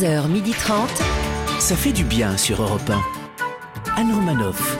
11h30. 0.00 0.88
Ça 1.60 1.76
fait 1.76 1.92
du 1.92 2.02
bien 2.04 2.36
sur 2.36 2.60
Europe 2.62 2.90
1. 2.90 4.00
Anne 4.00 4.12
Romanoff. 4.12 4.76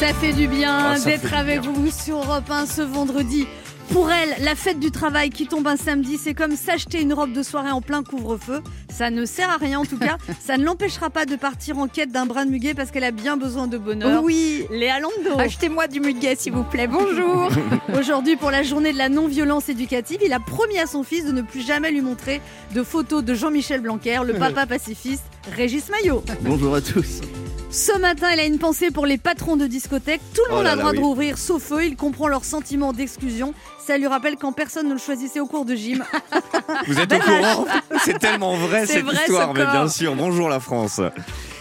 Ça 0.00 0.12
fait 0.14 0.32
du 0.32 0.48
bien 0.48 0.94
Ah, 0.94 0.98
d'être 0.98 1.32
avec 1.34 1.60
bien. 1.60 1.70
vous 1.72 1.90
sur 1.90 2.16
Europe 2.16 2.50
1 2.50 2.66
ce 2.66 2.82
vendredi. 2.82 3.46
Pour 3.92 4.08
elle, 4.12 4.44
la 4.44 4.54
fête 4.54 4.78
du 4.78 4.92
travail 4.92 5.30
qui 5.30 5.48
tombe 5.48 5.66
un 5.66 5.76
samedi, 5.76 6.16
c'est 6.16 6.32
comme 6.32 6.54
s'acheter 6.54 7.00
une 7.00 7.12
robe 7.12 7.32
de 7.32 7.42
soirée 7.42 7.72
en 7.72 7.80
plein 7.80 8.04
couvre-feu. 8.04 8.60
Ça 8.88 9.10
ne 9.10 9.24
sert 9.24 9.50
à 9.50 9.56
rien 9.56 9.80
en 9.80 9.84
tout 9.84 9.98
cas. 9.98 10.16
ça 10.40 10.56
ne 10.56 10.64
l'empêchera 10.64 11.10
pas 11.10 11.26
de 11.26 11.34
partir 11.34 11.76
en 11.78 11.88
quête 11.88 12.12
d'un 12.12 12.24
brin 12.24 12.46
de 12.46 12.50
muguet 12.50 12.74
parce 12.74 12.92
qu'elle 12.92 13.04
a 13.04 13.10
bien 13.10 13.36
besoin 13.36 13.66
de 13.66 13.78
bonheur. 13.78 14.22
Oui, 14.22 14.64
Léa 14.70 15.00
Lando. 15.00 15.38
achetez-moi 15.38 15.88
du 15.88 15.98
muguet 15.98 16.36
s'il 16.36 16.52
vous 16.52 16.62
plaît. 16.62 16.86
Bonjour. 16.86 17.48
Aujourd'hui, 17.98 18.36
pour 18.36 18.52
la 18.52 18.62
journée 18.62 18.92
de 18.92 18.98
la 18.98 19.08
non-violence 19.08 19.68
éducative, 19.68 20.20
il 20.24 20.32
a 20.32 20.40
promis 20.40 20.78
à 20.78 20.86
son 20.86 21.02
fils 21.02 21.24
de 21.24 21.32
ne 21.32 21.42
plus 21.42 21.66
jamais 21.66 21.90
lui 21.90 22.00
montrer 22.00 22.40
de 22.74 22.84
photos 22.84 23.24
de 23.24 23.34
Jean-Michel 23.34 23.80
Blanquer, 23.80 24.20
le 24.24 24.34
papa 24.38 24.66
pacifiste 24.66 25.24
Régis 25.56 25.88
Maillot. 25.88 26.22
Bonjour 26.42 26.76
à 26.76 26.80
tous. 26.80 27.22
Ce 27.70 27.96
matin, 27.98 28.28
il 28.34 28.40
a 28.40 28.44
une 28.44 28.58
pensée 28.58 28.90
pour 28.90 29.06
les 29.06 29.16
patrons 29.16 29.56
de 29.56 29.66
discothèques. 29.68 30.20
Tout 30.34 30.42
le 30.48 30.52
Oh 30.52 30.54
monde 30.56 30.64
là 30.64 30.72
a 30.72 30.74
le 30.74 30.80
droit 30.80 30.90
oui. 30.90 30.98
de 30.98 31.02
rouvrir, 31.04 31.38
sauf 31.38 31.70
eux. 31.70 31.84
Il 31.84 31.94
comprend 31.96 32.26
leur 32.26 32.44
sentiment 32.44 32.92
d'exclusion. 32.92 33.54
Ça 33.86 33.96
lui 33.96 34.08
rappelle 34.08 34.36
quand 34.36 34.50
personne 34.52 34.88
ne 34.88 34.92
le 34.94 34.98
choisissait 34.98 35.38
au 35.38 35.46
cours 35.46 35.64
de 35.64 35.76
gym. 35.76 36.04
Vous 36.88 36.98
êtes 36.98 37.12
au 37.12 37.18
courant 37.18 37.66
C'est 38.04 38.18
tellement 38.18 38.56
vrai 38.56 38.86
cette 38.86 39.04
vrai, 39.04 39.14
ce 39.14 39.20
histoire, 39.20 39.54
mais 39.54 39.60
corps. 39.62 39.72
bien 39.72 39.88
sûr. 39.88 40.16
Bonjour 40.16 40.48
la 40.48 40.58
France. 40.58 41.00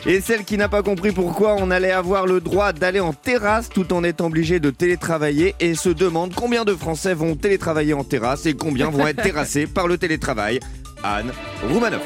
Et 0.08 0.20
celle 0.20 0.46
qui 0.46 0.58
n'a 0.58 0.68
pas 0.68 0.82
compris 0.82 1.12
pourquoi 1.12 1.56
on 1.60 1.70
allait 1.70 1.92
avoir 1.92 2.26
le 2.26 2.42
droit 2.42 2.74
d'aller 2.74 3.00
en 3.02 3.14
terrasse 3.14 3.70
tout 3.70 3.94
en 3.94 4.04
étant 4.04 4.28
obligé 4.28 4.60
de 4.60 4.72
télétravailler 4.72 5.54
et 5.60 5.76
se 5.76 5.90
demande 5.90 6.34
combien 6.34 6.66
de 6.66 6.74
Français 6.74 7.14
vont 7.14 7.36
télétravailler 7.36 7.94
en 7.94 8.04
terrasse 8.04 8.48
et 8.48 8.56
combien 8.56 8.90
vont 8.90 9.06
être 9.06 9.22
terrassés 9.22 9.68
par 9.68 9.88
le 9.88 10.00
télétravail. 10.00 10.60
Anne 11.04 11.32
Roumanoff. 11.72 12.02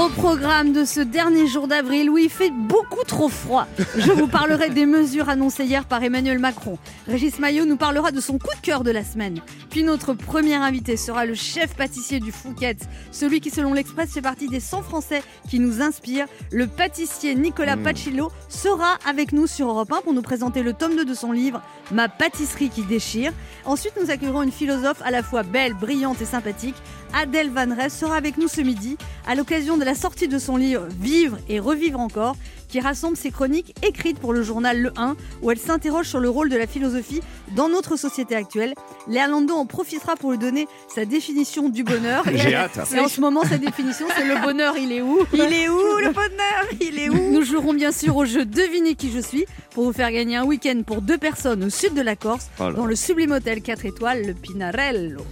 Au 0.00 0.08
programme 0.08 0.72
de 0.72 0.86
ce 0.86 1.00
dernier 1.00 1.46
jour 1.46 1.68
d'avril 1.68 2.08
où 2.08 2.16
il 2.16 2.30
fait 2.30 2.50
beaucoup 2.50 3.04
trop 3.06 3.28
froid, 3.28 3.66
je 3.98 4.10
vous 4.10 4.28
parlerai 4.28 4.70
des 4.70 4.86
mesures 4.86 5.28
annoncées 5.28 5.64
hier 5.64 5.84
par 5.84 6.02
Emmanuel 6.02 6.38
Macron. 6.38 6.78
Régis 7.06 7.38
Maillot 7.38 7.66
nous 7.66 7.76
parlera 7.76 8.10
de 8.10 8.18
son 8.18 8.38
coup 8.38 8.54
de 8.56 8.62
cœur 8.62 8.82
de 8.82 8.90
la 8.90 9.04
semaine. 9.04 9.42
Puis 9.68 9.84
notre 9.84 10.14
premier 10.14 10.54
invité 10.54 10.96
sera 10.96 11.26
le 11.26 11.34
chef 11.34 11.74
pâtissier 11.74 12.18
du 12.18 12.32
Fouquet's, 12.32 12.88
celui 13.12 13.42
qui 13.42 13.50
selon 13.50 13.74
l'Express 13.74 14.10
fait 14.10 14.22
partie 14.22 14.48
des 14.48 14.58
100 14.58 14.80
Français 14.84 15.22
qui 15.50 15.58
nous 15.58 15.82
inspirent. 15.82 16.28
Le 16.50 16.66
pâtissier 16.66 17.34
Nicolas 17.34 17.76
Mmh. 17.76 17.82
Pacillo 17.82 18.32
sera 18.48 18.96
avec 19.06 19.32
nous 19.32 19.46
sur 19.46 19.68
Europe 19.68 19.92
1 19.92 20.00
pour 20.00 20.14
nous 20.14 20.22
présenter 20.22 20.62
le 20.62 20.72
tome 20.72 20.96
2 20.96 21.04
de 21.04 21.14
son 21.14 21.30
livre 21.30 21.60
Ma 21.92 22.08
pâtisserie 22.08 22.70
qui 22.70 22.84
déchire. 22.84 23.32
Ensuite, 23.66 23.92
nous 24.00 24.10
accueillerons 24.10 24.44
une 24.44 24.52
philosophe 24.52 25.02
à 25.04 25.10
la 25.10 25.22
fois 25.22 25.42
belle, 25.42 25.74
brillante 25.74 26.22
et 26.22 26.24
sympathique. 26.24 26.76
Adèle 27.14 27.50
Van 27.50 27.74
Ress 27.74 27.98
sera 27.98 28.16
avec 28.16 28.38
nous 28.38 28.48
ce 28.48 28.60
midi 28.60 28.96
à 29.26 29.34
l'occasion 29.34 29.76
de 29.76 29.84
la 29.84 29.94
sortie 29.94 30.28
de 30.28 30.38
son 30.38 30.56
livre 30.56 30.86
Vivre 31.00 31.38
et 31.48 31.58
revivre 31.60 32.00
encore, 32.00 32.36
qui 32.68 32.80
rassemble 32.80 33.16
ses 33.16 33.30
chroniques 33.30 33.74
écrites 33.86 34.18
pour 34.18 34.32
le 34.32 34.42
journal 34.42 34.80
Le 34.80 34.92
1, 34.96 35.16
où 35.42 35.50
elle 35.50 35.58
s'interroge 35.58 36.06
sur 36.08 36.20
le 36.20 36.28
rôle 36.28 36.48
de 36.48 36.56
la 36.56 36.66
philosophie 36.66 37.20
dans 37.56 37.68
notre 37.68 37.96
société 37.96 38.36
actuelle. 38.36 38.74
Léa 39.08 39.26
Lando 39.26 39.54
en 39.54 39.66
profitera 39.66 40.14
pour 40.14 40.30
lui 40.30 40.38
donner 40.38 40.68
sa 40.88 41.04
définition 41.04 41.68
du 41.68 41.82
bonheur. 41.82 42.26
Et 42.32 42.38
J'ai 42.38 42.54
hâte. 42.54 42.78
Et 42.94 43.00
en 43.00 43.08
ce 43.08 43.20
moment, 43.20 43.42
sa 43.42 43.58
définition, 43.58 44.06
c'est 44.16 44.24
le 44.24 44.40
bonheur, 44.40 44.76
il 44.76 44.92
est 44.92 45.02
où? 45.02 45.18
Il 45.32 45.40
est 45.40 45.68
où 45.68 45.98
le 45.98 46.12
bonheur? 46.12 46.66
Il 46.80 46.98
est 46.98 47.08
où? 47.08 47.32
Nous 47.32 47.42
jouerons 47.42 47.74
bien 47.74 47.92
sûr 47.92 48.16
au 48.16 48.24
jeu 48.24 48.44
Devinez 48.44 48.94
qui 48.94 49.10
je 49.10 49.20
suis 49.20 49.44
pour 49.70 49.84
vous 49.84 49.92
faire 49.92 50.12
gagner 50.12 50.36
un 50.36 50.44
week-end 50.44 50.82
pour 50.86 51.02
deux 51.02 51.18
personnes 51.18 51.64
au 51.64 51.70
sud 51.70 51.94
de 51.94 52.02
la 52.02 52.16
Corse 52.16 52.48
Oh 52.60 52.70
dans 52.72 52.86
le 52.86 52.94
sublime 52.94 53.32
hôtel 53.32 53.62
4 53.62 53.84
étoiles, 53.84 54.26
le 54.26 54.34
Pinarello. 54.34 55.22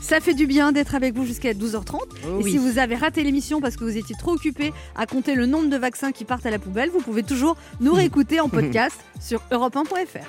Ça 0.00 0.20
fait 0.20 0.34
du 0.34 0.46
bien 0.46 0.72
d'être 0.72 0.94
avec 0.94 1.14
vous 1.14 1.24
jusqu'à 1.26 1.52
12h30. 1.52 1.96
Oh 1.96 2.40
et 2.40 2.42
oui. 2.42 2.50
si 2.50 2.58
vous 2.58 2.78
avez 2.78 2.94
raté 2.94 3.22
l'émission 3.22 3.60
parce 3.60 3.76
que 3.76 3.84
vous 3.84 3.96
étiez 3.96 4.14
trop 4.18 4.32
occupé 4.32 4.72
à 4.96 5.06
compter 5.06 5.34
le 5.34 5.46
nombre 5.46 5.68
de 5.68 5.76
vaccins 5.76 6.12
qui 6.12 6.24
partent 6.24 6.46
à 6.46 6.50
la 6.50 6.58
poubelle, 6.58 6.90
vous 6.90 7.00
pouvez 7.00 7.22
toujours 7.22 7.56
nous 7.80 7.92
réécouter 7.92 8.40
en 8.40 8.48
podcast 8.48 8.98
sur 9.20 9.42
europe1.fr. 9.50 10.24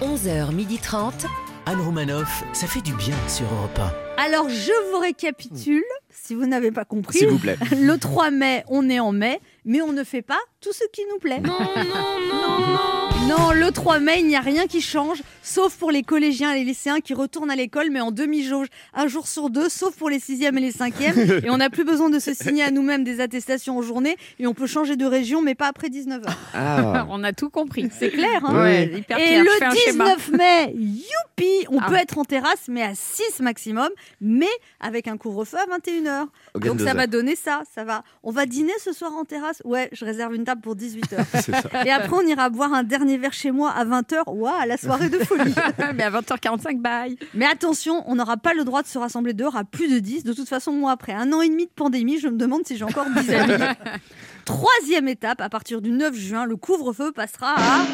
11h30. 0.00 1.26
Anne 1.66 1.80
Romanoff, 1.80 2.44
ça 2.52 2.66
fait 2.66 2.82
du 2.82 2.92
bien 2.94 3.16
sur 3.26 3.46
Europe 3.46 3.80
Alors 4.18 4.48
je 4.50 4.92
vous 4.92 4.98
récapitule, 5.00 5.82
si 6.10 6.34
vous 6.34 6.46
n'avez 6.46 6.70
pas 6.70 6.84
compris. 6.84 7.18
S'il 7.18 7.28
vous 7.28 7.38
plaît. 7.38 7.56
Le 7.72 7.96
3 7.96 8.30
mai, 8.30 8.64
on 8.68 8.88
est 8.90 9.00
en 9.00 9.12
mai, 9.12 9.40
mais 9.64 9.80
on 9.80 9.92
ne 9.92 10.04
fait 10.04 10.22
pas 10.22 10.38
tout 10.60 10.72
ce 10.72 10.84
qui 10.92 11.02
nous 11.10 11.18
plaît. 11.18 11.40
Non, 11.40 11.58
non, 11.58 12.20
non, 12.30 12.66
non. 12.66 13.03
Le 13.28 13.70
3 13.70 13.98
mai, 14.00 14.20
il 14.20 14.26
n'y 14.26 14.36
a 14.36 14.40
rien 14.40 14.66
qui 14.66 14.80
change, 14.80 15.22
sauf 15.42 15.76
pour 15.76 15.90
les 15.90 16.02
collégiens 16.02 16.52
et 16.52 16.58
les 16.58 16.64
lycéens 16.64 17.00
qui 17.00 17.14
retournent 17.14 17.50
à 17.50 17.56
l'école, 17.56 17.88
mais 17.90 18.00
en 18.00 18.10
demi-jauge, 18.10 18.66
un 18.92 19.06
jour 19.06 19.26
sur 19.26 19.48
deux, 19.50 19.68
sauf 19.68 19.96
pour 19.96 20.10
les 20.10 20.18
sixièmes 20.20 20.58
et 20.58 20.60
les 20.60 20.72
cinquièmes. 20.72 21.18
et 21.44 21.50
on 21.50 21.56
n'a 21.56 21.70
plus 21.70 21.84
besoin 21.84 22.10
de 22.10 22.18
se 22.18 22.34
signer 22.34 22.62
à 22.62 22.70
nous-mêmes 22.70 23.04
des 23.04 23.20
attestations 23.20 23.78
en 23.78 23.82
journée, 23.82 24.16
et 24.38 24.46
on 24.46 24.54
peut 24.54 24.66
changer 24.66 24.96
de 24.96 25.04
région, 25.06 25.40
mais 25.42 25.54
pas 25.54 25.68
après 25.68 25.88
19h. 25.88 26.24
Ah. 26.54 27.06
On 27.10 27.22
a 27.22 27.32
tout 27.32 27.50
compris. 27.50 27.88
C'est 27.96 28.10
clair, 28.10 28.44
hein 28.44 28.62
Ouais, 28.62 28.86
hyper 28.98 29.18
et 29.18 29.22
clair. 29.22 29.44
Le 29.44 29.76
schéma. 29.76 30.04
19 30.16 30.30
mai, 30.32 30.74
youpi, 30.76 31.66
on 31.70 31.78
Ah. 31.80 31.86
peut 31.88 31.94
être 31.96 32.18
en 32.18 32.24
terrasse, 32.24 32.64
mais 32.68 32.82
à 32.82 32.94
6 32.94 33.40
maximum, 33.40 33.88
mais 34.20 34.48
avec 34.80 35.06
un 35.06 35.16
couvre-feu 35.16 35.58
à 35.58 35.66
21h. 35.66 36.26
Aucun 36.54 36.66
Donc 36.68 36.80
ça 36.80 36.86
ça. 36.88 36.94
va 36.94 37.06
donner 37.06 37.36
ça, 37.36 37.62
ça 37.74 37.84
va. 37.84 38.02
On 38.22 38.30
va 38.32 38.46
dîner 38.46 38.72
ce 38.82 38.92
soir 38.92 39.12
en 39.12 39.24
terrasse? 39.24 39.62
Ouais, 39.64 39.88
je 39.92 40.04
réserve 40.04 40.34
une 40.34 40.44
table 40.44 40.60
pour 40.60 40.74
18h. 40.76 41.24
C'est 41.34 41.52
ça. 41.52 41.84
Et 41.84 41.90
après, 41.90 42.16
on 42.16 42.26
ira 42.26 42.48
boire 42.50 42.72
un 42.72 42.82
dernier 42.82 43.13
verre 43.18 43.32
chez 43.32 43.50
moi 43.50 43.70
à 43.70 43.84
20h. 43.84 44.22
Waouh, 44.26 44.66
la 44.66 44.76
soirée 44.76 45.08
de 45.08 45.18
folie. 45.18 45.54
Mais 45.94 46.04
à 46.04 46.10
20h45, 46.10 46.80
bye. 46.80 47.16
Mais 47.34 47.46
attention, 47.46 48.02
on 48.06 48.14
n'aura 48.14 48.36
pas 48.36 48.54
le 48.54 48.64
droit 48.64 48.82
de 48.82 48.88
se 48.88 48.98
rassembler 48.98 49.32
dehors 49.32 49.56
à 49.56 49.64
plus 49.64 49.88
de 49.88 49.98
10. 49.98 50.24
De 50.24 50.32
toute 50.32 50.48
façon, 50.48 50.72
moi, 50.72 50.92
après 50.92 51.12
un 51.12 51.32
an 51.32 51.40
et 51.40 51.48
demi 51.48 51.66
de 51.66 51.72
pandémie, 51.74 52.18
je 52.18 52.28
me 52.28 52.36
demande 52.36 52.66
si 52.66 52.76
j'ai 52.76 52.84
encore 52.84 53.06
10 53.08 53.30
amis. 53.32 53.64
Troisième 54.44 55.08
étape, 55.08 55.40
à 55.40 55.48
partir 55.48 55.80
du 55.80 55.90
9 55.90 56.14
juin, 56.14 56.44
le 56.44 56.56
couvre-feu 56.56 57.12
passera 57.12 57.54
à 57.56 57.84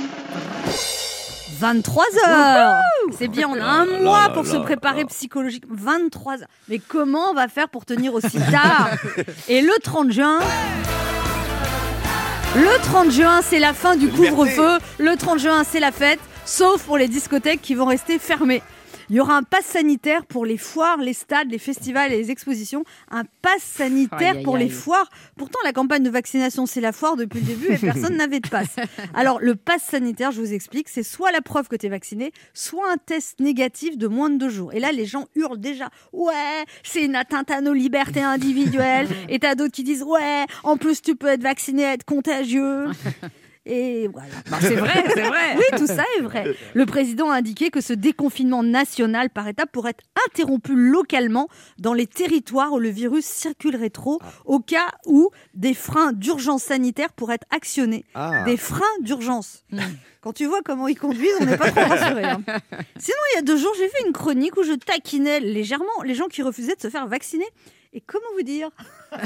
23 1.61 2.05
heures. 2.27 2.81
C'est 3.17 3.29
bien, 3.29 3.49
on 3.49 3.55
a 3.55 3.65
un 3.65 3.85
là 3.85 4.01
mois 4.01 4.29
là 4.29 4.31
pour 4.31 4.47
se 4.47 4.57
préparer 4.57 5.05
psychologiquement. 5.05 5.77
23 5.79 6.43
heures. 6.43 6.49
Mais 6.69 6.79
comment 6.79 7.31
on 7.31 7.35
va 7.35 7.49
faire 7.49 7.69
pour 7.69 7.85
tenir 7.85 8.15
aussi 8.15 8.39
tard? 8.39 8.91
Et 9.49 9.61
le 9.61 9.73
30 9.83 10.11
juin 10.11 10.41
le 12.57 12.83
30 12.83 13.11
juin, 13.13 13.41
c'est 13.43 13.61
la 13.61 13.73
fin 13.73 13.97
du 13.97 14.09
couvre-feu. 14.09 14.79
Le 14.99 15.17
30 15.17 15.39
juin, 15.39 15.63
c'est 15.65 15.79
la 15.79 15.93
fête, 15.93 16.19
sauf 16.45 16.83
pour 16.83 16.99
les 16.99 17.07
discothèques 17.07 17.63
qui 17.63 17.75
vont 17.75 17.85
rester 17.87 18.19
fermées. 18.19 18.63
Il 19.11 19.17
y 19.17 19.21
aura 19.21 19.37
un 19.37 19.43
pass 19.43 19.65
sanitaire 19.67 20.25
pour 20.25 20.47
les 20.47 20.57
foires, 20.57 20.99
les 20.99 21.13
stades, 21.13 21.51
les 21.51 21.59
festivals 21.59 22.13
et 22.13 22.17
les 22.17 22.31
expositions. 22.31 22.85
Un 23.11 23.25
pass 23.43 23.61
sanitaire 23.61 24.19
Aïe, 24.21 24.37
aïe, 24.39 24.43
pour 24.45 24.57
les 24.57 24.67
aïe. 24.67 24.71
foires. 24.71 25.11
Pourtant, 25.37 25.59
la 25.65 25.73
campagne 25.73 26.05
de 26.05 26.11
vaccination, 26.11 26.65
c'est 26.65 26.81
la 26.81 26.93
foire 26.93 27.17
depuis 27.17 27.41
le 27.41 27.47
début 27.47 27.73
et 27.73 27.77
personne 27.79 28.17
n'avait 28.19 28.39
de 28.39 28.49
pass. 28.49 28.77
Alors, 29.13 29.41
le 29.41 29.57
pass 29.57 29.83
sanitaire, 29.83 30.31
je 30.31 30.41
vous 30.41 30.53
explique, 30.53 30.89
c'est 30.89 31.03
soit 31.03 31.33
la 31.33 31.41
preuve 31.41 31.67
que 31.67 31.75
tu 31.75 31.87
es 31.87 31.89
vacciné, 31.89 32.31
soit 32.55 32.89
un 32.93 32.99
test 32.99 33.41
négatif 33.41 33.99
de 33.99 34.07
moins 34.07 34.31
de 34.31 34.37
deux 34.37 34.49
jours. 34.49 34.73
Et 34.73 34.79
là, 34.79 34.93
les 34.93 35.07
gens 35.07 35.27
hurlent 35.35 35.59
déjà 35.59 35.91
Ouais, 36.13 36.65
c'est 36.85 37.05
une 37.05 37.17
atteinte 37.17 37.51
à 37.51 37.61
nos 37.61 37.73
libertés 37.75 38.23
individuelles. 38.23 39.09
et 39.29 39.41
t'as 39.41 39.57
d'autres 39.57 39.73
qui 39.75 39.83
disent 39.83 40.05
Ouais, 40.05 40.45
en 40.63 40.77
plus, 40.77 41.03
tu 41.03 41.17
peux 41.17 41.27
être 41.27 41.43
vacciné, 41.43 41.83
être 41.83 42.05
contagieux. 42.05 42.87
Et 43.67 44.09
voilà. 44.09 44.29
Bah, 44.51 44.57
c'est 44.61 44.75
vrai, 44.75 45.05
c'est 45.15 45.23
vrai. 45.23 45.55
Oui, 45.57 45.65
tout 45.77 45.87
ça 45.87 46.05
est 46.19 46.23
vrai. 46.23 46.55
Le 46.75 46.87
président 46.87 47.31
a 47.31 47.37
indiqué 47.37 47.71
que 47.71 47.81
ce 47.81 47.93
déconfinement 47.93 48.63
national 48.63 49.29
par 49.31 49.47
étapes 49.49 49.71
pourrait 49.71 49.91
être 49.91 50.05
interrompu 50.27 50.75
localement 50.75 51.49
dans 51.79 51.93
les 51.93 52.07
territoires 52.07 52.73
où 52.73 52.79
le 52.79 52.89
virus 52.89 53.27
circulerait 53.27 53.91
trop, 53.91 54.19
au 54.47 54.61
cas 54.61 54.91
où 55.07 55.31
des 55.55 55.75
freins 55.75 56.13
d'urgence 56.13 56.63
sanitaire 56.65 57.13
pourraient 57.13 57.35
être 57.35 57.47
actionnés. 57.51 58.05
Ah. 58.15 58.45
Des 58.45 58.57
freins 58.57 58.81
d'urgence. 59.03 59.65
Quand 60.23 60.33
tu 60.33 60.47
vois 60.47 60.61
comment 60.63 60.89
ils 60.89 60.99
conduisent, 60.99 61.37
on 61.41 61.45
n'est 61.45 61.57
pas 61.57 61.71
trop 61.71 61.81
rassuré. 61.81 62.25
hein. 62.25 62.43
Sinon, 62.99 63.17
il 63.33 63.37
y 63.37 63.39
a 63.39 63.43
deux 63.43 63.57
jours, 63.57 63.73
j'ai 63.79 63.89
fait 63.89 64.07
une 64.07 64.13
chronique 64.13 64.57
où 64.57 64.63
je 64.63 64.73
taquinais 64.73 65.41
légèrement 65.41 66.03
les 66.05 66.15
gens 66.15 66.27
qui 66.29 66.43
refusaient 66.43 66.77
de 66.77 66.81
se 66.81 66.91
faire 66.91 67.07
vacciner. 67.07 67.47
Et 67.93 68.01
comment 68.01 68.23
vous 68.37 68.45
dire? 68.45 68.69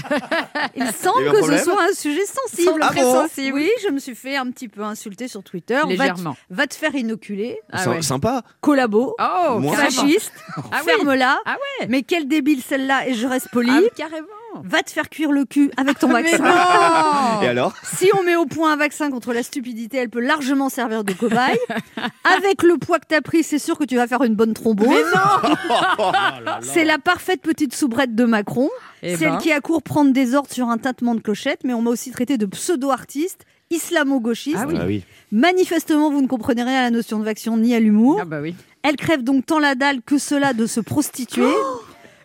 Il 0.75 0.91
semble 0.93 1.31
que 1.33 1.43
ce 1.43 1.65
soit 1.65 1.83
un 1.83 1.93
sujet 1.93 2.25
sensible. 2.25 2.81
Ah 2.81 2.89
Très 2.89 3.03
bon 3.03 3.13
sensible. 3.23 3.55
Oui, 3.59 3.71
je 3.83 3.89
me 3.91 3.99
suis 3.99 4.15
fait 4.15 4.37
un 4.37 4.51
petit 4.51 4.69
peu 4.69 4.81
insulter 4.83 5.29
sur 5.29 5.43
Twitter. 5.43 5.75
Va 5.75 5.83
te- 5.83 5.89
Légèrement. 5.89 6.37
Va 6.49 6.67
te, 6.67 6.75
faire 6.75 6.95
inoculer. 6.95 7.61
Ah 7.71 7.91
ouais. 7.91 8.01
Sympa. 8.01 8.43
Collabo. 8.63 9.15
Oh, 9.21 9.61
fasciste. 9.75 10.33
Ah 10.57 10.81
oui. 10.87 10.93
Ferme-la. 10.97 11.39
Ah 11.45 11.57
ouais. 11.81 11.89
Mais 11.89 12.03
quel 12.05 12.27
débile 12.27 12.63
celle-là 12.63 13.07
et 13.07 13.13
je 13.15 13.27
reste 13.27 13.51
poli. 13.51 13.71
Ah, 13.71 13.81
carrément. 13.95 14.27
Va 14.63 14.83
te 14.83 14.91
faire 14.91 15.09
cuire 15.09 15.33
le 15.33 15.45
cul 15.45 15.71
avec 15.77 15.99
ton 15.99 16.09
Mais 16.13 16.23
vaccin. 16.23 16.39
non 16.45 17.43
Et 17.43 17.49
alors 17.49 17.75
Si 17.97 18.09
on 18.19 18.23
met 18.23 18.37
au 18.37 18.47
point 18.47 18.73
un 18.73 18.77
vaccin 18.77 19.11
contre 19.11 19.33
la 19.33 19.43
stupidité, 19.43 19.97
elle 19.97 20.11
peut 20.11 20.21
largement 20.21 20.69
servir 20.69 21.05
de 21.05 21.13
cobaye. 21.13 21.59
Avec 22.37 22.63
le 22.63 22.79
poids 22.79 22.99
que 22.99 23.07
t'as 23.09 23.21
pris, 23.21 23.43
c'est 23.43 23.59
sûr 23.59 23.77
que 23.79 23.85
tu 23.85 23.97
vas 23.97 24.07
faire 24.07 24.23
une 24.23 24.35
bonne 24.35 24.55
thrombose. 24.55 24.89
Mais 24.89 24.95
non 24.95 26.53
C'est 26.63 26.85
la 26.85 26.99
parfaite 26.99 27.43
petite 27.43 27.75
soubrette 27.75 28.15
de 28.15 28.25
Macron. 28.25 28.69
Eh 29.03 29.17
Celle 29.17 29.31
ben. 29.33 29.39
qui 29.39 29.53
a 29.53 29.61
court 29.61 29.83
prendre 29.83 30.13
des 30.13 30.35
ordres 30.35 30.51
sur 30.51 30.69
un 30.69 30.79
tintement 30.79 31.15
de 31.15 31.21
clochette, 31.21 31.61
mais 31.65 31.75
on 31.75 31.83
m'a 31.83 31.91
aussi 31.91 32.11
traité 32.11 32.39
de 32.39 32.47
pseudo-artiste, 32.47 33.45
islamo-gauchiste. 33.71 34.57
Ah 34.59 34.67
oui. 34.67 34.77
Ah 34.81 34.85
oui. 34.87 35.05
Manifestement, 35.33 36.11
vous 36.11 36.23
ne 36.23 36.27
comprenez 36.27 36.63
rien 36.63 36.79
à 36.79 36.83
la 36.83 36.91
notion 36.91 37.19
de 37.19 37.25
vaccin 37.25 37.57
ni 37.57 37.75
à 37.75 37.81
l'humour. 37.81 38.19
Ah 38.23 38.25
bah 38.25 38.41
oui. 38.41 38.55
Elle 38.83 38.97
crève 38.97 39.23
donc 39.23 39.47
tant 39.47 39.59
la 39.59 39.75
dalle 39.75 40.03
que 40.03 40.19
cela 40.19 40.53
de 40.53 40.67
se 40.67 40.81
prostituer. 40.81 41.53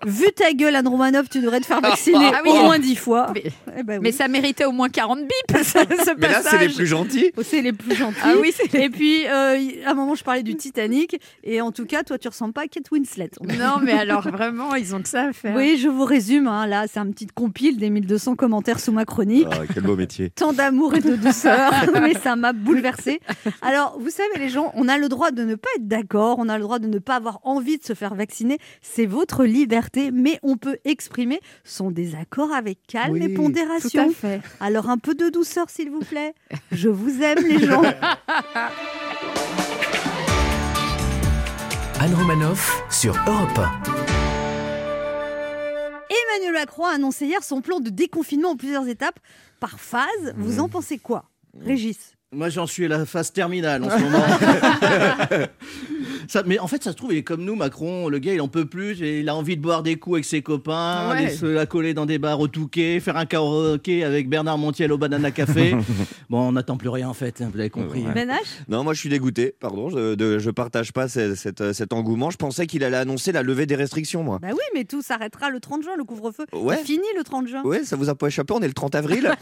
Vu 0.05 0.25
ta 0.35 0.51
gueule, 0.53 0.75
Anne 0.75 0.87
Romanoff, 0.87 1.29
tu 1.29 1.41
devrais 1.41 1.59
te 1.59 1.65
faire 1.65 1.81
vacciner 1.81 2.31
Ah 2.33 2.41
oui. 2.43 2.51
au 2.51 2.63
moins 2.63 2.79
dix 2.79 2.95
fois. 2.95 3.31
Mais, 3.33 3.43
Eh 3.77 3.83
ben 3.83 3.95
oui. 3.95 3.99
mais 4.03 4.11
ça 4.11 4.27
méritait 4.27 4.65
au 4.65 4.71
moins 4.71 4.89
40 4.89 5.19
bips, 5.19 5.57
ce, 5.63 5.63
ce 5.63 6.17
Mais 6.17 6.29
là, 6.29 6.41
c'est 6.43 6.57
les 6.59 6.69
plus 6.73 6.85
gentils. 6.85 7.31
Oh, 7.37 7.41
c'est 7.43 7.61
les 7.61 7.73
plus 7.73 7.95
gentils. 7.95 8.17
Ah 8.23 8.33
oui, 8.41 8.53
Et 8.73 8.89
puis, 8.89 9.25
euh, 9.27 9.57
à 9.85 9.91
un 9.91 9.93
moment, 9.93 10.15
je 10.15 10.23
parlais 10.23 10.43
du 10.43 10.55
Titanic. 10.55 11.19
Et 11.43 11.61
en 11.61 11.71
tout 11.71 11.85
cas, 11.85 12.03
toi, 12.03 12.17
tu 12.17 12.27
ressembles 12.27 12.53
pas 12.53 12.61
à 12.61 12.67
Kate 12.67 12.89
Winslet. 12.91 13.29
Non, 13.59 13.75
mais 13.83 13.91
alors 13.93 14.21
vraiment, 14.29 14.75
ils 14.75 14.95
ont 14.95 15.01
que 15.01 15.09
ça 15.09 15.23
à 15.29 15.33
faire. 15.33 15.55
Oui, 15.55 15.77
je 15.81 15.89
vous 15.89 16.05
résume. 16.05 16.47
hein, 16.47 16.65
là, 16.65 16.85
c'est 16.87 16.99
un 16.99 17.07
petit 17.11 17.27
compile 17.27 17.77
des 17.77 17.89
1200 17.89 18.35
commentaires 18.35 18.79
sous 18.79 18.91
ma 18.93 19.03
chronique. 19.05 19.47
Ah, 19.51 19.61
quel 19.73 19.83
beau 19.83 19.95
métier. 19.97 20.29
Tant 20.35 20.53
d'amour 20.53 20.95
et 20.95 21.01
de 21.01 21.15
douceur, 21.15 21.71
mais 22.01 22.13
ça 22.13 22.35
m'a 22.35 22.53
bouleversée. 22.53 23.19
Alors, 23.61 23.97
vous 23.99 24.09
savez, 24.09 24.29
les 24.39 24.49
gens, 24.49 24.71
on 24.75 24.87
a 24.87 24.97
le 24.97 25.09
droit 25.09 25.31
de 25.31 25.43
ne 25.43 25.55
pas 25.55 25.67
être 25.75 25.87
d'accord, 25.87 26.37
on 26.39 26.47
a 26.47 26.57
le 26.57 26.63
droit 26.63 26.79
de 26.79 26.87
ne 26.87 26.99
pas 26.99 27.15
avoir 27.15 27.39
envie 27.43 27.77
de 27.77 27.83
se 27.83 27.93
faire 27.93 28.15
vacciner. 28.15 28.59
C'est 28.81 29.05
votre 29.05 29.43
liberté, 29.43 29.88
mais 29.97 30.39
on 30.43 30.57
peut 30.57 30.77
exprimer 30.85 31.39
son 31.63 31.91
désaccord 31.91 32.51
avec 32.53 32.79
calme 32.87 33.13
Oui, 33.13 33.23
et 33.23 33.33
Tout 33.33 33.41
pondération. 33.41 34.09
à 34.09 34.13
fait. 34.13 34.41
Alors, 34.59 34.89
un 34.89 34.97
peu 34.97 35.15
de 35.15 35.29
douceur, 35.29 35.69
s'il 35.69 35.89
vous 35.89 35.99
plaît. 36.01 36.33
Je 36.71 36.89
vous 36.89 37.21
aime, 37.21 37.45
les 37.45 37.59
gens. 37.65 37.81
Anne 42.01 42.13
Romanoff 42.15 42.81
sur 42.89 43.13
Europe 43.27 43.59
Emmanuel 46.09 46.53
Macron 46.53 46.85
a 46.85 46.91
annoncé 46.93 47.25
hier 47.25 47.43
son 47.43 47.61
plan 47.61 47.79
de 47.81 47.89
déconfinement 47.89 48.51
en 48.51 48.55
plusieurs 48.55 48.87
étapes 48.87 49.19
par 49.59 49.79
phase. 49.79 50.33
Vous 50.37 50.59
en 50.61 50.69
pensez 50.69 50.97
quoi 50.97 51.25
Régis? 51.59 52.13
Moi, 52.31 52.49
j'en 52.49 52.67
suis 52.67 52.85
à 52.85 52.89
la 52.89 53.05
phase 53.07 53.31
terminale 53.33 53.83
en 53.83 53.89
ce 53.89 53.97
moment. 54.03 54.23
Ça- 56.27 56.43
mais 56.45 56.59
en 56.59 56.67
fait, 56.67 56.83
ça 56.83 56.91
se 56.91 56.95
trouve, 56.95 57.11
il 57.11 57.17
est 57.17 57.23
comme 57.23 57.43
nous, 57.43 57.55
Macron. 57.55 58.07
Le 58.07 58.19
gars, 58.19 58.33
il 58.35 58.41
en 58.41 58.47
peut 58.47 58.65
plus. 58.65 59.01
et 59.01 59.21
il 59.21 59.29
a 59.29 59.35
envie 59.35 59.57
de 59.57 59.61
boire 59.63 59.81
des 59.81 59.95
coups 59.95 60.17
avec 60.17 60.25
ses 60.25 60.43
copains, 60.43 61.09
Ouais. 61.09 61.17
aller 61.17 61.29
se 61.31 61.47
la 61.47 61.65
coller 61.65 61.95
dans 61.95 62.05
des 62.05 62.19
bars 62.19 62.39
au 62.39 62.47
Touquet, 62.47 62.99
faire 62.99 63.17
un 63.17 63.25
karaoké 63.25 64.03
avec 64.03 64.29
Bernard 64.29 64.59
Montiel 64.59 64.91
au 64.91 64.99
Banana 64.99 65.31
Café. 65.31 65.75
bon, 66.29 66.41
on 66.49 66.51
n'attend 66.51 66.77
plus 66.77 66.89
rien, 66.89 67.09
en 67.09 67.15
fait. 67.15 67.41
hein, 67.41 67.49
vous 67.51 67.59
avez 67.59 67.71
compris. 67.71 68.03
Ouais. 68.05 68.13
Ben 68.13 68.29
H 68.29 68.35
Non, 68.67 68.83
moi 68.83 68.93
je 68.93 68.99
suis 68.99 69.09
dégoûté, 69.09 69.55
pardon, 69.59 69.89
je, 69.89 70.13
de, 70.13 70.37
je 70.37 70.51
partage 70.51 70.93
pas 70.93 71.07
cette- 71.07 71.73
cet 71.73 71.93
engouement. 71.93 72.29
Je 72.29 72.37
pensais 72.37 72.67
qu'il 72.67 72.83
allait 72.83 72.97
annoncer 72.97 73.31
la 73.31 73.41
levée 73.41 73.65
des 73.65 73.75
restrictions, 73.75 74.21
moi. 74.21 74.37
Bah 74.39 74.49
oui, 74.51 74.63
mais 74.75 74.83
tout 74.83 75.01
s'arrêtera 75.01 75.49
le 75.49 75.59
30 75.59 75.81
juin, 75.81 75.93
le 75.97 76.03
couvre-feu. 76.03 76.45
Ouais. 76.53 76.77
C'est 76.77 76.85
fini 76.85 77.05
le 77.17 77.23
30 77.23 77.47
juin. 77.47 77.63
Ouais, 77.63 77.83
ça 77.85 77.95
vous 77.95 78.09
a 78.09 78.13
pas 78.13 78.27
échappé, 78.27 78.53
on 78.53 78.59
est 78.61 78.67
le 78.67 78.73
30 78.73 78.93
avril. 78.93 79.31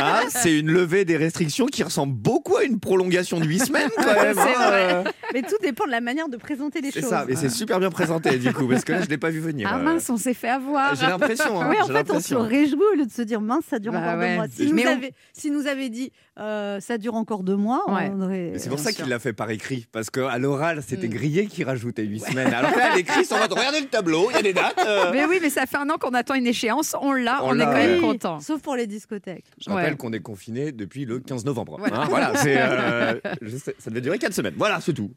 Ah, 0.00 0.20
c'est 0.28 0.56
une 0.56 0.70
levée 0.70 1.04
des 1.04 1.16
restrictions 1.16 1.66
qui 1.66 1.82
ressemble 1.82 2.14
beaucoup 2.28 2.56
à 2.56 2.64
une 2.64 2.78
prolongation 2.78 3.40
de 3.40 3.46
8 3.46 3.58
semaines 3.66 3.88
quand 3.96 4.04
même. 4.04 4.34
C'est 4.36 4.54
hein, 4.56 4.68
vrai. 5.02 5.04
Mais 5.32 5.42
tout 5.42 5.56
dépend 5.62 5.86
de 5.86 5.90
la 5.90 6.00
manière 6.00 6.28
de 6.28 6.36
présenter 6.36 6.80
les 6.80 6.90
C'est 6.90 7.00
choses. 7.00 7.10
ça, 7.10 7.24
mais 7.28 7.36
c'est 7.36 7.48
super 7.48 7.80
bien 7.80 7.90
présenté 7.90 8.38
du 8.38 8.52
coup, 8.52 8.66
parce 8.68 8.84
que 8.84 8.92
là 8.92 9.02
je 9.02 9.08
l'ai 9.08 9.18
pas 9.18 9.30
vu 9.30 9.40
venir. 9.40 9.68
Ah 9.72 9.78
euh. 9.78 9.82
mince, 9.82 10.08
on 10.10 10.16
s'est 10.16 10.34
fait 10.34 10.48
avoir. 10.48 10.94
J'ai 10.94 11.06
l'impression. 11.06 11.60
hein, 11.60 11.68
Oui, 11.70 11.76
en 11.82 11.86
fait, 11.86 12.10
on 12.10 12.20
se 12.20 12.34
réjouit 12.34 12.80
au 12.92 12.96
lieu 12.96 13.06
de 13.06 13.10
se 13.12 13.22
dire 13.22 13.40
mince, 13.40 13.64
ça 13.68 13.78
dure 13.78 13.92
Bah 13.92 14.00
encore 14.00 14.18
ouais. 14.18 14.28
deux 14.30 14.34
mois. 14.36 14.46
Si 14.48 14.72
nous, 14.72 14.82
on- 14.82 14.86
avait, 14.86 15.12
si 15.32 15.50
nous 15.50 15.66
avait 15.66 15.88
dit 15.88 16.12
euh, 16.38 16.78
ça 16.80 16.98
dure 16.98 17.14
encore 17.14 17.42
deux 17.42 17.56
mois, 17.56 17.82
Ouais. 17.88 18.10
on 18.14 18.20
aurait. 18.22 18.52
C'est 18.58 18.68
pour 18.68 18.78
ça 18.78 18.92
qu'il 18.92 19.06
l'a 19.08 19.18
fait 19.18 19.32
par 19.32 19.50
écrit, 19.50 19.86
parce 19.90 20.10
qu'à 20.10 20.38
l'oral 20.38 20.82
c'était 20.86 21.08
Mm. 21.08 21.10
grillé 21.10 21.46
qu'il 21.46 21.64
rajoutait 21.64 22.04
8 22.04 22.20
semaines. 22.20 22.52
Alors 22.54 22.70
là, 22.76 22.92
à 22.92 22.96
l'écrit, 22.96 23.26
on 23.30 23.34
va 23.34 23.46
regarder 23.46 23.80
le 23.80 23.86
tableau, 23.88 24.28
il 24.30 24.36
y 24.36 24.38
a 24.38 24.42
des 24.42 24.52
dates. 24.52 24.78
euh. 24.86 25.10
Mais 25.12 25.24
oui, 25.24 25.38
mais 25.42 25.50
ça 25.50 25.66
fait 25.66 25.76
un 25.78 25.88
an 25.90 25.96
qu'on 25.98 26.14
attend 26.14 26.34
une 26.34 26.46
échéance. 26.46 26.94
On 27.00 27.12
l'a, 27.12 27.40
On 27.44 27.50
on, 27.50 27.54
est 27.58 27.64
quand 27.64 27.72
même 27.72 28.00
content. 28.00 28.40
Sauf 28.40 28.60
pour 28.62 28.76
les 28.76 28.86
discothèques. 28.86 29.44
Je 29.60 29.70
rappelle 29.70 29.96
qu'on 29.96 30.12
est 30.12 30.20
confiné 30.20 30.72
depuis 30.72 31.04
le 31.04 31.18
15 31.20 31.44
novembre. 31.44 31.80
Ouais. 31.80 31.90
Hein, 31.92 32.06
voilà, 32.18 32.32
c'est, 32.42 32.56
euh, 32.58 33.14
je 33.42 33.56
sais, 33.56 33.74
ça 33.78 33.90
devait 33.90 34.00
durer 34.00 34.18
4 34.18 34.32
semaines. 34.34 34.54
Voilà, 34.56 34.80
c'est 34.80 34.92
tout. 34.94 35.10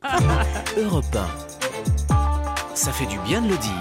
Europe 0.77 1.05
1. 1.15 2.75
Ça 2.75 2.91
fait 2.91 3.05
du 3.05 3.17
bien 3.27 3.41
de 3.41 3.49
le 3.49 3.57
dire. 3.57 3.71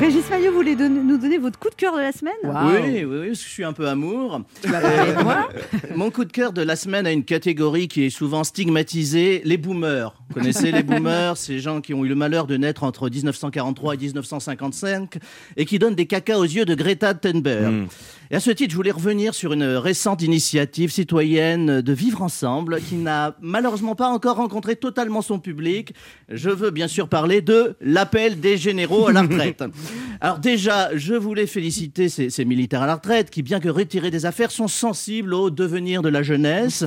Régis 0.00 0.28
Maillot, 0.30 0.50
vous 0.50 0.56
voulez 0.56 0.74
donner- 0.74 1.00
nous 1.02 1.18
donner 1.18 1.36
votre 1.36 1.58
coup 1.58 1.68
de 1.68 1.74
cœur 1.74 1.94
de 1.94 2.00
la 2.00 2.12
semaine? 2.12 2.32
Oui, 2.44 2.50
oui, 2.82 3.04
oui, 3.04 3.26
parce 3.28 3.38
que 3.40 3.44
je 3.44 3.50
suis 3.50 3.62
un 3.64 3.74
peu 3.74 3.86
amour. 3.88 4.40
Tu 4.62 4.68
vas 4.70 4.80
parler 4.80 5.12
de 5.12 5.22
moi? 5.22 5.48
Mon 5.94 6.10
coup 6.10 6.24
de 6.24 6.32
cœur 6.32 6.52
de 6.54 6.62
la 6.62 6.76
semaine 6.76 7.06
a 7.06 7.12
une 7.12 7.24
catégorie 7.24 7.88
qui 7.88 8.04
est 8.06 8.10
souvent 8.10 8.42
stigmatisée, 8.42 9.42
les 9.44 9.58
boomers. 9.58 10.14
Vous 10.28 10.34
connaissez 10.34 10.72
les 10.72 10.82
boomers, 10.82 11.36
ces 11.36 11.58
gens 11.60 11.82
qui 11.82 11.92
ont 11.92 12.06
eu 12.06 12.08
le 12.08 12.14
malheur 12.14 12.46
de 12.46 12.56
naître 12.56 12.84
entre 12.84 13.10
1943 13.10 13.94
et 13.94 13.98
1955 13.98 15.18
et 15.58 15.66
qui 15.66 15.78
donnent 15.78 15.94
des 15.94 16.06
cacas 16.06 16.38
aux 16.38 16.44
yeux 16.44 16.64
de 16.64 16.74
Greta 16.74 17.12
Thunberg. 17.12 17.72
Mm. 17.72 17.86
Et 18.32 18.36
à 18.36 18.40
ce 18.40 18.50
titre, 18.50 18.70
je 18.70 18.76
voulais 18.76 18.90
revenir 18.90 19.34
sur 19.34 19.52
une 19.52 19.62
récente 19.62 20.22
initiative 20.22 20.90
citoyenne 20.90 21.82
de 21.82 21.92
vivre 21.92 22.22
ensemble 22.22 22.80
qui 22.80 22.94
n'a 22.94 23.36
malheureusement 23.42 23.94
pas 23.94 24.08
encore 24.08 24.36
rencontré 24.36 24.74
totalement 24.74 25.20
son 25.20 25.38
public. 25.38 25.92
Je 26.30 26.48
veux 26.48 26.70
bien 26.70 26.88
sûr 26.88 27.10
parler 27.10 27.42
de 27.42 27.76
l'appel 27.82 28.40
des 28.40 28.56
généraux 28.56 29.08
à 29.08 29.12
la 29.12 29.20
retraite. 29.20 29.62
Alors 30.22 30.38
déjà, 30.38 30.96
je 30.96 31.12
voulais 31.12 31.46
féliciter 31.46 32.08
ces, 32.08 32.30
ces 32.30 32.46
militaires 32.46 32.80
à 32.80 32.86
la 32.86 32.94
retraite 32.94 33.28
qui, 33.28 33.42
bien 33.42 33.60
que 33.60 33.68
retirés 33.68 34.10
des 34.10 34.24
affaires, 34.24 34.50
sont 34.50 34.66
sensibles 34.66 35.34
au 35.34 35.50
devenir 35.50 36.00
de 36.00 36.08
la 36.08 36.22
jeunesse. 36.22 36.86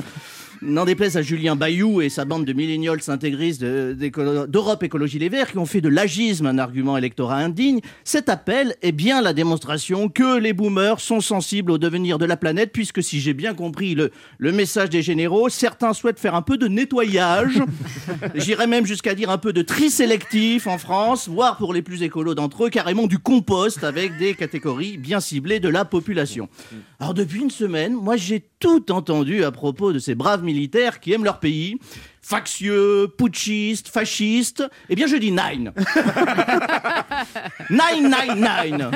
N'en 0.62 0.84
déplaise 0.84 1.16
à 1.16 1.22
Julien 1.22 1.54
Bayou 1.54 2.00
et 2.00 2.08
sa 2.08 2.24
bande 2.24 2.44
de 2.44 2.52
millénioles 2.52 3.00
intégristes 3.08 3.60
de- 3.60 4.46
d'Europe 4.46 4.82
Écologie 4.82 5.18
Les 5.18 5.28
Verts 5.28 5.52
qui 5.52 5.58
ont 5.58 5.66
fait 5.66 5.80
de 5.80 5.88
l'agisme 5.88 6.46
un 6.46 6.58
argument 6.58 6.96
électoral 6.96 7.44
indigne, 7.44 7.80
cet 8.04 8.28
appel 8.28 8.74
est 8.82 8.92
bien 8.92 9.20
la 9.20 9.32
démonstration 9.32 10.08
que 10.08 10.38
les 10.38 10.52
boomers 10.54 10.98
sont 11.00 11.20
sensibles 11.20 11.70
au 11.72 11.78
devenir 11.78 12.18
de 12.18 12.24
la 12.24 12.36
planète, 12.36 12.70
puisque 12.72 13.02
si 13.02 13.20
j'ai 13.20 13.34
bien 13.34 13.54
compris 13.54 13.94
le, 13.94 14.10
le 14.38 14.52
message 14.52 14.88
des 14.90 15.02
généraux, 15.02 15.48
certains 15.50 15.92
souhaitent 15.92 16.18
faire 16.18 16.34
un 16.34 16.42
peu 16.42 16.56
de 16.56 16.68
nettoyage, 16.68 17.58
j'irais 18.34 18.66
même 18.66 18.86
jusqu'à 18.86 19.14
dire 19.14 19.30
un 19.30 19.38
peu 19.38 19.52
de 19.52 19.62
tri 19.62 19.90
sélectif 19.90 20.66
en 20.66 20.78
France, 20.78 21.28
voire 21.28 21.58
pour 21.58 21.74
les 21.74 21.82
plus 21.82 22.02
écolos 22.02 22.34
d'entre 22.34 22.64
eux, 22.64 22.70
carrément 22.70 23.06
du 23.06 23.18
compost 23.18 23.84
avec 23.84 24.16
des 24.18 24.34
catégories 24.34 24.96
bien 24.96 25.20
ciblées 25.20 25.60
de 25.60 25.68
la 25.68 25.84
population. 25.84 26.48
Alors 26.98 27.12
depuis 27.14 27.40
une 27.42 27.50
semaine, 27.50 27.92
moi 27.92 28.16
j'ai 28.16 28.42
tout 28.58 28.90
entendu 28.90 29.44
à 29.44 29.50
propos 29.50 29.92
de 29.92 29.98
ces 29.98 30.14
braves 30.14 30.42
militaires 30.46 31.00
qui 31.00 31.12
aiment 31.12 31.24
leur 31.24 31.38
pays. 31.38 31.78
Factieux, 32.28 33.06
putschistes, 33.16 33.86
fascistes, 33.86 34.64
eh 34.88 34.96
bien 34.96 35.06
je 35.06 35.14
dis 35.14 35.30
nine. 35.30 35.72
Nine, 37.70 38.10
nine, 38.10 38.34
nine. 38.36 38.90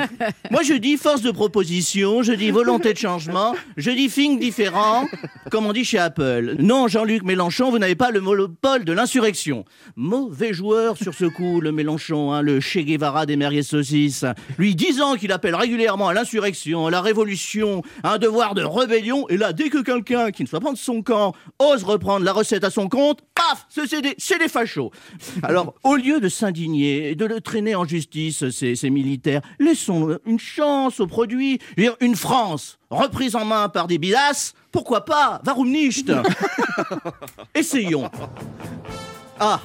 Moi 0.49 0.63
je 0.63 0.73
dis 0.73 0.97
force 0.97 1.21
de 1.21 1.31
proposition, 1.31 2.23
je 2.23 2.33
dis 2.33 2.51
volonté 2.51 2.91
de 2.91 2.97
changement, 2.97 3.55
je 3.77 3.91
dis 3.91 4.09
think 4.09 4.41
différent, 4.41 5.07
comme 5.49 5.65
on 5.65 5.71
dit 5.71 5.85
chez 5.85 5.97
Apple. 5.97 6.55
Non, 6.59 6.89
Jean-Luc 6.89 7.23
Mélenchon, 7.23 7.71
vous 7.71 7.79
n'avez 7.79 7.95
pas 7.95 8.11
le 8.11 8.19
monopole 8.19 8.83
de 8.83 8.91
l'insurrection. 8.91 9.63
Mauvais 9.95 10.51
joueur 10.53 10.97
sur 10.97 11.13
ce 11.13 11.25
coup, 11.25 11.61
le 11.61 11.71
Mélenchon, 11.71 12.33
hein, 12.33 12.41
le 12.41 12.59
Che 12.59 12.79
Guevara 12.79 13.25
des 13.25 13.37
merguez 13.37 13.63
saucisses. 13.63 14.25
Lui 14.57 14.75
disant 14.75 15.15
qu'il 15.15 15.31
appelle 15.31 15.55
régulièrement 15.55 16.09
à 16.09 16.13
l'insurrection, 16.13 16.87
à 16.87 16.91
la 16.91 17.01
révolution, 17.01 17.81
à 18.03 18.15
un 18.15 18.17
devoir 18.17 18.55
de 18.55 18.63
rébellion, 18.63 19.25
et 19.29 19.37
là, 19.37 19.53
dès 19.53 19.69
que 19.69 19.81
quelqu'un 19.81 20.31
qui 20.31 20.43
ne 20.43 20.47
soit 20.49 20.59
pas 20.59 20.73
de 20.73 20.77
son 20.77 21.01
camp 21.01 21.33
ose 21.59 21.83
reprendre 21.85 22.25
la 22.25 22.33
recette 22.33 22.65
à 22.65 22.69
son 22.69 22.89
compte, 22.89 23.20
paf, 23.35 23.65
ce- 23.69 23.85
c'est 23.87 24.01
des, 24.01 24.15
des 24.39 24.47
fachos. 24.47 24.91
Alors, 25.43 25.73
au 25.83 25.95
lieu 25.95 26.19
de 26.19 26.29
s'indigner 26.29 27.09
et 27.11 27.15
de 27.15 27.25
le 27.25 27.41
traîner 27.41 27.75
en 27.75 27.85
justice, 27.85 28.49
ces, 28.49 28.75
ces 28.75 28.89
militaires, 28.89 29.41
laissons 29.59 30.17
une 30.25 30.39
chance 30.39 30.99
au 30.99 31.07
produit. 31.07 31.59
Je 31.77 31.81
veux 31.83 31.87
dire, 31.89 31.97
Une 32.01 32.15
France 32.15 32.77
reprise 32.89 33.35
en 33.35 33.45
main 33.45 33.69
par 33.69 33.87
des 33.87 33.97
bidas, 33.97 34.53
pourquoi 34.71 35.05
pas 35.05 35.41
Warum 35.45 35.69
nicht 35.71 36.11
Essayons. 37.55 38.09
Ah, 39.39 39.59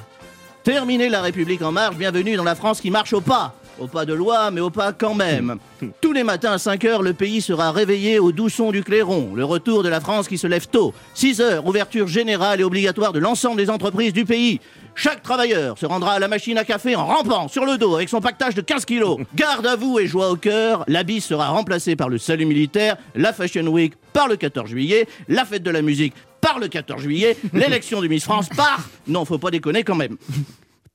terminer 0.64 1.08
la 1.08 1.20
République 1.22 1.62
en 1.62 1.72
marche, 1.72 1.96
bienvenue 1.96 2.36
dans 2.36 2.44
la 2.44 2.54
France 2.54 2.80
qui 2.80 2.90
marche 2.90 3.12
au 3.12 3.20
pas. 3.20 3.54
Au 3.78 3.86
pas 3.86 4.06
de 4.06 4.14
loi, 4.14 4.50
mais 4.50 4.60
au 4.60 4.70
pas 4.70 4.92
quand 4.92 5.14
même. 5.14 5.58
Tous 6.00 6.12
les 6.12 6.24
matins 6.24 6.52
à 6.52 6.58
5 6.58 6.84
heures, 6.84 7.02
le 7.02 7.12
pays 7.12 7.42
sera 7.42 7.72
réveillé 7.72 8.18
au 8.18 8.32
doux 8.32 8.48
son 8.48 8.72
du 8.72 8.82
clairon. 8.82 9.32
Le 9.34 9.44
retour 9.44 9.82
de 9.82 9.88
la 9.88 10.00
France 10.00 10.28
qui 10.28 10.38
se 10.38 10.46
lève 10.46 10.66
tôt. 10.66 10.94
6 11.14 11.40
heures, 11.40 11.66
ouverture 11.66 12.08
générale 12.08 12.60
et 12.60 12.64
obligatoire 12.64 13.12
de 13.12 13.18
l'ensemble 13.18 13.58
des 13.58 13.68
entreprises 13.68 14.14
du 14.14 14.24
pays. 14.24 14.60
Chaque 14.94 15.22
travailleur 15.22 15.76
se 15.76 15.84
rendra 15.84 16.14
à 16.14 16.18
la 16.18 16.26
machine 16.26 16.56
à 16.56 16.64
café 16.64 16.96
en 16.96 17.04
rampant 17.04 17.48
sur 17.48 17.66
le 17.66 17.76
dos 17.76 17.94
avec 17.96 18.08
son 18.08 18.22
pactage 18.22 18.54
de 18.54 18.62
15 18.62 18.86
kilos. 18.86 19.18
Garde 19.34 19.66
à 19.66 19.76
vous 19.76 19.98
et 19.98 20.06
joie 20.06 20.30
au 20.30 20.36
cœur, 20.36 20.84
la 20.88 21.02
bise 21.02 21.24
sera 21.24 21.48
remplacée 21.48 21.96
par 21.96 22.08
le 22.08 22.16
salut 22.16 22.46
militaire, 22.46 22.96
la 23.14 23.34
Fashion 23.34 23.66
Week 23.66 23.92
par 24.14 24.26
le 24.26 24.36
14 24.36 24.70
juillet, 24.70 25.06
la 25.28 25.44
fête 25.44 25.62
de 25.62 25.70
la 25.70 25.82
musique 25.82 26.14
par 26.40 26.58
le 26.58 26.68
14 26.68 27.02
juillet, 27.02 27.36
l'élection 27.52 28.00
du 28.00 28.08
Miss 28.08 28.24
France 28.24 28.48
par... 28.48 28.88
Non, 29.06 29.26
faut 29.26 29.36
pas 29.36 29.50
déconner 29.50 29.84
quand 29.84 29.96
même. 29.96 30.16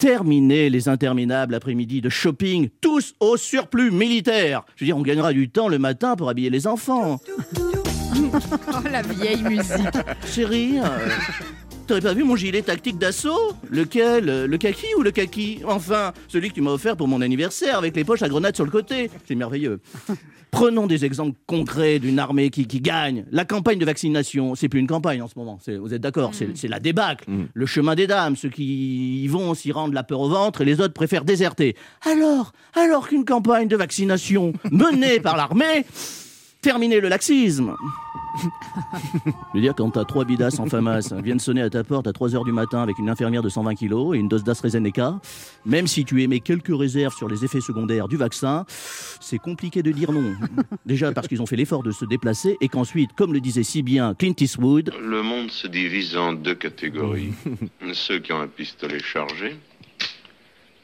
Terminer 0.02 0.72
les 0.72 0.90
interminables 0.90 1.54
après-midi 1.54 2.02
de 2.02 2.10
shopping, 2.10 2.70
tous 2.82 3.14
au 3.20 3.38
surplus 3.38 3.92
militaire. 3.92 4.64
Je 4.76 4.84
veux 4.84 4.88
dire, 4.88 4.98
on 4.98 5.04
gagnera 5.04 5.32
du 5.32 5.48
temps 5.48 5.68
le 5.68 5.78
matin 5.78 6.16
pour 6.16 6.28
habiller 6.28 6.50
les 6.50 6.66
enfants. 6.66 7.20
Oh, 8.14 8.88
la 8.92 9.02
vieille 9.04 9.44
musique. 9.44 9.98
Chérie, 10.26 10.80
euh, 10.80 11.10
T'aurais 11.88 12.02
pas 12.02 12.14
vu 12.14 12.24
mon 12.24 12.36
gilet 12.36 12.62
tactique 12.62 12.98
d'assaut? 12.98 13.54
Lequel 13.70 14.30
euh, 14.30 14.48
Le 14.48 14.58
kaki 14.58 14.86
ou 14.98 15.02
le 15.02 15.12
kaki? 15.12 15.62
Enfin, 15.66 16.12
celui 16.28 16.50
que 16.50 16.56
tu 16.56 16.62
m'as 16.62 16.72
offert 16.72 16.98
pour 16.98 17.08
mon 17.08 17.22
anniversaire 17.22 17.78
avec 17.78 17.96
les 17.96 18.04
poches 18.04 18.22
à 18.22 18.30
grenades 18.30 18.56
sur 18.56 18.66
le 18.66 18.72
côté. 18.72 19.10
C'est 19.28 19.36
merveilleux. 19.36 19.80
Prenons 20.52 20.86
des 20.86 21.06
exemples 21.06 21.38
concrets 21.48 21.98
d'une 22.00 22.20
armée 22.20 22.50
qui, 22.50 22.68
qui 22.68 22.82
gagne. 22.82 23.26
La 23.32 23.46
campagne 23.46 23.80
de 23.80 23.86
vaccination, 23.86 24.54
c'est 24.54 24.68
plus 24.68 24.82
une 24.82 24.88
campagne 24.88 25.22
en 25.22 25.28
ce 25.28 25.34
moment. 25.38 25.58
Vous 25.80 25.94
êtes 25.94 26.02
d'accord 26.02 26.32
C'est 26.34 26.56
c'est 26.56 26.68
la 26.68 26.80
débâcle. 26.80 27.26
Le 27.54 27.66
chemin 27.66 27.96
des 27.96 28.06
dames. 28.06 28.36
Ceux 28.36 28.50
qui 28.50 29.24
y 29.24 29.28
vont 29.28 29.54
s'y 29.54 29.72
rendent 29.72 29.94
la 29.94 30.04
peur 30.04 30.20
au 30.20 30.30
ventre 30.30 30.62
et 30.62 30.66
les 30.66 30.82
autres 30.82 30.94
préfèrent 30.94 31.24
déserter. 31.26 31.76
Alors, 32.06 32.52
alors 32.76 33.08
qu'une 33.08 33.26
campagne 33.26 33.70
de 33.70 33.78
vaccination 33.78 34.54
menée 34.72 35.20
par 35.22 35.38
l'armée 35.38 35.86
terminait 36.62 37.00
le 37.00 37.08
laxisme. 37.08 37.74
Je 38.38 39.30
veux 39.56 39.62
dire, 39.62 39.74
quand 39.76 39.92
t'as 39.92 40.06
trois 40.06 40.26
bidasses 40.26 40.60
en 40.60 40.66
FAMAS 40.66 41.14
viennent 41.24 41.40
sonner 41.40 41.62
à 41.62 41.70
ta 41.70 41.84
porte 41.84 42.08
à 42.08 42.12
3h 42.12 42.46
du 42.46 42.52
matin 42.52 42.82
avec 42.82 42.98
une 42.98 43.10
infirmière 43.10 43.42
de 43.42 43.50
120 43.50 43.76
kilos 43.76 44.16
et 44.16 44.20
une 44.20 44.28
dose 44.28 44.44
d'AstraZeneca, 44.44 45.20
même 45.66 45.88
si 45.88 46.06
tu 46.06 46.22
émets 46.22 46.40
quelques 46.40 46.76
réserves 46.76 47.16
sur 47.16 47.28
les 47.28 47.44
effets 47.46 47.62
secondaires 47.62 48.08
du 48.08 48.18
vaccin, 48.18 48.66
c'est 49.20 49.38
compliqué 49.40 49.84
de 49.84 49.92
dire 49.92 50.12
non. 50.12 50.34
Déjà 50.86 51.12
parce 51.12 51.28
qu'ils 51.28 51.42
ont 51.42 51.46
fait 51.46 51.56
l'effort 51.56 51.84
de 51.84 51.92
se 51.92 52.06
déplacer 52.06 52.58
et 52.62 52.68
qu'ensuite, 52.68 53.12
comme 53.14 53.34
le 53.34 53.42
disait 53.42 53.64
si 53.64 53.84
bien 53.84 54.14
Clint 54.14 54.36
Eastwood, 54.40 54.94
Le 55.02 55.22
monde 55.22 55.52
se 55.52 55.68
divise 55.68 56.16
en 56.18 56.34
deux 56.34 56.56
catégories. 56.56 57.34
ceux 57.94 58.20
qui 58.20 58.34
ont 58.34 58.42
un 58.42 58.48
pistolet 58.48 59.00
chargé 59.00 59.56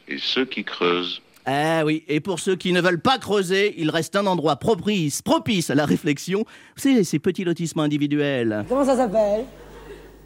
et 0.08 0.18
ceux 0.18 0.46
qui 0.46 0.64
creusent. 0.64 1.22
Ah 1.50 1.86
oui, 1.86 2.04
et 2.10 2.20
pour 2.20 2.42
ceux 2.42 2.58
qui 2.58 2.74
ne 2.74 2.82
veulent 2.82 3.00
pas 3.00 3.18
creuser, 3.20 3.74
il 3.78 3.90
reste 3.90 4.18
un 4.18 4.26
endroit 4.28 4.58
propice, 4.58 5.22
propice 5.22 5.70
à 5.70 5.76
la 5.76 5.86
réflexion. 5.86 6.40
Vous 6.76 6.82
savez, 6.82 7.06
ces 7.06 7.20
petits 7.20 7.46
lotissements 7.46 7.84
individuels. 7.84 8.66
Comment 8.68 8.84
ça 8.84 8.98
s'appelle? 8.98 9.46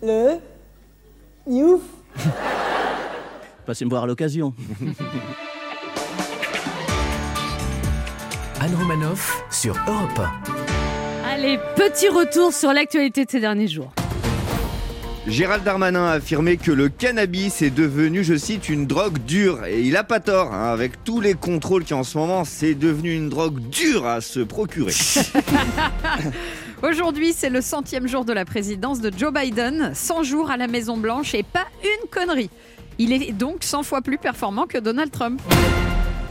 Le 0.01 0.37
Youf 1.47 1.81
Passez 3.67 3.85
me 3.85 3.91
voir 3.91 4.05
à 4.05 4.07
l'occasion. 4.07 4.55
Anne 8.59 8.75
Romanoff 8.75 9.43
sur 9.51 9.75
Europe 9.87 10.21
Allez, 11.23 11.59
petit 11.75 12.09
retour 12.09 12.51
sur 12.51 12.73
l'actualité 12.73 13.25
de 13.25 13.29
ces 13.29 13.39
derniers 13.39 13.67
jours. 13.67 13.91
Gérald 15.27 15.63
Darmanin 15.63 16.05
a 16.05 16.13
affirmé 16.13 16.57
que 16.57 16.71
le 16.71 16.89
cannabis 16.89 17.61
est 17.61 17.69
devenu, 17.69 18.23
je 18.23 18.35
cite, 18.35 18.69
une 18.69 18.87
drogue 18.87 19.19
dure. 19.19 19.65
Et 19.65 19.81
il 19.81 19.95
a 19.95 20.03
pas 20.03 20.19
tort, 20.19 20.51
hein, 20.51 20.71
avec 20.73 21.03
tous 21.03 21.21
les 21.21 21.35
contrôles 21.35 21.83
qui 21.83 21.93
en 21.93 22.03
ce 22.03 22.17
moment, 22.17 22.43
c'est 22.43 22.73
devenu 22.73 23.13
une 23.13 23.29
drogue 23.29 23.59
dure 23.69 24.07
à 24.07 24.21
se 24.21 24.39
procurer. 24.39 24.93
Aujourd'hui, 26.83 27.33
c'est 27.37 27.51
le 27.51 27.61
centième 27.61 28.07
jour 28.07 28.25
de 28.25 28.33
la 28.33 28.45
présidence 28.45 28.99
de 28.99 29.11
Joe 29.15 29.31
Biden, 29.31 29.91
100 29.93 30.23
jours 30.23 30.49
à 30.49 30.57
la 30.57 30.65
Maison 30.65 30.97
Blanche 30.97 31.35
et 31.35 31.43
pas 31.43 31.67
une 31.83 32.09
connerie. 32.09 32.49
Il 32.97 33.13
est 33.13 33.31
donc 33.31 33.63
100 33.63 33.83
fois 33.83 34.01
plus 34.01 34.17
performant 34.17 34.65
que 34.65 34.79
Donald 34.79 35.11
Trump. 35.11 35.39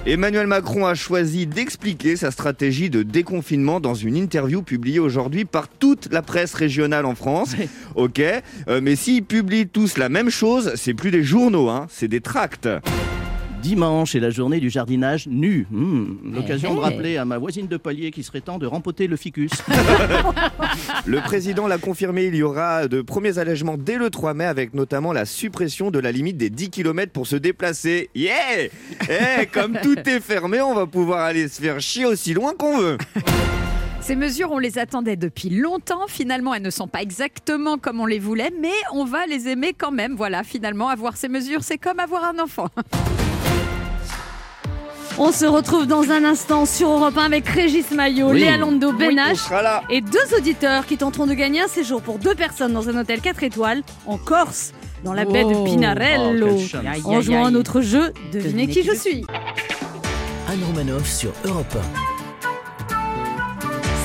Emmanuel 0.07 0.47
Macron 0.47 0.87
a 0.87 0.95
choisi 0.95 1.47
d'expliquer 1.47 2.17
sa 2.17 2.31
stratégie 2.31 2.89
de 2.89 3.03
déconfinement 3.03 3.81
dans 3.81 3.93
une 3.93 4.17
interview 4.17 4.63
publiée 4.63 4.99
aujourd'hui 4.99 5.45
par 5.45 5.69
toute 5.69 6.11
la 6.11 6.23
presse 6.23 6.55
régionale 6.55 7.05
en 7.05 7.15
France. 7.15 7.55
Ok, 7.97 8.21
euh, 8.21 8.81
mais 8.83 8.97
s'ils 8.97 9.25
publient 9.25 9.69
tous 9.69 9.99
la 9.99 10.09
même 10.09 10.31
chose, 10.31 10.73
c'est 10.77 10.95
plus 10.95 11.11
des 11.11 11.23
journaux, 11.23 11.69
hein, 11.69 11.87
c'est 11.91 12.09
des 12.09 12.23
tracts. 12.23 12.69
Dimanche 13.63 14.15
est 14.15 14.21
la 14.21 14.31
journée 14.31 14.59
du 14.59 14.71
jardinage 14.71 15.27
nu. 15.29 15.67
Hmm, 15.71 16.35
L'occasion 16.35 16.71
Eh, 16.73 16.75
de 16.77 16.79
eh. 16.81 16.83
rappeler 16.85 17.17
à 17.19 17.25
ma 17.25 17.37
voisine 17.39 17.67
de 17.67 17.77
palier 17.77 18.11
qu'il 18.11 18.25
serait 18.25 18.41
temps 18.41 18.59
de 18.59 18.67
rempoter 18.67 19.07
le 19.07 19.17
ficus. 19.17 19.51
Le 21.07 21.19
président 21.21 21.67
l'a 21.67 21.79
confirmé, 21.79 22.25
il 22.27 22.37
y 22.37 22.43
aura 22.43 22.89
de 22.89 23.03
premiers 23.03 23.39
allègements 23.39 23.77
dès 23.77 23.97
le 23.97 24.11
3 24.11 24.35
mai 24.35 24.45
avec 24.45 24.75
notamment 24.75 25.13
la 25.13 25.25
suppression 25.25 25.91
de 25.91 25.99
la 25.99 26.13
limite 26.13 26.37
des 26.37 26.51
10 26.51 26.71
km 26.71 27.13
pour 27.13 27.27
se 27.27 27.37
déplacer. 27.37 28.11
Yeah 28.15 28.69
Eh, 29.09 29.47
comme 29.47 29.79
tout 29.83 29.99
est 30.09 30.21
fermé, 30.21 30.61
on 30.61 30.75
va 30.75 30.87
pouvoir 30.87 31.21
aller 31.21 31.49
se 31.49 31.61
faire 31.61 31.81
chier 31.81 32.07
aussi 32.07 32.33
loin 32.35 32.53
qu'on 32.57 32.79
veut. 32.79 32.99
Ces 34.01 34.17
mesures, 34.17 34.51
on 34.51 34.59
les 34.59 34.79
attendait 34.79 35.17
depuis 35.17 35.51
longtemps. 35.51 36.07
Finalement, 36.09 36.55
elles 36.55 36.63
ne 36.63 36.71
sont 36.71 36.89
pas 36.89 37.03
exactement 37.03 37.77
comme 37.79 38.01
on 38.01 38.07
les 38.07 38.19
voulait, 38.19 38.51
mais 38.61 38.69
on 38.93 39.05
va 39.05 39.27
les 39.27 39.49
aimer 39.49 39.75
quand 39.77 39.93
même. 39.93 40.15
Voilà, 40.17 40.43
finalement, 40.43 40.89
avoir 40.89 41.17
ces 41.17 41.29
mesures, 41.29 41.63
c'est 41.63 41.79
comme 41.79 42.01
avoir 42.01 42.25
un 42.25 42.39
enfant. 42.43 42.69
On 45.23 45.33
se 45.33 45.45
retrouve 45.45 45.87
dans 45.87 46.11
un 46.11 46.25
instant 46.25 46.65
sur 46.65 46.89
Europe 46.89 47.19
1 47.19 47.25
avec 47.25 47.47
Régis 47.47 47.91
Maillot, 47.91 48.31
Oui. 48.31 48.41
Léa 48.41 48.57
Lando, 48.57 48.89
On 48.89 48.93
Ben 48.95 49.21
et 49.91 50.01
deux 50.01 50.35
auditeurs 50.35 50.87
qui 50.87 50.97
tenteront 50.97 51.27
de 51.27 51.35
gagner 51.35 51.61
un 51.61 51.69
séjour 51.69 52.01
pour 52.01 52.19
deux 52.19 52.35
personnes 52.35 52.73
dans 52.73 52.89
un 52.89 52.99
hôtel 52.99 53.21
4 53.21 53.43
étoiles 53.43 53.83
en 54.07 54.17
Corse, 54.17 54.73
dans 55.05 55.13
la 55.13 55.27
baie 55.27 55.45
de 55.45 55.53
Wow. 55.53 55.65
Pinarello. 55.65 56.57
Oh, 57.05 57.11
en 57.11 57.21
jouant 57.21 57.45
à 57.45 57.51
notre 57.51 57.83
jeu 57.83 58.15
Devinez 58.33 58.67
qui 58.69 58.83
je 58.83 58.95
suis. 58.95 59.27
Anne 60.49 60.65
Romanoff 60.67 61.07
sur 61.07 61.33
Europe 61.45 61.77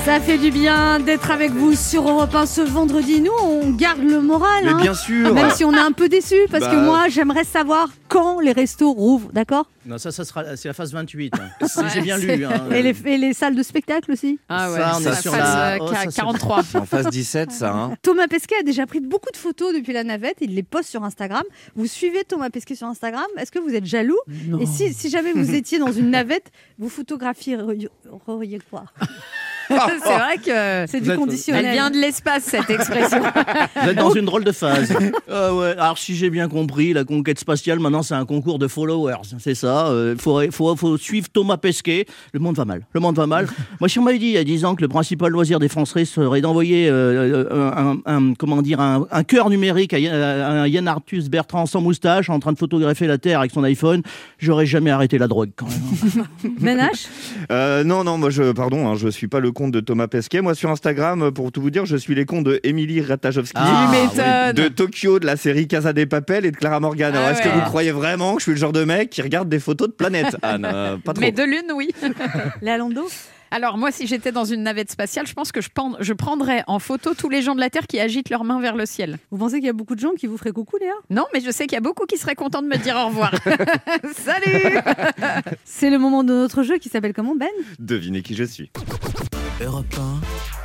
Ça 0.06 0.20
fait 0.20 0.38
du 0.38 0.52
bien 0.52 1.00
d'être 1.00 1.32
avec 1.32 1.50
vous 1.50 1.74
sur 1.74 2.08
Europe 2.08 2.32
1 2.32 2.46
ce 2.46 2.60
vendredi. 2.60 3.20
Nous, 3.20 3.32
on 3.42 3.70
garde 3.72 3.98
le 4.00 4.20
moral. 4.20 4.64
Mais 4.64 4.70
hein. 4.70 4.78
bien 4.80 4.94
sûr 4.94 5.34
Même 5.34 5.50
si 5.50 5.64
on 5.64 5.72
est 5.72 5.78
un 5.80 5.90
peu 5.90 6.08
déçus, 6.08 6.46
parce 6.48 6.64
que 6.64 6.70
Bah. 6.76 6.82
moi, 6.82 7.08
j'aimerais 7.08 7.42
savoir 7.42 7.88
quand 8.06 8.38
les 8.38 8.52
restos 8.52 8.92
rouvrent, 8.92 9.32
d'accord? 9.32 9.68
Non, 9.84 9.98
ça, 9.98 10.12
ça 10.12 10.24
sera, 10.24 10.56
c'est 10.56 10.68
la 10.68 10.74
phase 10.74 10.92
28. 10.92 11.34
hein. 11.34 11.48
Si 11.66 11.80
J'ai 11.92 12.02
bien 12.02 12.18
lu. 12.18 12.44
hein. 12.44 12.70
et, 12.72 12.82
les, 12.82 12.94
et 13.04 13.18
les 13.18 13.32
salles 13.34 13.56
de 13.56 13.62
spectacle 13.64 14.12
aussi? 14.12 14.38
Ah 14.48 14.68
Ça, 14.70 14.92
on 14.96 15.00
est 15.00 15.20
sur 15.20 15.32
passe, 15.32 15.40
la- 15.40 15.74
euh, 15.74 15.78
oh, 15.80 15.88
ça, 15.92 16.00
c'est- 16.08 16.16
43. 16.16 16.62
C'est 16.62 16.78
en 16.78 16.86
phase 16.86 17.08
17 17.08 17.50
ça, 17.50 17.72
hein 17.74 17.94
Thomas 18.02 18.28
Pesquet 18.28 18.54
a 18.60 18.62
déjà 18.62 18.86
pris 18.86 19.00
beaucoup 19.00 19.30
de 19.32 19.36
photos 19.36 19.74
depuis 19.74 19.92
la 19.92 20.04
navette. 20.04 20.36
Il 20.40 20.54
les 20.54 20.62
poste 20.62 20.88
sur 20.88 21.02
Instagram. 21.02 21.42
Vous 21.74 21.86
suivez 21.86 22.22
Thomas 22.22 22.50
Pesquet 22.50 22.76
sur 22.76 22.86
Instagram? 22.86 23.26
Est-ce 23.38 23.50
que 23.50 23.58
vous 23.58 23.74
êtes 23.74 23.86
jaloux? 23.86 24.18
Et 24.60 24.66
si, 24.66 24.94
si 24.94 25.10
jamais 25.10 25.32
vous 25.32 25.52
étiez 25.52 25.80
dans 25.80 25.90
une 25.92 26.10
navette, 26.10 26.52
vous 26.78 26.88
photographieriez 26.88 27.88
quoi? 28.70 28.84
c'est 30.04 30.16
vrai 30.18 30.36
que 30.44 30.90
C'est 30.90 31.00
du 31.00 31.10
êtes- 31.10 31.16
conditionnel. 31.18 31.64
elle 31.66 31.72
vient 31.72 31.90
de 31.90 31.96
l'espace 31.96 32.44
cette 32.44 32.70
expression. 32.70 33.20
Vous 33.82 33.88
êtes 33.90 33.96
dans 33.96 34.10
une 34.12 34.24
drôle 34.24 34.44
de 34.44 34.52
phase. 34.52 34.92
Ah 35.28 35.52
ouais. 35.54 35.72
Alors, 35.72 35.98
si 35.98 36.14
j'ai 36.14 36.30
bien 36.30 36.48
compris, 36.48 36.92
la 36.92 37.04
conquête 37.04 37.38
spatiale, 37.38 37.78
maintenant, 37.80 38.02
c'est 38.02 38.14
un 38.14 38.24
concours 38.24 38.58
de 38.58 38.68
followers. 38.68 39.16
C'est 39.38 39.54
ça. 39.54 39.90
Il 40.12 40.20
faut, 40.20 40.40
faut, 40.50 40.74
faut 40.76 40.96
suivre 40.96 41.28
Thomas 41.32 41.56
Pesquet. 41.56 42.06
Le 42.32 42.38
monde 42.40 42.56
va 42.56 42.64
mal. 42.64 42.86
Le 42.94 43.00
monde 43.00 43.16
va 43.16 43.26
mal. 43.26 43.46
Moi, 43.80 43.88
si 43.88 43.98
on 43.98 44.02
m'avait 44.02 44.18
dit 44.18 44.26
il 44.26 44.32
y 44.32 44.38
a 44.38 44.44
10 44.44 44.64
ans 44.64 44.74
que 44.76 44.82
le 44.82 44.88
principal 44.88 45.30
loisir 45.32 45.58
des 45.58 45.68
Français 45.68 46.04
serait 46.04 46.40
d'envoyer 46.40 46.88
euh, 46.88 47.44
un, 47.50 47.96
un- 48.06 48.34
comment 48.34 48.62
dire, 48.62 48.80
un, 48.80 49.06
un 49.10 49.24
cœur 49.24 49.50
numérique 49.50 49.92
à, 49.94 49.98
Yann- 49.98 50.14
à 50.14 50.48
un 50.62 50.66
Yann 50.68 50.86
Arthus 50.88 51.28
Bertrand 51.28 51.66
sans 51.66 51.80
moustache 51.80 52.30
en 52.30 52.38
train 52.38 52.52
de 52.52 52.58
photographier 52.58 53.06
la 53.06 53.18
Terre 53.18 53.40
avec 53.40 53.50
son 53.52 53.64
iPhone, 53.64 54.02
j'aurais 54.38 54.66
jamais 54.66 54.90
arrêté 54.90 55.18
la 55.18 55.26
drogue 55.28 55.50
quand 55.56 55.66
même. 55.66 56.24
Euh, 57.50 57.84
non, 57.84 58.04
non, 58.04 58.18
moi 58.18 58.30
je, 58.30 58.52
pardon, 58.52 58.88
hein, 58.88 58.94
je 58.96 59.08
suis 59.08 59.28
pas 59.28 59.40
le 59.40 59.52
compte 59.56 59.72
de 59.72 59.80
Thomas 59.80 60.06
Pesquet. 60.06 60.42
Moi 60.42 60.54
sur 60.54 60.70
Instagram, 60.70 61.32
pour 61.32 61.50
tout 61.50 61.60
vous 61.62 61.70
dire, 61.70 61.86
je 61.86 61.96
suis 61.96 62.14
les 62.14 62.26
comptes 62.26 62.44
de 62.44 62.60
Émilie 62.62 63.00
Ratajkowski. 63.00 63.54
Ah. 63.56 64.52
De 64.52 64.68
Tokyo, 64.68 65.18
de 65.18 65.26
la 65.26 65.36
série 65.36 65.66
Casa 65.66 65.92
des 65.92 66.06
Papel 66.06 66.44
et 66.44 66.50
de 66.50 66.56
Clara 66.56 66.78
Morgan. 66.78 67.14
Alors, 67.14 67.26
Ah 67.28 67.32
est-ce 67.32 67.42
que 67.42 67.48
vous 67.48 67.62
croyez 67.62 67.90
vraiment 67.90 68.34
que 68.34 68.40
je 68.40 68.44
suis 68.44 68.52
le 68.52 68.58
genre 68.58 68.72
de 68.72 68.84
mec 68.84 69.10
qui 69.10 69.22
regarde 69.22 69.48
des 69.48 69.58
photos 69.58 69.88
de 69.88 69.92
planètes 69.94 70.36
Ah, 70.42 70.58
non, 70.58 71.00
pas 71.00 71.14
trop. 71.14 71.20
Mais 71.22 71.32
de 71.32 71.42
lune, 71.42 71.72
oui. 71.74 71.90
Léa 72.62 72.76
Lando? 72.76 73.08
Alors 73.52 73.78
moi, 73.78 73.92
si 73.92 74.08
j'étais 74.08 74.32
dans 74.32 74.44
une 74.44 74.64
navette 74.64 74.90
spatiale, 74.90 75.24
je 75.26 75.32
pense 75.32 75.52
que 75.52 75.60
je, 75.60 75.68
pen- 75.70 75.96
je 76.00 76.12
prendrais 76.12 76.64
en 76.66 76.80
photo 76.80 77.14
tous 77.14 77.28
les 77.30 77.42
gens 77.42 77.54
de 77.54 77.60
la 77.60 77.70
Terre 77.70 77.86
qui 77.86 77.98
agitent 78.00 78.28
leurs 78.28 78.42
mains 78.42 78.60
vers 78.60 78.74
le 78.74 78.86
ciel. 78.86 79.18
Vous 79.30 79.38
pensez 79.38 79.56
qu'il 79.58 79.66
y 79.66 79.70
a 79.70 79.72
beaucoup 79.72 79.94
de 79.94 80.00
gens 80.00 80.10
qui 80.18 80.26
vous 80.26 80.36
feraient 80.36 80.50
coucou, 80.52 80.76
Léa? 80.78 80.92
Non, 81.10 81.24
mais 81.32 81.40
je 81.40 81.50
sais 81.52 81.64
qu'il 81.66 81.74
y 81.74 81.78
a 81.78 81.80
beaucoup 81.80 82.06
qui 82.06 82.18
seraient 82.18 82.34
contents 82.34 82.60
de 82.60 82.66
me 82.66 82.76
dire 82.76 82.96
au 82.96 83.06
revoir. 83.06 83.30
Salut 84.16 84.78
C'est 85.64 85.90
le 85.90 85.98
moment 85.98 86.24
de 86.24 86.32
notre 86.32 86.64
jeu 86.64 86.78
qui 86.78 86.88
s'appelle 86.88 87.12
comment, 87.14 87.36
Ben? 87.36 87.48
Devinez 87.78 88.22
qui 88.22 88.34
je 88.34 88.44
suis. 88.44 88.70
Europe 89.64 89.86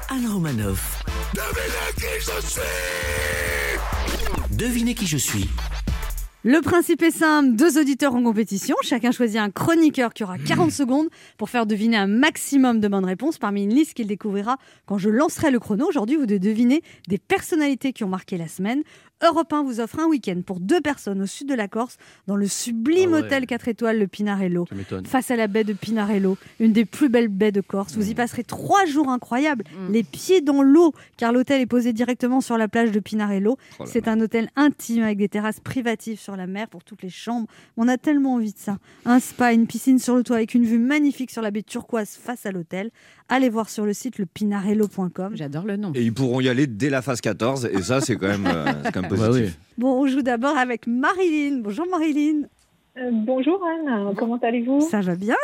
1, 0.09 0.15
Anne 0.15 0.27
Romanoff. 0.27 1.01
Devinez 4.51 4.95
qui 4.95 5.07
je 5.07 5.15
suis. 5.15 5.47
Le 6.43 6.59
principe 6.59 7.01
est 7.01 7.11
simple, 7.11 7.55
deux 7.55 7.79
auditeurs 7.79 8.15
en 8.15 8.21
compétition, 8.21 8.75
chacun 8.81 9.11
choisit 9.11 9.37
un 9.37 9.49
chroniqueur 9.49 10.13
qui 10.13 10.25
aura 10.25 10.37
40 10.37 10.71
secondes 10.71 11.07
pour 11.37 11.49
faire 11.49 11.65
deviner 11.65 11.95
un 11.95 12.07
maximum 12.07 12.81
de 12.81 12.87
bonnes 12.89 13.05
réponses 13.05 13.37
parmi 13.37 13.63
une 13.63 13.73
liste 13.73 13.93
qu'il 13.93 14.07
découvrira 14.07 14.57
quand 14.87 14.97
je 14.97 15.07
lancerai 15.07 15.51
le 15.51 15.59
chrono. 15.59 15.87
Aujourd'hui, 15.87 16.17
vous 16.17 16.25
devez 16.25 16.39
deviner 16.39 16.81
des 17.07 17.17
personnalités 17.17 17.93
qui 17.93 18.03
ont 18.03 18.09
marqué 18.09 18.37
la 18.37 18.49
semaine. 18.49 18.81
Europe 19.23 19.53
1 19.53 19.63
vous 19.63 19.79
offre 19.79 19.99
un 19.99 20.07
week-end 20.07 20.41
pour 20.45 20.59
deux 20.59 20.81
personnes 20.81 21.21
au 21.21 21.25
sud 21.25 21.47
de 21.47 21.53
la 21.53 21.67
Corse, 21.67 21.97
dans 22.27 22.35
le 22.35 22.47
sublime 22.47 23.11
Ah 23.13 23.17
ouais. 23.17 23.23
hôtel 23.25 23.45
4 23.45 23.67
étoiles, 23.67 23.99
le 23.99 24.07
Pinarello. 24.07 24.65
Face 25.05 25.31
à 25.31 25.35
la 25.35 25.47
baie 25.47 25.63
de 25.63 25.73
Pinarello, 25.73 26.37
une 26.59 26.73
des 26.73 26.85
plus 26.85 27.09
belles 27.09 27.27
baies 27.27 27.51
de 27.51 27.61
Corse. 27.61 27.95
Vous 27.95 28.09
y 28.09 28.15
passerez 28.15 28.43
trois 28.43 28.85
jours 28.85 29.09
incroyables, 29.09 29.63
Mm. 29.71 29.91
les 29.93 30.03
pieds 30.03 30.41
dans 30.41 30.61
l'eau, 30.63 30.93
car 31.17 31.31
l'hôtel 31.31 31.61
est 31.61 31.65
posé 31.65 31.93
directement 31.93 32.41
sur 32.41 32.57
la 32.57 32.67
plage 32.67 32.91
de 32.91 32.99
Pinarello. 32.99 33.57
Oh 33.79 33.83
C'est 33.85 34.07
un 34.07 34.19
hôtel 34.21 34.49
intime 34.55 35.03
avec 35.03 35.17
des 35.17 35.29
terrasses 35.29 35.59
privatives 35.59 36.19
sur 36.19 36.35
la 36.35 36.47
mer 36.47 36.67
pour 36.67 36.83
toutes 36.83 37.01
les 37.03 37.09
chambres. 37.09 37.47
On 37.77 37.87
a 37.87 37.97
tellement 37.97 38.35
envie 38.35 38.53
de 38.53 38.57
ça. 38.59 38.77
Un 39.05 39.19
spa, 39.19 39.53
une 39.53 39.67
piscine 39.67 39.99
sur 39.99 40.15
le 40.15 40.23
toit 40.23 40.37
avec 40.37 40.53
une 40.55 40.65
vue 40.65 40.79
magnifique 40.79 41.31
sur 41.31 41.41
la 41.41 41.51
baie 41.51 41.63
turquoise 41.63 42.09
face 42.09 42.45
à 42.45 42.51
l'hôtel. 42.51 42.89
Allez 43.31 43.49
voir 43.49 43.69
sur 43.69 43.85
le 43.85 43.93
site 43.93 44.19
lepinarello.com. 44.19 45.35
J'adore 45.35 45.65
le 45.65 45.77
nom. 45.77 45.91
Et 45.95 46.03
ils 46.03 46.13
pourront 46.13 46.39
y 46.41 46.49
aller 46.49 46.67
dès 46.67 46.89
la 46.89 47.01
phase 47.01 47.21
14, 47.21 47.65
et 47.65 47.81
ça, 47.81 48.01
c'est 48.01 48.15
quand 48.17 48.27
même, 48.27 48.45
euh, 48.45 48.65
c'est 48.83 48.91
quand 48.91 49.01
même 49.01 49.11
Bah 49.11 49.29
oui. 49.31 49.49
Bon, 49.77 50.01
on 50.03 50.07
joue 50.07 50.21
d'abord 50.21 50.57
avec 50.57 50.85
Marilyn. 50.85 51.61
Bonjour 51.63 51.87
Marilyn. 51.89 52.43
Euh, 52.97 53.09
bonjour 53.11 53.59
Anne, 53.65 54.13
comment 54.17 54.37
allez-vous? 54.37 54.81
Ça 54.81 54.99
va 54.99 55.15
bien 55.15 55.35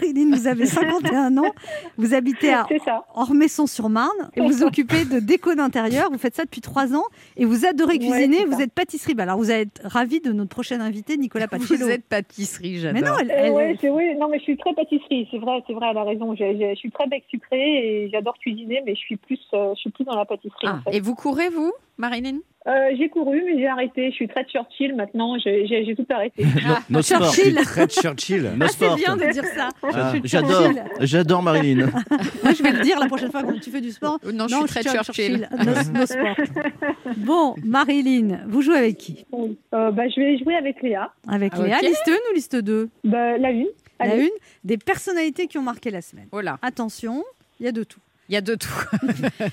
Marilyn, 0.00 0.34
vous 0.36 0.46
avez 0.46 0.66
51 0.66 1.36
ans, 1.38 1.52
vous 1.96 2.14
habitez 2.14 2.52
à. 2.52 2.66
Ormesson-sur-Marne 3.14 4.30
et 4.36 4.40
vous 4.40 4.62
occupez 4.62 5.04
de 5.04 5.18
déco 5.20 5.54
d'intérieur. 5.54 6.10
Vous 6.10 6.18
faites 6.18 6.34
ça 6.34 6.44
depuis 6.44 6.60
trois 6.60 6.94
ans 6.94 7.04
et 7.36 7.44
vous 7.44 7.66
adorez 7.66 7.98
cuisiner. 7.98 8.44
vous 8.44 8.60
êtes 8.60 8.72
pâtisserie. 8.72 9.14
Bah, 9.14 9.24
alors 9.24 9.38
vous 9.38 9.50
allez 9.50 9.62
être 9.62 9.80
ravi 9.84 10.20
de 10.20 10.32
notre 10.32 10.50
prochain 10.50 10.80
invité, 10.80 11.16
Nicolas 11.16 11.48
Pacello. 11.48 11.86
Vous 11.86 11.90
êtes 11.90 12.04
pâtisserie, 12.04 12.80
Mais 12.92 13.00
non, 13.00 13.06
j'adore. 13.06 13.18
elle, 13.20 13.30
Euh, 13.30 13.34
elle- 13.38 13.52
ouais, 13.52 13.90
oui, 13.90 14.16
non 14.18 14.28
mais 14.28 14.38
je 14.38 14.44
suis 14.44 14.56
très 14.56 14.74
pâtisserie, 14.74 15.28
c'est 15.30 15.38
vrai, 15.38 15.62
c'est 15.66 15.72
vrai, 15.74 15.88
elle 15.90 15.98
a 15.98 16.04
raison. 16.04 16.34
Je 16.34 16.74
suis 16.76 16.90
très 16.90 17.06
bec 17.06 17.24
sucré 17.30 17.58
et 18.04 18.10
j'adore 18.10 18.36
cuisiner, 18.38 18.82
mais 18.86 18.94
je 18.94 19.00
suis 19.00 19.16
plus, 19.16 19.40
euh, 19.54 19.74
je 19.74 19.80
suis 19.80 19.90
plus 19.90 20.04
dans 20.04 20.16
la 20.16 20.24
pâtisserie. 20.24 20.66
Ah, 20.66 20.80
en 20.86 20.90
fait. 20.90 20.96
et 20.96 21.00
vous 21.00 21.14
courez, 21.14 21.48
vous, 21.48 21.72
Marilyn? 21.96 22.38
Euh, 22.66 22.90
j'ai 22.98 23.08
couru, 23.08 23.40
mais 23.46 23.58
j'ai 23.58 23.66
arrêté. 23.66 24.10
Je 24.10 24.14
suis 24.16 24.28
très 24.28 24.44
Churchill 24.44 24.94
maintenant. 24.94 25.38
J'ai 25.38 25.94
tout 25.96 26.04
arrêté. 26.10 26.44
No 26.90 27.00
sport. 27.02 27.32
Churchill. 27.32 27.54
Très 27.54 27.86
Churchill. 27.88 28.42
No 28.56 28.64
Ah, 28.64 28.68
c'est 28.68 28.72
sport. 28.74 28.96
bien 28.96 29.16
de 29.16 29.32
dire 29.32 29.44
ça. 29.44 29.68
Ah, 29.82 30.12
J'adore, 30.24 30.50
Churchill. 30.72 30.82
j'adore 31.00 31.42
Marilyn. 31.42 31.86
Moi, 32.42 32.52
je 32.52 32.62
vais 32.62 32.72
le 32.72 32.80
dire 32.80 32.98
la 32.98 33.06
prochaine 33.06 33.30
fois 33.30 33.42
quand 33.42 33.58
tu 33.60 33.70
fais 33.70 33.80
du 33.80 33.90
sport. 33.92 34.18
Oh, 34.26 34.32
Non, 34.32 34.48
je 34.48 34.56
suis 34.56 34.64
très 34.66 34.82
Churchill. 34.82 35.48
No, 35.56 35.72
no 36.00 36.06
sport. 36.06 36.36
Bon, 37.16 37.54
Marilyn, 37.64 38.40
vous 38.48 38.60
jouez 38.62 38.76
avec 38.76 38.98
qui? 38.98 39.24
Euh, 39.32 39.90
bah, 39.92 40.08
je 40.08 40.20
vais 40.20 40.38
jouer 40.38 40.56
avec 40.56 40.82
Léa. 40.82 41.12
Avec 41.28 41.52
Ah, 41.56 41.62
Léa, 41.62 41.80
liste 41.80 42.08
1 42.08 42.12
ou 42.12 42.34
liste 42.34 42.56
2 42.56 42.88
Bah, 43.04 43.38
la 43.38 43.50
une. 43.50 43.66
La 44.00 44.12
Allez. 44.12 44.22
une, 44.24 44.28
des 44.64 44.78
personnalités 44.78 45.46
qui 45.46 45.58
ont 45.58 45.62
marqué 45.62 45.90
la 45.90 46.02
semaine. 46.02 46.28
Oh 46.32 46.40
là, 46.40 46.58
Attention, 46.62 47.24
il 47.60 47.66
y 47.66 47.68
a 47.68 47.72
de 47.72 47.82
tout. 47.84 48.00
Il 48.28 48.34
y 48.34 48.36
a 48.36 48.40
de 48.40 48.54
tout. 48.54 48.68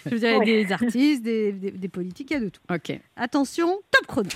Je 0.06 0.10
veux 0.12 0.20
dire, 0.20 0.30
il 0.30 0.32
y 0.32 0.36
a 0.36 0.38
Ouais. 0.40 0.46
des 0.46 0.72
artistes, 0.72 1.24
des, 1.24 1.52
des- 1.52 1.72
des 1.72 1.88
politiques, 1.88 2.32
il 2.32 2.34
y 2.34 2.38
a 2.38 2.40
de 2.42 2.50
tout. 2.50 2.62
ok. 2.74 3.00
Attention, 3.16 3.80
top 3.92 4.08
chrono. 4.08 4.30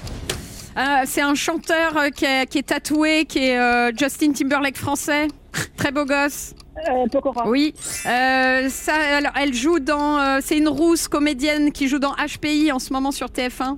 Euh, 0.78 0.82
c'est 1.06 1.22
un 1.22 1.36
chanteur 1.36 1.98
euh, 1.98 2.10
qui 2.10 2.26
est, 2.26 2.46
qui 2.48 2.60
est 2.60 2.64
tatoué, 2.68 3.26
qui 3.26 3.40
est 3.40 3.58
euh, 3.58 3.92
Justin 3.98 4.32
Timberlake 4.32 4.78
français. 4.78 5.28
Très 5.76 5.92
beau 5.92 6.06
gosse. 6.06 6.54
Euh, 6.90 7.08
Pokora. 7.12 7.50
Oui. 7.50 7.74
Euh, 8.06 8.70
ça, 8.70 8.94
alors, 9.18 9.34
elle 9.36 9.54
joue 9.54 9.80
dans. 9.80 10.20
euh, 10.20 10.40
c'est 10.42 10.58
une 10.58 10.70
rousse 10.70 11.08
comédienne 11.08 11.72
qui 11.74 11.88
joue 11.88 12.00
dans 12.00 12.14
HPI 12.16 12.72
en 12.72 12.80
ce 12.80 12.94
moment 12.94 13.12
sur 13.12 13.28
TF1. 13.28 13.78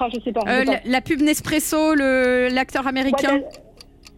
Ah, 0.00 0.06
je 0.14 0.20
sais 0.20 0.30
pas. 0.32 0.40
je 0.46 0.52
sais 0.60 0.64
pas. 0.66 0.72
la, 0.72 0.80
la 0.84 1.00
pub 1.00 1.20
Nespresso, 1.22 1.94
le- 1.94 2.48
l'acteur 2.52 2.86
américain. 2.86 3.36
Ouais, 3.36 3.44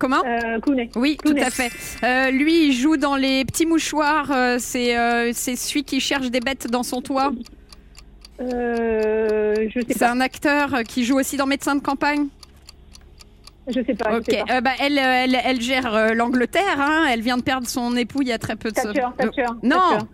Comment 0.00 0.25
euh, 0.26 0.59
Clooney. 0.61 0.90
Oui, 0.97 1.16
tout 1.23 1.37
à 1.40 1.50
fait. 1.50 1.71
Euh, 2.02 2.30
lui, 2.33 2.69
il 2.69 2.73
joue 2.73 2.97
dans 2.97 3.14
les 3.16 3.45
petits 3.45 3.66
mouchoirs. 3.66 4.33
euh, 4.33 4.57
c'est 4.59 4.97
euh, 4.99 5.30
c'est 5.35 5.54
celui 5.57 5.85
qui 5.85 6.00
cherche 6.00 6.30
des 6.30 6.40
bêtes 6.40 6.66
dans 6.71 6.83
son 6.83 7.00
toit. 7.02 7.30
Euh, 8.40 9.54
je 9.69 9.80
sais 9.80 9.87
C'est 9.90 9.99
pas. 9.99 10.11
un 10.11 10.21
acteur 10.21 10.75
euh, 10.75 10.83
qui 10.83 11.04
joue 11.04 11.19
aussi 11.19 11.37
dans 11.37 11.47
Médecins 11.47 11.75
de 11.76 11.83
campagne. 11.83 12.28
Je 13.69 13.80
sais 13.85 13.95
pas. 13.95 14.11
je 14.12 14.16
Ok, 14.16 14.25
sais 14.30 14.42
pas. 14.47 14.54
euh, 14.57 14.61
bah, 14.62 14.71
elle, 14.80 14.99
euh, 14.99 15.25
elle, 15.25 15.38
elle 15.45 15.61
gère 15.61 15.95
euh, 15.95 16.14
l'Angleterre. 16.14 16.78
hein. 16.80 17.04
Elle 17.11 17.21
vient 17.21 17.37
de 17.37 17.42
perdre 17.42 17.66
son 17.69 17.95
époux 17.97 18.23
il 18.23 18.28
y 18.28 18.33
a 18.33 18.38
très 18.38 18.57
peu 18.57 18.71
de 18.71 18.75
Thatcher, 18.75 19.02
Thatcher. 19.19 19.45
Non. 19.62 19.76
Thatcher. 19.90 20.07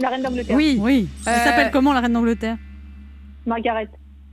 La 0.00 0.08
reine 0.08 0.22
d'Angleterre. 0.22 0.56
Oui. 0.56 0.78
Oui. 0.80 1.08
Elle 1.26 1.32
Euh, 1.32 1.44
s'appelle 1.44 1.70
comment 1.72 1.92
la 1.92 2.00
reine 2.00 2.12
d'Angleterre? 2.14 2.56
Margaret. 3.46 3.88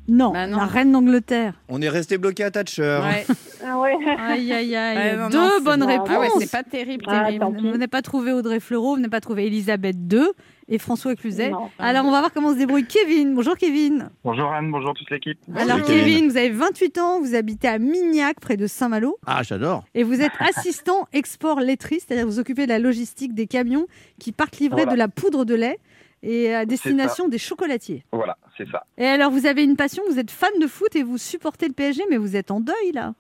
Non, 0.09 0.31
Bah 0.31 0.47
non. 0.47 0.57
la 0.57 0.65
reine 0.65 0.91
d'Angleterre. 0.91 1.53
On 1.69 1.81
est 1.81 1.89
resté 1.89 2.17
bloqué 2.17 2.43
à 2.43 2.51
Thatcher. 2.51 2.99
Ouais. 3.03 3.25
Ah 3.61 3.77
ouais. 3.77 3.93
Aïe, 4.17 4.53
aïe, 4.53 4.73
aïe. 4.73 4.97
Ouais, 4.97 5.17
non, 5.17 5.27
Deux 5.29 5.37
non, 5.37 5.61
bonnes 5.61 5.83
réponses. 5.83 6.07
Ah 6.09 6.19
ouais, 6.21 6.29
c'est 6.39 6.49
pas 6.49 6.63
terrible, 6.63 7.03
Ah, 7.09 7.25
terrible. 7.25 7.45
Vous 7.59 7.71
n'avez 7.71 7.87
pas 7.87 8.01
trouvé 8.01 8.31
Audrey 8.31 8.61
Fleurot, 8.61 8.91
vous 8.95 9.01
n'avez 9.01 9.09
pas 9.09 9.19
trouvé 9.19 9.47
Elisabeth 9.47 9.97
II 10.11 10.27
et 10.69 10.77
François 10.79 11.13
Cluzet. 11.15 11.49
Non. 11.49 11.69
Alors, 11.77 12.05
on 12.05 12.11
va 12.11 12.19
voir 12.19 12.31
comment 12.31 12.53
se 12.53 12.57
débrouille 12.57 12.85
Kevin. 12.87 13.35
Bonjour 13.35 13.57
Kevin. 13.57 14.11
Bonjour 14.23 14.49
Anne, 14.53 14.71
bonjour 14.71 14.93
toute 14.93 15.09
l'équipe. 15.11 15.37
Alors, 15.57 15.81
Kevin. 15.83 16.03
Kevin, 16.05 16.29
vous 16.29 16.37
avez 16.37 16.49
28 16.51 16.97
ans, 16.99 17.19
vous 17.19 17.35
habitez 17.35 17.67
à 17.67 17.79
Mignac, 17.79 18.39
près 18.39 18.55
de 18.55 18.65
Saint-Malo, 18.65 19.17
Ah, 19.27 19.43
j'adore. 19.43 19.83
et 19.93 20.03
vous 20.03 20.21
êtes 20.21 20.31
assistant 20.39 21.07
export 21.13 21.59
laiterie, 21.59 21.99
c'est-à-dire 21.99 22.25
vous 22.25 22.39
occupez 22.39 22.63
de 22.63 22.69
la 22.71 22.79
logistique 22.79 23.33
des 23.35 23.45
camions 23.45 23.87
qui 24.21 24.31
partent 24.31 24.57
livrer 24.59 24.83
Voilà. 24.83 24.93
de 24.93 24.97
la 24.97 25.07
poudre 25.09 25.43
de 25.43 25.53
lait 25.53 25.79
et 26.23 26.53
à 26.55 26.65
destination 26.65 27.27
des 27.27 27.37
chocolatiers. 27.37 28.03
Voilà, 28.13 28.37
c'est 28.59 28.69
ça. 28.69 28.83
Et 28.99 29.07
alors, 29.07 29.31
vous 29.31 29.47
avez 29.47 29.63
une 29.63 29.75
passion, 29.75 30.03
vous 30.11 30.19
êtes 30.19 30.29
fan 30.29 30.51
de 30.61 30.67
foot 30.67 30.95
et 30.95 31.01
vous 31.01 31.17
supportez 31.17 31.67
le 31.67 31.73
PSG, 31.73 32.03
mais 32.11 32.17
vous 32.17 32.35
êtes 32.35 32.51
en 32.51 32.59
deuil 32.59 32.91
là. 32.93 33.13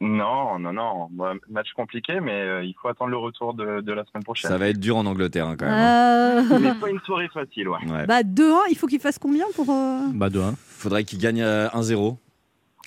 Non, 0.00 0.58
non, 0.58 0.72
non. 0.72 1.08
Bon, 1.12 1.38
match 1.48 1.68
compliqué, 1.74 2.20
mais 2.20 2.32
euh, 2.32 2.64
il 2.64 2.74
faut 2.82 2.88
attendre 2.88 3.10
le 3.12 3.16
retour 3.16 3.54
de, 3.54 3.80
de 3.80 3.92
la 3.92 4.04
semaine 4.04 4.24
prochaine. 4.24 4.50
Ça 4.50 4.58
va 4.58 4.68
être 4.68 4.78
dur 4.80 4.96
en 4.98 5.06
Angleterre 5.06 5.46
hein, 5.46 5.56
quand 5.58 5.64
même. 5.66 5.74
hein. 5.74 6.44
Euh, 6.52 6.58
Mais 6.60 6.74
pas 6.74 6.90
une 6.90 7.00
soirée 7.00 7.28
facile, 7.28 7.68
ouais. 7.68 7.78
Ouais. 7.90 8.04
bah 8.06 8.22
2-1, 8.22 8.54
il 8.70 8.76
faut 8.76 8.86
qu'il 8.86 9.00
fasse 9.00 9.18
combien 9.18 9.46
pour... 9.54 9.70
euh, 9.70 10.00
Bah, 10.12 10.28
de 10.28 10.40
1. 10.40 10.54
Faudrait 10.58 11.04
qu'il 11.04 11.20
gagne 11.20 11.40
euh, 11.42 11.68
1-0. 11.68 12.16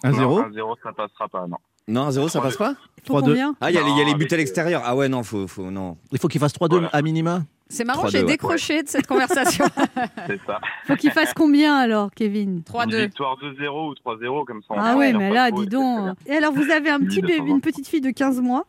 1-0. 0.03 0.11
Non, 0.11 0.49
1-0, 0.49 0.75
ça 0.83 0.91
passera 0.91 1.27
pas, 1.29 1.47
non. 1.47 1.57
Non, 1.87 2.09
1-0, 2.09 2.27
ça 2.29 2.41
passe 2.41 2.57
pas 2.57 2.75
il 2.97 3.07
faut 3.07 3.19
3-2. 3.21 3.23
combien 3.23 3.55
Ah, 3.61 3.71
il 3.71 3.75
y 3.75 3.77
a 3.77 3.83
les- 3.83 3.89
il 3.91 3.97
y 3.97 4.01
a 4.01 4.03
les 4.03 4.13
buts 4.13 4.27
à 4.29 4.35
l'extérieur. 4.35 4.81
Ah 4.83 4.93
ouais, 4.95 5.07
non, 5.07 5.23
faut, 5.23 5.47
faut, 5.47 5.71
non. 5.71 5.95
Il 6.11 6.19
faut 6.19 6.27
qu'il 6.27 6.41
fasse 6.41 6.53
3-2 6.53 6.67
Voilà. 6.71 6.87
à 6.89 7.01
minima. 7.01 7.43
C'est 7.69 7.83
marrant, 7.83 8.05
3-2, 8.05 8.11
j'ai 8.11 8.19
ouais. 8.19 8.25
décroché 8.25 8.83
de 8.83 8.87
cette 8.87 9.07
conversation. 9.07 9.65
C'est 10.27 10.39
ça. 10.45 10.59
faut 10.85 10.95
qu'il 10.95 11.11
fasse 11.11 11.33
combien 11.33 11.75
alors, 11.75 12.11
Kevin 12.13 12.57
Une 12.57 12.61
3-2. 12.61 13.01
victoire 13.05 13.37
2-0 13.39 13.89
ou 13.89 13.93
3-0, 13.93 14.45
comme 14.45 14.61
ça. 14.61 14.67
on 14.69 14.79
Ah 14.79 14.95
ouais, 14.95 15.11
mais 15.13 15.29
là, 15.31 15.51
dis 15.51 15.67
donc. 15.67 16.15
Et 16.25 16.31
alors, 16.37 16.53
vous 16.53 16.69
avez 16.71 16.89
un 16.89 16.99
petit 16.99 17.19
Oui, 17.21 17.27
bébé, 17.37 17.49
une 17.49 17.61
petite 17.61 17.87
fille 17.87 18.01
de 18.01 18.11
15 18.11 18.39
mois. 18.41 18.65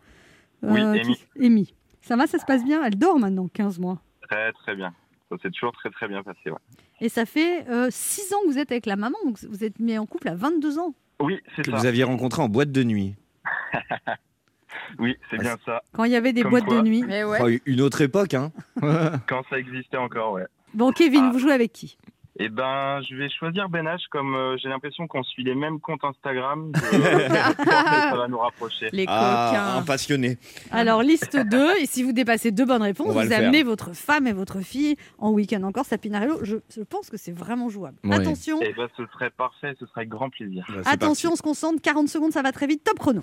Oui, 0.63 0.81
euh, 0.81 0.93
Amy. 1.01 1.15
qui- 1.17 1.45
Amy. 1.47 1.75
Ça 2.01 2.17
va, 2.17 2.27
ça 2.27 2.39
se 2.39 2.45
passe 2.45 2.65
bien? 2.65 2.83
Elle 2.85 2.97
dort 2.99 3.19
maintenant, 3.19 3.47
15 3.53 3.79
mois. 3.79 3.99
Très, 4.29 4.53
très 4.53 4.75
bien. 4.75 4.93
Ça 5.31 5.37
s'est 5.43 5.51
toujours 5.51 5.73
très, 5.73 5.91
très 5.91 6.09
bien 6.09 6.23
passé, 6.23 6.51
ouais. 6.51 6.57
Et 7.01 7.09
ça 7.09 7.25
fait 7.27 7.65
6 7.91 8.33
ans 8.35 8.39
que 8.47 8.49
vous 8.53 8.59
êtes 8.59 8.73
avec 8.73 8.87
la 8.87 8.97
maman, 8.97 9.19
donc 9.25 9.39
vous 9.49 9.63
êtes 9.63 9.79
mis 9.79 9.97
en 9.97 10.07
couple 10.07 10.29
à 10.29 10.35
22 10.35 10.79
ans. 10.81 10.95
Oui, 11.21 11.39
c'est 11.55 11.63
Que 11.63 11.71
ça. 11.71 11.77
vous 11.77 11.87
aviez 11.87 12.03
rencontré 12.05 12.43
en 12.43 12.49
boîte 12.49 12.73
de 12.73 12.83
nuit. 12.83 13.15
Oui, 14.99 15.17
c'est 15.31 15.39
bien 15.39 15.57
ça. 15.65 15.83
Quand 15.93 16.05
il 16.05 16.13
y 16.13 16.17
avait 16.17 16.33
des 16.33 16.43
Comme 16.43 16.51
boîtes 16.53 16.65
quoi. 16.65 16.77
de 16.83 16.89
nuit. 16.89 17.05
Mais 17.07 17.25
ouais. 17.25 17.39
Oh, 17.43 17.49
une 17.67 17.81
autre 17.81 18.01
époque, 18.01 18.35
hein. 18.35 18.53
Quand 19.29 19.43
ça 19.51 19.59
existait 19.59 19.97
encore, 19.97 20.33
ouais. 20.33 20.47
Bon, 20.75 20.93
Kevin, 20.93 21.25
Ah. 21.25 21.31
vous 21.33 21.39
jouez 21.39 21.53
avec 21.53 21.73
qui? 21.73 21.97
Eh 22.41 22.49
ben, 22.51 23.01
je 23.03 23.17
vais 23.17 23.29
choisir 23.31 23.69
Ben 23.69 23.85
H, 23.87 24.03
comme 24.13 24.37
euh, 24.37 24.57
j'ai 24.63 24.69
l'impression 24.69 25.09
qu'on 25.09 25.25
suit 25.25 25.43
les 25.43 25.57
mêmes 25.57 25.81
comptes 25.81 26.05
Instagram. 26.05 26.71
Ça 26.83 28.15
va 28.17 28.29
nous 28.29 28.39
rapprocher. 28.39 28.89
Les 28.93 29.07
Ah, 29.09 29.51
un 29.51 29.73
coquins. 29.81 29.87
passionné. 29.87 30.39
Alors, 30.71 31.03
liste 31.03 31.37
2, 31.37 31.79
et 31.81 31.87
si 31.87 32.05
vous 32.05 32.13
dépassez 32.13 32.53
deux 32.53 32.65
bonnes 32.65 32.83
réponses, 32.83 33.13
vous 33.13 33.21
faire. 33.29 33.41
amenez 33.41 33.65
votre 33.65 33.93
femme 33.93 34.29
et 34.29 34.33
votre 34.33 34.61
fille 34.61 34.95
en 35.19 35.33
week-end 35.33 35.65
encore 35.65 35.87
à 35.91 35.99
Pinarello. 35.99 36.39
Je, 36.45 36.59
je 36.73 36.83
pense 36.83 37.11
que 37.11 37.17
c'est 37.17 37.33
vraiment 37.37 37.69
jouable. 37.71 37.97
Attention, 38.09 38.61
Eh 38.63 38.73
ben, 38.73 38.89
ce 38.97 39.03
serait 39.15 39.31
parfait, 39.31 39.75
ce 39.81 39.87
serait 39.87 40.03
avec 40.03 40.09
grand 40.11 40.31
plaisir. 40.31 40.65
Bah, 40.69 40.83
attention, 40.87 41.33
on 41.33 41.37
se 41.37 41.43
concentre, 41.43 41.83
40 41.83 42.09
secondes, 42.09 42.31
ça 42.31 42.43
va 42.43 42.53
très 42.53 42.69
vite, 42.69 42.85
top 42.85 43.01
chrono. 43.01 43.23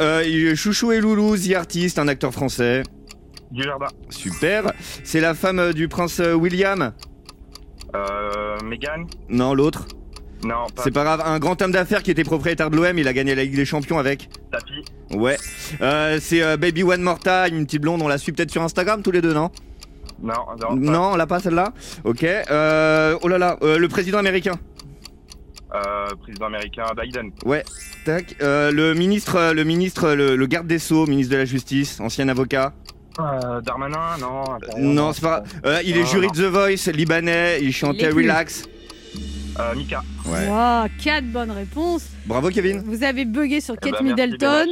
Euh, 0.00 0.54
Chouchou 0.54 0.92
et 0.92 1.00
Loulou, 1.00 1.36
The 1.36 1.52
Artist, 1.54 1.98
un 1.98 2.08
acteur 2.08 2.32
français. 2.32 2.82
Du 3.50 3.62
jardin. 3.62 3.86
Super. 4.10 4.72
C'est 5.04 5.20
la 5.20 5.34
femme 5.34 5.58
euh, 5.58 5.72
du 5.72 5.88
prince 5.88 6.20
euh, 6.20 6.32
William. 6.34 6.92
Euh, 7.94 8.56
Megan 8.64 9.06
Non, 9.28 9.54
l'autre. 9.54 9.86
Non, 10.44 10.66
pas 10.74 10.82
C'est 10.82 10.90
pas 10.90 11.04
grave. 11.04 11.22
Un 11.24 11.38
grand 11.38 11.60
homme 11.62 11.70
d'affaires 11.72 12.02
qui 12.02 12.10
était 12.10 12.24
propriétaire 12.24 12.70
de 12.70 12.76
l'OM. 12.76 12.98
Il 12.98 13.06
a 13.06 13.12
gagné 13.12 13.34
la 13.34 13.44
Ligue 13.44 13.54
des 13.54 13.64
Champions 13.64 13.98
avec. 13.98 14.28
Tapi. 14.50 14.84
Ouais. 15.16 15.36
Euh, 15.80 16.18
c'est 16.20 16.42
euh, 16.42 16.56
Baby 16.56 16.82
One 16.82 17.02
More 17.02 17.18
Time, 17.20 17.50
une 17.58 17.66
petite 17.66 17.82
blonde. 17.82 18.02
On 18.02 18.08
la 18.08 18.18
suit 18.18 18.32
peut-être 18.32 18.50
sur 18.50 18.62
Instagram 18.62 19.02
tous 19.02 19.10
les 19.12 19.20
deux, 19.20 19.34
non 19.34 19.50
Non, 20.22 20.32
non. 20.60 20.68
pas- 20.68 20.74
Non, 20.74 21.10
on 21.12 21.16
l'a 21.16 21.26
pas 21.26 21.38
celle-là. 21.38 21.72
Ok. 22.04 22.24
Euh, 22.24 23.16
oh 23.22 23.28
là 23.28 23.38
là. 23.38 23.56
euh, 23.62 23.78
le 23.78 23.88
président 23.88 24.18
américain. 24.18 24.54
Euh, 25.74 26.06
président 26.20 26.46
américain 26.46 26.84
Biden. 27.00 27.30
Ouais. 27.44 27.64
Tac. 28.04 28.36
Euh, 28.42 28.70
le 28.70 28.94
ministre, 28.94 29.36
euh, 29.36 29.54
le 29.54 29.64
ministre, 29.64 30.12
le, 30.12 30.36
le 30.36 30.46
garde 30.46 30.66
des 30.66 30.78
sceaux, 30.78 31.06
ministre 31.06 31.32
de 31.32 31.38
la 31.38 31.44
Justice, 31.44 31.98
ancien 32.00 32.28
avocat. 32.28 32.74
Euh, 33.18 33.60
Darmanin, 33.60 34.16
non. 34.20 34.44
non, 34.78 35.12
c'est 35.12 35.22
pas. 35.22 35.42
Euh, 35.66 35.80
il 35.84 35.96
est 35.96 36.06
jury 36.06 36.28
de 36.28 36.32
The 36.32 36.50
Voice, 36.50 36.92
libanais. 36.92 37.58
Il 37.62 37.72
chantait. 37.72 38.08
Relax. 38.08 38.64
Euh, 39.58 39.74
Mika. 39.74 40.02
Ouais. 40.26 40.48
Wow, 40.48 40.88
4 41.02 41.26
bonnes 41.26 41.50
réponses. 41.50 42.06
Bravo, 42.26 42.48
Kevin. 42.48 42.82
Vous 42.86 43.02
avez 43.02 43.24
bugué 43.26 43.60
sur 43.60 43.74
Eh 43.74 43.90
Kate 43.90 44.02
ben, 44.02 44.08
Middleton. 44.14 44.66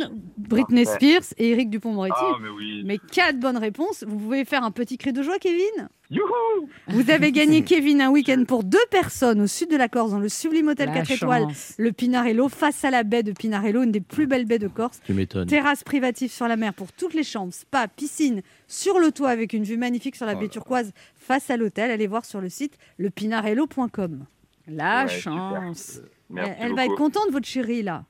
Britney 0.51 0.85
Parfait. 0.85 0.99
Spears 1.21 1.35
et 1.39 1.51
Eric 1.51 1.71
Dupont-Moretti. 1.71 2.15
Ah, 2.19 2.37
mais 2.43 2.49
oui. 2.51 2.83
Mais 2.85 2.99
4 2.99 3.39
bonnes 3.39 3.57
réponses. 3.57 4.05
Vous 4.07 4.17
pouvez 4.19 4.45
faire 4.45 4.63
un 4.65 4.71
petit 4.71 4.99
cri 4.99 5.13
de 5.13 5.23
joie, 5.23 5.39
Kevin 5.39 5.89
Youhou 6.11 6.69
Vous 6.89 7.11
avez 7.11 7.31
gagné, 7.33 7.63
Kevin, 7.65 8.01
un 8.03 8.11
week-end 8.11 8.43
pour 8.47 8.65
deux 8.65 8.79
personnes 8.91 9.41
au 9.41 9.47
sud 9.47 9.71
de 9.71 9.77
la 9.77 9.89
Corse, 9.89 10.11
dans 10.11 10.19
le 10.19 10.29
sublime 10.29 10.69
hôtel 10.69 10.89
La 10.89 10.95
4 10.97 11.11
étoiles, 11.13 11.47
le 11.79 11.93
Pinarello, 11.93 12.49
face 12.49 12.85
à 12.85 12.91
la 12.91 13.05
baie 13.05 13.23
de 13.23 13.33
Pinarello, 13.33 13.83
une 13.83 13.93
des 13.93 14.01
plus 14.01 14.27
belles 14.27 14.45
baies 14.45 14.59
de 14.59 14.69
Corse. 14.69 15.01
Tu 15.05 15.15
m'étonnes. 15.15 15.47
Terrasse 15.47 15.85
privative 15.85 16.31
sur 16.33 16.49
la 16.49 16.57
mer 16.57 16.75
pour 16.75 16.93
toutes 16.93 17.15
les 17.15 17.23
chambres, 17.23 17.55
spa, 17.55 17.87
piscine, 17.89 18.43
sur 18.67 18.99
le 18.99 19.13
toit 19.13 19.31
avec 19.31 19.53
une 19.53 19.63
vue 19.63 19.77
magnifique 19.77 20.17
sur 20.17 20.27
la 20.27 20.35
baie 20.35 20.49
turquoise 20.49 20.93
face 21.15 21.49
à 21.49 21.57
l'hôtel. 21.57 21.91
Allez 21.93 22.09
voir 22.09 22.25
sur 22.25 22.41
le 22.41 22.49
site 22.49 22.77
lepinarello.com. 22.99 24.25
La 24.67 25.05
Ouais, 25.05 25.09
chance. 25.09 26.01
Merci 26.29 26.53
elle 26.61 26.67
elle 26.71 26.77
va 26.77 26.85
être 26.87 26.95
contente, 26.97 27.31
votre 27.33 27.47
chérie, 27.47 27.83
là. 27.83 28.05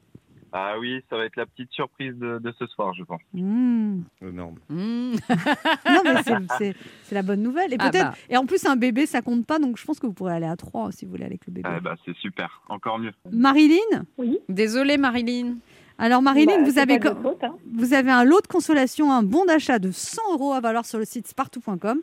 Ah 0.53 0.75
oui, 0.81 1.01
ça 1.09 1.17
va 1.17 1.25
être 1.25 1.37
la 1.37 1.47
petite 1.47 1.71
surprise 1.73 2.15
de, 2.17 2.39
de 2.39 2.53
ce 2.59 2.67
soir, 2.67 2.93
je 2.95 3.05
pense. 3.05 3.21
Mmh. 3.35 4.01
Énorme. 4.23 4.57
Mmh. 4.69 5.15
Non, 5.87 6.03
mais 6.05 6.23
c'est- 6.59 6.75
la 7.15 7.23
bonne 7.23 7.43
nouvelle. 7.43 7.73
Et 7.73 7.77
Ah 7.79 7.91
peut-être. 7.91 8.11
bah. 8.11 8.17
Et 8.29 8.37
en 8.37 8.47
plus, 8.47 8.65
un 8.67 8.77
bébé, 8.77 9.07
ça 9.07 9.23
compte 9.23 9.47
pas, 9.47 9.59
donc 9.59 9.77
je 9.79 9.85
pense 9.85 9.99
que 10.01 10.07
vous 10.07 10.13
pourrez 10.13 10.35
aller 10.35 10.47
à 10.47 10.57
trois 10.57 10.91
si 10.93 11.05
vous 11.05 11.11
voulez 11.13 11.25
avec 11.25 11.47
le 11.47 11.53
bébé. 11.53 11.69
Ah 11.71 11.81
bah, 11.81 11.97
c'est 12.05 12.17
super, 12.17 12.63
encore 12.69 12.99
mieux. 12.99 13.13
Marilyn? 13.31 14.05
Oui. 14.19 14.39
Désolée, 14.49 14.97
Marilyn. 14.99 15.57
Alors, 15.99 16.23
Marilyn, 16.23 16.63
Bah, 16.63 16.65
vous, 16.71 16.79
avez 16.79 16.99
faute, 16.99 17.45
hein. 17.45 17.57
vous 17.75 17.93
avez 17.93 18.11
un 18.11 18.25
lot 18.25 18.41
de 18.41 18.47
consolation, 18.47 19.13
un 19.13 19.23
bon 19.23 19.45
d'achat 19.45 19.79
de 19.79 19.91
100 19.91 20.23
euros 20.33 20.53
à 20.55 20.61
valoir 20.61 20.87
sur 20.87 20.99
le 20.99 21.05
site 21.05 21.27
spartou.com. 21.29 22.01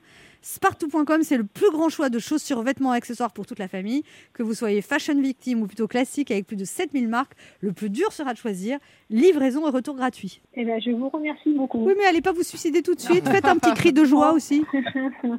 Spartou.com, 0.49 1.23
c'est 1.23 1.35
le 1.35 1.43
plus 1.43 1.69
grand 1.71 1.89
choix 1.89 2.07
de 2.09 2.19
chaussures, 2.19 2.61
vêtements 2.61 2.93
et 2.93 2.97
accessoires 2.97 3.33
pour 3.33 3.45
toute 3.45 3.59
la 3.59 3.67
famille. 3.67 4.03
Que 4.31 4.43
vous 4.43 4.53
soyez 4.53 4.81
fashion 4.81 5.19
victime 5.21 5.61
ou 5.61 5.67
plutôt 5.67 5.87
classique 5.89 6.31
avec 6.31 6.47
plus 6.47 6.55
de 6.55 6.63
7000 6.63 7.09
marques, 7.09 7.33
le 7.59 7.73
plus 7.73 7.89
dur 7.89 8.13
sera 8.13 8.31
de 8.31 8.37
choisir. 8.37 8.79
Livraison 9.09 9.67
et 9.67 9.71
retour 9.71 9.95
gratuit. 9.97 10.41
Eh 10.53 10.63
ben, 10.63 10.79
je 10.79 10.91
vous 10.91 11.09
remercie 11.09 11.51
beaucoup. 11.53 11.79
Oui, 11.85 11.93
mais 11.97 12.05
allez 12.05 12.21
pas 12.21 12.31
vous 12.31 12.43
suicider 12.43 12.81
tout 12.81 12.95
de 12.95 13.01
suite. 13.01 13.27
Faites 13.29 13.43
un 13.43 13.57
petit 13.57 13.73
cri 13.73 13.91
de 13.91 14.05
joie 14.05 14.31
aussi. 14.31 14.63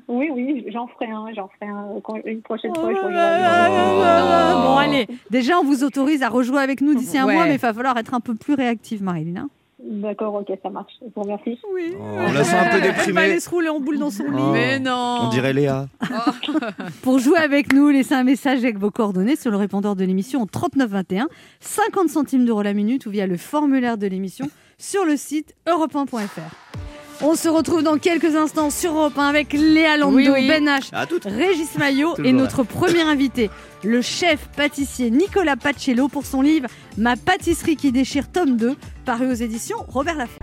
oui, 0.08 0.28
oui, 0.30 0.66
j'en 0.68 0.86
ferai 0.88 1.06
un, 1.06 1.24
j'en 1.34 1.48
ferai 1.58 1.70
un 1.70 1.86
quand- 2.04 2.20
une 2.26 2.42
prochaine 2.42 2.72
Oh 2.76 2.80
fois. 2.80 2.92
je. 2.92 2.98
Oh. 2.98 4.62
Bon, 4.62 4.76
allez. 4.76 5.06
Déjà, 5.30 5.58
on 5.58 5.64
vous 5.64 5.84
autorise 5.84 6.22
à 6.22 6.28
rejouer 6.28 6.60
avec 6.60 6.82
nous 6.82 6.94
d'ici 6.94 7.16
un 7.16 7.26
Ouais. 7.26 7.32
mois, 7.34 7.46
mais 7.46 7.54
il 7.54 7.60
va 7.60 7.72
falloir 7.72 7.96
être 7.96 8.12
un 8.12 8.20
peu 8.20 8.34
plus 8.34 8.52
réactive, 8.52 9.02
Marilyn. 9.02 9.48
D'accord, 9.80 10.34
ok, 10.34 10.50
ça 10.62 10.70
marche. 10.70 10.92
Je 11.00 11.06
vous 11.14 11.22
remercie. 11.22 11.58
Oui. 11.72 11.94
Oh, 11.96 12.02
on 12.02 12.32
la 12.32 12.42
sent 12.44 12.56
un 12.56 12.64
peu 12.70 12.76
Elle 12.76 12.80
va 12.82 12.86
déprimée. 12.88 13.20
aller 13.20 13.40
se 13.40 13.48
rouler 13.48 13.68
en 13.68 13.78
boule 13.78 13.98
dans 13.98 14.10
son 14.10 14.24
lit. 14.24 14.30
Oh. 14.38 14.50
Mais 14.52 14.78
non. 14.80 15.18
On 15.22 15.28
dirait 15.28 15.52
Léa. 15.52 15.86
Pour 17.02 17.18
jouer 17.20 17.38
avec 17.38 17.72
nous, 17.72 17.88
laissez 17.88 18.14
un 18.14 18.24
message 18.24 18.58
avec 18.58 18.76
vos 18.78 18.90
coordonnées 18.90 19.36
sur 19.36 19.50
le 19.52 19.56
répondeur 19.56 19.94
de 19.94 20.04
l'émission 20.04 20.42
au 20.42 20.46
3921, 20.46 21.28
50 21.60 22.08
centimes 22.08 22.44
d'euros 22.44 22.62
la 22.62 22.74
minute 22.74 23.06
ou 23.06 23.10
via 23.10 23.26
le 23.26 23.36
formulaire 23.36 23.98
de 23.98 24.06
l'émission 24.08 24.48
sur 24.78 25.04
le 25.04 25.16
site 25.16 25.54
europe1.fr. 25.66 26.87
On 27.20 27.34
se 27.34 27.48
retrouve 27.48 27.82
dans 27.82 27.98
quelques 27.98 28.36
instants 28.36 28.70
sur 28.70 28.96
Europe 28.96 29.18
1 29.18 29.26
avec 29.26 29.52
Léa 29.52 29.96
Lando, 29.96 30.14
Oui, 30.16 30.28
oui. 30.32 30.46
Ben 30.48 30.64
H, 30.68 30.90
À 30.92 31.04
tout. 31.06 31.18
Régis 31.24 31.76
Maillot 31.76 32.14
et 32.18 32.22
là. 32.22 32.32
notre 32.32 32.62
premier 32.62 33.02
invité, 33.02 33.50
le 33.82 34.00
chef 34.02 34.38
pâtissier 34.56 35.10
Nicolas 35.10 35.56
Pacello 35.56 36.06
pour 36.06 36.24
son 36.24 36.42
livre 36.42 36.68
Ma 36.96 37.16
pâtisserie 37.16 37.74
qui 37.74 37.90
déchire 37.90 38.30
tome 38.30 38.56
2, 38.56 38.76
paru 39.04 39.30
aux 39.32 39.34
éditions 39.34 39.78
Robert 39.88 40.14
Laffont. 40.16 40.38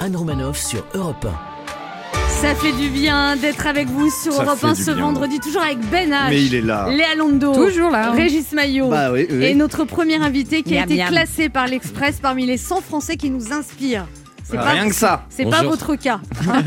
Anne 0.00 0.16
Romanoff 0.16 0.58
sur 0.58 0.84
Europe 0.94 1.26
Ça 2.28 2.56
fait 2.56 2.72
du 2.72 2.88
bien 2.88 3.36
d'être 3.36 3.68
avec 3.68 3.86
vous 3.86 4.10
sur 4.10 4.32
Ça 4.32 4.42
Europe 4.42 4.58
fait 4.58 4.66
1 4.66 4.72
du 4.72 4.82
ce 4.82 4.90
bien. 4.90 5.04
vendredi, 5.04 5.38
toujours 5.38 5.62
avec 5.62 5.78
Ben 5.90 6.10
H, 6.10 6.30
Mais 6.30 6.44
il 6.44 6.56
est 6.56 6.60
là. 6.60 6.88
Léa 6.90 7.14
Lando, 7.14 7.54
Toujours 7.54 7.90
là. 7.92 8.08
hein. 8.08 8.14
Régis 8.14 8.50
Maillot. 8.52 8.88
Bah 8.88 9.12
oui, 9.12 9.28
oui. 9.30 9.44
Et 9.44 9.54
notre 9.54 9.84
premier 9.84 10.16
invité 10.16 10.64
qui 10.64 10.76
a 10.76 10.82
été 10.82 10.96
miam. 10.96 11.08
classé 11.08 11.48
par 11.48 11.68
l'Express 11.68 12.18
parmi 12.20 12.46
les 12.46 12.56
100 12.58 12.80
Français 12.80 13.16
qui 13.16 13.30
nous 13.30 13.52
inspirent. 13.52 14.06
C'est 14.44 14.56
pas, 14.56 14.72
Rien 14.72 14.88
que 14.88 14.94
ça. 14.94 15.24
c'est 15.30 15.48
pas 15.48 15.62
votre 15.62 15.96
cas. 15.96 16.20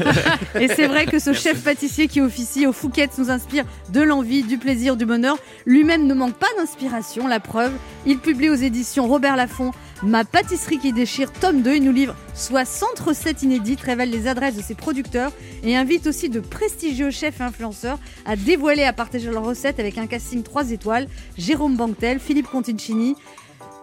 Et 0.60 0.68
c'est 0.68 0.88
vrai 0.88 1.06
que 1.06 1.20
ce 1.20 1.32
chef 1.32 1.64
pâtissier 1.64 2.08
qui 2.08 2.22
officie 2.22 2.66
au 2.66 2.74
Fouquet 2.74 3.08
nous 3.20 3.30
inspire 3.30 3.66
de 3.90 4.02
l'envie, 4.02 4.42
du 4.42 4.58
plaisir, 4.58 4.98
du 4.98 5.06
bonheur. 5.06 5.38
Lui-même 5.68 6.08
ne 6.08 6.14
manque 6.16 6.34
pas 6.34 6.48
d'inspiration, 6.58 7.28
la 7.28 7.40
preuve. 7.40 7.72
Il 8.08 8.18
publie 8.18 8.50
aux 8.50 8.56
éditions 8.56 9.08
Robert 9.08 9.36
Laffont 9.36 9.72
Ma 10.04 10.24
pâtisserie 10.26 10.78
qui 10.78 10.94
déchire, 10.94 11.32
tome 11.32 11.62
2. 11.62 11.76
Il 11.76 11.84
nous 11.84 11.92
livre 11.92 12.16
60 12.36 13.00
recettes 13.00 13.44
inédites, 13.44 13.82
révèle 13.82 14.10
les 14.10 14.28
adresses 14.28 14.56
de 14.56 14.62
ses 14.62 14.76
producteurs 14.76 15.32
et 15.64 15.76
invite 15.76 16.06
aussi 16.08 16.30
de 16.30 16.40
prestigieux 16.40 17.10
chefs 17.10 17.40
et 17.40 17.44
influenceurs 17.44 18.00
à 18.26 18.36
dévoiler, 18.36 18.84
à 18.84 18.94
partager 18.94 19.30
leurs 19.30 19.46
recettes 19.46 19.80
avec 19.80 19.98
un 19.98 20.08
casting 20.08 20.44
3 20.44 20.72
étoiles. 20.72 21.08
Jérôme 21.38 21.76
Banquetel, 21.76 22.20
Philippe 22.20 22.48
Conticini, 22.48 23.16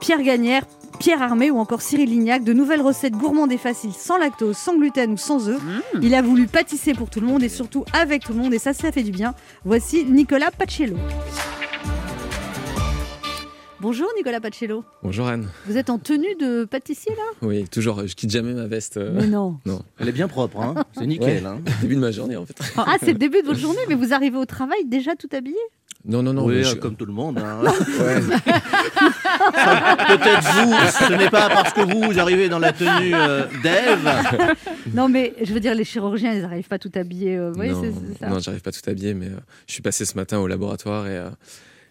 Pierre 0.05 0.21
Gagnère, 0.21 0.65
Pierre 1.01 1.23
Armé 1.23 1.51
ou 1.51 1.57
encore 1.57 1.81
Cyril 1.81 2.11
Lignac, 2.11 2.45
de 2.45 2.53
nouvelles 2.53 2.83
recettes 2.83 3.15
gourmandes 3.15 3.51
et 3.53 3.57
faciles, 3.57 3.95
sans 3.95 4.19
lactose, 4.19 4.55
sans 4.55 4.77
gluten 4.77 5.13
ou 5.13 5.17
sans 5.17 5.49
œufs. 5.49 5.63
Il 6.03 6.15
a 6.15 6.21
voulu 6.21 6.47
pâtisser 6.47 6.93
pour 6.93 7.09
tout 7.09 7.21
le 7.21 7.27
monde 7.27 7.43
et 7.43 7.49
surtout 7.49 7.87
avec 7.95 8.23
tout 8.23 8.35
le 8.35 8.39
monde 8.39 8.53
et 8.53 8.59
ça, 8.59 8.75
ça 8.75 8.93
fait 8.93 9.03
du 9.03 9.13
bien. 9.13 9.35
Voici 9.65 10.05
Nicolas 10.05 10.51
Pacello. 10.51 10.97
Bonjour 13.81 14.09
Nicolas 14.17 14.41
Pacello. 14.41 14.85
Bonjour 15.03 15.27
Anne. 15.27 15.49
Vous 15.67 15.79
êtes 15.79 15.89
en 15.89 15.99
tenue 15.99 16.35
de 16.39 16.65
pâtissier 16.67 17.13
là? 17.13 17.23
Oui, 17.41 17.65
toujours, 17.69 18.07
je 18.07 18.15
quitte 18.15 18.31
jamais 18.31 18.53
ma 18.53 18.67
veste. 18.67 18.99
euh, 18.99 19.13
Mais 19.15 19.27
non. 19.27 19.57
non, 19.65 19.81
Elle 19.99 20.09
est 20.11 20.13
bien 20.13 20.29
propre, 20.29 20.61
hein. 20.61 20.75
C'est 20.99 21.07
nickel. 21.07 21.47
Hein. 21.47 21.61
début 21.81 21.95
de 21.97 22.01
ma 22.01 22.11
journée 22.11 22.37
en 22.37 22.45
fait. 22.45 22.57
Ah, 22.77 22.97
c'est 23.01 23.13
le 23.13 23.19
début 23.19 23.41
de 23.43 23.47
votre 23.47 23.59
journée, 23.59 23.81
mais 23.89 23.95
vous 23.95 24.13
arrivez 24.13 24.37
au 24.37 24.47
travail 24.47 24.85
déjà 24.87 25.17
tout 25.17 25.29
habillé? 25.33 25.57
Non, 26.07 26.23
non, 26.23 26.33
non. 26.35 26.45
oui, 26.45 26.57
mais 26.57 26.67
euh, 26.67 26.71
je- 26.71 26.75
comme 26.77 26.97
tout 26.97 27.07
le 27.07 27.13
monde. 27.13 27.39
hein. 27.39 27.63
Ouais. 27.99 28.21
Peut-être 29.25 30.53
vous, 30.53 30.73
ce 31.07 31.13
n'est 31.19 31.31
pas 31.31 31.49
parce 31.49 31.73
que 31.73 31.81
vous, 31.81 32.03
vous 32.13 32.19
arrivez 32.19 32.49
dans 32.49 32.59
la 32.59 32.73
tenue 32.73 33.15
euh, 33.15 33.47
d'Ève. 33.63 33.99
Non, 34.95 35.09
mais 35.09 35.33
je 35.43 35.53
veux 35.55 35.61
dire, 35.61 35.75
les 35.75 35.85
chirurgiens, 35.85 36.35
ils 36.35 36.43
n'arrivent 36.43 36.69
pas 36.69 36.79
tout 36.79 36.91
habillés. 36.95 37.37
euh, 37.37 37.53
non, 37.55 37.83
c'est 37.83 37.93
c'est 38.13 38.19
ça. 38.21 38.29
non, 38.29 38.39
j'arrive 38.39 38.61
pas 38.61 38.71
tout 38.73 38.89
habillé, 38.89 39.15
mais 39.15 39.27
euh, 39.27 39.39
je 39.67 39.73
suis 39.73 39.83
passé 39.83 40.05
ce 40.05 40.15
matin 40.15 40.39
au 40.39 40.47
laboratoire 40.47 41.07
et, 41.07 41.17
euh, 41.17 41.31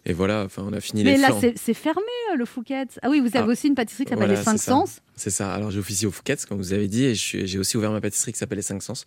et 0.06 0.14
voilà, 0.14 0.44
enfin, 0.46 0.64
on 0.66 0.74
a 0.74 0.80
fini 0.80 1.04
mais 1.04 1.14
les 1.16 1.18
là, 1.18 1.28
flancs. 1.30 1.40
c'est 1.42 1.54
c'est 1.58 1.74
fermé, 1.74 2.02
le 2.38 2.46
Fouquet. 2.46 2.86
Ah 3.02 3.10
oui, 3.10 3.20
vous 3.20 3.28
avez 3.36 3.40
Ah, 3.40 3.46
aussi 3.52 3.68
une 3.68 3.76
pâtisserie 3.76 4.06
qui 4.06 4.10
s'appelle 4.12 4.28
voilà, 4.28 4.40
les 4.40 4.46
5 4.46 4.52
c'est 4.54 4.58
ça. 4.66 4.72
Sens. 4.72 5.00
C'est 5.16 5.30
ça. 5.32 5.52
Alors 5.54 5.72
j'ai 5.72 5.80
officié 5.80 6.08
au 6.08 6.12
Fouquet's, 6.12 6.46
comme 6.46 6.60
vous 6.60 6.74
avez 6.74 6.88
dit, 6.88 7.06
et 7.06 7.16
j'ai 7.16 7.58
aussi 7.58 7.78
ouvert 7.78 7.92
ma 7.92 8.00
pâtisserie 8.02 8.32
qui 8.32 8.38
s'appelle 8.40 8.58
les 8.60 8.62
5 8.64 8.82
Sens. 8.84 9.06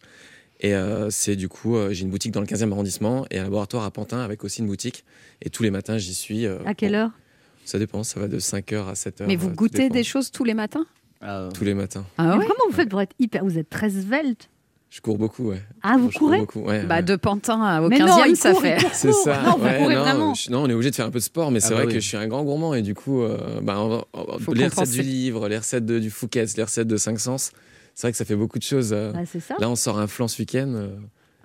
Et 0.66 0.74
euh, 0.74 1.11
c'est 1.11 1.37
du 1.37 1.48
coup, 1.48 1.76
euh, 1.76 1.92
j'ai 1.92 2.02
une 2.02 2.11
boutique 2.11 2.33
dans 2.33 2.40
le 2.40 2.46
15e 2.46 2.72
arrondissement 2.72 3.24
et 3.31 3.38
un 3.38 3.44
laboratoire 3.44 3.85
à 3.85 3.90
Pantin 3.92 4.18
avec 4.20 4.42
aussi 4.42 4.61
une 4.62 4.66
boutique. 4.66 5.05
Et 5.42 5.48
tous 5.50 5.62
les 5.62 5.70
matins, 5.70 5.96
j'y 5.96 6.12
suis. 6.14 6.44
euh, 6.44 6.59
À 6.66 6.74
quelle 6.74 6.96
heure? 6.96 7.11
Ça 7.64 7.79
dépend, 7.79 8.02
ça 8.02 8.18
va 8.18 8.26
de 8.26 8.38
5h 8.40 8.88
à 8.88 8.94
7h. 8.94 9.26
Mais 9.29 9.37
vous 9.37 9.50
goûtez 9.50 9.88
des 9.90 10.02
choses 10.02 10.31
tous 10.33 10.42
les 10.44 10.55
matins? 10.55 10.87
Ah, 11.20 11.48
Tous 11.55 11.64
les 11.64 11.74
matins. 11.74 12.05
Ah 12.18 12.37
ouais? 12.37 12.44
Comment 12.46 12.64
vous 12.68 12.74
faites 12.74 12.88
pour 12.88 13.00
être 13.00 13.14
hyper. 13.20 13.44
Vous 13.44 13.59
êtes 13.59 13.70
très 13.70 13.90
svelte? 13.90 14.48
Je 14.90 15.00
cours 15.00 15.18
beaucoup, 15.18 15.48
ouais. 15.50 15.62
Ah, 15.83 15.96
vous 15.98 16.11
Je 16.11 16.18
cours 16.18 16.29
courez? 16.29 16.38
beaucoup, 16.38 16.61
ouais, 16.62 16.83
Bah 16.85 16.96
ouais. 16.96 17.02
de 17.02 17.16
Pantin 17.16 17.83
au 17.83 17.88
Mais 17.88 17.98
non, 17.98 18.07
15e, 18.07 18.29
il 18.31 18.37
ça 18.37 18.52
court, 18.52 18.62
fait. 18.62 18.79
C'est 18.92 19.12
ça. 19.12 19.42
Non, 19.42 19.57
vous 19.59 19.64
ouais, 19.64 19.79
courez 19.79 19.94
non, 19.94 20.00
vraiment. 20.02 20.35
je- 20.35 20.50
non, 20.50 20.62
on 20.62 20.68
est 20.68 20.72
obligé 20.74 20.90
de 20.90 20.96
faire 20.96 21.07
un 21.07 21.11
peu 21.11 21.18
de 21.18 21.24
sport, 21.24 21.50
mais 21.52 21.61
c'est 21.61 21.68
Ah 21.68 21.70
bah 21.70 21.76
vrai 21.76 21.87
oui. 21.87 21.92
que 21.94 22.00
je 22.00 22.07
suis 22.09 22.16
un 22.16 22.26
grand 22.29 22.42
gourmand 22.44 22.74
et 22.74 22.83
du 22.83 22.94
coup, 22.94 23.22
euh, 23.22 23.61
bah, 23.62 23.76
on 23.81 24.05
on 24.14 24.52
les 24.52 24.66
recettes 24.68 24.90
du 24.90 25.02
livre, 25.02 25.48
les 25.48 25.59
recettes 25.59 25.87
de- 25.87 25.98
du 26.00 26.11
Fouquet's, 26.11 26.57
les 26.57 26.62
recettes 26.64 26.88
de 26.88 26.96
5 26.96 27.18
Sens, 27.20 27.52
c'est 27.96 28.06
vrai 28.06 28.12
que 28.12 28.18
ça 28.18 28.24
fait 28.26 28.37
beaucoup 28.37 28.59
de 28.59 28.62
choses. 28.62 28.92
euh. 28.92 29.11
Ah, 29.16 29.24
ça 29.24 29.56
Là, 29.59 29.70
on 29.70 29.74
sort 29.74 29.98
un 29.98 30.06
flan 30.06 30.28
ce 30.28 30.40
week-end. 30.40 30.90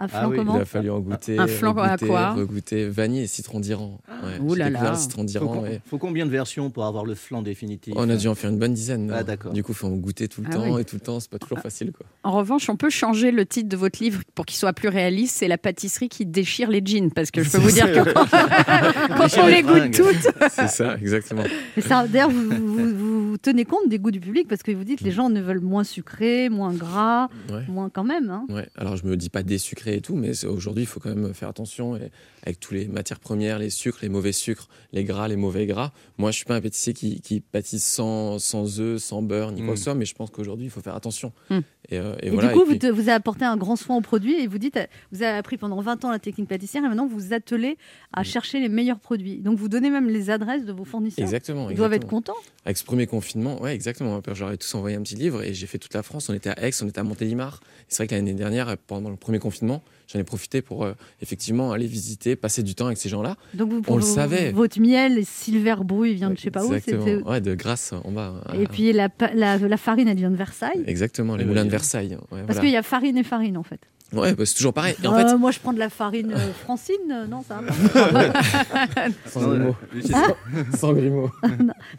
Un 0.01 0.05
Ah 0.05 0.07
flan 0.07 0.29
oui, 0.31 0.37
comment 0.37 0.55
il 0.57 0.61
a 0.61 0.65
fallu 0.65 0.89
en 0.89 0.99
goûter. 0.99 1.37
Un 1.37 1.45
flan 1.45 1.77
à 1.77 1.95
quoi 1.97 2.31
Regoûter 2.31 2.89
vanille 2.89 3.21
et 3.21 3.27
citron 3.27 3.59
d'Iran. 3.59 3.99
Ouais, 4.23 4.39
Ouh 4.41 4.55
là 4.55 4.69
là. 4.71 4.95
citron 4.95 5.21
faut, 5.21 5.27
d'Iran. 5.27 5.63
faut 5.85 5.97
combien 5.99 6.25
de 6.25 6.31
versions 6.31 6.71
pour 6.71 6.85
avoir 6.85 7.05
le 7.05 7.13
flan 7.13 7.43
définitif 7.43 7.93
On 7.95 8.09
a 8.09 8.15
dû 8.15 8.27
en 8.27 8.33
faire 8.33 8.49
une 8.49 8.57
bonne 8.57 8.73
dizaine. 8.73 9.11
Ah, 9.15 9.23
d'accord. 9.23 9.53
Du 9.53 9.63
coup, 9.63 9.73
il 9.73 9.75
faut 9.75 9.87
en 9.87 9.91
goûter 9.91 10.27
tout 10.27 10.41
le 10.41 10.47
Ah 10.49 10.55
temps 10.55 10.73
oui. 10.73 10.81
et 10.81 10.85
tout 10.85 10.95
le 10.95 11.01
temps, 11.01 11.19
c'est 11.19 11.29
pas 11.29 11.37
toujours 11.37 11.59
facile. 11.59 11.91
Quoi. 11.91 12.05
En 12.23 12.31
revanche, 12.31 12.67
on 12.69 12.75
peut 12.77 12.89
changer 12.89 13.29
le 13.31 13.45
titre 13.45 13.69
de 13.69 13.77
votre 13.77 14.01
livre 14.03 14.21
pour 14.33 14.47
qu'il 14.47 14.57
soit 14.57 14.73
plus 14.73 14.89
réaliste. 14.89 15.35
C'est 15.37 15.47
la 15.47 15.59
pâtisserie 15.59 16.09
qui 16.09 16.25
déchire 16.25 16.69
les 16.71 16.81
jeans. 16.83 17.11
Parce 17.11 17.29
que 17.29 17.43
je 17.43 17.51
peux 17.51 17.59
vous 17.59 17.69
dire 17.71 17.85
que 17.91 18.11
quand, 18.13 19.43
on 19.43 19.47
les 19.47 19.61
goûte 19.61 19.91
toutes, 19.93 20.33
c'est 20.49 20.67
ça, 20.67 20.95
exactement. 20.97 21.43
Mais 21.75 21.83
ça, 21.83 22.07
D'ailleurs, 22.07 22.31
vous, 22.31 22.49
vous, 22.49 22.95
vous- 22.95 23.21
vous 23.31 23.37
tenez 23.37 23.63
compte 23.65 23.87
des 23.87 23.97
goûts 23.99 24.11
du 24.11 24.19
public 24.19 24.47
parce 24.49 24.61
que 24.63 24.71
vous 24.71 24.83
dites 24.83 25.01
les 25.01 25.11
gens 25.11 25.29
ne 25.29 25.39
veulent 25.41 25.61
moins 25.61 25.83
sucré, 25.85 26.49
moins 26.49 26.73
gras, 26.73 27.29
Ouais. 27.51 27.63
moins 27.69 27.89
quand 27.89 28.03
même. 28.03 28.29
hein. 28.29 28.45
Ouais. 28.49 28.67
Alors 28.77 28.97
je 28.97 29.05
me 29.05 29.15
dis 29.15 29.29
pas 29.29 29.41
désucré 29.43 29.90
et 29.97 30.01
tout, 30.01 30.15
mais 30.15 30.45
aujourd'hui 30.45 30.84
il 30.84 30.88
faut 30.88 30.99
quand 30.99 31.13
même 31.15 31.34
faire 31.34 31.49
attention 31.49 31.95
et 31.97 32.12
avec 32.43 32.60
tous 32.60 32.73
les 32.73 32.88
matières 32.88 33.19
premières, 33.19 33.60
les 33.60 33.69
sucres, 33.69 33.99
les 34.01 34.10
mauvais 34.10 34.32
sucres, 34.32 34.67
les 34.93 35.04
gras, 35.04 35.27
les 35.27 35.36
mauvais 35.36 35.65
gras. 35.65 35.91
Moi 36.17 36.32
je 36.32 36.38
suis 36.38 36.45
pas 36.45 36.56
un 36.56 36.62
pâtissier 36.62 36.93
qui, 36.93 37.21
qui 37.21 37.39
pâtisse 37.39 37.86
sans, 37.86 38.39
sans 38.39 38.80
œufs, 38.80 39.01
sans 39.01 39.21
beurre, 39.21 39.51
ni 39.51 39.62
quoi 39.62 39.71
Mm. 39.71 39.73
que 39.73 39.77
ce 39.77 39.84
soit, 39.86 39.95
mais 39.95 40.06
je 40.06 40.15
pense 40.15 40.30
qu'aujourd'hui 40.32 40.65
il 40.65 40.71
faut 40.71 40.82
faire 40.82 40.95
attention. 40.95 41.32
Mm. 41.49 41.60
Et, 41.91 41.97
euh, 41.99 42.15
et 42.21 42.27
Et, 42.27 42.30
voilà. 42.30 42.47
du 42.49 42.54
coup, 42.56 42.62
et 42.62 42.65
puis- 42.65 42.73
vous, 42.73 42.80
te- 42.80 42.88
vous 42.88 43.01
avez 43.01 43.12
apporté 43.12 43.43
un 43.45 43.58
grand 43.58 43.75
soin 43.75 43.97
au 43.97 44.01
produit 44.01 44.39
et 44.39 44.47
vous 44.47 44.58
dites, 44.58 44.77
euh, 44.77 44.86
vous 45.12 45.21
avez 45.23 45.38
appris 45.38 45.58
pendant 45.58 45.80
20 45.82 46.04
ans 46.06 46.12
la 46.12 46.19
technique 46.19 46.47
pâtissière 46.47 46.84
et 46.84 46.88
maintenant 46.88 47.06
vous 47.06 47.17
vous 47.19 47.34
attelez 47.34 47.77
à 48.13 48.21
Mm. 48.21 48.25
chercher 48.25 48.60
les 48.60 48.69
meilleurs 48.69 48.99
produits. 48.99 49.38
Donc 49.39 49.58
vous 49.58 49.67
donnez 49.67 49.89
même 49.89 50.08
les 50.10 50.30
adresses 50.30 50.65
de 50.65 50.71
vos 50.71 50.86
fournisseurs. 50.86 51.23
Exactement. 51.25 51.69
Ils 51.69 51.75
doivent 51.75 51.93
être 51.93 52.08
contents. 52.08 52.36
Avec 52.65 52.77
ce 52.77 52.84
premier 52.86 53.08
confinement, 53.08 53.62
ouais, 53.62 53.75
exactement. 53.75 54.21
J'aurais 54.34 54.58
tous 54.58 54.73
envoyé 54.75 54.95
un 54.95 55.01
petit 55.01 55.15
livre 55.15 55.43
et 55.43 55.54
j'ai 55.54 55.67
fait 55.67 55.77
toute 55.80 55.93
la 55.93 56.01
France. 56.04 56.30
On 56.30 56.34
était 56.34 56.49
à 56.49 56.65
Aix, 56.65 56.71
on 56.82 56.88
était 56.88 56.99
à 56.99 57.04
Montélimar. 57.04 57.60
C'est 57.89 57.97
vrai 58.04 58.08
que 58.08 58.15
l'année 58.15 58.34
dernière, 58.34 58.77
pendant 58.88 59.10
le 59.10 59.17
premier 59.17 59.39
confinement, 59.39 59.84
j'en 60.12 60.19
ai 60.19 60.24
profité 60.24 60.62
pour 60.62 60.84
euh, 60.84 60.93
effectivement 61.21 61.71
aller 61.71 61.88
visiter, 61.88 62.36
passer 62.36 62.63
du 62.63 62.76
temps 62.76 62.88
avec 62.88 62.97
ces 62.97 63.10
gens-là. 63.10 63.36
Donc 63.54 63.71
vous, 63.71 63.82
On 63.88 63.95
le 63.95 64.02
savait. 64.02 64.52
Votre 64.52 64.80
miel, 64.80 65.15
les 65.15 65.24
silver 65.24 65.76
bruit, 65.84 66.12
il 66.12 66.15
vient 66.15 66.30
de 66.30 66.38
je 66.38 66.41
sais 66.41 66.52
pas 66.52 66.63
où. 66.65 66.74
Exactement. 66.74 67.06
c'était- 67.06 67.24
Ouais, 67.30 67.41
de 67.41 67.56
Grasse 67.56 67.93
en 68.04 68.12
bas. 68.12 68.34
Et 68.54 68.63
Ah, 68.65 68.69
puis 68.71 68.91
la, 68.93 69.10
pa- 69.10 69.34
la, 69.34 69.58
la 69.58 69.78
farine, 69.78 70.08
elle 70.08 70.17
vient 70.17 70.32
de 70.32 70.36
Versailles. 70.36 70.84
Exactement, 70.88 71.36
les 71.36 71.45
moulins 71.45 71.65
de. 71.65 71.69
Versailles. 71.69 72.15
Ouais, 72.32 72.41
Parce 72.41 72.43
voilà. 72.47 72.62
qu'il 72.62 72.71
y 72.71 72.78
a 72.78 72.84
farine 72.84 73.17
et 73.17 73.24
farine 73.24 73.58
en 73.58 73.63
fait. 73.63 73.80
Ouais, 74.13 74.34
bah, 74.36 74.45
c'est 74.45 74.56
toujours 74.56 74.74
pareil. 74.74 74.95
Et 75.04 75.08
en 75.08 75.13
Euh, 75.15 75.28
fait, 75.28 75.38
Moi, 75.38 75.52
je 75.52 75.60
prends 75.60 75.74
de 75.74 75.80
la 75.80 75.89
farine 75.89 76.34
euh, 76.36 76.52
francine, 76.63 76.95
euh, 77.12 77.28
non, 77.28 77.43
ça 77.47 77.62
va 77.62 78.12
pas 78.12 79.06
sans 79.26 79.47
Grimaud. 79.50 79.76
Sans 80.78 80.93
Grimaud. 80.93 81.30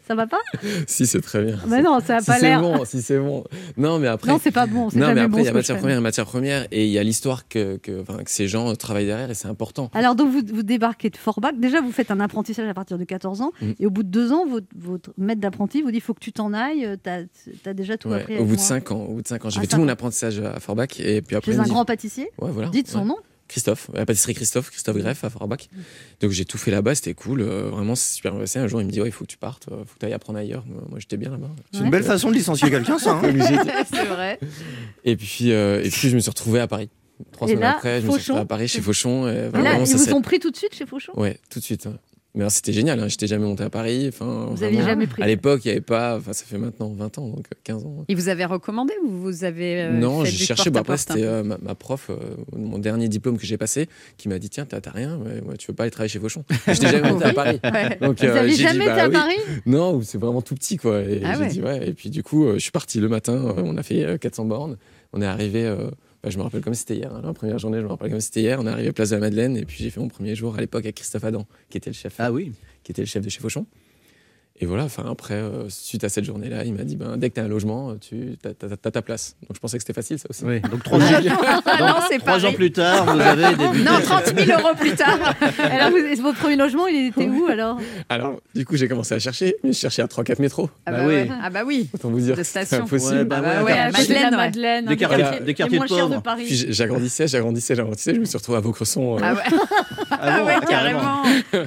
Ça 0.07 0.15
va 0.15 0.27
pas 0.27 0.39
si, 0.87 1.07
c'est 1.07 1.21
très 1.21 1.43
bien. 1.43 1.59
Mais 1.67 1.83
non, 1.83 2.01
ça 2.01 2.17
a 2.17 2.21
si 2.21 2.27
pas 2.27 2.35
c'est 2.39 2.43
l'air. 2.43 2.61
bon, 2.61 2.85
si 2.85 3.01
c'est 3.03 3.19
bon. 3.19 3.45
Non, 3.77 3.99
mais 3.99 4.09
après. 4.09 4.31
Non, 4.31 4.39
c'est 4.43 4.51
pas 4.51 4.67
bon, 4.67 4.91
c'est 4.91 4.99
Non, 4.99 5.07
mais 5.15 5.21
après, 5.23 5.29
bon, 5.29 5.39
il 5.39 5.45
y 5.45 5.49
a 5.49 5.53
matière 5.53 5.79
première 5.79 5.99
et 5.99 6.01
matière 6.01 6.27
première, 6.27 6.67
et 6.71 6.85
il 6.87 6.93
y 6.93 6.99
a 6.99 7.03
l'histoire 7.03 7.49
que, 7.49 7.77
que, 7.79 8.01
enfin, 8.03 8.19
que 8.23 8.31
ces 8.31 8.47
gens 8.49 8.75
travaillent 8.75 9.07
derrière, 9.07 9.31
et 9.31 9.35
c'est 9.35 9.49
important. 9.49 9.91
Alors, 9.95 10.15
donc, 10.15 10.31
vous, 10.31 10.43
vous 10.53 10.63
débarquez 10.63 11.11
de 11.11 11.17
Forbach. 11.17 11.55
Déjà, 11.57 11.81
vous 11.81 11.93
faites 11.93 12.11
un 12.11 12.21
apprentissage 12.21 12.69
à 12.69 12.75
partir 12.75 12.99
de 12.99 13.05
14 13.05 13.41
ans. 13.41 13.53
Mm. 13.61 13.71
Et 13.81 13.87
au 13.87 13.91
bout 13.91 14.03
de 14.03 14.09
deux 14.09 14.33
ans, 14.33 14.47
votre, 14.47 14.67
votre 14.77 15.11
maître 15.19 15.41
d'apprenti 15.41 15.83
vous 15.83 15.91
dit 15.91 15.99
il 15.99 16.01
faut 16.03 16.15
que 16.15 16.21
tu 16.21 16.33
t'en 16.33 16.53
ailles. 16.53 16.97
T'as 17.03 17.21
as 17.67 17.75
déjà 17.75 17.97
tout 17.97 18.09
Ouais, 18.09 18.21
appris. 18.21 18.37
au 18.39 18.45
bout 18.45 18.53
de 18.57 18.61
moi. 18.61 18.67
5 18.67 18.91
ans, 18.93 19.05
au 19.09 19.15
bout 19.15 19.23
de 19.23 19.29
5 19.29 19.45
ans, 19.45 19.51
j'ai 19.51 19.59
Ah, 19.59 19.63
fait 19.63 19.67
tout 19.69 19.79
mon 19.79 19.89
apprentissage 19.89 20.41
à 20.41 20.61
Forbach, 20.61 21.01
et 21.01 21.23
puis 21.23 21.37
après. 21.37 21.59
Un 21.59 21.65
grand 21.65 21.89
pâtissier 22.03 22.31
Ouais, 22.41 22.51
voilà. 22.51 22.69
Dites 22.71 22.89
son 22.89 23.01
Ouais. 23.01 23.05
nom. 23.07 23.17
Christophe, 23.49 23.91
la 23.93 24.07
pâtisserie 24.07 24.33
Christophe, 24.35 24.71
Christophe 24.71 24.97
Greff 24.97 25.25
à 25.25 25.29
Forbach. 25.31 25.69
Donc 26.21 26.31
j'ai 26.31 26.47
tout 26.47 26.57
fait 26.57 26.71
là-bas, 26.71 26.95
c'était 26.95 27.13
cool, 27.13 27.43
euh, 27.43 27.69
vraiment 27.69 27.95
c'est 27.95 28.15
super 28.15 28.35
passé. 28.39 28.59
Un 28.59 28.67
jour 28.67 28.81
il 28.81 28.87
me 28.87 28.91
dit 28.91 28.99
ouais, 29.03 29.09
il 29.09 29.13
faut 29.13 29.25
que 29.25 29.31
tu 29.31 29.37
partes, 29.37 29.67
il 29.71 29.77
faut 29.85 29.95
que 29.95 29.99
tu 30.01 30.07
ailles 30.07 30.15
apprendre 30.15 30.39
ailleurs. 30.39 30.65
Moi, 30.67 30.83
moi, 30.89 30.99
j'étais 30.99 31.19
bien 31.19 31.31
là-bas. 31.31 31.51
C'est 31.71 31.81
une 31.81 31.91
belle 31.91 32.03
façon 32.05 32.31
de 32.31 32.35
licencier 32.35 32.71
quelqu'un, 32.71 32.99
ça. 32.99 33.13
hein. 33.13 33.23
C'est 33.93 34.05
vrai. 34.07 34.39
Et 35.05 35.17
puis, 35.17 35.53
euh, 35.53 35.83
et 35.85 35.91
puis 35.91 36.09
je 36.09 36.15
me 36.15 36.21
suis 36.21 36.31
retrouvé 36.31 36.61
à 36.61 36.67
Paris. 36.67 36.89
Trois 37.33 37.47
Et 37.47 37.51
semaines 37.51 37.63
là, 37.65 37.77
après, 37.77 38.01
je 38.01 38.07
me 38.07 38.13
suis 38.13 38.21
retrouvé 38.21 38.41
à 38.41 38.45
Paris 38.47 38.69
chez 38.69 38.81
Fauchon. 38.81 39.29
Et 39.29 39.33
Et 39.33 39.35
là, 39.43 39.49
vraiment, 39.51 39.81
ils 39.81 39.87
ça 39.87 39.97
vous 39.99 40.13
ont 40.15 40.23
pris 40.23 40.39
tout 40.39 40.51
de 40.51 40.57
suite 40.57 40.75
chez 40.75 40.87
Fauchon? 40.87 41.13
Ouais, 41.17 41.39
tout 41.51 41.59
de 41.59 41.65
suite. 41.65 41.85
ouais. 41.85 41.93
Mais 42.35 42.49
c'était 42.49 42.73
génial, 42.73 42.99
hein. 42.99 43.09
j'étais 43.09 43.27
jamais 43.27 43.45
monté 43.45 43.63
à 43.63 43.69
Paris. 43.69 44.07
Enfin, 44.09 44.47
Vous 44.51 44.63
aviez 44.63 44.79
vraiment. 44.79 44.89
jamais 44.89 45.07
pris. 45.07 45.23
À 45.23 45.27
l'époque, 45.27 45.61
il 45.65 45.69
n'y 45.69 45.73
avait 45.73 45.81
pas. 45.83 46.17
Enfin, 46.17 46.33
ça 46.33 46.47
fait 46.47 46.57
maintenant 46.57 46.91
20 46.91 47.19
ans, 47.19 47.29
donc 47.29 47.45
euh, 47.53 47.57
15 47.63 47.85
ans. 47.85 48.05
Et 48.09 48.15
vous 48.15 48.29
avez 48.31 48.47
recommandé 48.47 48.95
ou 49.05 49.11
vous 49.11 49.45
avez. 49.45 49.83
euh, 49.83 49.93
non, 49.93 50.25
j'ai 50.25 50.31
cherché. 50.47 50.71
Bah, 50.71 50.81
après, 50.81 50.97
c'était 50.97 51.15
peu 51.21 51.25
euh, 51.27 51.43
ma, 51.43 51.59
ma 51.59 51.75
prof, 51.75 52.09
euh, 52.09 52.17
mon 52.57 52.79
dernier 52.79 53.09
diplôme 53.09 53.37
que 53.37 53.45
j'ai 53.45 53.59
passé, 53.59 53.87
qui 54.17 54.31
m'a 54.31 54.39
dit 54.39 54.49
Tiens, 54.49 54.65
t'as 54.65 54.81
rien, 54.91 55.19
mais, 55.23 55.43
ouais, 55.47 55.57
tu 55.59 55.67
veux 55.69 55.75
pas 55.75 55.83
aller 55.83 55.91
travailler 55.91 56.09
chez 56.09 56.21
Fauchon 56.21 56.43
Je 56.67 56.71
n'étais 56.73 56.89
jamais 56.89 57.11
monté 57.11 57.25
à 57.27 57.35
Paris. 57.35 57.61
Ouais. 57.65 57.99
Donc, 58.01 58.19
Vous 58.19 58.25
euh, 58.27 58.35
avez 58.41 58.49
dit, 58.49 58.57
jamais 58.57 58.87
bah 58.87 58.93
été 58.93 59.01
à 59.03 59.07
oui. 59.09 59.13
Paris 59.13 59.37
Non, 59.67 60.01
c'est 60.01 60.17
vraiment 60.19 60.41
tout 60.41 60.55
petit, 60.55 60.79
quoi. 60.79 61.01
Et 61.03 61.21
Ah 61.25 61.35
j'ai 61.35 61.41
ouais. 61.41 61.49
dit 61.49 61.61
ouais. 61.61 61.89
Et 61.89 61.93
puis 61.93 62.09
du 62.09 62.23
coup, 62.23 62.47
euh, 62.47 62.55
je 62.55 62.61
suis 62.61 62.71
parti 62.71 62.99
le 62.99 63.11
matin. 63.11 63.35
euh, 63.35 63.63
on 63.63 63.77
a 63.77 63.83
fait 63.83 64.05
euh, 64.05 64.17
400 64.17 64.47
bornes. 64.47 64.79
On 65.13 65.21
est 65.21 65.27
arrivé. 65.27 65.71
Bah, 66.23 66.31
je 66.31 66.39
me 66.39 66.43
rappelle 66.43 66.61
comme 66.61 66.75
si 66.75 66.81
c'était 66.81 66.97
hier. 66.97 67.13
hein, 67.13 67.21
la 67.25 67.33
première 67.33 67.59
journée, 67.59 67.79
je 67.79 67.83
me 67.85 67.89
rappelle 67.89 68.11
comme 68.11 68.21
si 68.21 68.27
c'était 68.27 68.43
hier. 68.43 68.61
On 68.61 68.67
est 68.67 68.71
arrivé 68.71 68.93
place 68.93 69.11
de 69.11 69.17
la 69.17 69.21
Madeleine 69.21 69.57
et 69.57 69.65
puis 69.65 69.77
j'ai 69.83 69.91
fait 69.91 70.01
mon 70.01 70.09
premier 70.09 70.35
jour 70.37 70.55
à 70.57 70.61
l'époque 70.61 70.85
avec 70.85 70.97
Christophe 70.97 71.25
Adam, 71.25 71.47
qui 71.69 71.79
était 71.79 71.91
le 71.91 71.95
chef. 71.95 72.15
Ah 72.19 72.31
oui. 72.31 72.53
Qui 72.85 72.93
était 72.93 73.03
le 73.03 73.07
chef 73.07 73.25
de 73.25 73.29
chez 73.31 73.41
Fauchon. 73.41 73.67
Et 74.61 74.67
voilà. 74.67 74.85
Enfin 74.85 75.05
après, 75.11 75.35
euh, 75.35 75.69
suite 75.69 76.05
à 76.05 76.09
cette 76.09 76.25
journée-là, 76.25 76.65
il 76.65 76.75
m'a 76.75 76.85
dit 76.85 76.95
ben 76.97 77.17
dès 77.17 77.31
que 77.31 77.35
t'as 77.35 77.43
un 77.43 77.49
logement, 77.49 77.95
tu 77.97 78.37
as, 78.45 78.91
ta 78.91 79.03
place. 79.03 79.35
Donc 79.49 79.57
je 79.57 79.61
pensais 79.61 79.77
que 79.79 79.83
c'était 79.83 79.93
facile, 79.93 80.19
ça 80.19 80.27
aussi. 80.31 80.45
Oui, 80.45 80.61
donc 80.61 80.83
trois, 80.85 80.99
Ah 81.03 81.83
ans, 81.83 81.87
non, 81.87 81.95
c'est 82.09 82.19
trois 82.19 82.45
ans 82.47 82.53
plus 82.53 82.71
tard, 82.71 83.07
vous 83.07 83.21
avez 83.21 83.57
débuté. 83.57 83.85
Non, 83.85 84.01
30 84.01 84.39
000 84.39 84.61
euros 84.61 84.75
plus 84.79 84.93
tard. 84.95 85.19
Alors, 85.59 85.91
vous- 85.91 86.23
votre 86.23 86.39
premier 86.39 86.57
logement, 86.57 86.87
il 86.87 87.07
était 87.09 87.27
où 87.29 87.47
alors? 87.47 87.79
Alors 88.09 88.41
du 88.55 88.65
coup, 88.65 88.77
j'ai 88.77 88.87
commencé 88.87 89.15
à 89.15 89.19
chercher, 89.19 89.57
je 89.65 89.73
cherchais 89.73 90.03
à 90.03 90.07
3-4 90.07 90.41
métros. 90.41 90.71
Ah 90.87 90.93
Bah 90.93 90.99
bah, 90.99 91.05
oui. 91.09 91.15
ouais. 91.15 91.29
Ah 91.43 91.51
bah 91.51 91.61
oui. 91.67 91.89
Autant 91.95 92.11
vous 92.11 92.21
dire, 92.21 92.37
De 92.37 92.43
station. 92.45 92.85
impossible. 92.85 93.17
Ouais, 93.17 93.25
bah 93.25 93.37
Ah 93.39 93.43
bah 93.43 93.65
ouais, 93.65 93.73
ouais, 93.73 93.79
attends, 93.79 93.99
à 93.99 94.01
Madeleine. 94.01 94.37
Madeleine, 94.37 94.85
Des 94.87 94.97
quartiers- 94.97 95.41
des 95.45 95.55
quartiers 95.55 95.79
de 95.81 95.85
pauvres. 95.87 96.09
de 96.17 96.21
Paris. 96.21 96.45
Puis 96.47 96.67
j'agrandissais, 96.73 97.27
j'agrandissais, 97.27 97.75
j'agrandissais. 97.75 98.15
Je 98.15 98.21
me 98.21 98.25
suis 98.27 98.37
retrouvé 98.39 98.59
à 98.59 98.61
Vaucresson. 98.61 99.17
euh, 99.17 99.21
Ah 99.23 99.35
ouais, 99.35 99.41
Ah 100.11 100.39
bon, 100.41 100.47
ouais, 100.47 100.55
carrément. 100.69 101.23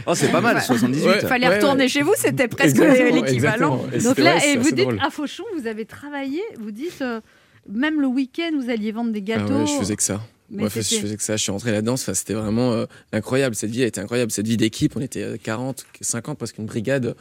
Oh, 0.06 0.14
c'est 0.16 0.32
pas 0.32 0.40
mal, 0.42 0.62
78. 0.62 1.04
Ouais. 1.06 1.20
Fallait 1.22 1.50
retourner 1.58 1.88
chez 1.90 2.04
vous, 2.04 2.14
c'était 2.16 2.48
presque 2.48 2.75
Exactement, 2.84 3.22
l'équivalent. 3.24 3.86
Donc 4.04 4.18
là, 4.18 4.36
ouais, 4.36 4.54
et 4.54 4.58
vous 4.58 4.72
dites 4.72 4.76
drôle. 4.86 5.00
à 5.02 5.10
Fauchon, 5.10 5.44
vous 5.58 5.68
avez 5.68 5.86
travaillé, 5.86 6.42
vous 6.60 6.72
dites 6.72 7.02
euh, 7.02 7.22
même 7.70 8.02
le 8.02 8.08
week-end, 8.08 8.52
vous 8.60 8.70
alliez 8.70 8.92
vendre 8.92 9.12
des 9.12 9.20
Ah 9.28 9.38
gâteaux. 9.38 9.54
ouais, 9.54 9.68
je 9.68 9.74
faisais 9.80 9.96
que 9.96 10.04
ça. 10.04 10.22
Mais 10.52 10.62
Moi, 10.62 10.70
je 10.70 10.82
faisais 10.82 11.18
que 11.18 11.24
ça. 11.24 11.38
Je 11.38 11.42
suis 11.42 11.52
rentré 11.52 11.72
là-dedans. 11.72 11.94
Enfin, 11.94 12.14
c'était 12.14 12.36
vraiment 12.36 12.72
euh, 12.74 12.86
incroyable. 13.12 13.56
Cette 13.56 13.72
vie 13.72 13.82
a 13.84 13.88
été 13.88 14.00
incroyable. 14.00 14.32
Cette 14.32 14.48
vie 14.48 14.58
d'équipe, 14.58 14.96
on 14.96 15.02
était 15.02 15.24
euh, 15.24 15.38
40, 15.42 15.86
50, 16.02 16.38
parce 16.38 16.52
qu'une 16.52 16.68
brigade, 16.68 17.16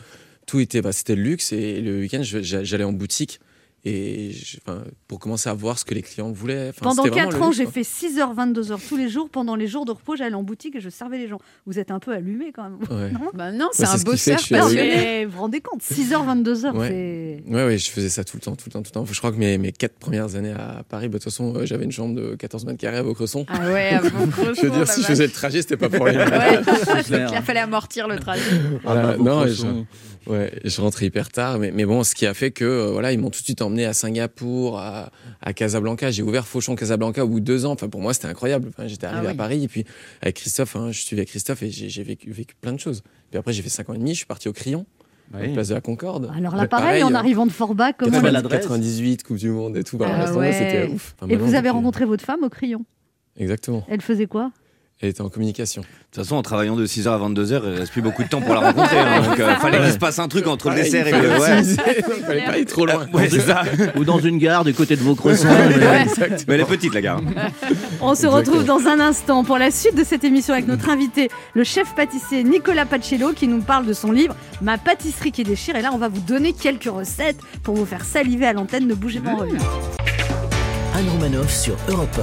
tout 0.47 0.61
était, 0.61 0.83
bah, 0.83 0.93
c'était 0.93 1.15
le 1.15 1.23
luxe. 1.23 1.53
Et 1.53 1.81
le 1.81 2.01
week-end, 2.01 2.21
j'allais 2.23 2.85
en 2.85 2.93
boutique 2.93 3.41
et 3.85 4.31
je- 4.33 4.57
enfin, 4.65 4.83
pour 5.09 5.19
commencer 5.19 5.49
à 5.49 5.55
voir 5.55 5.79
ce 5.79 5.85
que 5.85 5.95
les 5.95 6.03
clients 6.03 6.31
voulaient. 6.33 6.69
Enfin, 6.71 6.81
Pendant 6.83 7.03
c'était 7.03 7.17
vraiment 7.17 7.31
4 7.31 7.39
le 7.39 7.45
ans, 7.45 7.53
j'ai 7.53 7.67
fait 7.67 7.83
6h, 7.83 8.35
22h 8.35 8.79
tous 8.89 8.97
les 8.97 9.09
jours. 9.09 9.29
Pendant 9.31 9.57
les 9.57 9.67
jours 9.67 9.85
de 9.85 9.93
repos, 9.93 10.17
j'allais 10.17 10.35
en 10.35 10.43
boutique 10.43 10.77
et 10.77 10.81
je 10.81 10.89
servais 10.89 11.19
les 11.19 11.29
gens. 11.29 11.39
Vous 11.67 11.79
êtes 11.79 11.91
un 11.91 11.99
peu 11.99 12.13
allumé 12.13 12.53
quand 12.53 12.65
même. 12.65 12.79
Ouais. 12.91 13.11
Non 13.21 13.31
Bah 13.35 13.53
non, 13.53 13.69
c'est 13.73 13.85
un 13.87 13.97
bosseur 13.99 14.37
passionné. 14.37 14.75
mais 14.75 15.25
vous 15.27 15.33
vous 15.33 15.41
rendez 15.41 15.61
compte 15.61 15.83
6h, 15.83 16.25
22h, 16.25 16.73
Ouais. 16.77 16.89
c'est. 16.89 17.53
Ouais, 17.53 17.65
ouais, 17.67 17.79
je 17.79 17.91
faisais 17.91 18.09
ça 18.09 18.25
tout 18.25 18.37
le 18.37 18.41
temps, 18.43 18.57
tout 18.57 18.65
le 18.67 18.73
temps, 18.73 18.83
tout 18.83 18.91
le 18.95 18.95
temps. 18.95 19.07
Je 19.11 19.19
crois 19.19 19.31
que 19.33 19.37
mes, 19.37 19.59
mes 19.59 19.73
quatre 19.73 19.95
premières 19.99 20.35
années 20.37 20.53
à 20.53 20.83
Paris, 20.89 21.09
bah, 21.09 21.19
de 21.19 21.23
toute 21.23 21.33
façon, 21.33 21.55
euh, 21.57 21.67
j'avais 21.67 21.85
une 21.85 21.93
chambre 21.93 22.15
de 22.15 22.35
14 22.37 22.65
mètres 22.65 22.79
carrés 22.81 22.97
à 22.99 23.03
Vaucresson. 23.03 23.45
Ah 23.49 23.71
ouais, 23.71 23.91
à 23.95 24.01
Vaucresson, 24.03 24.53
je 24.55 24.67
veux 24.67 24.71
dire, 24.71 24.89
si 24.89 25.03
je 25.03 25.07
faisais 25.07 25.27
le 25.27 25.33
trajet, 25.33 25.63
c'était 25.63 25.77
pas 25.77 25.89
pour 25.89 26.07
rien. 26.07 26.25
Il 27.11 27.43
fallait 27.43 27.61
amortir 27.61 28.09
le 28.09 28.19
trajet. 28.19 28.43
Voilà, 28.83 29.01
Ah 29.01 29.17
bah, 29.17 29.17
non, 29.19 29.85
ouais, 30.27 30.53
je 30.65 30.81
rentrais 30.81 31.07
hyper 31.07 31.29
tard, 31.31 31.59
mais, 31.59 31.71
mais 31.71 31.85
bon, 31.85 32.03
ce 32.05 32.15
qui 32.15 32.27
a 32.27 32.35
fait 32.35 32.51
que 32.51 32.65
euh, 32.65 32.91
voilà, 32.93 33.13
ils 33.13 33.19
m'ont 33.19 33.31
tout 33.31 33.41
de 33.41 33.45
suite 33.45 33.63
emmené 33.63 33.85
à 33.85 33.93
Singapour, 33.93 34.79
à, 34.79 35.11
à 35.41 35.53
Casablanca. 35.53 36.11
J'ai 36.11 36.23
ouvert 36.23 36.47
Fauchon 36.47 36.75
Casablanca 36.77 37.25
au 37.25 37.29
bout 37.29 37.41
de 37.41 37.45
deux 37.45 37.67
ans. 37.67 37.73
Enfin, 37.73 37.89
pour 37.89 38.01
moi, 38.01 38.15
c'était 38.15 38.29
incroyable. 38.29 38.69
Enfin, 38.69 38.87
J'étais 38.87 39.07
arrivé 39.07 39.27
Ah 39.29 39.33
à. 39.33 39.35
Paris 39.35 39.65
et 39.65 39.69
puis 39.69 39.85
avec 40.23 40.37
Christophe, 40.37 40.77
hein, 40.77 40.91
je 40.93 41.01
suivais 41.01 41.25
Christophe 41.25 41.63
et 41.63 41.71
j'ai 41.71 41.89
j'ai 41.89 42.03
vécu, 42.03 42.31
vécu 42.31 42.55
plein 42.61 42.73
de 42.73 42.81
choses. 42.81 43.03
Puis 43.31 43.39
après, 43.39 43.53
j'ai 43.53 43.63
fait 43.63 43.69
cinq 43.69 43.89
ans 43.91 43.95
et 43.95 43.99
demi. 43.99 44.11
Je 44.13 44.19
suis 44.19 44.27
parti 44.27 44.49
au 44.49 44.53
Crayon, 44.53 44.87
Oui. 45.35 45.53
place 45.53 45.69
de 45.69 45.75
la 45.75 45.81
Concorde. 45.81 46.31
Alors 46.37 46.55
là, 46.57 46.67
pareil, 46.69 47.03
en 47.03 47.13
euh, 47.13 47.17
arrivant 47.17 47.47
de 47.47 47.53
Forbach, 47.53 47.95
comment. 47.99 48.11
Quelle 48.11 48.21
les- 48.21 48.25
belle 48.27 48.37
adresse. 48.37 48.61
98, 48.63 49.23
Coupe 49.25 49.37
du 49.39 49.51
Monde 49.51 49.77
et 49.77 49.85
tout. 49.85 49.99
Bah, 49.99 50.07
Ah 50.11 50.33
ouais. 50.35 50.53
c'était 50.53 50.89
ouf. 50.93 51.15
Enfin, 51.21 51.31
Et 51.33 51.37
vous 51.37 51.49
avez 51.49 51.57
depuis- 51.59 51.69
rencontré 51.71 52.05
votre 52.05 52.25
femme 52.25 52.43
au 52.43 52.49
crayon? 52.49 52.85
Exactement. 53.37 53.85
Elle 53.89 54.01
faisait 54.01 54.27
quoi? 54.27 54.53
Était 55.03 55.21
en 55.21 55.29
communication. 55.29 55.83
De 55.83 55.87
toute 56.13 56.25
façon, 56.25 56.37
en 56.37 56.43
travaillant 56.43 56.77
de 56.77 56.87
6h 56.87 57.09
à 57.09 57.19
22h, 57.19 57.61
il 57.65 57.79
reste 57.81 57.93
plus 57.93 58.01
beaucoup 58.01 58.23
de 58.23 58.29
temps 58.29 58.41
pour 58.41 58.55
la 58.55 58.61
rencontrer. 58.61 58.99
hein, 58.99 59.23
donc, 59.23 59.39
euh, 59.39 59.55
fallait 59.57 59.79
qu'il 59.81 59.93
se 59.93 59.99
passe 59.99 60.19
un 60.19 60.29
truc 60.29 60.47
entre 60.47 60.71
le 60.71 60.77
dessert 60.77 61.07
et 61.07 61.13
le. 61.13 61.39
Ouais. 61.39 61.63
il 61.63 62.25
fallait 62.25 62.45
pas 62.45 62.53
aller 62.53 62.65
trop 62.65 62.87
loin. 62.87 63.07
Ouais, 63.13 63.29
c'est 63.29 63.41
ça. 63.41 63.65
Ou 63.97 64.05
dans 64.05 64.19
une 64.21 64.39
gare 64.39 64.65
du 64.65 64.73
côté 64.73 64.97
de 64.97 65.03
Vaucresson. 65.03 65.49
Mais 66.49 66.55
elle 66.55 66.61
est 66.61 66.65
petite, 66.65 66.95
la 66.95 67.01
gare. 67.03 67.21
On 68.01 68.15
se 68.15 68.27
retrouve 68.27 68.65
dans 68.65 68.87
un 68.87 69.01
instant 69.01 69.45
pour 69.45 69.59
la 69.59 69.71
suite 69.71 69.97
de 69.97 70.05
cette 70.05 70.25
émission 70.25 70.55
avec 70.55 70.67
notre 70.69 70.89
invité, 70.89 71.29
le 71.55 71.65
chef 71.65 71.95
pâtissier 71.95 72.45
Nicolas 72.45 72.87
Pacello, 72.87 73.33
qui 73.33 73.49
nous 73.49 73.61
parle 73.63 73.87
de 73.87 73.93
son 73.93 74.13
livre 74.13 74.35
Ma 74.63 74.79
pâtisserie 74.79 75.33
qui 75.33 75.43
déchire. 75.45 75.77
Et 75.77 75.83
là, 75.83 75.91
on 75.93 75.99
va 75.99 76.09
vous 76.09 76.21
donner 76.21 76.53
quelques 76.53 76.85
recettes 76.85 77.39
pour 77.63 77.75
vous 77.75 77.85
faire 77.87 78.05
saliver 78.05 78.47
à 78.47 78.53
l'antenne. 78.53 78.87
Ne 78.87 78.95
bougez 78.95 79.21
pas, 79.21 79.31
on 79.33 79.37
revient. 79.39 79.57
Anne 80.95 81.09
Romanoff 81.11 81.53
sur 81.53 81.77
Europe 81.89 82.21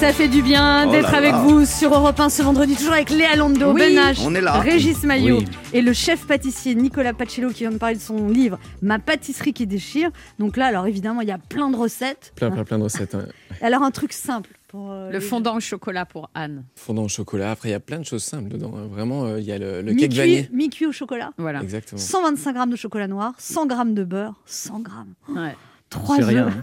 Ça 0.00 0.12
fait 0.12 0.28
du 0.28 0.42
bien 0.42 0.86
Oh 0.86 0.92
d'être 0.92 1.14
avec 1.14 1.32
là. 1.32 1.38
vous 1.42 1.64
sur 1.64 1.94
Europe 1.94 2.20
1 2.20 2.28
ce 2.28 2.42
vendredi, 2.42 2.76
toujours 2.76 2.92
avec 2.92 3.08
Léa 3.10 3.34
Lando, 3.34 3.72
Oui, 3.72 3.80
Ben 3.96 4.12
H, 4.12 4.20
on 4.24 4.34
est 4.34 4.40
là. 4.42 4.60
Régis 4.60 5.02
Maillot 5.04 5.38
Oui. 5.38 5.46
et 5.72 5.80
le 5.80 5.92
chef 5.94 6.26
pâtissier 6.26 6.74
Nicolas 6.74 7.14
Pacello 7.14 7.48
qui 7.48 7.60
vient 7.60 7.70
de 7.72 7.78
parler 7.78 7.96
de 7.96 8.00
son 8.00 8.28
livre 8.28 8.58
Ma 8.82 8.98
pâtisserie 8.98 9.52
qui 9.54 9.66
déchire. 9.66 10.10
Donc 10.38 10.56
là, 10.58 10.66
alors 10.66 10.86
évidemment, 10.86 11.22
il 11.22 11.28
y 11.28 11.32
a 11.32 11.38
plein 11.38 11.70
de 11.70 11.76
recettes. 11.76 12.32
Plein, 12.36 12.50
plein, 12.50 12.64
plein 12.64 12.78
de 12.78 12.84
recettes. 12.84 13.14
hein. 13.14 13.24
Alors 13.62 13.82
un 13.82 13.90
truc 13.90 14.12
simple 14.12 14.50
pour 14.68 14.92
euh, 14.92 15.10
Le 15.10 15.20
fondant 15.20 15.56
au 15.56 15.60
chocolat 15.60 16.04
pour 16.04 16.28
Anne. 16.34 16.64
Fondant 16.76 17.04
au 17.04 17.08
chocolat. 17.08 17.50
Après, 17.50 17.70
il 17.70 17.72
y 17.72 17.76
a 17.76 17.80
plein 17.80 17.98
de 17.98 18.04
choses 18.04 18.22
simples 18.24 18.48
dedans. 18.50 18.74
hein. 18.76 18.86
Vraiment, 18.90 19.24
euh, 19.24 19.40
il 19.40 19.46
y 19.46 19.52
a 19.52 19.58
le, 19.58 19.80
le 19.80 19.92
gens. 19.92 19.96
cake 19.96 20.10
Mi-cuit- 20.10 20.16
vanille. 20.18 20.48
Mi-cuit 20.52 20.86
au 20.86 20.92
chocolat. 20.92 21.30
Voilà. 21.38 21.62
Exactement. 21.62 22.00
125 22.00 22.52
grammes 22.52 22.70
de 22.70 22.76
chocolat 22.76 23.08
noir, 23.08 23.32
100 23.38 23.66
grammes 23.66 23.94
de 23.94 24.04
beurre, 24.04 24.34
100 24.44 24.80
grammes, 24.80 25.14
Ouais. 25.34 25.56
3 25.90 26.16
C'est 26.16 26.24
rien. 26.24 26.46
œufs, 26.48 26.54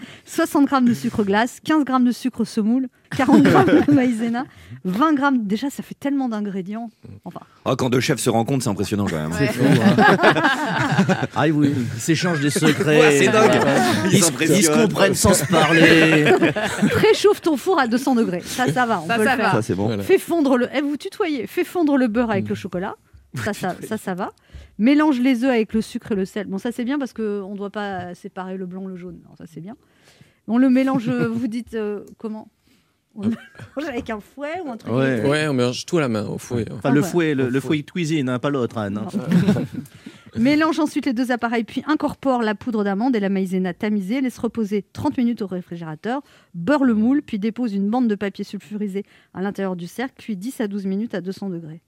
60 0.26 0.66
grammes 0.66 0.86
de 0.86 0.94
sucre 0.94 1.22
glace, 1.22 1.58
15 1.64 1.84
grammes 1.84 2.04
de 2.04 2.12
sucre 2.12 2.44
semoule, 2.44 2.88
40 3.16 3.42
grammes 3.42 3.66
de 3.86 3.92
maïzena, 3.92 4.44
20 4.84 5.14
grammes. 5.14 5.46
Déjà, 5.46 5.68
ça 5.70 5.82
fait 5.82 5.94
tellement 5.98 6.28
d'ingrédients. 6.28 6.88
Enfin, 7.24 7.40
Oh, 7.66 7.76
quand 7.76 7.90
deux 7.90 8.00
chefs 8.00 8.18
se 8.20 8.30
rencontrent, 8.30 8.64
c'est 8.64 8.70
impressionnant 8.70 9.06
quand 9.06 9.16
même. 9.16 9.32
Ouais. 9.32 9.50
Ah 11.36 11.44
oui, 11.52 11.72
ils 11.94 12.00
s'échangent 12.00 12.40
des 12.40 12.50
secrets. 12.50 12.98
Ouais, 13.00 13.18
c'est 13.18 13.28
dingue. 13.28 13.60
Ils, 14.06 14.14
Ils 14.18 14.22
se- 14.24 14.58
ils 14.58 14.70
comprennent 14.70 15.14
sans 15.14 15.34
se 15.34 15.44
parler. 15.46 16.24
préchauffe 16.90 17.40
ton 17.40 17.56
four 17.56 17.78
à 17.78 17.86
200 17.86 18.14
degrés. 18.16 18.42
Ça, 18.44 18.70
ça 18.72 18.86
va. 18.86 19.00
On 19.02 19.06
Ça, 19.08 19.16
peut 19.16 19.24
ça 19.24 19.36
le 19.36 19.42
faire. 19.42 19.58
c'est 19.62 19.74
bon. 19.74 19.98
Fais 20.02 20.18
fondre 20.18 20.56
le. 20.56 20.68
Eh, 20.74 20.80
vous 20.80 20.96
tutoyez. 20.96 21.46
Fais 21.46 21.64
fondre 21.64 21.96
le 21.96 22.08
beurre 22.08 22.30
avec 22.30 22.48
le 22.48 22.54
chocolat. 22.54 22.94
Ça, 23.34 23.52
ça, 23.52 23.76
ça, 23.82 23.96
ça 23.96 24.14
va. 24.14 24.32
Mélange 24.78 25.20
les 25.20 25.44
œufs 25.44 25.50
avec 25.50 25.72
le 25.72 25.80
sucre 25.82 26.12
et 26.12 26.14
le 26.16 26.24
sel. 26.24 26.46
Bon, 26.46 26.58
ça 26.58 26.72
c'est 26.72 26.84
bien 26.84 26.98
parce 26.98 27.12
qu'on 27.12 27.52
ne 27.52 27.56
doit 27.56 27.70
pas 27.70 28.14
séparer 28.14 28.56
le 28.56 28.66
blanc 28.66 28.86
le 28.86 28.96
jaune. 28.96 29.20
Non, 29.28 29.36
ça 29.36 29.44
c'est 29.46 29.60
bien. 29.60 29.76
On 30.48 30.58
le 30.58 30.68
mélange. 30.70 31.08
euh, 31.08 31.28
vous 31.28 31.46
dites 31.46 31.74
euh, 31.74 32.04
comment? 32.18 32.48
On 33.14 33.22
le 33.22 33.28
mélange 33.28 33.88
avec 33.88 34.10
un 34.10 34.20
fouet 34.20 34.60
ou 34.64 34.70
un 34.70 34.76
truc 34.76 34.92
Ouais. 34.92 35.28
Ouais, 35.28 35.46
on 35.48 35.52
mélange 35.52 35.84
tout 35.86 35.98
à 35.98 36.00
la 36.00 36.08
main 36.08 36.26
au 36.26 36.38
fouet. 36.38 36.64
hein. 36.70 36.74
Enfin, 36.78 36.90
le 36.92 37.00
Ouais. 37.02 37.06
fouet, 37.06 37.34
le, 37.34 37.48
le 37.48 37.60
fouet 37.60 37.78
de 37.82 37.90
cuisine, 37.90 38.28
hein, 38.28 38.38
pas 38.38 38.50
l'autre, 38.50 38.78
Anne. 38.78 38.98
hein. 38.98 39.08
Mélange 40.38 40.78
ensuite 40.78 41.06
les 41.06 41.12
deux 41.12 41.32
appareils, 41.32 41.64
puis 41.64 41.82
incorpore 41.88 42.42
la 42.42 42.54
poudre 42.54 42.84
d'amande 42.84 43.16
et 43.16 43.20
la 43.20 43.28
maïzena 43.28 43.74
tamisée. 43.74 44.20
Laisse 44.20 44.38
reposer 44.38 44.84
30 44.92 45.18
minutes 45.18 45.42
au 45.42 45.46
réfrigérateur. 45.48 46.22
Beurre 46.54 46.84
le 46.84 46.94
moule, 46.94 47.20
puis 47.22 47.38
dépose 47.40 47.74
une 47.74 47.90
bande 47.90 48.06
de 48.08 48.14
papier 48.14 48.44
sulfurisé 48.44 49.04
à 49.34 49.42
l'intérieur 49.42 49.74
du 49.74 49.88
cercle. 49.88 50.14
Cuit 50.16 50.36
10 50.36 50.60
à 50.60 50.68
12 50.68 50.86
minutes 50.86 51.14
à 51.16 51.20
200 51.20 51.50
degrés. 51.50 51.80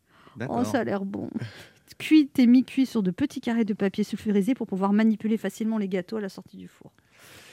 Oh, 0.48 0.64
ça 0.64 0.80
a 0.80 0.84
l'air 0.84 1.04
bon. 1.04 1.28
Cuit 1.98 2.30
et 2.38 2.46
mi-cuit 2.46 2.86
sur 2.86 3.02
de 3.02 3.10
petits 3.10 3.40
carrés 3.40 3.64
de 3.64 3.74
papier 3.74 4.02
sulfurisé 4.02 4.54
pour 4.54 4.66
pouvoir 4.66 4.92
manipuler 4.92 5.36
facilement 5.36 5.78
les 5.78 5.88
gâteaux 5.88 6.16
à 6.16 6.20
la 6.20 6.28
sortie 6.28 6.56
du 6.56 6.66
four. 6.68 6.90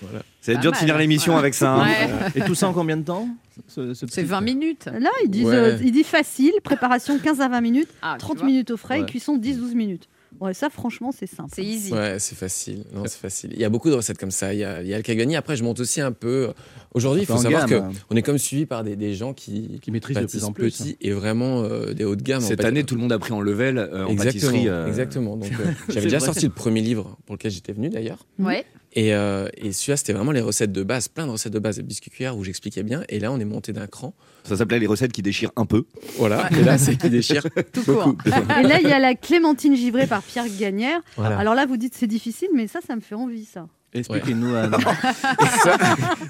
Voilà. 0.02 0.20
Ça 0.42 0.54
va 0.54 0.54
être 0.54 0.58
Pas 0.60 0.62
dur 0.62 0.72
de 0.72 0.78
finir 0.78 0.98
l'émission 0.98 1.36
avec 1.38 1.54
ça. 1.54 1.74
hein. 1.76 1.86
Ouais. 1.86 2.10
Et 2.36 2.42
tout 2.42 2.56
ça 2.56 2.68
en 2.70 2.74
combien 2.74 2.96
de 2.98 3.04
temps 3.04 3.28
ce- 3.68 3.94
ce 3.94 4.08
C'est 4.08 4.22
petit- 4.22 4.30
20 4.30 4.42
minutes. 4.42 4.86
Là, 4.98 5.10
ils 5.26 5.30
disent, 5.30 5.46
Ouais. 5.48 5.56
euh, 5.56 5.78
il 5.84 5.92
dit 5.92 6.04
facile, 6.06 6.54
préparation 6.64 7.20
15 7.20 7.42
à 7.42 7.50
20 7.50 7.60
minutes, 7.62 7.90
Ah, 8.02 8.14
tu 8.18 8.20
30 8.26 8.38
vois. 8.38 8.46
minutes 8.48 8.72
au 8.72 8.78
frais, 8.78 9.02
et 9.02 9.06
cuisson 9.06 9.38
10-12 9.38 9.76
minutes. 9.76 10.08
Ouais, 10.40 10.54
ça, 10.54 10.70
franchement, 10.70 11.12
c'est 11.12 11.28
simple. 11.28 11.50
C'est 11.54 11.64
easy. 11.64 11.92
Ouais, 11.94 12.18
c'est 12.20 12.36
facile. 12.36 12.84
Non, 12.94 13.04
c'est 13.06 13.20
facile. 13.20 13.52
Il 13.54 13.60
y 13.60 13.66
a 13.66 13.70
beaucoup 13.70 13.90
de 13.90 13.96
recettes 13.96 14.18
comme 14.18 14.32
ça. 14.32 14.54
Il 14.54 14.60
y 14.60 14.64
a, 14.64 14.82
il 14.82 14.88
y 14.88 14.94
a 14.94 14.98
le 14.98 15.04
Kagani. 15.04 15.36
Après, 15.36 15.56
je 15.56 15.64
monte 15.64 15.80
aussi 15.80 16.00
un 16.02 16.12
peu. 16.12 16.50
Aujourd'hui, 16.94 17.24
il 17.24 17.26
faut 17.26 17.38
savoir 17.38 17.66
qu'on 17.68 18.16
est 18.16 18.22
comme 18.22 18.38
suivi 18.38 18.66
par 18.66 18.84
des, 18.84 18.96
des 18.96 19.14
gens 19.14 19.34
qui, 19.34 19.80
Qui 19.82 19.92
maîtrisent 19.92 20.18
de 20.18 20.26
plus 20.26 20.44
en 20.46 20.52
plus. 20.54 20.72
petits 20.72 20.98
et 21.02 21.12
vraiment 21.12 21.64
euh, 21.64 21.94
des 21.94 22.06
hauts 22.06 22.16
de 22.16 22.24
gamme. 22.24 22.42
Cette 22.42 22.64
année, 22.64 22.84
tout 22.84 22.96
le 22.96 23.02
monde 23.02 23.12
a 23.12 23.20
pris 23.20 23.34
en 23.34 23.42
level 23.42 23.78
euh, 23.78 24.06
en 24.06 24.10
Exactement. 24.10 24.24
pâtisserie. 24.52 24.68
euh, 24.70 24.88
Exactement. 24.88 25.38
Donc, 25.38 25.52
euh, 25.52 25.66
j'avais 25.90 26.02
déjà 26.08 26.18
vrai. 26.18 26.26
sorti 26.28 26.46
le 26.46 26.52
premier 26.54 26.82
livre 26.82 27.18
pour 27.26 27.36
lequel 27.36 27.52
j'étais 27.52 27.74
venu 27.74 27.90
d'ailleurs. 27.90 28.26
Ouais. 28.40 28.66
Et, 28.94 29.14
euh, 29.14 29.48
et 29.56 29.72
celui-là, 29.72 29.98
c'était 29.98 30.14
vraiment 30.14 30.32
les 30.32 30.42
recettes 30.42 30.72
de 30.72 30.82
base, 30.82 31.10
plein 31.10 31.28
de 31.28 31.32
recettes 31.32 31.54
de 31.54 31.60
base 31.60 31.78
de 31.78 31.84
biscuits 31.84 32.10
cuillères 32.10 32.36
où 32.38 32.44
j'expliquais 32.44 32.82
bien. 32.82 33.04
Et 33.10 33.20
là, 33.20 33.32
on 33.32 33.40
est 33.40 33.46
monté 33.46 33.72
d'un 33.72 33.86
cran. 33.86 34.14
Ça 34.50 34.58
s'appelait 34.58 34.80
les 34.80 34.88
recettes 34.88 35.14
qui 35.14 35.22
déchirent 35.22 35.52
un 35.56 35.66
peu. 35.66 35.86
Voilà. 36.18 36.50
Et 36.60 36.64
là, 36.64 36.78
c'est 36.78 36.98
qui 36.98 37.10
déchire 37.10 37.44
Tout 37.74 37.84
beaucoup. 37.86 38.14
court. 38.14 38.16
Et 38.60 38.64
là, 38.64 38.80
il 38.82 38.90
y 38.90 38.92
a 38.92 39.00
la 39.00 39.16
clémentine 39.16 39.76
givrée 39.76 40.08
par 40.08 40.22
Pierre 40.24 40.46
Gagnère. 40.60 41.00
Voilà. 41.16 41.38
Alors 41.38 41.56
là, 41.56 41.66
vous 41.66 41.78
dites 41.78 41.94
c'est 41.96 42.08
difficile, 42.08 42.50
mais 42.54 42.68
ça, 42.68 42.80
ça 42.86 42.96
me 42.96 43.02
fait 43.02 43.16
envie, 43.16 43.46
ça. 43.46 43.68
Expliquez-nous, 43.92 44.54
Anne. 44.56 44.76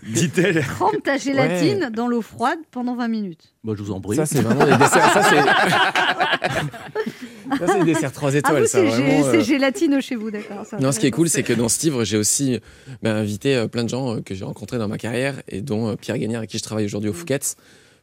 Dit-elle. 0.08 0.64
Trempe 0.64 1.04
ta 1.04 1.18
gélatine 1.18 1.90
dans 1.94 2.08
l'eau 2.08 2.22
froide 2.22 2.58
pendant 2.72 2.96
20 2.96 3.08
minutes. 3.10 3.54
Bon, 3.66 3.76
je 3.76 3.84
vous 3.84 3.92
en 3.92 4.00
prie. 4.00 4.16
Ça, 4.16 4.26
c'est 4.26 4.40
vraiment 4.42 4.64
les 4.64 4.78
desserts. 4.78 5.12
Ça, 5.12 5.24
c'est. 5.24 5.42
ça, 7.68 7.84
desserts 7.84 8.12
3 8.14 8.32
Ah, 8.34 8.38
étoiles. 8.38 8.62
vous, 8.62 8.68
ça, 8.68 8.80
c'est 9.32 9.38
euh, 9.38 9.44
gélatine 9.44 10.00
chez 10.02 10.16
vous, 10.16 10.32
d'accord. 10.32 10.66
ça, 10.66 10.78
Non, 10.80 10.92
ce 10.94 11.00
qui 11.00 11.08
est 11.08 11.12
cool, 11.12 11.28
c'est 11.30 11.44
que 11.44 11.54
dans 11.54 11.68
ce 11.70 11.82
livre, 11.84 12.04
j'ai 12.06 12.18
aussi 12.18 12.60
bah, 13.04 13.14
invité 13.16 13.56
euh, 13.56 13.68
plein 13.68 13.84
de 13.84 13.90
gens 13.90 14.16
euh, 14.16 14.22
que 14.22 14.34
j'ai 14.36 14.46
rencontrés 14.46 14.78
dans 14.78 14.88
ma 14.88 14.98
carrière 14.98 15.42
et 15.50 15.62
dont 15.62 15.90
euh, 15.90 15.96
Pierre 15.96 16.18
Gagnard, 16.18 16.40
avec 16.40 16.50
qui 16.50 16.58
je 16.60 16.64
travaille 16.64 16.86
aujourd'hui 16.86 17.10
au 17.10 17.14
Fouquet's. 17.14 17.56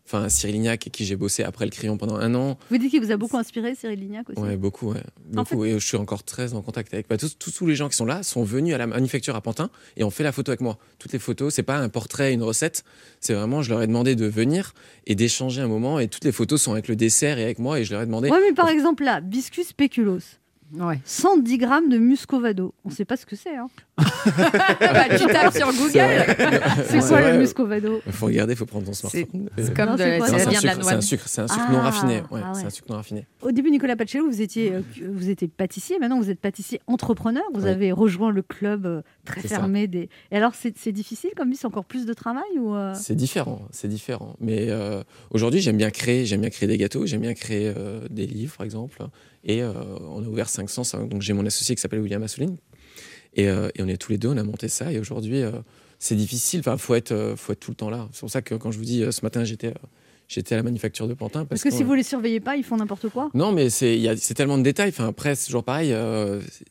Enfin, 0.07 0.29
Cyril 0.29 0.55
Lignac, 0.55 0.85
avec 0.85 0.93
qui 0.93 1.05
j'ai 1.05 1.17
bossé 1.17 1.43
après 1.43 1.65
le 1.65 1.73
crayon 1.73 1.99
pendant 1.99 2.15
un 2.17 2.33
an. 2.37 2.57
Vous 2.71 2.79
dites 2.79 2.91
qu'il 2.91 3.01
vous 3.03 3.11
a 3.11 3.17
beaucoup 3.17 3.37
inspiré, 3.37 3.75
Cyril 3.75 3.99
Lignac 3.99 4.31
aussi. 4.31 4.39
Ouais, 4.41 4.57
beaucoup, 4.57 4.93
ouais. 4.93 5.01
En 5.33 5.43
Beaucoup. 5.43 5.65
Et 5.65 5.73
je 5.73 5.85
suis 5.85 5.97
encore 5.97 6.23
très 6.23 6.55
en 6.55 6.63
contact 6.63 6.95
avec. 6.95 7.09
bah, 7.09 7.17
tous, 7.17 7.37
tous, 7.37 7.51
tous 7.51 7.67
les 7.67 7.75
gens 7.75 7.89
qui 7.89 7.97
sont 7.97 8.05
là 8.05 8.23
sont 8.23 8.45
venus 8.45 8.73
à 8.75 8.79
la 8.79 8.87
manufacture 8.87 9.35
à 9.35 9.41
Pantin 9.41 9.69
et 9.97 10.05
ont 10.05 10.11
fait 10.11 10.23
la 10.23 10.31
photo 10.31 10.53
avec 10.53 10.61
moi. 10.61 10.79
Toutes 11.01 11.13
les 11.13 11.19
photos, 11.19 11.53
c'est 11.53 11.65
pas 11.65 11.79
un 11.79 11.89
portrait, 11.89 12.33
une 12.33 12.45
recette. 12.45 12.85
C'est 13.21 13.35
vraiment, 13.35 13.63
je 13.63 13.71
leur 13.71 13.83
ai 13.83 13.89
demandé 13.89 14.15
de 14.15 14.27
venir 14.27 14.75
et 15.07 15.17
d'échanger 15.17 15.61
un 15.61 15.69
moment. 15.69 15.99
Et 15.99 16.07
toutes 16.07 16.25
les 16.25 16.33
photos 16.33 16.63
sont 16.63 16.73
avec 16.73 16.87
le 16.87 16.95
dessert 16.95 17.39
et 17.39 17.45
avec 17.45 17.59
moi. 17.59 17.81
Et 17.81 17.85
je 17.85 17.93
leur 17.93 18.03
ai 18.03 18.07
demandé. 18.07 18.31
Ouais, 18.31 18.39
mais 18.47 18.55
par 18.55 18.69
exemple, 18.69 19.03
là, 19.03 19.21
biscuit 19.21 19.65
spéculoos. 19.65 20.21
Ouais. 20.75 21.01
110 21.05 21.59
grammes 21.59 21.89
de 21.89 21.99
muscovado. 21.99 22.75
On 22.85 22.91
sait 22.91 23.05
pas 23.05 23.17
ce 23.17 23.27
que 23.27 23.35
c'est. 23.37 23.57
Hein. 23.57 23.69
Bah, 23.97 25.17
tu 25.19 25.27
tapes 25.27 25.55
sur 25.57 25.69
Google. 25.73 25.91
C'est 26.89 27.01
C'est 27.01 27.09
quoi 27.09 27.31
le 27.33 27.39
muscovado 27.39 28.01
Il 28.07 28.13
faut 28.13 28.27
regarder, 28.27 28.53
il 28.53 28.57
faut 28.57 28.67
prendre 28.67 28.85
ton 28.87 28.93
C'est 28.93 29.09
smartphone. 29.09 29.49
c'est 29.57 29.71
Euh, 29.71 29.75
comme 29.75 29.87
Non, 29.87 29.93
de 29.95 29.99
c'est 29.99 30.19
la, 30.19 30.27
c'est 30.27 30.35
un 30.35 30.39
sucre, 30.39 30.61
c'est 30.73 30.81
noix. 30.81 30.93
un 30.93 31.01
sucre, 31.01 31.25
c'est 31.27 31.41
un 31.43 31.49
sucre 31.49 31.65
Ah, 31.69 31.73
non 31.73 31.81
raffiné. 31.81 32.23
Ouais, 32.31 32.41
ah 32.45 32.53
c'est 32.55 32.61
ouais. 32.61 32.67
un 32.67 32.71
sucre 32.71 32.89
non 32.91 32.97
raffiné. 32.97 33.27
Au 33.43 33.51
début, 33.53 33.71
Nicolas 33.71 33.97
Pacello, 33.97 34.27
vous 34.29 34.43
étiez, 34.43 34.73
euh, 34.73 34.81
vous 35.13 35.31
étiez 35.31 35.49
pâtissier. 35.49 35.99
Maintenant, 35.99 36.19
vous 36.21 36.31
êtes 36.31 36.41
pâtissier 36.41 36.81
entrepreneur. 36.87 37.43
Vous 37.55 37.65
Oui. 37.65 37.71
avez 37.71 37.93
rejoint 37.93 38.31
le 38.31 38.43
club 38.43 38.87
euh, 38.87 39.03
très 39.25 39.41
C'est 39.41 39.49
ça. 39.49 39.57
fermé. 39.57 39.87
Des... 39.87 40.09
Et 40.31 40.37
alors, 40.37 40.53
c'est 40.55 40.77
c'est 40.77 40.93
difficile 40.93 41.31
comme 41.37 41.51
vie 41.51 41.57
C'est 41.57 41.67
encore 41.67 41.85
plus 41.85 42.05
de 42.07 42.13
travail 42.13 42.43
ou 42.59 42.75
euh, 42.75 42.93
C'est 42.95 43.15
différent, 43.17 43.63
c'est 43.71 43.89
différent. 43.89 44.37
Mais 44.41 44.67
euh, 44.69 45.03
aujourd'hui, 45.31 45.61
j'aime 45.61 45.77
bien 45.77 45.91
créer, 45.91 46.27
j'aime 46.27 46.41
bien 46.43 46.51
créer 46.51 46.69
des 46.69 46.77
gâteaux, 46.77 47.07
j'aime 47.07 47.23
bien 47.23 47.35
créer 47.35 47.73
euh, 47.77 48.01
des 48.11 48.27
livres, 48.27 48.55
par 48.57 48.65
exemple. 48.65 48.99
Et 49.49 49.63
euh, 49.63 49.73
on 50.11 50.23
a 50.25 50.27
ouvert 50.27 50.49
500, 50.49 50.83
ça- 50.85 50.99
donc 50.99 51.23
j'ai 51.23 51.33
mon 51.33 51.47
associé 51.47 51.75
qui 51.77 51.81
s'appelle 51.81 52.01
William 52.01 52.23
Assouline. 52.23 52.57
Et, 53.37 53.49
euh, 53.49 53.69
et 53.77 53.83
on 53.83 53.89
est 53.89 53.97
tous 53.99 54.11
les 54.11 54.19
deux, 54.19 54.29
on 54.29 54.37
a 54.37 54.43
monté 54.43 54.69
ça. 54.69 54.91
Et 54.93 54.99
aujourd'hui, 54.99 55.43
euh, 55.43 55.53
c'est 55.99 56.17
difficile. 56.17 56.61
Enfin, 56.61 56.77
faut 56.77 56.95
être, 56.95 57.13
euh, 57.13 57.37
faut 57.37 57.53
être 57.53 57.61
tout 57.61 57.71
le 57.71 57.77
temps 57.77 57.91
là. 57.91 58.09
C'est 58.13 58.21
pour 58.21 58.31
ça 58.31 58.43
que 58.43 58.55
quand 58.55 58.73
je 58.73 58.79
vous 58.79 58.85
dis, 58.85 59.05
ce 59.11 59.21
matin, 59.23 59.45
j'étais, 59.45 59.73
j'étais 60.29 60.55
à 60.55 60.57
la 60.59 60.63
manufacture 60.63 61.07
de 61.07 61.15
Pantin. 61.15 61.45
Parce 61.45 61.63
que 61.63 61.71
si 61.71 61.83
vous 61.85 61.95
les 61.95 62.03
surveillez 62.03 62.41
pas, 62.41 62.57
ils 62.57 62.65
font 62.65 62.77
n'importe 62.79 63.09
quoi. 63.11 63.31
non, 63.35 63.53
mais 63.53 63.71
c'est 63.71 64.35
tellement 64.35 64.59
de 64.59 64.63
détails. 64.63 64.89
Enfin, 64.89 65.09
après, 65.09 65.35
c'est 65.35 65.47
toujours 65.47 65.65
pareil. 65.65 65.91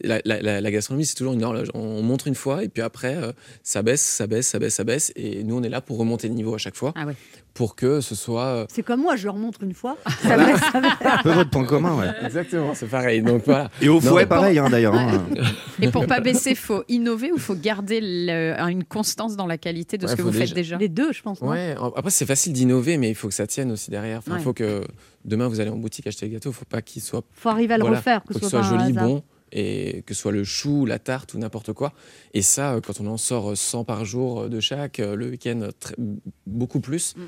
la, 0.01 0.19
la- 0.25 0.71
gastronomie, 0.71 1.05
c'est 1.05 1.15
toujours 1.15 1.33
une 1.33 1.43
horloge. 1.43 1.69
On 1.73 2.01
montre 2.01 2.27
une 2.27 2.35
fois 2.35 2.63
et 2.63 2.67
puis 2.67 2.81
après, 2.81 3.15
ça 3.63 3.81
baisse, 3.81 4.01
ça 4.01 4.27
baisse, 4.27 4.47
ça 4.47 4.59
baisse, 4.59 4.73
ça 4.75 4.83
baisse. 4.83 5.11
Et 5.15 5.43
nous, 5.43 5.55
on 5.57 5.63
est 5.63 5.69
là 5.69 5.81
pour 5.81 5.97
remonter 5.97 6.27
le 6.27 6.33
niveau 6.33 6.53
à 6.55 6.57
chaque 6.57 6.75
fois, 6.75 6.93
Ah 6.95 7.05
ouais. 7.05 7.15
Pour 7.55 7.75
que 7.75 8.01
ce 8.01 8.13
soit. 8.13 8.43
euh, 8.45 8.65
C'est 8.69 8.83
comme 8.83 9.01
moi, 9.01 9.15
je 9.15 9.25
leur 9.25 9.37
montre 9.37 9.63
une 9.63 9.73
fois. 9.73 9.97
Ça 10.21 10.37
va, 10.37 10.57
ça 10.59 10.79
va. 10.79 10.89
Un 11.19 11.23
peu 11.23 11.31
votre 11.31 11.49
point 11.49 11.65
commun, 11.65 11.95
ouais. 11.97 12.07
Exactement, 12.23 12.73
c'est 12.75 12.85
pareil. 12.87 13.21
Donc 13.23 13.43
voilà. 13.45 13.71
Et 13.81 13.89
au 13.89 13.99
fouet, 13.99 14.25
pareil, 14.27 14.59
hein, 14.59 14.69
d'ailleurs. 14.69 14.93
hein. 14.93 15.25
Et 15.81 15.89
pour 15.89 16.05
pas 16.05 16.19
baisser, 16.19 16.53
faut 16.53 16.83
innover 16.89 17.31
ou 17.31 17.37
faut 17.39 17.55
garder 17.55 17.99
le- 18.01 18.53
une 18.69 18.83
constance 18.83 19.35
dans 19.35 19.47
la 19.47 19.57
qualité 19.57 19.97
de 19.97 20.05
ce 20.05 20.15
que 20.15 20.21
vous 20.21 20.31
faites 20.31 20.53
déjà-. 20.53 20.77
Les 20.77 20.89
deux, 20.89 21.11
je 21.13 21.21
pense. 21.23 21.39
Ouais, 21.41 21.75
après, 21.95 22.11
c'est 22.11 22.25
facile 22.25 22.53
d'innover, 22.53 22.97
mais 22.97 23.09
il 23.09 23.15
faut 23.15 23.27
que 23.29 23.33
ça 23.33 23.47
tienne 23.47 23.71
aussi 23.71 23.89
derrière. 23.89 24.19
Enfin, 24.19 24.31
il 24.33 24.37
Ouais. 24.37 24.43
faut 24.43 24.53
que 24.53 24.83
demain, 25.23 25.47
vous 25.47 25.59
allez 25.61 25.69
en 25.71 25.77
boutique 25.77 26.05
acheter 26.07 26.27
le 26.27 26.33
gâteau. 26.33 26.49
Il 26.49 26.53
faut 26.53 26.65
pas 26.65 26.81
qu'il 26.81 27.01
soit, 27.01 27.23
Faut 27.33 27.49
arriver 27.49 27.73
à 27.73 27.77
le 27.77 27.83
Voilà. 27.83 27.97
refaire, 27.97 28.21
que 28.23 28.33
faut 28.33 28.33
ce 28.33 28.39
qu'il 28.39 28.49
soit, 28.49 28.63
soit 28.63 28.77
joli, 28.77 28.91
hasard. 28.91 29.07
bon. 29.07 29.23
Et 29.57 30.03
que 30.05 30.13
ce 30.13 30.19
soit 30.21 30.33
le 30.33 30.43
chou, 30.43 30.85
la 30.85 30.99
tarte 30.99 31.33
ou 31.33 31.37
n'importe 31.37 31.71
quoi. 31.71 31.93
Et 32.33 32.41
ça, 32.41 32.73
euh, 32.73 32.81
quand 32.81 32.99
on 32.99 33.07
en 33.07 33.15
sort 33.15 33.51
euh, 33.51 33.55
100 33.55 33.85
par 33.85 34.03
jour 34.03 34.41
euh, 34.41 34.49
de 34.49 34.59
chaque, 34.59 34.99
euh, 34.99 35.15
le 35.15 35.29
week-end, 35.29 35.61
euh, 35.61 35.71
beaucoup 36.45 36.81
plus. 36.81 37.15
Mm, 37.15 37.21
mm. 37.21 37.25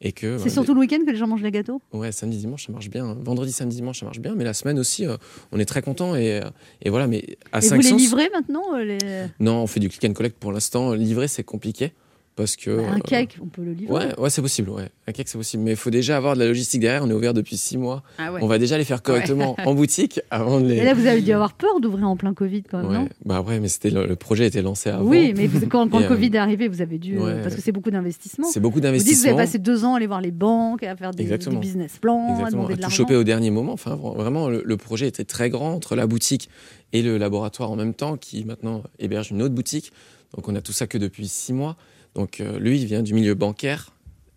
Et 0.00 0.12
que, 0.12 0.38
C'est 0.38 0.48
euh, 0.48 0.50
surtout 0.50 0.74
le 0.74 0.80
week-end 0.80 0.98
que 1.06 1.10
les 1.12 1.16
gens 1.16 1.28
mangent 1.28 1.42
les 1.42 1.52
gâteaux? 1.52 1.80
Ouais, 1.92 2.10
samedi, 2.10 2.38
dimanche, 2.38 2.66
ça 2.66 2.72
marche 2.72 2.90
bien. 2.90 3.16
Vendredi, 3.20 3.52
samedi, 3.52 3.76
dimanche, 3.76 4.00
ça 4.00 4.06
marche 4.06 4.18
bien. 4.18 4.34
Mais 4.34 4.42
la 4.44 4.54
semaine 4.54 4.78
aussi, 4.80 5.06
euh, 5.06 5.16
on 5.52 5.60
est 5.60 5.64
très 5.66 5.80
content 5.82 6.16
et, 6.16 6.40
euh, 6.40 6.50
et 6.82 6.90
voilà. 6.90 7.06
Mais 7.06 7.38
à 7.52 7.58
Et 7.58 7.60
vous 7.62 7.68
500, 7.68 7.94
les 7.96 8.02
livrez 8.02 8.28
maintenant 8.32 8.74
euh, 8.74 8.84
les... 8.84 8.98
non, 9.38 9.62
on 9.62 9.66
fait 9.68 9.80
du 9.80 9.88
click 9.88 10.04
and 10.04 10.14
collect 10.14 10.36
pour 10.38 10.50
l'instant. 10.50 10.94
Livrer, 10.94 11.28
c'est 11.28 11.44
compliqué 11.44 11.92
parce 12.38 12.56
que 12.56 12.70
Un 12.70 12.96
euh, 12.96 13.00
cake, 13.04 13.36
on 13.42 13.46
peut 13.46 13.62
le 13.62 13.72
livrer. 13.72 13.92
Ouais, 13.92 14.18
ouais, 14.18 14.30
c'est 14.30 14.40
possible. 14.40 14.70
Ouais, 14.70 14.88
un 15.06 15.12
cake, 15.12 15.28
c'est 15.28 15.36
possible. 15.36 15.62
Mais 15.64 15.72
il 15.72 15.76
faut 15.76 15.90
déjà 15.90 16.16
avoir 16.16 16.34
de 16.34 16.38
la 16.38 16.46
logistique 16.46 16.80
derrière. 16.80 17.02
On 17.04 17.10
est 17.10 17.12
ouvert 17.12 17.34
depuis 17.34 17.56
six 17.58 17.76
mois. 17.76 18.02
Ah 18.16 18.32
ouais. 18.32 18.38
On 18.42 18.46
va 18.46 18.58
déjà 18.58 18.78
les 18.78 18.84
faire 18.84 19.02
correctement 19.02 19.56
en 19.64 19.74
boutique 19.76 20.20
avant 20.30 20.60
de 20.60 20.66
les. 20.68 20.76
Et 20.76 20.84
là, 20.84 20.94
vous 20.94 21.06
avez 21.06 21.20
dû 21.20 21.32
avoir 21.32 21.52
peur 21.52 21.80
d'ouvrir 21.80 22.08
en 22.08 22.16
plein 22.16 22.32
Covid 22.32 22.62
quand 22.62 22.78
même, 22.78 22.86
Ouais. 22.88 22.98
non 22.98 23.08
Bah 23.26 23.36
après, 23.36 23.60
mais 23.60 23.68
c'était 23.68 23.90
le, 23.90 24.06
le 24.06 24.16
projet 24.16 24.46
était 24.46 24.62
lancé 24.62 24.88
avant. 24.88 25.04
Oui, 25.04 25.34
mais 25.36 25.46
vous- 25.46 25.66
quand, 25.66 25.86
le 25.98 26.04
euh, 26.04 26.08
Covid 26.08 26.28
est 26.28 26.36
arrivé, 26.36 26.68
vous 26.68 26.80
avez 26.80 26.98
dû. 26.98 27.18
euh, 27.18 27.24
ouais. 27.36 27.42
parce 27.42 27.54
que 27.56 27.60
c'est 27.60 27.72
beaucoup 27.72 27.90
d'investissement. 27.90 28.46
C'est 28.50 28.60
beaucoup 28.60 28.80
Vous 28.80 28.90
dites 28.90 29.04
que 29.06 29.14
vous 29.14 29.26
avez 29.26 29.36
passé 29.36 29.58
deux 29.58 29.84
ans 29.84 29.94
à 29.94 29.96
aller 29.96 30.06
voir 30.06 30.20
les 30.20 30.30
banques, 30.30 30.82
à 30.84 30.94
faire 30.96 31.10
des, 31.10 31.24
business 31.60 31.98
plans, 32.00 32.28
à 32.28 32.30
Exactement, 32.30 32.62
demander 32.62 32.74
à 32.74 32.76
de 32.76 32.82
tout 32.82 32.90
choper 32.90 33.16
au 33.16 33.24
dernier 33.24 33.50
moment. 33.50 33.72
Enfin, 33.72 33.96
vra- 33.96 34.14
vraiment, 34.14 34.48
le, 34.48 34.62
le 34.64 34.76
projet 34.76 35.08
était 35.08 35.24
très 35.24 35.50
grand 35.50 35.72
entre 35.74 35.96
la 35.96 36.06
boutique 36.06 36.48
et 36.92 37.02
le 37.02 37.18
laboratoire 37.18 37.70
en 37.70 37.76
même 37.76 37.94
temps, 37.94 38.16
qui 38.16 38.44
maintenant 38.44 38.82
héberge 39.00 39.32
une 39.32 39.42
autre 39.42 39.54
boutique. 39.54 39.92
Donc, 40.36 40.48
on 40.48 40.54
a 40.54 40.60
tout 40.60 40.72
ça 40.72 40.86
que 40.86 40.98
depuis 40.98 41.26
six 41.26 41.52
mois. 41.52 41.76
Donc, 42.14 42.40
euh, 42.40 42.58
lui, 42.58 42.80
il 42.80 42.86
vient 42.86 43.02
du 43.02 43.14
milieu 43.14 43.34
bancaire. 43.34 43.92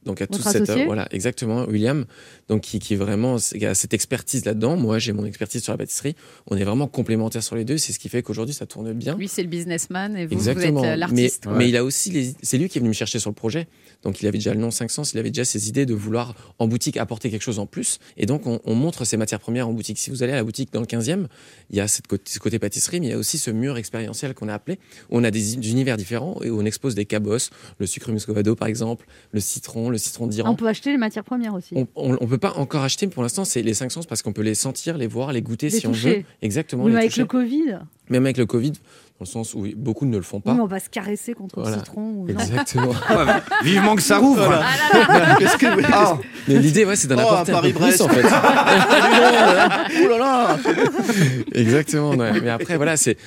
Donc, 0.05 0.21
à 0.21 0.27
tout 0.27 0.41
cette 0.41 0.63
associé? 0.63 0.85
voilà, 0.85 1.07
exactement, 1.11 1.65
William. 1.65 2.05
Donc, 2.51 2.63
qui, 2.63 2.79
qui 2.79 2.95
est 2.95 2.97
vraiment 2.97 3.37
qui 3.37 3.65
a 3.65 3.73
cette 3.73 3.93
expertise 3.93 4.43
là-dedans. 4.43 4.75
Moi, 4.75 4.99
j'ai 4.99 5.13
mon 5.13 5.23
expertise 5.25 5.63
sur 5.63 5.71
la 5.71 5.77
pâtisserie. 5.77 6.15
On 6.47 6.57
est 6.57 6.65
vraiment 6.65 6.85
complémentaires 6.87 7.41
sur 7.43 7.55
les 7.55 7.63
deux. 7.63 7.77
C'est 7.77 7.93
ce 7.93 7.99
qui 7.99 8.09
fait 8.09 8.21
qu'aujourd'hui, 8.23 8.53
ça 8.53 8.65
tourne 8.65 8.91
bien. 8.91 9.15
Lui, 9.15 9.29
c'est 9.29 9.41
le 9.41 9.47
businessman 9.47 10.17
et 10.17 10.25
vous, 10.25 10.33
Exactement. 10.33 10.81
vous 10.81 10.85
êtes 10.85 10.91
mais, 10.91 10.97
l'artiste. 10.97 11.45
mais 11.49 11.69
il 11.69 11.77
a 11.77 11.85
aussi 11.85 12.09
les- 12.11 12.33
c'est 12.43 12.57
lui 12.57 12.67
qui 12.67 12.77
est 12.77 12.81
venu 12.81 12.89
me 12.89 12.93
chercher 12.93 13.19
sur 13.19 13.29
le 13.29 13.35
projet. 13.35 13.67
Donc 14.03 14.21
il 14.21 14.27
avait 14.27 14.37
déjà 14.39 14.53
le 14.53 14.59
nom 14.59 14.69
500, 14.71 15.03
il 15.13 15.19
avait 15.19 15.29
déjà 15.29 15.45
ses 15.45 15.69
idées 15.69 15.85
de 15.85 15.93
vouloir 15.93 16.35
en 16.59 16.67
boutique 16.67 16.97
apporter 16.97 17.29
quelque 17.29 17.41
chose 17.43 17.59
en 17.59 17.67
plus. 17.67 17.99
Et 18.17 18.25
donc 18.25 18.45
on, 18.47 18.59
on 18.65 18.75
montre 18.75 19.05
ces 19.05 19.15
matières 19.15 19.39
premières 19.39 19.69
en 19.69 19.73
boutique. 19.73 19.97
Si 19.97 20.09
vous 20.09 20.21
allez 20.23 20.33
à 20.33 20.37
la 20.37 20.43
boutique 20.43 20.73
dans 20.73 20.81
le 20.81 20.87
15e, 20.87 21.27
il 21.69 21.77
y 21.77 21.79
a 21.79 21.87
cette 21.87 22.07
côté, 22.07 22.23
ce 22.33 22.39
côté 22.39 22.59
pâtisserie, 22.59 22.99
mais 22.99 23.07
il 23.07 23.09
y 23.11 23.13
a 23.13 23.17
aussi 23.17 23.37
ce 23.37 23.51
mur 23.51 23.77
expérientiel 23.77 24.33
qu'on 24.33 24.49
a 24.49 24.53
appelé, 24.55 24.77
où 25.09 25.17
on 25.19 25.23
a 25.23 25.31
des, 25.31 25.55
des 25.55 25.71
univers 25.71 25.95
différents 25.95 26.37
et 26.43 26.49
où 26.49 26.59
on 26.59 26.65
expose 26.65 26.95
des 26.95 27.05
cabosses, 27.05 27.49
le 27.77 27.85
sucre 27.85 28.11
muscovado 28.11 28.55
par 28.55 28.67
exemple, 28.67 29.05
le 29.31 29.39
citron, 29.39 29.89
le 29.89 29.97
citron 29.99 30.27
d'Iran. 30.27 30.49
On 30.51 30.55
peut 30.55 30.67
acheter 30.67 30.91
les 30.91 30.97
matières 30.97 31.23
premières 31.23 31.53
aussi. 31.53 31.75
On, 31.75 31.87
on, 31.95 32.17
on 32.19 32.27
peut 32.27 32.39
pas 32.41 32.53
encore 32.57 32.83
acheter, 32.83 33.05
mais 33.05 33.13
pour 33.13 33.23
l'instant, 33.23 33.45
c'est 33.45 33.61
les 33.61 33.73
500 33.73 34.01
parce 34.09 34.21
qu'on 34.21 34.33
peut 34.33 34.41
les 34.41 34.55
sentir, 34.55 34.97
les 34.97 35.07
voir, 35.07 35.31
les 35.31 35.41
goûter 35.41 35.69
Les 35.69 35.79
si 35.79 35.87
on 35.87 35.91
veut. 35.93 36.23
Exactement. 36.41 36.85
Les 36.87 36.91
mais 36.91 36.97
avec 36.99 37.11
toucher. 37.11 37.21
le 37.21 37.27
Covid, 37.27 37.77
Même 38.09 38.25
avec 38.25 38.37
le 38.37 38.45
Covid, 38.45 38.71
dans 38.71 38.77
le 39.21 39.25
sens 39.27 39.53
où 39.53 39.65
beaucoup 39.77 40.05
ne 40.05 40.17
le 40.17 40.23
font 40.23 40.41
pas. 40.41 40.53
oui, 40.53 40.59
on 40.61 40.65
va 40.65 40.79
se 40.79 40.89
caresser 40.89 41.33
contre 41.33 41.61
Voilà. 41.61 41.77
le 41.77 41.83
citron. 41.83 42.01
Ou. 42.17 42.27
Exactement. 42.27 42.89
Ouais, 43.09 43.25
bah, 43.25 43.41
vivement 43.63 43.95
que 43.95 44.01
ça 44.01 44.17
rouvre. 44.17 44.41
Qu'est-ce 45.39 45.57
que. 45.57 45.67
Ah, 45.93 46.17
Mais 46.47 46.55
l'idée, 46.57 46.83
ouais, 46.85 46.95
c'est 46.95 47.07
d'en 47.07 47.15
Oh, 47.17 47.19
apporter 47.21 47.51
un 47.53 47.61
peu 47.61 47.71
plus, 47.71 48.01
en 48.01 48.07
fait. 48.09 48.23
Ouh 50.03 50.07
là 50.09 50.17
là 50.17 50.57
Exactement. 51.53 52.11
ouais. 52.15 52.41
Mais 52.41 52.49
après, 52.49 52.77
voilà, 52.77 52.97
c'est 52.97 53.17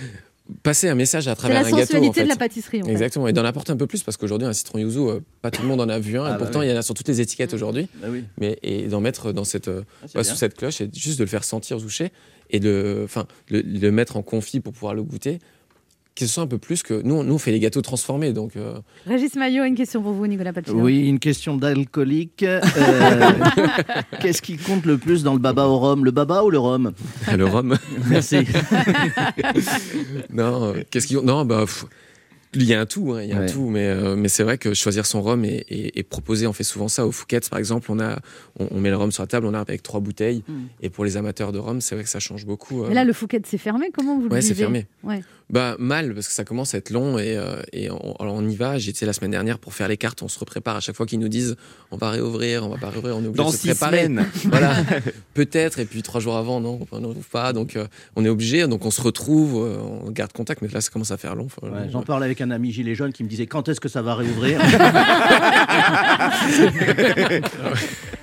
passer 0.62 0.88
un 0.88 0.94
message 0.94 1.26
à 1.28 1.34
travers 1.34 1.62
la 1.62 1.68
un 1.68 1.70
gâteau. 1.70 1.80
sensualité 1.82 2.08
en 2.10 2.12
fait. 2.12 2.24
de 2.24 2.28
la 2.28 2.36
pâtisserie. 2.36 2.82
En 2.82 2.86
fait. 2.86 2.92
Exactement. 2.92 3.28
Et 3.28 3.32
d'en 3.32 3.44
apporter 3.44 3.72
un 3.72 3.76
peu 3.76 3.86
plus 3.86 4.02
parce 4.02 4.16
qu'aujourd'hui, 4.16 4.46
un 4.46 4.52
citron 4.52 4.78
yuzu, 4.78 4.98
euh, 4.98 5.20
pas 5.42 5.50
tout 5.50 5.62
le 5.62 5.68
monde 5.68 5.80
en 5.80 5.88
a 5.88 5.98
vu 5.98 6.18
un. 6.18 6.24
Ah 6.24 6.28
et 6.28 6.32
bah 6.32 6.38
pourtant, 6.38 6.60
oui. 6.60 6.66
il 6.66 6.70
y 6.70 6.72
en 6.74 6.76
a 6.76 6.82
sur 6.82 6.94
toutes 6.94 7.08
les 7.08 7.20
étiquettes 7.20 7.54
aujourd'hui. 7.54 7.88
Bah 8.02 8.08
oui. 8.10 8.24
Mais 8.38 8.58
et 8.62 8.86
d'en 8.88 9.00
mettre 9.00 9.32
dans 9.32 9.44
cette, 9.44 9.68
euh, 9.68 9.82
Ah, 10.02 10.06
bien. 10.14 10.22
sous 10.24 10.36
cette 10.36 10.54
cloche 10.54 10.80
et 10.80 10.90
juste 10.94 11.18
de 11.18 11.24
le 11.24 11.30
faire 11.30 11.44
sentir 11.44 11.78
toucher 11.78 12.10
et 12.50 12.60
de, 12.60 13.02
enfin, 13.04 13.26
le, 13.48 13.62
le 13.62 13.90
mettre 13.90 14.16
en 14.16 14.22
confit 14.22 14.60
pour 14.60 14.72
pouvoir 14.74 14.94
le 14.94 15.02
goûter. 15.02 15.38
Que 16.16 16.26
ce 16.26 16.32
soit 16.32 16.44
un 16.44 16.46
peu 16.46 16.58
plus 16.58 16.84
que 16.84 17.02
nous, 17.02 17.24
nous 17.24 17.34
on 17.34 17.38
fait 17.38 17.50
les 17.50 17.58
gâteaux 17.58 17.82
transformés, 17.82 18.32
donc 18.32 18.54
euh, 18.54 18.78
Régis 19.04 19.34
Maillot, 19.34 19.64
une 19.64 19.74
question 19.74 20.00
pour 20.00 20.12
vous, 20.12 20.28
Nicolas 20.28 20.52
Pacello. 20.52 20.78
Oui, 20.78 21.08
une 21.08 21.18
question 21.18 21.56
d'alcoolique. 21.56 22.44
Euh, 22.44 22.60
Qu'est-ce 24.20 24.40
qui 24.40 24.56
compte 24.56 24.86
le 24.86 24.96
plus 24.96 25.24
dans 25.24 25.32
le 25.32 25.40
baba 25.40 25.66
au 25.66 25.76
rhum 25.76 26.04
Le 26.04 26.12
baba 26.12 26.44
ou 26.44 26.50
le 26.50 26.58
rhum? 26.58 26.92
Le 27.36 27.44
rhum. 27.44 27.76
Merci. 28.08 28.36
non, 30.32 30.66
euh, 30.66 30.82
qu'est-ce 30.88 31.08
qu'ils 31.08 31.18
ont 31.18 31.22
Non, 31.22 31.44
bah, 31.44 31.62
pff, 31.62 31.84
il 32.56 32.64
y 32.64 32.74
a 32.74 32.80
un 32.80 32.86
tout, 32.86 33.12
hein, 33.12 33.22
il 33.22 33.28
y 33.28 33.32
a 33.32 33.36
Ouais. 33.38 33.44
un 33.44 33.52
tout, 33.52 33.68
mais, 33.68 33.86
euh, 33.88 34.16
mais 34.16 34.28
c'est 34.28 34.42
vrai 34.42 34.58
que 34.58 34.74
choisir 34.74 35.06
son 35.06 35.22
rhum 35.22 35.44
et, 35.44 35.64
et- 35.68 35.98
et 35.98 36.02
proposer, 36.02 36.46
on 36.46 36.52
fait 36.52 36.64
souvent 36.64 36.88
ça 36.88 37.06
au 37.06 37.12
Fouquet's 37.12 37.48
par 37.48 37.58
exemple, 37.58 37.90
on, 37.90 38.00
a, 38.00 38.18
on, 38.58 38.68
on 38.70 38.80
met 38.80 38.90
le 38.90 38.96
rhum 38.96 39.12
sur 39.12 39.22
la 39.22 39.26
table, 39.26 39.46
on 39.46 39.54
a 39.54 39.60
avec 39.60 39.82
trois 39.82 40.00
bouteilles, 40.00 40.42
Mm. 40.48 40.52
et 40.82 40.90
pour 40.90 41.04
les 41.04 41.16
amateurs 41.16 41.52
de 41.52 41.58
rhum, 41.58 41.80
c'est 41.80 41.94
vrai 41.94 42.04
que 42.04 42.10
ça 42.10 42.20
change 42.20 42.46
beaucoup. 42.46 42.84
euh. 42.84 42.90
Et 42.90 42.94
là, 42.94 43.04
le 43.04 43.12
Fouquet 43.12 43.40
s'est 43.46 43.58
fermé. 43.58 43.90
Comment 43.94 44.16
vous 44.18 44.28
le 44.28 44.32
Ouais, 44.32 44.40
c'est 44.42 44.54
fermé. 44.54 44.86
Ouais. 45.02 45.22
Bah 45.50 45.76
mal 45.78 46.14
parce 46.14 46.26
que 46.26 46.32
ça 46.32 46.42
commence 46.44 46.74
à 46.74 46.78
être 46.78 46.88
long 46.88 47.18
et, 47.18 47.36
euh, 47.36 47.60
et 47.74 47.90
on, 47.90 48.14
alors 48.18 48.34
on 48.34 48.48
y 48.48 48.56
va. 48.56 48.78
J'étais 48.78 49.04
la 49.04 49.12
semaine 49.12 49.30
dernière 49.30 49.58
pour 49.58 49.74
faire 49.74 49.88
les 49.88 49.98
cartes. 49.98 50.22
On 50.22 50.28
se 50.28 50.38
reprépare 50.38 50.76
à 50.76 50.80
chaque 50.80 50.96
fois 50.96 51.04
qu'ils 51.04 51.18
nous 51.18 51.28
disent 51.28 51.56
on 51.90 51.98
va 51.98 52.08
réouvrir, 52.10 52.64
on 52.64 52.70
va 52.70 52.78
pas 52.78 52.88
réouvrir. 52.88 53.14
On 53.18 53.22
est 53.22 53.26
obligé 53.26 53.44
Dans 53.44 53.50
de 53.50 53.54
se 53.54 53.60
six 53.60 53.68
préparer. 53.68 54.04
semaines. 54.04 54.24
Voilà, 54.46 54.74
peut-être. 55.34 55.78
Et 55.80 55.84
puis 55.84 56.02
trois 56.02 56.20
jours 56.20 56.36
avant, 56.36 56.60
non, 56.60 56.80
on 56.90 57.00
ne 57.00 57.06
retrouve 57.06 57.28
pas. 57.28 57.52
Donc 57.52 57.76
euh, 57.76 57.86
on 58.16 58.24
est 58.24 58.28
obligé. 58.30 58.66
Donc 58.66 58.86
on 58.86 58.90
se 58.90 59.02
retrouve, 59.02 59.56
euh, 59.66 59.76
on 60.06 60.10
garde 60.10 60.32
contact. 60.32 60.62
Mais 60.62 60.68
là, 60.68 60.80
ça 60.80 60.90
commence 60.90 61.10
à 61.10 61.18
faire 61.18 61.34
long. 61.34 61.44
Enfin, 61.46 61.68
Ouais, 61.70 61.84
long, 61.84 61.90
J'en 61.90 61.98
ouais. 62.00 62.04
parlais 62.06 62.24
avec 62.24 62.40
un 62.40 62.43
ami 62.50 62.72
gilet 62.72 62.94
jaune 62.94 63.12
qui 63.12 63.24
me 63.24 63.28
disait 63.28 63.46
quand 63.46 63.68
est-ce 63.68 63.80
que 63.80 63.88
ça 63.88 64.02
va 64.02 64.14
réouvrir 64.14 64.60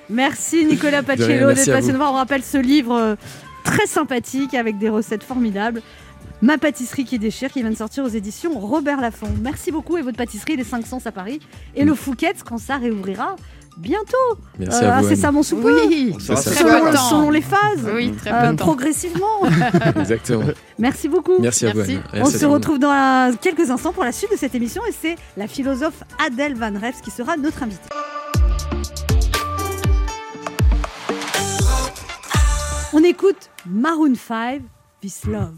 Merci 0.10 0.66
Nicolas 0.66 1.04
Pacello 1.04 1.54
d'être 1.54 1.72
passé 1.72 1.92
nous 1.92 1.98
voir. 1.98 2.12
On 2.12 2.18
rappelle 2.18 2.44
ce 2.44 2.58
livre 2.58 2.94
euh, 2.94 3.16
très 3.64 3.88
sympathique 3.88 4.54
avec 4.54 4.78
des 4.78 4.90
recettes 4.90 5.24
formidables. 5.24 5.82
Ma 6.42 6.58
pâtisserie 6.58 7.06
qui 7.06 7.20
déchire, 7.20 7.52
qui 7.52 7.62
vient 7.62 7.70
de 7.70 7.76
sortir 7.76 8.04
aux 8.04 8.10
éditions 8.10 8.58
Robert 8.60 9.00
Laffont. 9.00 9.30
Merci 9.42 9.72
beaucoup 9.72 9.98
et 9.98 10.02
votre 10.02 10.18
pâtisserie, 10.18 10.56
les 10.56 10.64
500 10.64 11.00
à 11.06 11.12
Paris. 11.12 11.40
Et 11.76 11.86
le 11.86 11.94
Fouquet's 11.94 12.44
quand 12.44 12.58
ça 12.58 12.78
réouvrira 12.78 13.36
bientôt. 13.78 14.38
Merci 14.60 14.84
Euh, 14.84 14.92
à 14.92 15.02
vous. 15.02 15.08
c'est 15.10 15.16
ça 15.16 15.32
mon 15.32 15.44
soupe. 15.44 15.64
Oui, 15.64 16.16
C'est 16.20 16.36
ça. 16.36 16.52
très 16.52 16.64
selon, 16.64 16.86
peu 16.86 16.90
de 16.92 16.96
temps. 16.96 17.10
selon 17.10 17.30
les 17.32 17.42
phases. 17.42 17.90
Oui, 17.94 18.12
très 18.14 18.32
Euh, 18.32 18.54
progressivement. 18.54 19.26
Exactement. 20.00 20.44
Merci 20.80 21.08
beaucoup. 21.08 21.40
Merci 21.40 21.66
à 21.68 21.72
vous. 21.72 21.78
Merci. 21.80 22.00
On 22.14 22.18
Merci 22.18 22.40
se 22.40 22.46
retrouve 22.46 22.80
dans 22.80 22.92
la- 22.92 23.32
quelques 23.42 23.70
instants 23.70 23.94
pour 23.94 24.04
la 24.04 24.12
suite 24.12 24.32
de 24.32 24.38
cette 24.38 24.56
émission 24.56 24.82
et 24.88 24.92
c'est 25.00 25.16
la 25.38 25.48
philosophe 25.48 26.04
Adèle 26.26 26.56
Van 26.56 26.72
Refs 26.74 27.02
qui 27.04 27.12
sera 27.12 27.38
notre 27.38 27.64
invitée. 27.64 27.90
On 32.94 33.04
écoute 33.04 33.50
Maroon 33.66 34.16
5, 34.16 34.62
This 35.02 35.24
Love. 35.26 35.54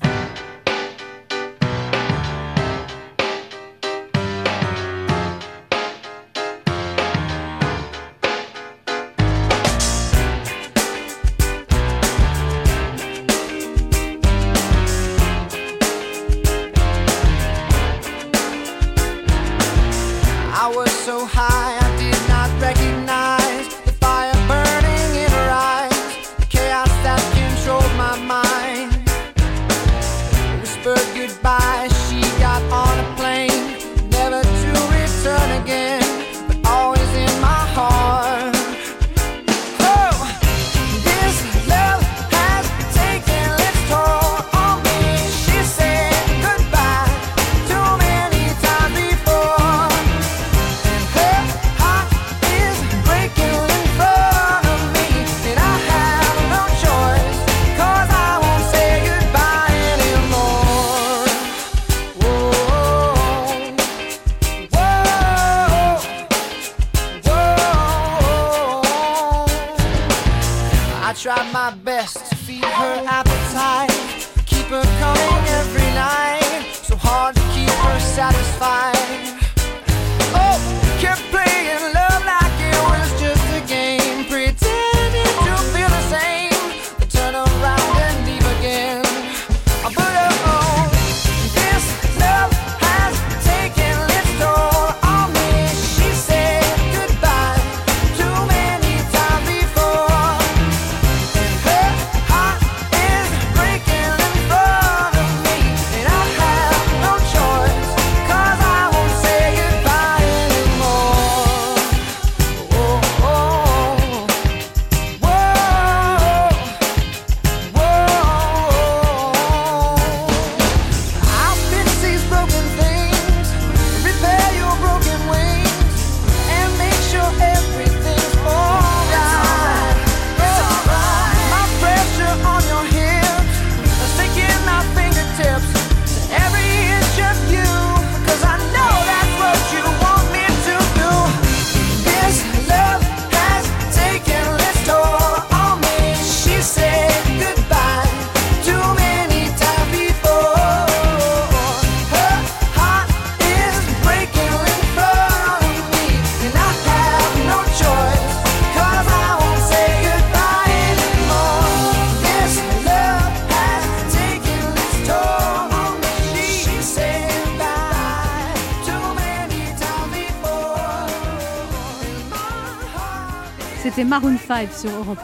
C'était 174.53 174.67
Maroon 174.67 174.67
5 174.67 174.73
sur 174.73 174.91
Europe 174.91 175.19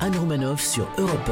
1. 0.00 0.06
Anne 0.06 0.16
Romanoff 0.16 0.60
sur 0.60 0.88
Europe 0.98 1.30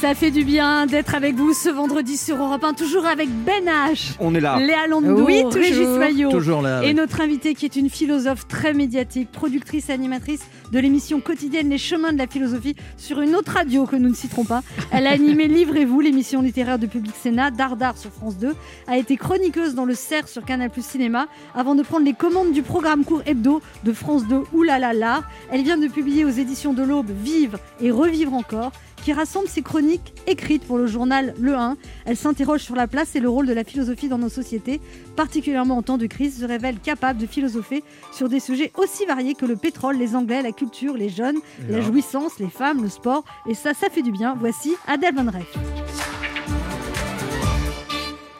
Ça 0.00 0.14
fait 0.14 0.30
du 0.30 0.44
bien 0.44 0.86
d'être 0.86 1.16
avec 1.16 1.34
vous 1.34 1.52
ce 1.52 1.68
vendredi 1.68 2.16
sur 2.16 2.36
Europe 2.36 2.62
1, 2.62 2.74
toujours 2.74 3.04
avec 3.04 3.28
Ben 3.28 3.64
H, 3.64 4.12
On 4.20 4.32
est 4.32 4.40
là. 4.40 4.56
Léa 4.60 4.86
Landau, 4.86 5.24
Oui, 5.24 5.42
Régis 5.52 5.76
toujours. 5.76 5.98
Maillot. 5.98 6.30
Toujours 6.30 6.62
là. 6.62 6.84
Et 6.84 6.94
notre 6.94 7.20
invitée 7.20 7.54
qui 7.54 7.64
est 7.64 7.74
une 7.74 7.90
philosophe 7.90 8.46
très 8.46 8.74
médiatique, 8.74 9.32
productrice 9.32 9.88
et 9.88 9.92
animatrice 9.92 10.42
de 10.70 10.78
l'émission 10.78 11.20
quotidienne 11.20 11.68
Les 11.68 11.78
Chemins 11.78 12.12
de 12.12 12.18
la 12.18 12.28
Philosophie 12.28 12.76
sur 12.96 13.20
une 13.20 13.34
autre 13.34 13.50
radio 13.54 13.86
que 13.86 13.96
nous 13.96 14.08
ne 14.10 14.14
citerons 14.14 14.44
pas. 14.44 14.62
Elle 14.92 15.08
a 15.08 15.10
animé 15.10 15.48
Livrez-vous, 15.48 16.00
l'émission 16.00 16.42
littéraire 16.42 16.78
de 16.78 16.86
Public 16.86 17.14
Sénat, 17.20 17.50
Dardar 17.50 17.98
sur 17.98 18.12
France 18.12 18.38
2, 18.38 18.54
a 18.86 18.98
été 18.98 19.16
chroniqueuse 19.16 19.74
dans 19.74 19.84
le 19.84 19.96
Cerf 19.96 20.28
sur 20.28 20.44
Canal 20.44 20.70
Plus 20.70 20.86
Cinéma 20.86 21.26
avant 21.56 21.74
de 21.74 21.82
prendre 21.82 22.04
les 22.04 22.14
commandes 22.14 22.52
du 22.52 22.62
programme 22.62 23.04
court 23.04 23.22
hebdo 23.26 23.60
de 23.82 23.92
France 23.92 24.28
2 24.28 24.42
Oulala 24.52 24.92
l'art. 24.92 25.24
Elle 25.50 25.62
vient 25.64 25.76
de 25.76 25.88
publier 25.88 26.24
aux 26.24 26.30
éditions 26.30 26.72
de 26.72 26.84
l'Aube 26.84 27.10
Vivre 27.10 27.58
et 27.80 27.90
Revivre 27.90 28.34
encore 28.34 28.70
qui 29.04 29.12
rassemble 29.12 29.48
ses 29.48 29.62
chroniques 29.62 30.12
écrites 30.26 30.64
pour 30.64 30.78
le 30.78 30.86
journal 30.86 31.34
Le 31.40 31.54
1. 31.54 31.76
Elle 32.04 32.16
s'interroge 32.16 32.62
sur 32.62 32.74
la 32.74 32.86
place 32.86 33.14
et 33.16 33.20
le 33.20 33.28
rôle 33.28 33.46
de 33.46 33.52
la 33.52 33.64
philosophie 33.64 34.08
dans 34.08 34.18
nos 34.18 34.28
sociétés, 34.28 34.80
particulièrement 35.16 35.76
en 35.76 35.82
temps 35.82 35.98
de 35.98 36.06
crise, 36.06 36.40
se 36.40 36.44
révèle 36.44 36.78
capable 36.78 37.20
de 37.20 37.26
philosopher 37.26 37.82
sur 38.12 38.28
des 38.28 38.40
sujets 38.40 38.72
aussi 38.76 39.06
variés 39.06 39.34
que 39.34 39.46
le 39.46 39.56
pétrole, 39.56 39.96
les 39.96 40.14
Anglais, 40.14 40.42
la 40.42 40.52
culture, 40.52 40.94
les 40.94 41.08
jeunes, 41.08 41.38
la 41.68 41.80
jouissance, 41.80 42.38
les 42.38 42.50
femmes, 42.50 42.82
le 42.82 42.88
sport. 42.88 43.24
Et 43.48 43.54
ça, 43.54 43.74
ça 43.74 43.88
fait 43.90 44.02
du 44.02 44.12
bien. 44.12 44.36
Voici 44.38 44.74
Adèle 44.86 45.14
Van. 45.14 45.26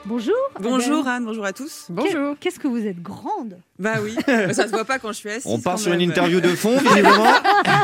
Bonjour. 0.09 0.35
Bonjour. 0.61 1.07
Anne, 1.07 1.25
bonjour 1.27 1.45
à 1.45 1.53
tous. 1.53 1.89
Qu'est- 2.03 2.17
Qu'est-ce 2.41 2.59
que 2.59 2.67
vous 2.67 2.87
êtes 2.87 3.03
grande 3.03 3.59
Bah 3.79 3.97
oui, 4.03 4.15
ça 4.55 4.65
se 4.67 4.71
voit 4.71 4.85
pas 4.87 4.99
quand 4.99 5.09
je 5.09 5.19
suis 5.19 5.29
assise. 5.31 5.47
On 5.51 5.59
part 5.61 5.79
sur 5.79 5.93
une 5.93 6.01
interview 6.01 6.41
de 6.41 6.49
fond, 6.49 6.79
visiblement. 6.79 7.27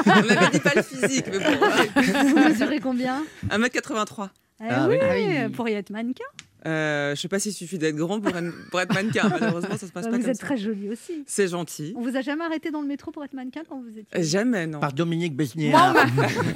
On 0.07 0.23
n'avait 0.23 0.51
dit 0.51 0.61
pas 0.61 0.73
le 0.75 0.83
physique, 0.83 1.27
mais 1.31 1.39
bon. 1.39 2.25
Vous 2.29 2.39
mesurez 2.49 2.81
combien? 2.81 3.23
1m83. 3.51 4.29
Eh 4.61 4.65
Ah 4.71 4.87
oui, 4.89 4.97
oui. 5.03 5.49
pour 5.51 5.69
y 5.69 5.75
être 5.75 5.91
mannequin. 5.91 6.25
Euh, 6.67 7.15
je 7.15 7.21
sais 7.21 7.29
pas 7.29 7.39
s'il 7.39 7.53
suffit 7.53 7.79
d'être 7.79 7.97
grand 7.97 8.21
pour, 8.21 8.35
être- 8.37 8.71
pour 8.71 8.81
être 8.81 8.95
mannequin. 8.95 9.29
Malheureusement, 9.41 9.77
ça 9.77 9.87
se 9.87 9.93
passe 9.93 10.05
Bah, 10.05 10.11
pas 10.11 10.17
vous 10.17 10.23
comme 10.23 10.31
êtes 10.31 10.37
ça. 10.37 10.47
très 10.47 10.57
jolie 10.57 10.89
aussi. 10.89 11.23
C'est 11.27 11.49
gentil. 11.49 11.93
On 11.97 12.01
vous 12.03 12.17
a 12.17 12.21
jamais 12.23 12.45
arrêté 12.45 12.71
dans 12.71 12.81
le 12.81 12.87
métro 12.89 13.11
pour 13.11 13.25
être 13.25 13.35
mannequin 13.35 13.63
quand 13.69 13.81
vous 13.83 13.99
étiez 13.99 14.23
Jamais, 14.23 14.67
non. 14.67 14.81
Par 14.81 14.93
Dominique 14.93 15.37
Besnier. 15.37 15.71
Moi, 15.71 15.93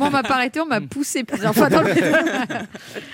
on 0.01 0.11
m'a- 0.11 0.23
pas 0.29 0.35
arrêté, 0.35 0.61
on 0.61 0.67
m'a 0.67 0.81
poussé 0.81 1.25
plusieurs 1.25 1.55
fois 1.55 1.69
dans 1.69 1.83
le 1.83 1.89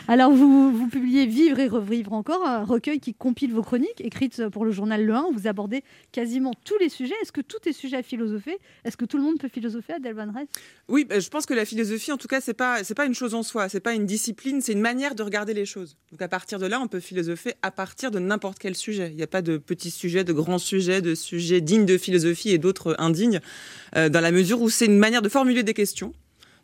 Alors, 0.08 0.32
vous, 0.32 0.72
vous 0.76 0.88
publiez 0.88 1.26
Vivre 1.26 1.58
et 1.58 1.68
revivre 1.68 2.12
encore, 2.12 2.46
un 2.46 2.64
recueil 2.64 3.00
qui 3.00 3.14
compile 3.14 3.52
vos 3.52 3.62
chroniques, 3.62 4.00
écrites 4.00 4.48
pour 4.48 4.64
le 4.64 4.70
journal 4.70 5.04
Le 5.04 5.14
1, 5.14 5.22
où 5.30 5.32
vous 5.32 5.46
abordez 5.46 5.82
quasiment 6.12 6.52
tous 6.64 6.78
les 6.78 6.88
sujets. 6.88 7.14
Est-ce 7.22 7.32
que 7.32 7.40
tout 7.40 7.56
est 7.66 7.72
sujet 7.72 7.96
à 7.96 8.02
philosopher? 8.02 8.58
Est-ce 8.84 8.96
que 8.96 9.04
tout 9.04 9.16
le 9.16 9.22
monde 9.22 9.38
peut 9.38 9.48
philosopher, 9.48 9.94
Adèle 9.94 10.14
Van 10.14 10.30
Rest 10.32 10.48
Oui, 10.88 11.04
bah, 11.04 11.18
je 11.18 11.28
pense 11.28 11.46
que 11.46 11.54
la 11.54 11.64
philosophie, 11.64 12.12
en 12.12 12.16
tout 12.18 12.28
cas, 12.28 12.40
c'est 12.40 12.54
pas 12.54 12.84
c'est 12.84 12.94
pas 12.94 13.06
une 13.06 13.14
chose 13.14 13.34
en 13.34 13.42
soi, 13.42 13.68
c'est 13.68 13.80
pas 13.80 13.94
une 13.94 14.06
discipline, 14.06 14.60
c'est 14.60 14.72
une 14.72 14.80
manière 14.80 15.14
de 15.14 15.22
regarder 15.22 15.54
les 15.54 15.64
choses. 15.66 15.96
Donc 16.12 16.20
à 16.22 16.28
partir 16.28 16.58
de 16.58 16.66
là, 16.66 16.80
on 16.84 16.88
peut 16.88 17.00
philosopher 17.00 17.54
à 17.62 17.70
partir 17.70 18.10
de 18.10 18.18
n'importe 18.18 18.58
quel 18.58 18.74
sujet. 18.74 19.08
Il 19.10 19.16
n'y 19.16 19.22
a 19.22 19.26
pas 19.26 19.42
de 19.42 19.56
petits 19.56 19.90
sujets, 19.90 20.22
de 20.22 20.32
grands 20.32 20.58
sujets, 20.58 21.00
de 21.00 21.14
sujets 21.14 21.60
dignes 21.60 21.86
de 21.86 21.98
philosophie 21.98 22.50
et 22.50 22.58
d'autres 22.58 22.94
indignes, 22.98 23.40
euh, 23.96 24.08
dans 24.08 24.20
la 24.20 24.30
mesure 24.30 24.60
où 24.60 24.68
c'est 24.68 24.86
une 24.86 24.98
manière 24.98 25.22
de 25.22 25.28
formuler 25.28 25.62
des 25.62 25.74
questions 25.74 26.12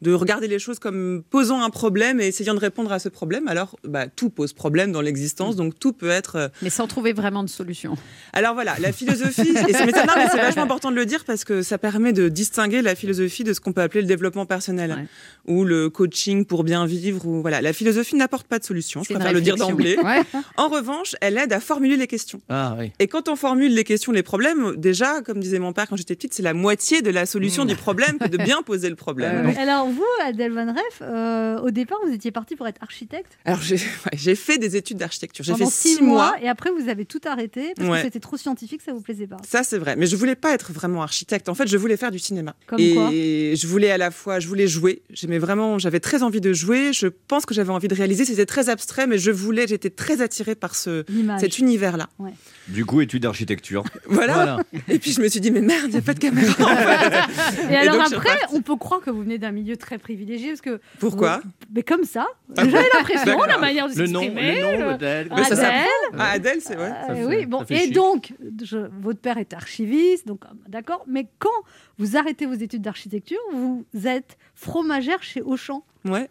de 0.03 0.12
regarder 0.14 0.48
les 0.48 0.59
choses 0.59 0.78
comme 0.78 1.22
posant 1.30 1.62
un 1.62 1.70
problème 1.70 2.20
et 2.20 2.26
essayant 2.28 2.55
de 2.55 2.59
répondre 2.61 2.90
à 2.92 2.98
ce 2.98 3.09
problème. 3.09 3.48
Alors, 3.48 3.76
bah, 3.84 4.07
tout 4.09 4.30
pose 4.30 4.53
problème 4.53 4.92
dans 4.92 5.01
l'existence, 5.03 5.57
donc 5.57 5.78
tout 5.78 5.92
peut 5.92 6.09
être. 6.11 6.36
euh, 6.36 6.48
Mais 6.62 6.70
sans 6.70 6.86
trouver 6.86 7.12
vraiment 7.12 7.42
de 7.44 7.48
solution. 7.51 7.94
alors 8.32 8.55
voilà, 8.55 8.74
la 8.80 8.92
philosophie, 8.92 9.51
et 9.68 9.72
c'est 9.72 9.86
mais 9.86 9.92
ça- 9.92 10.07
non, 10.07 10.12
mais 10.16 10.26
c'est 10.30 10.38
vachement 10.38 10.62
important 10.62 10.90
de 10.90 10.96
le 10.96 11.07
dire 11.07 11.24
parce 11.24 11.44
que 11.44 11.62
ça 11.62 11.76
permet 11.78 12.12
de 12.12 12.28
distinguer 12.28 12.80
la 12.82 12.94
philosophie 12.94 13.44
de 13.44 13.53
ce 13.53 13.61
qu'on 13.61 13.72
peut 13.72 13.82
appeler 13.82 14.01
le 14.01 14.07
développement 14.07 14.46
personnel 14.46 15.07
ou 15.46 15.64
le 15.64 15.90
coaching 15.90 16.44
pour 16.44 16.64
bien 16.64 16.86
vivre. 16.86 17.26
Ou 17.26 17.40
voilà, 17.42 17.61
la 17.61 17.72
philosophie 17.72 18.16
n'apporte 18.16 18.46
pas 18.46 18.59
de 18.59 18.64
solution. 18.64 19.03
Je 19.03 19.09
C'est 19.09 19.14
préfère 19.14 19.32
le 19.32 19.40
dire 19.40 19.57
d'emblée. 19.57 19.96
Ouais. 19.98 20.22
En 20.57 20.68
revanche, 20.68 21.14
elle 21.20 21.36
aide 21.38 21.53
à 21.53 21.61
formuler 21.61 21.96
les 21.96 22.07
questions. 22.07 22.40
Ah 22.48 22.74
oui. 22.78 22.92
Et 22.98 23.07
quand 23.07 23.28
on 23.28 23.36
formule 23.36 23.74
les 23.74 23.84
questions, 23.84 24.12
les 24.12 24.22
problèmes, 24.22 24.76
déjà, 24.76 25.20
comme 25.22 25.40
disait 25.40 25.59
mon 25.59 25.72
père 25.72 25.86
quand 25.88 25.96
j'étais 25.96 26.14
petite, 26.16 26.32
c'est 26.34 26.42
la 26.42 26.55
moitié 26.55 27.03
de 27.03 27.11
la 27.11 27.26
solution 27.26 27.64
du 27.64 27.76
problème 27.76 28.18
que 28.18 28.28
de 28.28 28.36
bien 28.38 28.62
poser 28.62 28.88
le 28.88 28.96
problème. 28.96 29.53
Alors, 29.59 29.88
vous, 29.91 30.05
Adèle 30.24 30.53
Van 30.53 30.66
Ref, 30.72 31.03
euh, 31.03 31.59
au 31.61 31.70
départ, 31.70 31.99
vous 32.07 32.12
étiez 32.12 32.30
parti 32.30 32.57
pour 32.57 32.66
être 32.68 32.80
architecte 32.82 33.38
Alors 33.45 33.61
j'ai 33.62 33.76
ouais, 33.76 34.34
fait 34.34 34.59
des 34.59 34.76
études 34.76 34.99
d'architecture. 34.99 35.45
J'ai 35.45 35.53
fait 35.53 35.59
pendant 35.59 35.70
six 35.70 36.03
mois. 36.03 36.34
et 36.43 36.49
après, 36.49 36.70
vous 36.70 36.88
avez 36.88 37.05
tout 37.05 37.20
arrêté 37.24 37.72
parce 37.76 37.88
Ouais. 37.88 37.99
que 37.99 38.05
c'était 38.05 38.20
trop 38.20 38.36
scientifique, 38.36 38.82
ça 38.82 38.93
vous 38.93 39.01
plaisait 39.01 39.26
pas. 39.26 39.36
Ça, 39.49 39.62
c'est 39.62 39.78
vrai. 39.78 39.97
Mais 39.97 40.07
je 40.07 40.16
voulais 40.16 40.36
pas 40.36 40.53
être 40.53 40.72
vraiment 40.72 41.03
architecte. 41.03 41.49
En 41.49 41.55
fait, 41.55 41.66
je 41.66 41.76
voulais 41.76 41.97
faire 41.97 42.11
du 42.11 42.18
cinéma. 42.18 42.55
Comme 42.66 42.80
et 42.80 42.95
quoi 42.95 43.11
je 43.11 43.66
voulais 43.66 43.91
à 43.91 43.99
la 43.99 44.11
fois, 44.11 44.41
je 44.41 44.49
voulais 44.49 44.66
jouer. 44.68 45.03
J'aimais 45.11 45.38
vraiment, 45.38 45.78
j'avais 45.78 46.01
très 46.01 46.22
envie 46.22 46.41
de 46.41 46.53
jouer. 46.53 46.93
Je 46.93 47.07
pense 47.09 47.47
que 47.47 47.55
j'avais 47.55 47.70
envie 47.72 47.88
de 47.88 47.95
réaliser. 47.95 48.24
C'était 48.24 48.47
très 48.47 48.68
abstrait, 48.68 49.07
mais 49.07 49.18
je 49.18 49.30
voulais, 49.30 49.66
j'étais 49.66 49.91
très 49.91 50.20
attirée 50.22 50.55
par 50.55 50.74
ce, 50.74 51.05
cet 51.38 51.59
univers-là. 51.59 52.09
Ouais. 52.18 52.32
Du 52.68 52.84
coup, 52.84 53.01
études 53.01 53.22
d'architecture. 53.22 53.84
Voilà. 54.07 54.34
Voilà. 54.34 54.59
Et 54.88 54.99
puis 54.99 55.12
je 55.12 55.20
me 55.20 55.28
suis 55.28 55.41
dit, 55.41 55.51
mais 55.51 55.61
merde, 55.61 55.86
il 55.86 55.93
n'y 55.93 55.97
a 55.99 56.03
pas 56.03 56.14
de 56.14 56.18
caméra. 56.18 56.55
Et, 57.70 57.76
alors 57.76 57.97
donc, 57.97 58.12
après, 58.12 58.38
on 58.53 58.61
peut 58.62 58.76
croire 58.76 59.01
que 59.01 59.11
vous 59.11 59.22
venez 59.22 59.38
d'un 59.38 59.51
milieu 59.53 59.76
très 59.81 59.99
privilégié 59.99 60.51
parce 60.51 60.61
que. 60.61 60.81
Pourquoi 61.01 61.39
vous- 61.43 61.51
Mais 61.74 61.83
comme 61.83 62.05
ça, 62.05 62.28
Ah 62.57 62.62
j'avais 62.68 62.89
l'impression, 62.95 63.43
la 63.43 63.59
manière 63.59 63.89
de 63.89 63.95
Le 63.99 64.07
nom, 64.07 64.20
s'exprimer. 64.20 64.61
le 64.61 64.78
nom 64.78 64.91
le-. 64.93 64.97
Mais 65.35 65.45
ça 65.45 65.55
Adèle. 65.55 65.57
s'apprend. 65.57 66.18
Ah, 66.18 66.31
Adèle, 66.31 66.61
c'est 66.61 66.76
vrai. 66.76 66.95
Euh, 67.11 67.26
oui, 67.26 67.47
bon. 67.47 67.64
Et 67.68 67.76
chic. 67.78 67.93
donc, 67.93 68.33
je- 68.62 68.89
votre 69.01 69.18
père 69.20 69.39
est 69.39 69.53
archiviste, 69.53 70.26
donc 70.28 70.45
euh, 70.45 70.49
d'accord. 70.68 71.05
Mais 71.09 71.26
quand 71.41 71.49
vous 71.99 72.16
arrêtez 72.16 72.47
vos 72.47 72.55
études 72.55 72.83
d'architecture, 72.83 73.41
vous 73.53 73.85
êtes 74.05 74.39
fromagère 74.55 75.22
chez 75.22 75.43
Auchan. 75.43 75.85
Ouais. 76.05 76.28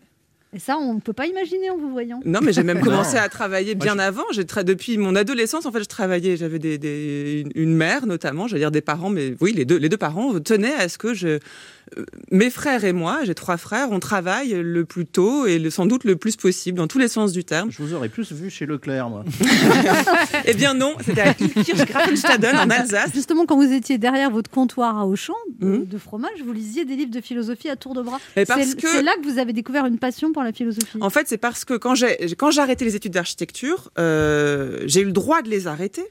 Et 0.52 0.58
ça, 0.58 0.78
on 0.80 0.96
ne 0.96 1.00
peut 1.00 1.14
pas 1.14 1.28
imaginer 1.28 1.70
en 1.70 1.78
vous 1.78 1.92
voyant. 1.92 2.22
Non, 2.26 2.40
mais 2.42 2.54
j'ai 2.54 2.64
même 2.64 2.80
commencé 2.84 3.18
Non. 3.18 3.22
à 3.22 3.30
travailler 3.30 3.76
Moi, 3.76 3.86
bien 3.86 3.96
je- 3.96 4.00
avant. 4.02 4.24
J'ai 4.32 4.44
tra- 4.46 4.64
depuis 4.64 4.98
mon 4.98 5.16
adolescence, 5.16 5.68
en 5.68 5.72
fait, 5.72 5.80
je 5.80 5.86
travaillais. 5.86 6.38
J'avais 6.38 6.58
des, 6.58 6.78
des- 6.80 7.46
une- 7.54 7.76
mère 7.76 8.08
notamment, 8.08 8.48
j'allais 8.48 8.62
dire 8.62 8.72
des 8.72 8.82
parents, 8.82 9.12
mais 9.12 9.36
oui, 9.42 9.54
les 9.54 9.66
deux, 9.66 9.78
les 9.78 9.90
deux 9.90 9.98
parents 9.98 10.40
tenaient 10.40 10.74
à 10.74 10.90
ce 10.90 10.98
que 10.98 11.14
je, 11.14 11.28
euh, 11.28 12.06
mes 12.32 12.50
frères 12.50 12.84
et 12.84 12.94
moi, 12.94 13.20
j'ai 13.26 13.36
trois 13.36 13.58
frères, 13.58 13.90
on 13.92 14.00
travaille 14.00 14.54
le 14.60 14.86
plus 14.86 15.06
tôt 15.06 15.46
et 15.46 15.60
le, 15.60 15.70
sans 15.70 15.86
doute 15.86 16.04
le 16.04 16.16
plus 16.16 16.36
possible 16.36 16.78
dans 16.80 16.88
tous 16.88 16.98
les 17.00 17.08
sens 17.10 17.32
du 17.32 17.44
terme. 17.44 17.70
Je 17.72 17.84
vous 17.84 17.94
aurais 17.94 18.10
plus 18.10 18.32
vu 18.32 18.50
chez 18.50 18.66
Leclerc, 18.66 19.08
moi. 19.10 19.24
Eh 20.46 20.54
bien 20.56 20.74
non, 20.74 20.96
c'était 21.06 21.22
à 21.22 21.34
Kirchgrafenstaden 21.34 22.56
en 22.58 22.70
Alsace. 22.70 23.12
Justement, 23.14 23.46
quand 23.46 23.56
vous 23.58 23.72
étiez 23.72 23.98
derrière 23.98 24.32
votre 24.32 24.50
comptoir 24.50 24.98
à 24.98 25.06
Auchan 25.06 25.34
de, 25.60 25.68
Mhm. 25.68 25.86
de 25.86 25.98
fromage, 25.98 26.32
vous 26.44 26.54
lisiez 26.54 26.86
des 26.86 26.96
livres 26.96 27.12
de 27.12 27.22
philosophie 27.22 27.70
à 27.70 27.76
tour 27.76 27.94
de 27.94 28.02
bras. 28.02 28.20
C'est 28.36 28.46
que- 28.76 28.88
c'est 28.88 29.04
là 29.04 29.12
que 29.22 29.30
vous 29.30 29.38
avez 29.40 29.54
découvert 29.54 29.86
une 29.86 29.98
passion 30.00 30.32
pour 30.32 30.39
la 30.44 30.54
philosophie. 30.54 30.98
En 31.02 31.10
fait, 31.10 31.28
c'est 31.28 31.38
parce 31.38 31.66
que 31.66 31.76
quand 31.76 31.96
j'ai 31.96 32.36
quand 32.38 32.58
arrêté 32.58 32.86
les 32.86 32.96
études 32.96 33.14
d'architecture, 33.14 33.92
euh, 33.98 34.82
j'ai 34.86 35.02
eu 35.02 35.06
le 35.06 35.12
droit 35.12 35.42
de 35.42 35.50
les 35.50 35.68
arrêter. 35.68 36.04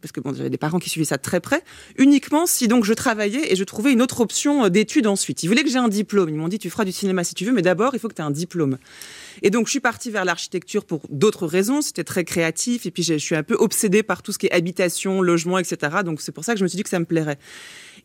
Parce 0.00 0.12
que 0.12 0.20
bon, 0.20 0.34
j'avais 0.34 0.50
des 0.50 0.58
parents 0.58 0.78
qui 0.78 0.90
suivaient 0.90 1.06
ça 1.06 1.16
de 1.16 1.22
très 1.22 1.40
près, 1.40 1.62
uniquement 1.96 2.44
si 2.44 2.68
donc 2.68 2.84
je 2.84 2.92
travaillais 2.92 3.50
et 3.50 3.56
je 3.56 3.64
trouvais 3.64 3.90
une 3.90 4.02
autre 4.02 4.20
option 4.20 4.66
euh, 4.66 4.68
d'études 4.68 5.06
ensuite. 5.06 5.42
Ils 5.42 5.46
voulaient 5.46 5.64
que 5.64 5.70
j'ai 5.70 5.78
un 5.78 5.88
diplôme. 5.88 6.28
Ils 6.28 6.36
m'ont 6.36 6.48
dit 6.48 6.58
tu 6.58 6.68
feras 6.68 6.84
du 6.84 6.92
cinéma 6.92 7.24
si 7.24 7.34
tu 7.34 7.46
veux, 7.46 7.52
mais 7.52 7.62
d'abord 7.62 7.94
il 7.94 7.98
faut 7.98 8.08
que 8.08 8.14
tu 8.14 8.20
aies 8.20 8.24
un 8.24 8.30
diplôme. 8.30 8.76
Et 9.40 9.48
donc 9.48 9.64
je 9.66 9.70
suis 9.70 9.80
partie 9.80 10.10
vers 10.10 10.26
l'architecture 10.26 10.84
pour 10.84 11.00
d'autres 11.08 11.46
raisons. 11.46 11.80
C'était 11.80 12.04
très 12.04 12.24
créatif 12.24 12.84
et 12.84 12.90
puis 12.90 13.02
je 13.02 13.14
suis 13.14 13.34
un 13.34 13.42
peu 13.42 13.54
obsédée 13.54 14.02
par 14.02 14.22
tout 14.22 14.30
ce 14.30 14.36
qui 14.36 14.44
est 14.44 14.52
habitation, 14.52 15.22
logement, 15.22 15.56
etc. 15.56 15.96
Donc 16.04 16.20
c'est 16.20 16.32
pour 16.32 16.44
ça 16.44 16.52
que 16.52 16.58
je 16.58 16.64
me 16.64 16.68
suis 16.68 16.76
dit 16.76 16.82
que 16.82 16.90
ça 16.90 17.00
me 17.00 17.06
plairait. 17.06 17.38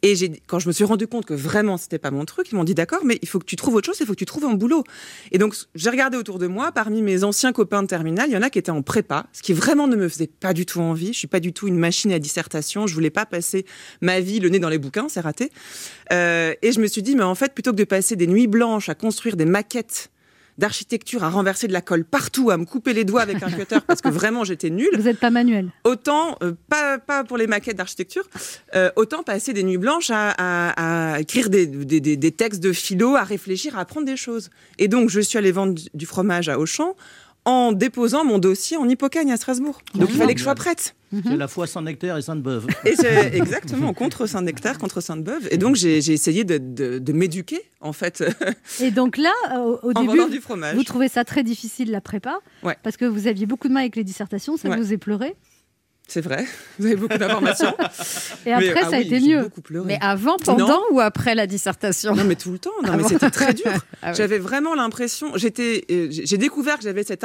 Et 0.02 0.16
quand 0.48 0.60
je 0.60 0.68
me 0.68 0.74
suis 0.74 0.84
rendu 0.84 1.08
compte 1.08 1.26
que 1.26 1.34
vraiment 1.34 1.78
c'était 1.78 2.00
pas 2.00 2.12
mon 2.12 2.26
truc, 2.26 2.52
ils 2.52 2.56
m'ont 2.56 2.64
dit 2.64 2.76
d'accord, 2.76 3.02
mais 3.04 3.20
il 3.22 3.28
faut 3.28 3.40
que 3.40 3.46
tu 3.46 3.56
trouves 3.56 3.76
autre 3.76 3.86
chose, 3.86 3.98
il 4.00 4.06
faut 4.06 4.14
que 4.14 4.20
tu 4.20 4.26
trouves 4.26 4.46
un 4.46 4.54
boulot. 4.54 4.84
Et 5.32 5.38
donc 5.38 5.56
j'ai 5.76 5.90
regardé 5.90 6.18
autour 6.18 6.40
de 6.40 6.48
moi, 6.48 6.72
parmi 6.72 7.02
mes 7.02 7.24
anciens 7.24 7.52
copains 7.52 7.84
de 7.84 7.88
terminale, 7.88 8.30
il 8.30 8.34
y 8.34 8.38
en 8.38 8.42
a 8.42 8.50
qui 8.50 8.60
étaient 8.60 8.72
en 8.72 8.82
prépa, 8.82 9.28
ce 9.34 9.42
qui 9.42 9.54
vraiment 9.54 9.88
ne 9.88 9.96
me 9.96 10.08
faisait 10.08 10.28
pas 10.28 10.54
du 10.54 10.66
tout 10.66 10.80
envie. 10.80 11.14
Je 11.14 11.18
suis 11.18 11.28
pas 11.28 11.40
du 11.40 11.54
tout 11.54 11.68
une 11.68 11.78
machine 11.78 12.12
à 12.12 12.20
dissertation, 12.20 12.88
je 12.88 12.94
voulais 12.94 13.10
pas 13.10 13.26
passer 13.26 13.66
ma 14.02 14.20
vie 14.20 14.40
le 14.40 14.50
nez 14.50 14.60
dans 14.60 14.70
les 14.70 14.78
bouquins, 14.78 15.08
c'est 15.10 15.20
raté. 15.20 15.52
Euh, 16.12 16.54
et 16.62 16.72
je 16.72 16.80
me 16.80 16.88
suis 16.88 17.04
dit, 17.04 17.16
mais 17.16 17.24
en 17.24 17.36
fait, 17.36 17.54
plutôt 17.54 17.72
que 17.72 17.78
de 17.78 17.84
passer 17.84 18.16
des 18.16 18.28
nuits 18.28 18.48
blanches 18.48 18.90
à 18.90 18.96
construire 18.96 19.36
des 19.36 19.46
maquettes 19.46 20.10
d'architecture, 20.60 21.24
à 21.24 21.30
renverser 21.30 21.68
de 21.68 21.74
la 21.74 21.82
colle 21.82 22.04
partout, 22.06 22.52
à 22.52 22.58
me 22.58 22.66
couper 22.66 22.94
les 22.94 23.04
doigts 23.06 23.22
avec 23.22 23.42
un 23.42 23.50
cutter 23.50 23.78
parce 23.88 24.02
que 24.02 24.10
vraiment 24.10 24.44
j'étais 24.44 24.70
nulle. 24.70 24.90
Vous 24.96 25.04
n'êtes 25.04 25.20
pas 25.20 25.30
manuel. 25.32 25.70
Autant, 25.84 26.38
euh, 26.44 26.52
pas, 26.70 27.00
pas 27.00 27.24
pour 27.24 27.38
les 27.38 27.48
maquettes 27.48 27.78
d'architecture, 27.78 28.24
euh, 28.76 28.92
autant 28.96 29.24
passer 29.24 29.54
des 29.54 29.64
nuits 29.64 29.78
blanches 29.78 30.12
à, 30.12 30.30
à- 30.38 31.14
à 31.14 31.20
écrire 31.20 31.50
des, 31.50 31.66
des, 31.66 32.00
des- 32.02 32.18
des 32.18 32.32
textes 32.32 32.62
de 32.62 32.72
philo, 32.74 33.16
à 33.16 33.24
réfléchir, 33.24 33.78
à 33.78 33.82
apprendre 33.82 34.06
des 34.06 34.18
choses. 34.18 34.50
Et 34.78 34.88
donc, 34.88 35.10
je 35.10 35.20
suis 35.22 35.38
allée 35.38 35.52
vendre 35.52 35.74
du- 35.74 35.90
du 35.94 36.06
fromage 36.06 36.50
à 36.50 36.60
Auchan 36.60 36.96
en 37.46 37.72
déposant 37.72 38.24
mon 38.26 38.38
dossier 38.38 38.78
en 38.78 38.88
Hippocagne 38.88 39.32
à 39.32 39.38
Strasbourg. 39.38 39.82
Donc, 39.96 40.10
il 40.12 40.16
fallait 40.18 40.34
que 40.34 40.40
je 40.40 40.44
sois 40.44 40.56
prête. 40.56 40.96
C'est 41.12 41.38
la 41.38 41.48
fois 41.48 41.66
sans 41.66 41.82
nectar 41.82 42.18
et 42.18 42.22
Sainte-Beuve. 42.22 42.68
Exactement, 43.34 43.94
contre 43.94 44.28
Saint-Nectaire, 44.28 44.78
contre 44.78 45.02
Sainte-Beuve. 45.02 45.48
Et 45.50 45.58
donc, 45.58 45.76
j'ai 45.76 45.98
essayé 45.98 46.44
de, 46.44 46.58
de- 46.60 47.00
de 47.00 47.14
m'éduquer, 47.14 47.62
en 47.82 47.94
fait, 47.94 48.24
Et 48.82 48.92
donc 48.92 49.18
là, 49.18 49.32
euh, 49.54 49.78
au, 49.82 49.94
début, 49.94 50.08
vendant 50.08 50.28
du 50.28 50.40
fromage. 50.40 50.76
vous 50.76 50.84
trouvez 50.84 51.08
ça 51.08 51.24
très 51.24 51.44
difficile 51.44 51.90
la 51.92 52.02
prépa, 52.02 52.40
Ouais. 52.64 52.78
parce 52.84 52.98
que 52.98 53.06
vous 53.06 53.26
aviez 53.28 53.46
beaucoup 53.48 53.68
de 53.68 53.74
mal 53.74 53.82
avec 53.82 53.96
les 53.96 54.04
dissertations, 54.04 54.56
ça 54.58 54.70
Ouais. 54.70 54.78
vous 54.78 54.94
est 54.94 54.98
pleuré. 54.98 55.36
C'est 56.10 56.22
vrai, 56.22 56.46
vous 56.80 56.88
avez 56.88 56.96
beaucoup 56.96 57.18
d'informations. 57.18 57.74
Et 58.46 58.52
après, 58.52 58.74
Mais, 58.74 58.82
ah 58.82 58.90
ça 58.90 58.96
a 58.96 59.00
oui, 59.00 59.06
été 59.06 59.20
mieux. 59.20 59.50
Mais 59.86 59.98
avant, 60.02 60.38
pendant 60.38 60.68
Non. 60.68 60.82
ou 60.92 61.00
après 61.00 61.36
la 61.36 61.46
dissertation 61.48 62.16
Non, 62.16 62.24
mais 62.24 62.36
tout 62.36 62.52
le 62.52 62.58
temps. 62.60 62.72
Non, 62.84 62.94
mais 62.98 63.04
bon 63.04 63.08
c'était 63.08 63.30
très 63.30 63.54
dur. 63.54 63.66
Ah 64.02 64.10
oui. 64.12 64.16
J'avais 64.18 64.40
vraiment 64.40 64.76
l'impression. 64.76 65.38
J'étais. 65.38 65.86
euh, 65.92 66.08
J'ai 66.10 66.38
découvert 66.38 66.78
que 66.78 66.84
j'avais 66.84 67.04
cet, 67.04 67.24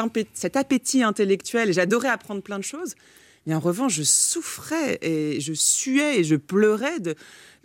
appétit 0.57 1.03
intellectuel 1.03 1.71
et 1.71 1.73
j'adorais 1.73 2.09
apprendre 2.09 2.43
plein 2.43 2.59
de 2.59 2.65
choses. 2.65 2.95
Mais 3.47 3.55
en 3.55 3.61
revanche, 3.61 3.95
je 3.95 4.03
souffrais 4.03 4.99
et 5.03 5.41
je 5.41 5.53
suais 5.53 6.19
et 6.21 6.25
je 6.25 6.35
pleurais 6.37 6.99
de, 7.01 7.15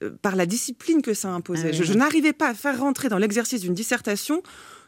euh, 0.03 0.11
par 0.21 0.35
la 0.35 0.45
discipline 0.45 1.01
que 1.01 1.13
ça 1.13 1.29
imposait. 1.29 1.67
Ah 1.67 1.71
oui. 1.71 1.77
Je, 1.77 1.83
je 1.83 1.93
n'arrivais 1.93 2.33
pas 2.33 2.49
à 2.49 2.53
faire 2.53 2.79
rentrer 2.79 3.09
dans 3.09 3.17
l'exercice 3.17 3.61
d'une 3.61 3.73
dissertation 3.73 4.41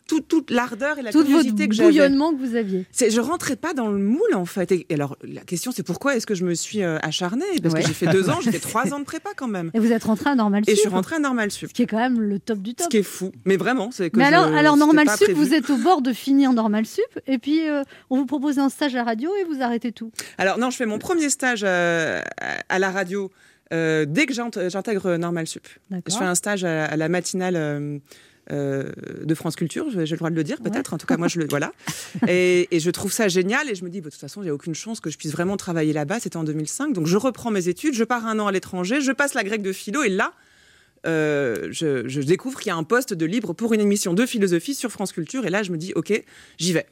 tout- 0.08 0.20
toute 0.22 0.52
l'ardeur 0.52 0.99
et 0.99 1.02
la 1.02 1.12
Tout 1.12 1.20
votre 1.20 1.30
curiosité 1.30 1.68
que 1.70 1.74
j'avais. 1.76 1.89
bouillonnement 1.89 2.34
que 2.34 2.38
vous 2.39 2.56
aviez. 2.56 2.86
C'est, 2.91 3.10
je 3.10 3.22
rentrais 3.22 3.56
pas 3.56 3.74
dans 3.74 3.89
le 3.89 3.97
moule 3.97 4.34
en 4.36 4.45
fait. 4.45 4.72
Et, 4.72 4.86
et 4.89 4.93
alors 4.95 5.18
la 5.24 5.41
question 5.41 5.72
c'est 5.72 5.84
pourquoi 5.84 6.16
est-ce 6.16 6.26
que 6.28 6.36
je 6.36 6.43
me 6.43 6.54
suis 6.54 6.84
euh, 6.84 6.97
acharnée? 7.02 7.45
Parce 7.62 7.74
Ouais. 7.74 7.82
que 7.82 7.88
j'ai 7.88 7.93
fait 7.93 8.08
deux 8.08 8.30
ans, 8.30 8.39
j'ai 8.43 8.52
fait 8.52 8.60
trois 8.60 8.93
ans 8.93 8.99
de 8.99 9.06
prépa 9.06 9.30
quand 9.36 9.47
même. 9.47 9.72
Et 9.74 9.80
vous 9.80 9.91
êtes 9.91 10.04
rentré 10.04 10.30
à 10.30 10.36
Normal 10.36 10.64
Et 10.68 10.72
Sup. 10.72 10.76
je 10.76 10.80
suis 10.82 10.89
rentrée 10.89 11.16
à 11.16 11.20
Normal 11.20 11.49
Sup. 11.52 11.70
Ce 11.70 11.74
qui 11.74 11.84
est 11.84 11.88
quand 11.88 11.97
même 11.99 12.20
le 12.20 12.39
top 12.39 12.60
du 12.60 12.74
top. 12.76 12.86
Ce 12.86 12.89
qui 12.89 12.97
est 12.97 13.04
fou. 13.04 13.32
Mais 13.45 13.58
vraiment, 13.58 13.91
c'est 13.91 14.10
que 14.10 14.18
Mais 14.18 14.26
je- 14.26 14.30
alors, 14.34 14.45
alors 14.54 14.74
c'était 14.76 14.86
Normal 14.86 15.10
Sup, 15.10 15.18
prévu. 15.26 15.34
vous 15.34 15.54
êtes 15.54 15.70
au 15.70 15.78
bord 15.78 16.02
de 16.02 16.12
finir 16.14 16.52
Normal 16.54 16.86
Sup, 16.86 17.20
et 17.28 17.38
puis 17.38 17.70
euh, 17.70 17.84
on 18.10 18.18
vous 18.18 18.26
propose 18.26 18.60
un 18.60 18.70
stage 18.70 18.95
à 18.95 18.99
la 18.99 19.04
radio 19.06 19.32
et 19.39 19.43
vous 19.45 19.62
arrêtez 19.62 19.91
tout. 19.91 20.12
Alors 20.38 20.58
non, 20.58 20.70
je 20.72 20.78
fais 20.78 20.86
mon 20.86 20.99
premier 20.99 21.30
stage 21.30 21.62
euh, 21.64 22.22
à 22.70 22.80
la 22.80 22.91
radio 22.91 23.32
euh, 23.74 24.06
dès 24.08 24.26
que 24.26 24.34
j'int- 24.34 24.68
j'intègre 24.70 25.16
Normal 25.16 25.47
Sup. 25.47 25.66
Je 25.91 26.16
fais 26.18 26.26
un 26.26 26.36
stage 26.36 26.66
à, 26.66 26.86
à 26.86 26.97
la 26.97 27.08
matinale 27.08 27.56
euh, 27.56 27.97
euh, 28.52 28.91
de 29.24 29.34
France 29.36 29.56
Culture, 29.56 29.86
j'ai 29.91 29.99
le 30.02 30.18
droit 30.18 30.30
de 30.30 30.36
le 30.36 30.43
dire 30.43 30.60
peut-être, 30.62 30.93
en 30.93 30.97
tout 30.97 31.08
cas 31.08 31.18
moi 31.18 31.28
je 31.28 31.39
le 31.39 31.47
voilà. 31.49 31.72
Et, 32.28 32.68
et 32.76 32.80
je 32.80 32.91
trouve 32.91 33.12
ça 33.12 33.28
génial 33.28 33.70
et 33.70 33.76
je 33.76 33.84
me 33.86 33.89
dis, 33.89 34.02
bah, 34.02 34.10
de 34.10 34.12
toute 34.12 34.20
façon, 34.22 34.41
il 34.41 34.45
n'y 34.45 34.49
a 34.49 34.54
aucune 34.54 34.76
chance 34.76 34.99
que 34.99 35.10
je 35.10 35.18
puisse 35.18 35.32
vraiment 35.32 35.58
travailler 35.58 35.93
là-bas, 35.93 36.20
c'était 36.20 36.38
en 36.38 36.43
2005, 36.43 36.93
donc 36.93 37.08
je 37.08 37.18
reprends 37.18 37.52
mes 37.52 37.68
études, 37.68 37.93
je 37.93 38.04
pars 38.04 38.26
un 38.28 38.38
an 38.39 38.47
à 38.47 38.52
l'étranger, 38.52 39.02
je 39.02 39.12
passe 39.12 39.34
la 39.34 39.43
grecque 39.43 39.62
de 39.64 39.72
philo 39.72 40.04
et 40.04 40.10
là, 40.10 40.34
euh, 41.08 41.70
je, 41.72 42.08
je 42.08 42.22
découvre 42.22 42.60
qu'il 42.60 42.68
y 42.70 42.74
a 42.74 42.76
un 42.76 42.84
poste 42.84 43.14
de 43.14 43.26
libre 43.26 43.54
pour 43.54 43.74
une 43.74 43.82
émission 43.82 44.14
de 44.14 44.26
philosophie 44.26 44.76
sur 44.76 44.91
France 44.91 45.12
Culture 45.14 45.45
et 45.45 45.49
là 45.49 45.64
je 45.64 45.72
me 45.72 45.78
dis, 45.78 45.93
ok, 45.95 46.14
j'y 46.60 46.74
vais. 46.74 46.86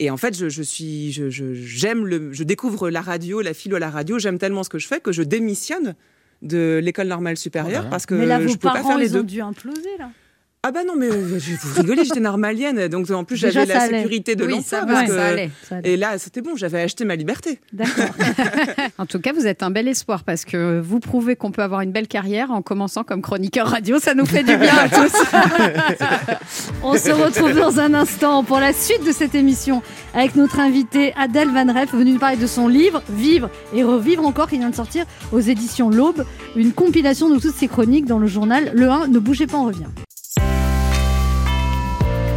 Et 0.00 0.10
en 0.10 0.16
fait, 0.16 0.36
je, 0.36 0.48
je 0.48 0.62
suis, 0.62 1.12
je, 1.12 1.30
je- 1.30 1.54
j'aime 1.54 2.04
le, 2.04 2.32
je 2.32 2.42
découvre 2.42 2.90
la 2.90 3.00
radio, 3.00 3.40
la 3.42 3.54
philo 3.54 3.76
à 3.76 3.78
la 3.78 3.90
radio. 3.90 4.18
J'aime 4.18 4.38
tellement 4.38 4.64
ce 4.64 4.68
que 4.68 4.80
je 4.80 4.88
fais 4.88 4.98
que 4.98 5.12
je 5.12 5.22
démissionne 5.22 5.94
de 6.42 6.80
l'école 6.82 7.06
normale 7.06 7.36
supérieure 7.36 7.88
parce 7.90 8.04
que 8.06 8.14
Mais 8.14 8.26
là, 8.26 8.40
je 8.40 8.48
vos 8.48 8.54
peux 8.54 8.58
pas 8.68 8.72
parents, 8.74 8.88
faire 8.88 8.98
les 8.98 9.06
ils 9.06 9.12
deux. 9.12 9.20
ont 9.20 9.22
dû 9.22 9.40
imploser, 9.40 9.88
là. 10.00 10.10
Ah 10.66 10.72
bah 10.72 10.80
non, 10.86 10.94
mais 10.96 11.08
euh, 11.10 11.38
je- 11.38 11.52
vous 11.60 11.80
rigolez, 11.82 12.04
j'étais 12.04 12.20
normalienne, 12.20 12.88
donc 12.88 13.10
en 13.10 13.24
plus 13.24 13.36
j'avais 13.36 13.66
la 13.66 13.82
allait. 13.82 13.98
sécurité 13.98 14.34
de 14.34 14.44
Oui, 14.46 14.52
l'emploi. 14.72 15.04
que-. 15.04 15.86
Et 15.86 15.98
là, 15.98 16.16
c'était 16.16 16.40
bon, 16.40 16.56
j'avais 16.56 16.80
acheté 16.80 17.04
ma 17.04 17.16
liberté. 17.16 17.60
En 18.96 19.06
tout 19.06 19.18
cas, 19.20 19.32
vous 19.32 19.46
êtes 19.46 19.62
un 19.62 19.70
bel 19.70 19.88
espoir 19.88 20.22
parce 20.24 20.44
que 20.44 20.80
vous 20.80 21.00
prouvez 21.00 21.36
qu'on 21.36 21.50
peut 21.50 21.62
avoir 21.62 21.80
une 21.82 21.90
belle 21.92 22.06
carrière 22.08 22.50
en 22.50 22.62
commençant 22.62 23.02
comme 23.04 23.20
chroniqueur 23.22 23.66
radio. 23.66 23.98
Ça 23.98 24.14
nous 24.14 24.24
fait 24.24 24.42
du 24.44 24.56
bien 24.56 24.74
à 24.74 24.88
tous. 24.88 25.12
On 26.82 26.94
se 26.96 27.10
retrouve 27.10 27.54
dans 27.54 27.80
un 27.80 27.92
instant 27.92 28.42
pour 28.44 28.60
la 28.60 28.72
suite 28.72 29.04
de 29.06 29.12
cette 29.12 29.34
émission 29.34 29.82
avec 30.14 30.36
notre 30.36 30.60
invitée 30.60 31.12
Adèle 31.18 31.48
Van 31.50 31.66
Reff, 31.72 31.92
venue 31.92 32.12
nous 32.12 32.18
parler 32.18 32.36
de 32.36 32.46
son 32.46 32.68
livre 32.68 33.02
Vivre 33.10 33.50
et 33.74 33.82
revivre 33.82 34.24
encore, 34.26 34.48
qui 34.48 34.58
vient 34.58 34.70
de 34.70 34.74
sortir 34.74 35.04
aux 35.32 35.40
éditions 35.40 35.90
L'Aube, 35.90 36.24
une 36.56 36.72
compilation 36.72 37.28
de 37.28 37.38
toutes 37.38 37.54
ses 37.54 37.68
chroniques 37.68 38.06
dans 38.06 38.18
le 38.18 38.26
journal 38.28 38.70
Le 38.74 38.88
1. 38.88 39.08
Ne 39.08 39.18
bougez 39.18 39.46
pas, 39.46 39.58
on 39.58 39.64
revient. 39.66 39.84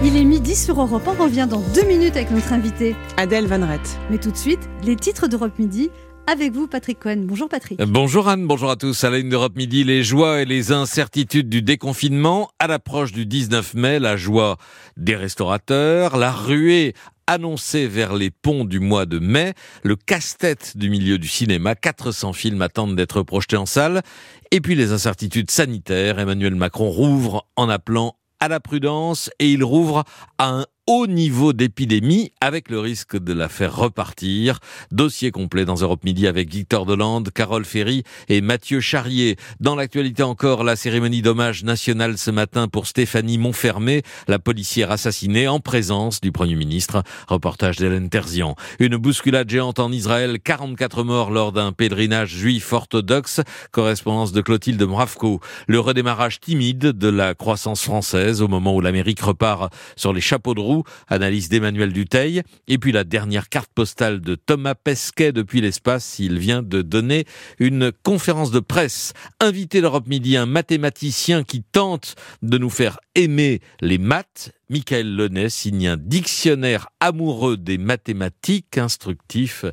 Il 0.03 0.15
est 0.15 0.23
midi 0.23 0.55
sur 0.55 0.79
Europe, 0.79 1.01
on 1.07 1.23
revient 1.23 1.47
dans 1.49 1.59
deux 1.73 1.83
minutes 1.85 2.15
avec 2.15 2.29
notre 2.29 2.53
invitée 2.53 2.95
Adèle 3.17 3.47
Van 3.47 3.65
Rett. 3.65 3.97
Mais 4.11 4.19
tout 4.19 4.29
de 4.29 4.37
suite, 4.37 4.69
les 4.83 4.95
titres 4.95 5.27
d'Europe 5.27 5.57
Midi 5.57 5.89
avec 6.27 6.53
vous, 6.53 6.67
Patrick 6.67 6.99
Cohen. 6.99 7.23
Bonjour 7.23 7.49
Patrick. 7.49 7.81
Bonjour 7.81 8.27
Anne, 8.27 8.45
bonjour 8.45 8.69
à 8.69 8.75
tous. 8.75 9.03
À 9.03 9.09
la 9.09 9.17
une 9.17 9.29
d'Europe 9.29 9.55
Midi, 9.55 9.83
les 9.83 10.03
joies 10.03 10.41
et 10.41 10.45
les 10.45 10.71
incertitudes 10.71 11.49
du 11.49 11.63
déconfinement. 11.63 12.51
À 12.59 12.67
l'approche 12.67 13.11
du 13.11 13.25
19 13.25 13.73
mai, 13.73 13.97
la 13.97 14.17
joie 14.17 14.57
des 14.97 15.15
restaurateurs, 15.15 16.15
la 16.15 16.31
ruée 16.31 16.93
annoncée 17.25 17.87
vers 17.87 18.13
les 18.13 18.29
ponts 18.29 18.65
du 18.65 18.79
mois 18.79 19.07
de 19.07 19.17
mai, 19.17 19.53
le 19.83 19.95
casse-tête 19.95 20.77
du 20.77 20.91
milieu 20.91 21.17
du 21.17 21.27
cinéma, 21.27 21.73
400 21.73 22.33
films 22.33 22.61
attendent 22.61 22.95
d'être 22.95 23.23
projetés 23.23 23.57
en 23.57 23.65
salle, 23.65 24.03
et 24.51 24.61
puis 24.61 24.75
les 24.75 24.91
incertitudes 24.91 25.49
sanitaires. 25.49 26.19
Emmanuel 26.19 26.55
Macron 26.55 26.89
rouvre 26.89 27.47
en 27.55 27.67
appelant 27.67 28.15
à 28.39 28.47
la 28.47 28.59
prudence 28.59 29.29
et 29.39 29.51
il 29.51 29.63
rouvre 29.63 30.03
à 30.37 30.49
un 30.49 30.65
haut 30.87 31.05
niveau 31.05 31.51
d'épidémie 31.51 32.31
avec 32.39 32.69
le 32.69 32.79
risque 32.79 33.17
de 33.17 33.33
la 33.33 33.49
faire 33.49 33.75
repartir. 33.75 34.59
Dossier 34.91 35.31
complet 35.31 35.65
dans 35.65 35.75
Europe 35.75 36.05
Midi 36.05 36.27
avec 36.27 36.49
Victor 36.49 36.85
Delande, 36.85 37.29
Carole 37.31 37.65
Ferry 37.65 38.03
et 38.29 38.39
Mathieu 38.39 38.79
Charrier. 38.79 39.35
Dans 39.59 39.75
l'actualité 39.75 40.23
encore, 40.23 40.63
la 40.63 40.77
cérémonie 40.77 41.21
d'hommage 41.21 41.65
national 41.65 42.17
ce 42.17 42.31
matin 42.31 42.69
pour 42.69 42.87
Stéphanie 42.87 43.37
Montfermé, 43.37 44.01
la 44.29 44.39
policière 44.39 44.89
assassinée 44.89 45.49
en 45.49 45.59
présence 45.59 46.21
du 46.21 46.31
Premier 46.31 46.55
ministre. 46.55 47.03
Reportage 47.27 47.75
d'Hélène 47.75 48.09
Terzian. 48.09 48.55
Une 48.79 48.95
bousculade 48.95 49.49
géante 49.49 49.79
en 49.79 49.91
Israël, 49.91 50.39
44 50.39 51.03
morts 51.03 51.31
lors 51.31 51.51
d'un 51.51 51.73
pèlerinage 51.73 52.29
juif 52.29 52.71
orthodoxe. 52.71 53.41
Correspondance 53.71 54.31
de 54.31 54.39
Clotilde 54.39 54.81
Mravko. 54.83 55.41
Le 55.67 55.81
redémarrage 55.81 56.39
timide 56.39 56.93
de 56.93 57.09
la 57.09 57.33
croissance 57.33 57.83
française 57.83 58.41
au 58.41 58.47
moment 58.47 58.73
où 58.73 58.79
l'Amérique 58.79 59.19
repart 59.19 59.73
sur 59.97 60.13
les 60.13 60.21
chapeaux 60.21 60.53
de 60.53 60.61
roue. 60.61 60.76
Analyse 61.07 61.49
d'Emmanuel 61.49 61.93
Duteil. 61.93 62.43
Et 62.67 62.77
puis 62.77 62.91
la 62.91 63.03
dernière 63.03 63.49
carte 63.49 63.71
postale 63.73 64.21
de 64.21 64.35
Thomas 64.35 64.75
Pesquet 64.75 65.31
depuis 65.31 65.61
l'espace. 65.61 66.19
Il 66.19 66.39
vient 66.39 66.61
de 66.61 66.81
donner 66.81 67.25
une 67.59 67.91
conférence 68.03 68.51
de 68.51 68.59
presse. 68.59 69.13
Invité 69.39 69.81
d'Europe 69.81 70.07
Midi, 70.07 70.37
un 70.37 70.45
mathématicien 70.45 71.43
qui 71.43 71.63
tente 71.63 72.15
de 72.41 72.57
nous 72.57 72.69
faire 72.69 72.99
aimer 73.15 73.61
les 73.81 73.97
maths. 73.97 74.51
Michael 74.69 75.15
Lenet 75.15 75.49
signe 75.49 75.87
un 75.87 75.97
dictionnaire 75.97 76.89
amoureux 76.99 77.57
des 77.57 77.77
mathématiques 77.77 78.77
instructif, 78.77 79.65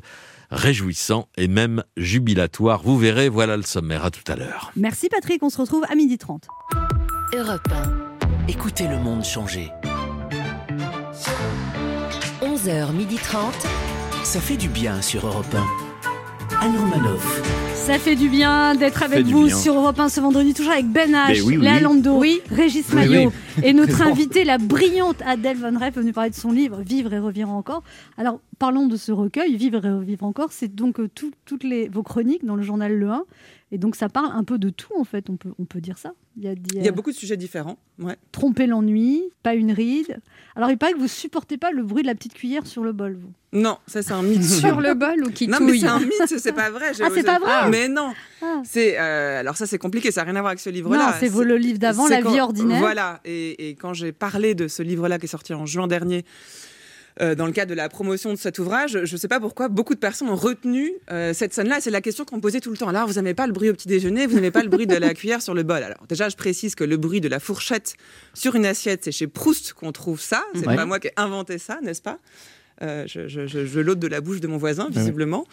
réjouissant 0.49 1.27
et 1.37 1.47
même 1.47 1.83
jubilatoire. 1.97 2.81
Vous 2.83 2.97
verrez, 2.97 3.29
voilà 3.29 3.57
le 3.57 3.63
sommaire. 3.63 4.05
À 4.05 4.11
tout 4.11 4.29
à 4.31 4.35
l'heure. 4.35 4.71
Merci 4.75 5.09
Patrick, 5.09 5.41
on 5.43 5.49
se 5.49 5.59
retrouve 5.59 5.83
à 5.89 5.95
midi 5.95 6.17
30. 6.17 6.47
Europe 7.33 7.67
1. 7.71 8.47
Écoutez 8.47 8.87
le 8.87 8.97
monde 8.99 9.23
changer. 9.23 9.71
11h30. 12.69 13.37
Ça 14.23 14.39
fait 14.39 14.57
du 14.57 14.67
bien 14.69 14.99
sur 15.03 15.27
Europe 15.27 15.45
1. 15.53 16.65
Anne 16.65 16.75
Romanoff. 16.77 17.41
Ça 17.75 17.99
fait 17.99 18.15
du 18.15 18.27
bien 18.27 18.73
d'être 18.73 19.03
avec 19.03 19.23
vous 19.27 19.49
sur 19.49 19.75
Europe 19.75 19.99
1 19.99 20.09
ce 20.09 20.19
vendredi, 20.19 20.55
toujours 20.55 20.71
avec 20.71 20.87
Ben 20.87 21.11
H, 21.11 21.27
Mais 21.27 21.41
oui, 21.41 21.57
oui, 21.57 21.63
Léa 21.63 21.75
oui. 21.75 21.81
Lando, 21.81 22.19
Régis 22.49 22.87
Oui, 22.89 22.95
Maillot 22.95 23.31
oui. 23.57 23.63
et 23.63 23.73
notre 23.73 24.01
invitée, 24.07 24.43
la 24.45 24.57
brillante 24.57 25.21
Adèle 25.27 25.57
Van 25.57 25.77
Reff, 25.77 25.93
venue 25.93 26.11
parler 26.11 26.31
de 26.31 26.35
son 26.35 26.51
livre 26.51 26.81
Vivre 26.81 27.13
et 27.13 27.19
revivre 27.19 27.51
encore. 27.51 27.83
Alors, 28.17 28.39
parlons 28.57 28.87
de 28.87 28.97
ce 28.97 29.11
recueil, 29.11 29.55
Vivre 29.57 29.85
et 29.85 29.91
revivre 29.91 30.25
encore. 30.25 30.47
C'est 30.51 30.73
donc 30.73 30.99
euh, 30.99 31.07
tout- 31.13 31.31
toutes 31.45 31.63
les, 31.63 31.87
vos 31.87 32.01
chroniques 32.01 32.45
dans 32.45 32.55
le 32.55 32.63
journal 32.63 32.91
Le 32.97 33.09
1. 33.11 33.23
Et 33.73 33.77
donc, 33.77 33.95
ça 33.95 34.09
parle 34.09 34.31
un 34.33 34.43
peu 34.43 34.57
de 34.57 34.69
tout, 34.69 34.93
en 34.99 35.03
fait, 35.03 35.29
on 35.29 35.35
peut, 35.37 35.51
on 35.59 35.65
peut 35.65 35.81
dire 35.81 35.99
ça. 35.99 36.13
Il 36.37 36.43
y 36.43 36.47
a, 36.47 36.53
Il 36.73 36.83
y 36.83 36.87
a 36.87 36.91
beaucoup 36.91 37.11
de 37.11 37.15
sujets 37.15 37.37
différents. 37.37 37.77
Ouais. 37.97 38.17
Tromper 38.33 38.67
l'ennui, 38.67 39.23
pas 39.41 39.53
une 39.53 39.71
ride. 39.71 40.19
Alors, 40.57 40.69
il 40.69 40.77
paraît 40.77 40.93
que 40.93 40.99
vous 40.99 41.07
supportez 41.07 41.57
pas 41.57 41.71
le 41.71 41.81
bruit 41.83 42.01
de 42.01 42.07
la 42.07 42.15
petite 42.15 42.33
cuillère 42.33 42.67
sur 42.67 42.83
le 42.83 42.91
bol, 42.91 43.17
vous. 43.19 43.31
Non, 43.57 43.77
ça 43.87 44.01
c'est 44.01 44.11
un 44.11 44.21
mythe. 44.21 44.43
Sur 44.43 44.81
le 44.81 44.93
bol 44.95 45.23
ou 45.25 45.31
qui 45.31 45.47
Non, 45.47 45.59
mais 45.61 45.79
c'est 45.79 45.87
un 45.87 45.99
mythe, 45.99 46.27
c'est 46.27 46.51
pas 46.51 46.69
vrai. 46.69 46.91
Ah, 47.01 47.07
c'est 47.13 47.23
pas 47.23 47.39
vrai 47.39 47.69
Mais 47.69 47.87
non. 47.87 48.13
Ah. 48.41 48.61
C'est 48.65 48.99
euh, 48.99 49.39
alors 49.39 49.55
ça 49.55 49.65
c'est 49.65 49.77
compliqué, 49.77 50.11
ça 50.11 50.21
n'a 50.21 50.31
rien 50.31 50.35
à 50.35 50.41
voir 50.41 50.49
avec 50.49 50.59
ce 50.59 50.69
livre-là. 50.69 50.97
Non, 50.97 51.13
c'est 51.17 51.33
le 51.33 51.55
livre 51.55 51.79
d'avant, 51.79 52.05
c'est 52.05 52.21
La 52.21 52.29
vie 52.29 52.41
ordinaire. 52.41 52.79
Voilà. 52.79 53.21
Et, 53.23 53.69
et 53.69 53.75
quand 53.75 53.93
j'ai 53.93 54.11
parlé 54.11 54.55
de 54.55 54.67
ce 54.67 54.83
livre-là 54.83 55.19
qui 55.19 55.25
est 55.25 55.29
sorti 55.29 55.53
en 55.53 55.65
juin 55.65 55.87
dernier. 55.87 56.25
Euh, 57.21 57.33
dans 57.35 57.45
le 57.45 57.51
cadre 57.51 57.69
de 57.69 57.75
la 57.75 57.87
promotion 57.89 58.31
de 58.31 58.37
cet 58.37 58.59
ouvrage, 58.59 58.99
je 59.05 59.13
ne 59.13 59.17
sais 59.17 59.27
pas 59.27 59.39
pourquoi 59.39 59.67
beaucoup 59.69 59.93
de 59.95 59.99
personnes 59.99 60.29
ont 60.29 60.35
retenu 60.35 60.91
euh, 61.11 61.33
cette 61.33 61.53
scène-là. 61.53 61.79
C'est 61.81 61.91
la 61.91 62.01
question 62.01 62.25
qu'on 62.25 62.41
posait 62.41 62.59
tout 62.59 62.71
le 62.71 62.77
temps. 62.77 62.89
Alors, 62.89 63.07
vous 63.07 63.13
n'aimez 63.13 63.33
pas 63.33 63.47
le 63.47 63.53
bruit 63.53 63.69
au 63.69 63.73
petit 63.73 63.87
déjeuner, 63.87 64.25
vous 64.27 64.35
n'aimez 64.35 64.51
pas 64.51 64.63
le 64.63 64.69
bruit 64.69 64.87
de 64.87 64.95
la 64.95 65.13
cuillère 65.15 65.41
sur 65.41 65.53
le 65.53 65.63
bol. 65.63 65.81
Alors, 65.81 66.05
déjà, 66.09 66.27
je 66.29 66.35
précise 66.35 66.75
que 66.75 66.83
le 66.83 66.97
bruit 66.97 67.21
de 67.21 67.27
la 67.29 67.39
fourchette 67.39 67.95
sur 68.33 68.55
une 68.55 68.65
assiette, 68.65 69.03
c'est 69.05 69.11
chez 69.11 69.27
Proust 69.27 69.73
qu'on 69.73 69.91
trouve 69.91 70.19
ça. 70.19 70.43
C'est 70.55 70.67
Ouais. 70.67 70.75
pas 70.75 70.85
moi 70.85 70.99
qui 70.99 71.07
ai 71.07 71.13
inventé 71.15 71.57
ça, 71.57 71.79
n'est-ce 71.81 72.01
pas? 72.01 72.19
Euh, 72.81 73.05
je, 73.07 73.27
je, 73.27 73.47
je, 73.47 73.65
je 73.65 73.79
l'ôte 73.79 73.99
de 73.99 74.07
la 74.07 74.19
bouche 74.21 74.41
de 74.41 74.47
mon 74.47 74.57
voisin, 74.57 74.89
visiblement. 74.89 75.45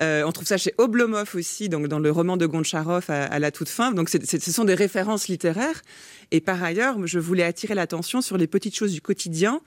Euh, 0.00 0.22
on 0.24 0.32
trouve 0.32 0.46
ça 0.46 0.58
chez 0.58 0.74
Oblomov 0.78 1.34
aussi, 1.34 1.68
donc 1.68 1.88
dans 1.88 1.98
le 1.98 2.10
roman 2.10 2.36
de 2.36 2.46
Goncharov 2.46 3.04
à, 3.08 3.24
à 3.24 3.38
la 3.38 3.50
toute 3.50 3.68
fin. 3.68 3.92
Donc 3.92 4.08
ce 4.08 4.52
sont 4.52 4.64
des 4.64 4.74
références 4.74 5.28
littéraires. 5.28 5.82
Et 6.30 6.40
par 6.40 6.62
ailleurs, 6.62 7.04
je 7.06 7.18
voulais 7.18 7.42
attirer 7.42 7.74
l'attention 7.74 8.20
sur 8.20 8.36
les 8.36 8.46
petites 8.46 8.76
choses 8.76 8.92
du 8.92 9.00
quotidien 9.00 9.60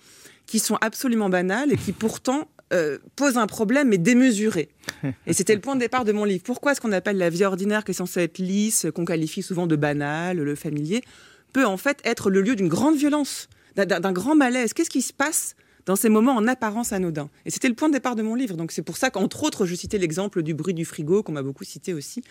qui 0.46 0.60
sont 0.60 0.78
absolument 0.82 1.30
banales 1.30 1.72
et 1.72 1.78
qui 1.78 1.92
pourtant 1.92 2.48
euh, 2.74 2.98
posent 3.18 3.38
un 3.38 3.48
problème 3.48 3.90
mais 3.90 3.98
démesuré. 3.98 4.70
Et 5.28 5.34
c'était 5.34 5.56
le 5.56 5.62
point 5.62 5.76
de 5.76 5.82
départ 5.82 6.06
de 6.06 6.14
mon 6.14 6.24
livre. 6.24 6.44
Pourquoi 6.44 6.72
est-ce 6.72 6.82
qu'on 6.82 6.94
appelle 6.94 7.18
la 7.18 7.30
vie 7.30 7.44
ordinaire, 7.44 7.84
qui 7.84 7.92
est 7.92 7.96
censée 7.96 8.22
être 8.22 8.38
lisse, 8.38 8.88
qu'on 8.96 9.06
qualifie 9.06 9.44
souvent 9.44 9.68
de 9.68 9.76
banale, 9.76 10.38
le 10.38 10.56
familier, 10.56 11.04
peut 11.52 11.66
en 11.66 11.78
fait 11.78 12.00
être 12.06 12.30
le 12.30 12.42
lieu 12.42 12.56
d'une 12.56 12.70
grande 12.70 12.96
violence, 12.96 13.50
d'un 13.76 14.12
grand 14.14 14.36
malaise? 14.36 14.74
Qu'est-ce 14.74 14.90
qui 14.90 15.02
se 15.02 15.12
passe 15.12 15.56
dans 15.86 15.96
ces 15.96 16.10
moments 16.10 16.36
en 16.36 16.48
apparence 16.48 16.94
anodins 16.94 17.30
Et 17.46 17.52
c'était 17.52 17.68
le 17.70 17.74
point 17.76 17.88
de 17.90 17.94
départ 17.94 18.16
de 18.16 18.22
mon 18.24 18.36
livre. 18.36 18.56
Donc 18.58 18.72
c'est 18.72 18.82
pour 18.84 18.98
ça 18.98 19.10
qu'entre 19.10 19.44
autres, 19.44 19.66
je 19.66 19.76
citais 19.76 19.98
l'exemple 19.98 20.44
du 20.44 20.54
bruit 20.54 20.74
du 20.74 20.86
frigo, 20.86 21.24
qu'on 21.24 21.32
m'a 21.32 21.44
beaucoup 21.44 21.64
cité 21.64 21.94
aussi. 21.94 22.22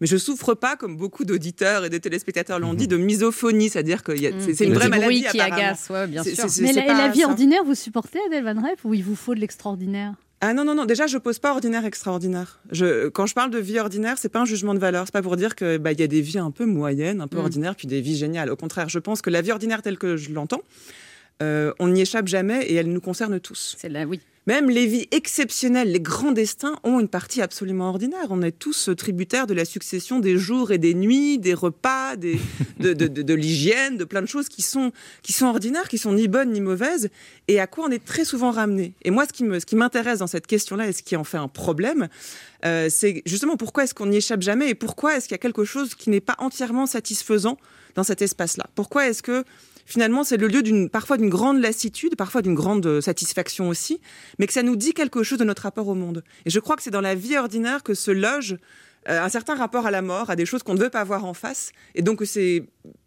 Mais 0.00 0.06
je 0.06 0.16
souffre 0.16 0.54
pas, 0.54 0.76
comme 0.76 0.96
beaucoup 0.96 1.24
d'auditeurs 1.24 1.84
et 1.84 1.90
de 1.90 1.98
téléspectateurs 1.98 2.60
l'ont 2.60 2.74
dit, 2.74 2.86
de 2.86 2.96
misophonie, 2.96 3.68
c'est-à-dire 3.68 4.02
que 4.04 4.16
c'est 4.16 4.54
c'est 4.54 4.64
une 4.66 4.74
vraie 4.74 4.88
maladie 4.88 5.24
qui 5.24 5.40
agace, 5.40 5.88
ouais, 5.90 6.06
bien 6.06 6.22
sûr. 6.22 6.34
c'est- 6.48 6.62
Mais 6.62 6.68
c'est 6.68 6.74
la, 6.74 6.84
et 6.84 6.86
pas 6.86 6.98
la 6.98 7.08
vie 7.08 7.20
ça. 7.20 7.26
ordinaire, 7.28 7.64
vous 7.64 7.74
supportez 7.74 8.18
Adèle 8.26 8.44
Van 8.44 8.60
Reff 8.62 8.84
ou 8.84 8.94
il 8.94 9.02
vous 9.02 9.16
faut 9.16 9.34
de 9.34 9.40
l'extraordinaire? 9.40 10.14
Ah 10.40 10.54
non, 10.54 10.64
non, 10.64 10.76
non, 10.76 10.84
déjà, 10.84 11.08
je 11.08 11.18
pose 11.18 11.40
pas 11.40 11.50
ordinaire, 11.50 11.84
extraordinaire. 11.84 12.60
Je, 12.70 13.08
quand 13.08 13.26
je 13.26 13.34
parle 13.34 13.50
de 13.50 13.58
vie 13.58 13.80
ordinaire, 13.80 14.18
c'est 14.18 14.28
pas 14.28 14.38
un 14.38 14.44
jugement 14.44 14.72
de 14.72 14.78
valeur. 14.78 15.04
C'est 15.06 15.12
pas 15.12 15.20
pour 15.22 15.36
dire 15.36 15.56
qu'il 15.56 15.78
bah, 15.78 15.90
il 15.90 15.98
y 15.98 16.02
a 16.04 16.06
des 16.06 16.20
vies 16.20 16.38
un 16.38 16.52
peu 16.52 16.64
moyennes, 16.64 17.20
un 17.20 17.26
peu 17.26 17.38
Mm. 17.38 17.40
ordinaires, 17.40 17.74
puis 17.74 17.88
des 17.88 18.00
vies 18.00 18.16
géniales. 18.16 18.48
Au 18.52 18.54
contraire, 18.56 18.88
je 18.88 19.00
pense 19.00 19.20
que 19.20 19.30
la 19.30 19.40
vie 19.42 19.50
ordinaire 19.50 19.82
telle 19.82 19.98
que 19.98 20.16
je 20.16 20.30
l'entends, 20.32 20.60
euh, 21.42 21.72
on 21.78 21.88
n'y 21.88 22.00
échappe 22.02 22.28
jamais 22.28 22.64
et 22.66 22.74
elle 22.74 22.88
nous 22.92 23.00
concerne 23.00 23.38
tous. 23.40 23.76
C'est 23.78 23.88
là, 23.88 24.04
oui. 24.06 24.20
Même 24.46 24.70
les 24.70 24.86
vies 24.86 25.06
exceptionnelles, 25.10 25.92
les 25.92 26.00
grands 26.00 26.32
destins 26.32 26.78
ont 26.82 27.00
une 27.00 27.08
partie 27.08 27.42
absolument 27.42 27.90
ordinaire. 27.90 28.28
On 28.30 28.40
est 28.40 28.50
tous 28.58 28.88
euh, 28.88 28.94
tributaires 28.94 29.46
de 29.46 29.52
la 29.52 29.66
succession 29.66 30.20
des 30.20 30.38
jours 30.38 30.72
et 30.72 30.78
des 30.78 30.94
nuits, 30.94 31.38
des 31.38 31.52
repas, 31.52 32.16
des, 32.16 32.38
de, 32.80 32.94
de- 32.94 33.08
de- 33.08 33.20
de 33.20 33.34
l'hygiène, 33.34 33.98
de 33.98 34.04
plein 34.04 34.22
de 34.22 34.26
choses 34.26 34.48
qui 34.48 34.62
sont, 34.62 34.90
qui 35.22 35.34
sont 35.34 35.44
ordinaires, 35.46 35.86
qui 35.86 35.98
sont 35.98 36.14
ni 36.14 36.28
bonnes 36.28 36.50
ni 36.52 36.62
mauvaises, 36.62 37.10
et 37.46 37.60
à 37.60 37.66
quoi 37.66 37.84
on 37.88 37.90
est 37.90 38.02
très 38.02 38.24
souvent 38.24 38.50
ramené. 38.50 38.94
Et 39.02 39.10
moi, 39.10 39.26
ce 39.26 39.34
qui 39.34 39.44
me- 39.44 39.60
ce 39.60 39.66
qui 39.66 39.76
m'intéresse 39.76 40.20
dans 40.20 40.26
cette 40.26 40.46
question-là 40.46 40.88
et 40.88 40.92
ce 40.92 41.02
qui 41.02 41.14
en 41.14 41.24
fait 41.24 41.36
un 41.36 41.48
problème, 41.48 42.08
euh, 42.64 42.88
c'est 42.90 43.20
justement 43.26 43.58
pourquoi 43.58 43.84
est-ce 43.84 43.92
qu'on 43.94 44.06
n'y 44.06 44.16
échappe 44.16 44.40
jamais 44.40 44.70
et 44.70 44.74
pourquoi 44.74 45.14
est-ce 45.14 45.26
qu'il 45.28 45.34
y 45.34 45.34
a 45.34 45.38
quelque 45.38 45.64
chose 45.64 45.94
qui 45.94 46.08
n'est 46.08 46.22
pas 46.22 46.36
entièrement 46.38 46.86
satisfaisant 46.86 47.58
dans 47.96 48.02
cet 48.02 48.22
espace-là? 48.22 48.64
Pourquoi 48.74 49.08
est-ce 49.08 49.22
que 49.22 49.44
finalement, 49.88 50.22
c'est 50.22 50.36
le 50.36 50.46
lieu 50.48 50.62
d'une 50.62 50.88
parfois 50.90 51.16
d'une 51.16 51.30
grande 51.30 51.58
lassitude, 51.60 52.14
parfois 52.14 52.42
d'une 52.42 52.54
grande 52.54 52.86
euh, 52.86 53.00
satisfaction 53.00 53.68
aussi, 53.68 54.00
mais 54.38 54.46
que 54.46 54.52
ça 54.52 54.62
nous 54.62 54.76
dit 54.76 54.92
quelque 54.92 55.22
chose 55.22 55.38
de 55.38 55.44
notre 55.44 55.62
rapport 55.62 55.88
au 55.88 55.94
monde. 55.94 56.22
Et 56.44 56.50
je 56.50 56.60
crois 56.60 56.76
que 56.76 56.82
c'est 56.82 56.90
dans 56.90 57.00
la 57.00 57.14
vie 57.14 57.36
ordinaire 57.36 57.82
que 57.82 57.94
se 57.94 58.10
loge 58.10 58.56
euh, 59.08 59.20
un 59.22 59.28
certain 59.30 59.54
rapport 59.56 59.86
à 59.86 59.90
la 59.90 60.02
mort, 60.02 60.28
à 60.30 60.36
des 60.36 60.46
choses 60.46 60.62
qu'on 60.62 60.74
ne 60.74 60.80
veut 60.80 60.90
pas 60.90 61.02
voir 61.04 61.24
en 61.24 61.34
face, 61.34 61.72
et 61.94 62.02
donc 62.02 62.22
c'est 62.24 62.66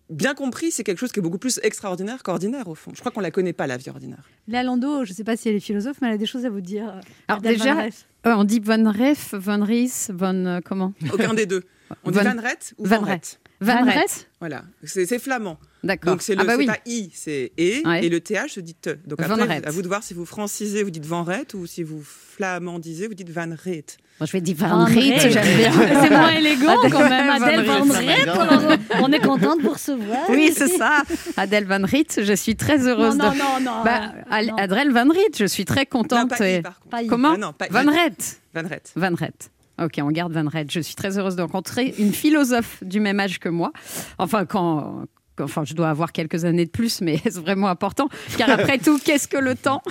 bien 0.10 0.34
compris, 0.34 0.72
c'est 0.72 0.84
quelque 0.84 0.98
chose 1.00 1.12
qui 1.14 1.20
est 1.20 1.22
beaucoup 1.22 1.38
plus 1.38 1.60
extraordinaire 1.64 2.22
qu'ordinaire 2.24 2.68
au 2.68 2.76
fond. 2.76 2.92
Je 2.94 3.00
crois 3.00 3.12
qu'on 3.14 3.22
la 3.22 3.32
connaît 3.32 3.54
pas 3.54 3.66
la 3.68 3.78
vie 3.78 3.90
ordinaire. 3.90 4.24
Léa 4.48 4.64
Landau, 4.64 5.06
je 5.06 5.12
ne 5.12 5.16
sais 5.16 5.24
pas 5.24 5.38
si 5.38 5.48
elle 5.48 5.56
est 5.56 5.60
philosophe, 5.62 5.98
mais 6.02 6.08
elle 6.10 6.16
a 6.16 6.18
des 6.18 6.26
choses 6.26 6.46
à 6.46 6.50
vous 6.50 6.60
dire. 6.60 6.88
Alors 7.30 7.40
Adèle 7.40 7.58
déjà, 7.58 7.76
Van 7.76 7.82
euh, 8.26 8.36
on 8.36 8.44
dit 8.44 8.60
Von 8.60 8.92
Reef, 8.92 9.34
Von 9.36 9.64
Ries, 9.64 10.08
Von 10.10 10.46
euh, 10.46 10.60
comment? 10.66 10.94
Aucun 11.14 11.34
des 11.34 11.46
deux. 11.46 11.64
On 12.04 12.12
dit 12.12 12.18
Van- 12.18 12.36
Van 12.36 12.42
Rett 12.42 12.74
ou 12.78 12.86
Van 12.86 13.00
Van 13.00 13.06
Rett. 13.06 13.14
Rett. 13.14 13.40
Van 13.62 13.76
Van 13.78 13.86
Rett. 13.86 13.96
Rett? 13.96 14.28
Voilà, 14.40 14.64
c'est 14.84 15.20
flamand. 15.20 15.58
D'accord. 15.84 16.14
Donc 16.14 16.22
c'est 16.22 16.36
le 16.36 16.42
Ah 16.42 16.44
bah 16.46 16.52
c'est 16.54 16.58
oui. 16.60 16.66
pas 16.68 16.78
i, 16.86 17.10
c'est 17.14 17.52
e 17.60 17.88
Ouais. 17.88 18.06
et 18.06 18.10
le 18.10 18.20
th 18.22 18.38
se 18.48 18.60
dit 18.60 18.76
te. 18.76 18.92
Donc 19.08 19.20
Van 19.22 19.34
après, 19.40 19.66
à 19.66 19.72
vous 19.72 19.82
de 19.82 19.88
voir 19.88 20.04
si 20.04 20.14
vous 20.14 20.26
francisez, 20.26 20.84
vous 20.84 20.92
dites 20.92 21.06
Van 21.06 21.24
Rett 21.24 21.54
ou 21.56 21.66
si 21.66 21.82
vous 21.82 22.04
flamandisez, 22.04 23.08
vous 23.08 23.14
dites 23.16 23.30
Van 23.32 23.50
Rett. 23.50 23.98
Moi, 24.20 24.28
je 24.28 24.32
vais 24.34 24.42
dire 24.42 24.56
Van 24.58 24.68
Van 24.70 24.86
Riet, 24.86 25.18
Rett. 25.18 25.32
j'aime 25.32 25.58
bien. 25.58 25.72
C'est 26.04 26.10
moins 26.12 26.30
élégant 26.34 26.78
Adèle 26.80 26.92
quand 26.92 27.10
même, 27.10 27.28
Van 27.28 27.46
Adèle 27.46 27.66
Van 27.66 27.84
Rett. 27.84 28.08
Rett. 28.08 28.28
alors, 28.28 28.78
On 29.02 29.12
est 29.12 29.20
contente 29.20 29.58
de 29.58 29.64
vous 29.64 29.72
recevoir. 29.74 30.30
Oui, 30.30 30.52
c'est 30.56 30.68
ça. 30.68 31.02
Adèle 31.38 31.66
Van 31.66 31.84
Riet, 31.84 32.06
je 32.22 32.34
suis 32.34 32.56
très 32.56 32.88
heureuse 32.88 33.16
Non, 33.18 33.26
non, 33.26 33.32
de. 33.32 33.38
non, 33.40 33.60
non. 33.78 33.84
Bah, 33.84 34.12
non. 34.44 34.56
Adèle 34.58 34.92
Van 34.92 35.10
Riet, 35.10 35.32
je 35.40 35.46
suis 35.46 35.66
très 35.66 35.88
contente. 35.88 36.30
Non, 36.32 36.38
pas 36.38 36.48
et- 36.48 36.62
par. 36.62 36.80
Pas. 36.92 37.04
Comment 37.06 37.32
Ah 37.34 37.38
non, 37.38 37.54
pas 37.54 37.66
i. 37.66 37.70
Van 37.72 37.92
Rett. 37.92 38.40
Van 38.54 38.68
Rett. 38.68 38.92
Van 38.96 39.16
Rett. 39.16 39.50
Ok, 39.82 39.94
on 39.98 40.12
garde 40.12 40.32
Van 40.34 40.48
Rett. 40.48 40.72
Je 40.72 40.80
suis 40.82 40.94
très 40.94 41.18
heureuse 41.18 41.36
de 41.36 41.42
rencontrer 41.42 41.96
une 41.98 42.14
philosophe 42.14 42.78
du 42.84 43.00
même 43.00 43.20
âge 43.20 43.40
que 43.40 43.50
moi. 43.50 43.72
Enfin, 44.20 44.46
quand. 44.46 45.06
Enfin, 45.40 45.64
je 45.66 45.74
dois 45.74 45.90
avoir 45.90 46.12
quelques 46.12 46.46
années 46.46 46.66
de 46.66 46.72
plus, 46.72 47.02
mais 47.02 47.18
c'est 47.24 47.40
vraiment 47.40 47.68
important? 47.68 48.10
Car 48.38 48.50
après 48.50 48.78
tout, 48.78 49.00
qu'est-ce 49.04 49.28
que 49.28 49.38
le 49.38 49.56
temps? 49.56 49.82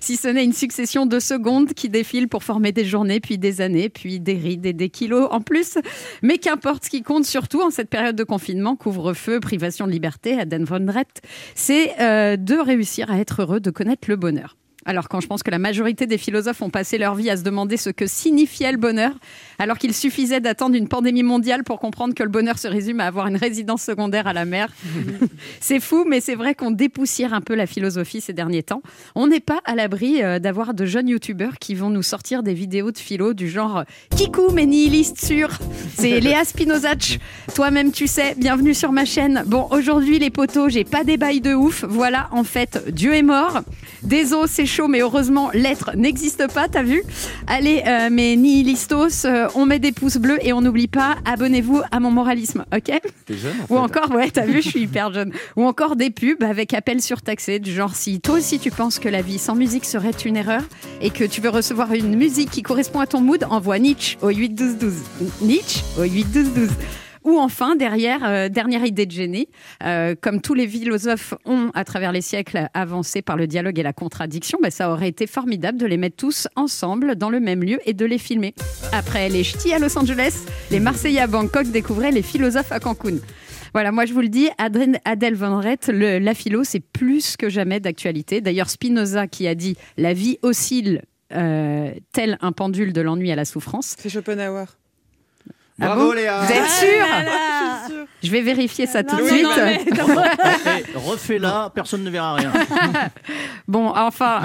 Si 0.00 0.16
ce 0.16 0.28
n'est 0.28 0.44
une 0.44 0.52
succession 0.52 1.06
de 1.06 1.18
secondes 1.18 1.72
qui 1.74 1.88
défilent 1.88 2.28
pour 2.28 2.44
former 2.44 2.72
des 2.72 2.84
journées, 2.84 3.20
puis 3.20 3.38
des 3.38 3.60
années, 3.60 3.88
puis 3.88 4.20
des 4.20 4.34
rides 4.34 4.66
et 4.66 4.72
des 4.72 4.90
kilos 4.90 5.28
en 5.30 5.40
plus. 5.40 5.78
Mais 6.22 6.38
qu'importe, 6.38 6.84
ce 6.84 6.90
qui 6.90 7.02
compte 7.02 7.24
surtout 7.24 7.62
en 7.62 7.70
cette 7.70 7.90
période 7.90 8.16
de 8.16 8.24
confinement, 8.24 8.76
couvre-feu, 8.76 9.40
privation 9.40 9.86
de 9.86 9.92
liberté, 9.92 10.38
à 10.38 10.44
Den 10.44 10.64
Van 10.64 10.84
Rett, 10.86 11.22
c'est 11.54 12.00
euh, 12.00 12.36
de 12.36 12.54
réussir 12.54 13.10
à 13.10 13.18
être 13.18 13.42
heureux, 13.42 13.60
de 13.60 13.70
connaître 13.70 14.08
le 14.08 14.16
bonheur. 14.16 14.56
Alors 14.88 15.10
quand 15.10 15.20
je 15.20 15.26
pense 15.26 15.42
que 15.42 15.50
la 15.50 15.58
majorité 15.58 16.06
des 16.06 16.16
philosophes 16.16 16.62
ont 16.62 16.70
passé 16.70 16.96
leur 16.96 17.14
vie 17.14 17.28
à 17.28 17.36
se 17.36 17.42
demander 17.42 17.76
ce 17.76 17.90
que 17.90 18.06
signifiait 18.06 18.72
le 18.72 18.78
bonheur, 18.78 19.12
alors 19.58 19.76
qu'il 19.76 19.92
suffisait 19.92 20.40
d'attendre 20.40 20.76
une 20.76 20.88
pandémie 20.88 21.22
mondiale 21.22 21.62
pour 21.62 21.78
comprendre 21.78 22.14
que 22.14 22.22
le 22.22 22.30
bonheur 22.30 22.58
se 22.58 22.68
résume 22.68 23.00
à 23.00 23.04
avoir 23.04 23.26
une 23.26 23.36
résidence 23.36 23.82
secondaire 23.82 24.26
à 24.26 24.32
la 24.32 24.46
mer. 24.46 24.72
c'est 25.60 25.78
fou, 25.78 26.06
mais 26.08 26.22
c'est 26.22 26.36
vrai 26.36 26.54
qu'on 26.54 26.70
dépoussière 26.70 27.34
un 27.34 27.42
peu 27.42 27.54
la 27.54 27.66
philosophie 27.66 28.22
ces 28.22 28.32
derniers 28.32 28.62
temps. 28.62 28.80
On 29.14 29.26
n'est 29.26 29.40
pas 29.40 29.60
à 29.66 29.74
l'abri 29.74 30.22
euh, 30.22 30.38
d'avoir 30.38 30.72
de 30.72 30.86
jeunes 30.86 31.08
youtubeurs 31.08 31.58
qui 31.58 31.74
vont 31.74 31.90
nous 31.90 32.02
sortir 32.02 32.42
des 32.42 32.54
vidéos 32.54 32.90
de 32.90 32.96
philo 32.96 33.34
du 33.34 33.50
genre 33.50 33.84
Kikou, 34.16 34.52
mais 34.54 34.64
nihiliste 34.64 35.22
sûr. 35.22 35.50
C'est 35.98 36.18
Léa 36.20 36.46
Spinozac. 36.46 37.18
Toi-même, 37.54 37.92
tu 37.92 38.06
sais. 38.06 38.34
Bienvenue 38.38 38.72
sur 38.72 38.92
ma 38.92 39.04
chaîne. 39.04 39.42
Bon, 39.44 39.68
aujourd'hui, 39.70 40.18
les 40.18 40.30
potos, 40.30 40.70
j'ai 40.70 40.84
pas 40.84 41.04
des 41.04 41.18
bails 41.18 41.42
de 41.42 41.52
ouf. 41.52 41.84
Voilà, 41.86 42.28
en 42.32 42.42
fait, 42.42 42.90
Dieu 42.90 43.14
est 43.14 43.22
mort. 43.22 43.60
Désolé, 44.02 44.48
c'est 44.48 44.77
chaud, 44.78 44.86
mais 44.86 45.00
heureusement, 45.00 45.50
l'être 45.54 45.90
n'existe 45.96 46.46
pas, 46.52 46.68
t'as 46.68 46.84
vu 46.84 47.02
Allez, 47.48 47.82
euh, 47.84 48.10
mes 48.10 48.36
nihilistos, 48.36 49.24
euh, 49.24 49.48
on 49.56 49.66
met 49.66 49.80
des 49.80 49.90
pouces 49.90 50.18
bleus 50.18 50.38
et 50.40 50.52
on 50.52 50.60
n'oublie 50.60 50.86
pas, 50.86 51.16
abonnez-vous 51.24 51.82
à 51.90 51.98
mon 51.98 52.12
moralisme, 52.12 52.64
ok 52.72 53.00
T'es 53.26 53.34
jeune 53.34 53.56
en 53.68 53.74
Ou 53.74 53.78
encore, 53.78 54.12
ouais, 54.12 54.30
t'as 54.30 54.46
vu, 54.46 54.62
je 54.62 54.68
suis 54.68 54.82
hyper 54.82 55.12
jeune. 55.12 55.32
Ou 55.56 55.64
encore 55.64 55.96
des 55.96 56.10
pubs 56.10 56.44
avec 56.44 56.74
appel 56.74 57.02
surtaxé, 57.02 57.58
du 57.58 57.74
genre 57.74 57.96
si 57.96 58.20
toi 58.20 58.36
aussi 58.36 58.60
tu 58.60 58.70
penses 58.70 59.00
que 59.00 59.08
la 59.08 59.20
vie 59.20 59.38
sans 59.38 59.56
musique 59.56 59.84
serait 59.84 60.10
une 60.10 60.36
erreur 60.36 60.62
et 61.00 61.10
que 61.10 61.24
tu 61.24 61.40
veux 61.40 61.50
recevoir 61.50 61.92
une 61.92 62.14
musique 62.14 62.50
qui 62.50 62.62
correspond 62.62 63.00
à 63.00 63.06
ton 63.06 63.20
mood, 63.20 63.44
envoie 63.50 63.80
Nietzsche 63.80 64.16
au 64.22 64.28
8 64.28 64.50
12 64.50 64.78
12. 64.78 64.92
Nietzsche 65.42 65.82
au 65.98 66.02
8 66.02 66.24
12 66.32 66.52
12. 66.54 66.68
Ou 67.28 67.38
enfin, 67.38 67.76
derrière, 67.76 68.24
euh, 68.24 68.48
dernière 68.48 68.86
idée 68.86 69.04
de 69.04 69.10
génie, 69.10 69.48
euh, 69.84 70.14
comme 70.18 70.40
tous 70.40 70.54
les 70.54 70.66
philosophes 70.66 71.34
ont, 71.44 71.70
à 71.74 71.84
travers 71.84 72.10
les 72.10 72.22
siècles, 72.22 72.68
avancé 72.72 73.20
par 73.20 73.36
le 73.36 73.46
dialogue 73.46 73.78
et 73.78 73.82
la 73.82 73.92
contradiction, 73.92 74.58
bah, 74.62 74.70
ça 74.70 74.90
aurait 74.90 75.08
été 75.08 75.26
formidable 75.26 75.76
de 75.76 75.84
les 75.84 75.98
mettre 75.98 76.16
tous 76.16 76.48
ensemble 76.56 77.16
dans 77.16 77.28
le 77.28 77.38
même 77.38 77.62
lieu 77.62 77.80
et 77.84 77.92
de 77.92 78.06
les 78.06 78.16
filmer. 78.16 78.54
Après 78.92 79.28
les 79.28 79.44
ch'tis 79.44 79.74
à 79.74 79.78
Los 79.78 79.98
Angeles, 79.98 80.46
les 80.70 80.80
Marseillais 80.80 81.20
à 81.20 81.26
Bangkok 81.26 81.66
découvraient 81.66 82.12
les 82.12 82.22
philosophes 82.22 82.72
à 82.72 82.80
Cancun. 82.80 83.18
Voilà, 83.74 83.92
moi 83.92 84.06
je 84.06 84.14
vous 84.14 84.22
le 84.22 84.30
dis, 84.30 84.48
Adèle 84.56 85.34
Van 85.34 85.60
Rett, 85.60 85.88
la 85.88 86.32
philo, 86.32 86.64
c'est 86.64 86.80
plus 86.80 87.36
que 87.36 87.50
jamais 87.50 87.78
d'actualité. 87.78 88.40
D'ailleurs, 88.40 88.70
Spinoza 88.70 89.26
qui 89.26 89.46
a 89.46 89.54
dit 89.54 89.76
La 89.98 90.14
vie 90.14 90.38
oscille 90.40 91.02
euh, 91.34 91.92
tel 92.12 92.38
un 92.40 92.52
pendule 92.52 92.94
de 92.94 93.02
l'ennui 93.02 93.30
à 93.30 93.36
la 93.36 93.44
souffrance. 93.44 93.96
C'est 93.98 94.08
Schopenhauer. 94.08 94.64
Ah 95.80 95.86
Bravo 95.86 96.06
bon 96.08 96.12
Léa 96.12 96.40
Vous 96.40 96.52
êtes 96.52 96.62
Ah 96.64 96.68
sûr 96.68 97.06
là. 97.24 98.04
Je 98.22 98.30
vais 98.32 98.40
vérifier 98.40 98.86
ça 98.86 99.04
tout 99.04 99.14
de 99.16 99.22
suite. 99.28 99.46
Refais-la, 100.94 101.70
personne 101.74 102.02
ne 102.04 102.10
verra 102.10 102.34
rien. 102.34 102.52
Bon, 103.68 103.88
enfin. 103.94 104.40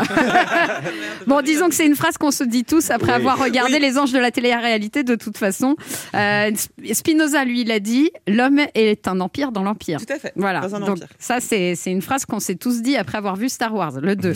bon, 1.28 1.42
disons 1.42 1.70
que 1.70 1.76
c'est 1.76 1.86
une 1.86 1.96
phrase 1.96 2.18
qu'on 2.18 2.32
se 2.32 2.44
dit 2.44 2.66
tous 2.66 2.92
après 2.92 3.12
Oui. 3.12 3.16
avoir 3.16 3.40
regardé 3.42 3.76
Oui. 3.76 3.80
Les 3.80 3.98
Anges 3.98 4.12
de 4.12 4.20
la 4.20 4.32
télé-réalité 4.32 5.04
de 5.04 5.16
toute 5.16 5.38
façon. 5.38 5.78
Euh, 6.14 6.52
Spinoza, 6.92 7.46
lui, 7.46 7.62
il 7.62 7.72
a 7.72 7.80
dit 7.80 8.12
L'homme 8.28 8.60
est 8.76 9.08
un 9.08 9.22
empire 9.22 9.54
dans 9.54 9.64
l'empire. 9.64 10.00
Tout 10.06 10.12
à 10.14 10.20
fait. 10.20 10.34
Voilà, 10.36 10.60
Dans 10.60 10.76
un 10.76 10.80
donc 10.82 10.90
empire. 10.90 11.08
ça 11.20 11.40
c'est 11.40 11.76
une 11.86 12.02
phrase 12.02 12.26
qu'on 12.26 12.42
s'est 12.42 12.56
tous 12.56 12.82
dit 12.82 12.98
après 12.98 13.18
avoir 13.18 13.38
vu 13.38 13.48
Star 13.48 13.74
Wars, 13.74 13.94
le 14.02 14.18
2. 14.18 14.34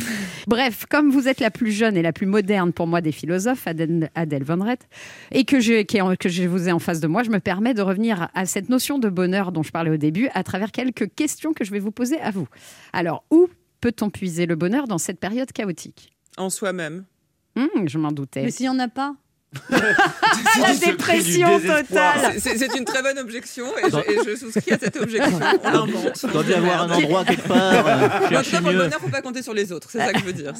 Bref, 0.47 0.85
comme 0.89 1.11
vous 1.11 1.27
êtes 1.27 1.41
la 1.41 1.51
plus 1.51 1.71
jeune 1.73 1.97
et 1.97 2.01
la 2.01 2.13
plus 2.13 2.27
moderne 2.27 2.71
pour 2.71 2.87
moi 2.87 3.01
des 3.01 3.11
philosophes, 3.11 3.67
Adèle, 3.67 4.09
Adèle 4.15 4.43
Van 4.45 4.63
Rett, 4.63 4.79
et 5.31 5.43
que 5.43 5.59
je, 5.59 5.83
que 6.15 6.29
je 6.29 6.43
vous 6.43 6.69
ai 6.69 6.71
en 6.71 6.79
face 6.87 6.99
de 7.01 7.07
moi, 7.07 7.21
je 7.23 7.29
me 7.29 7.39
permets 7.39 7.73
de 7.73 7.81
revenir 7.81 8.29
à 8.33 8.45
cette 8.45 8.69
notion 8.69 8.97
de 8.97 9.09
bonheur 9.09 9.51
dont 9.51 9.61
je 9.63 9.71
parlais 9.71 9.91
au 9.91 9.97
début 9.97 10.29
à 10.33 10.43
travers 10.43 10.71
quelques 10.71 11.13
questions 11.13 11.53
que 11.53 11.63
je 11.65 11.71
vais 11.71 11.79
vous 11.79 11.91
poser 11.91 12.19
à 12.21 12.31
vous. 12.31 12.47
Alors, 12.93 13.23
où 13.29 13.47
peut-on 13.81 14.09
puiser 14.09 14.45
le 14.45 14.55
bonheur 14.55 14.87
dans 14.87 14.97
cette 14.97 15.19
période 15.19 15.51
chaotique? 15.51 16.13
En 16.37 16.49
soi-même. 16.49 17.03
Hum, 17.57 17.67
Je 17.87 17.97
m'en 17.97 18.11
doutais. 18.11 18.43
Mais 18.43 18.51
s'il 18.51 18.65
n'y 18.65 18.69
en 18.69 18.79
a 18.79 18.87
pas 18.87 19.15
La 19.69 20.75
dépression 20.75 21.59
totale 21.59 22.35
C'est- 22.39 22.77
une 22.77 22.83
très 22.85 23.01
bonne 23.01 23.17
objection 23.19 23.65
et 23.77 23.89
je, 23.89 23.97
et 24.11 24.17
je 24.31 24.35
souscris 24.35 24.73
à 24.73 24.77
cette 24.77 24.97
objection. 24.97 25.39
On 25.63 25.69
l'invente. 25.71 26.19
Il 26.23 26.29
doit 26.31 26.43
y 26.43 26.53
avoir 26.53 26.81
un 26.83 26.91
endroit 26.91 27.23
quelque 27.25 27.47
part. 27.47 27.87
euh, 27.87 28.09
pour 28.09 28.71
le 28.71 28.77
bonheur, 28.77 28.99
faut 28.99 29.09
pas 29.09 29.21
compter 29.21 29.41
sur 29.41 29.53
les 29.53 29.71
autres. 29.71 29.89
C'est 29.91 29.99
ça 29.99 30.11
que 30.13 30.19
je 30.19 30.25
veux 30.25 30.33
dire. 30.33 30.53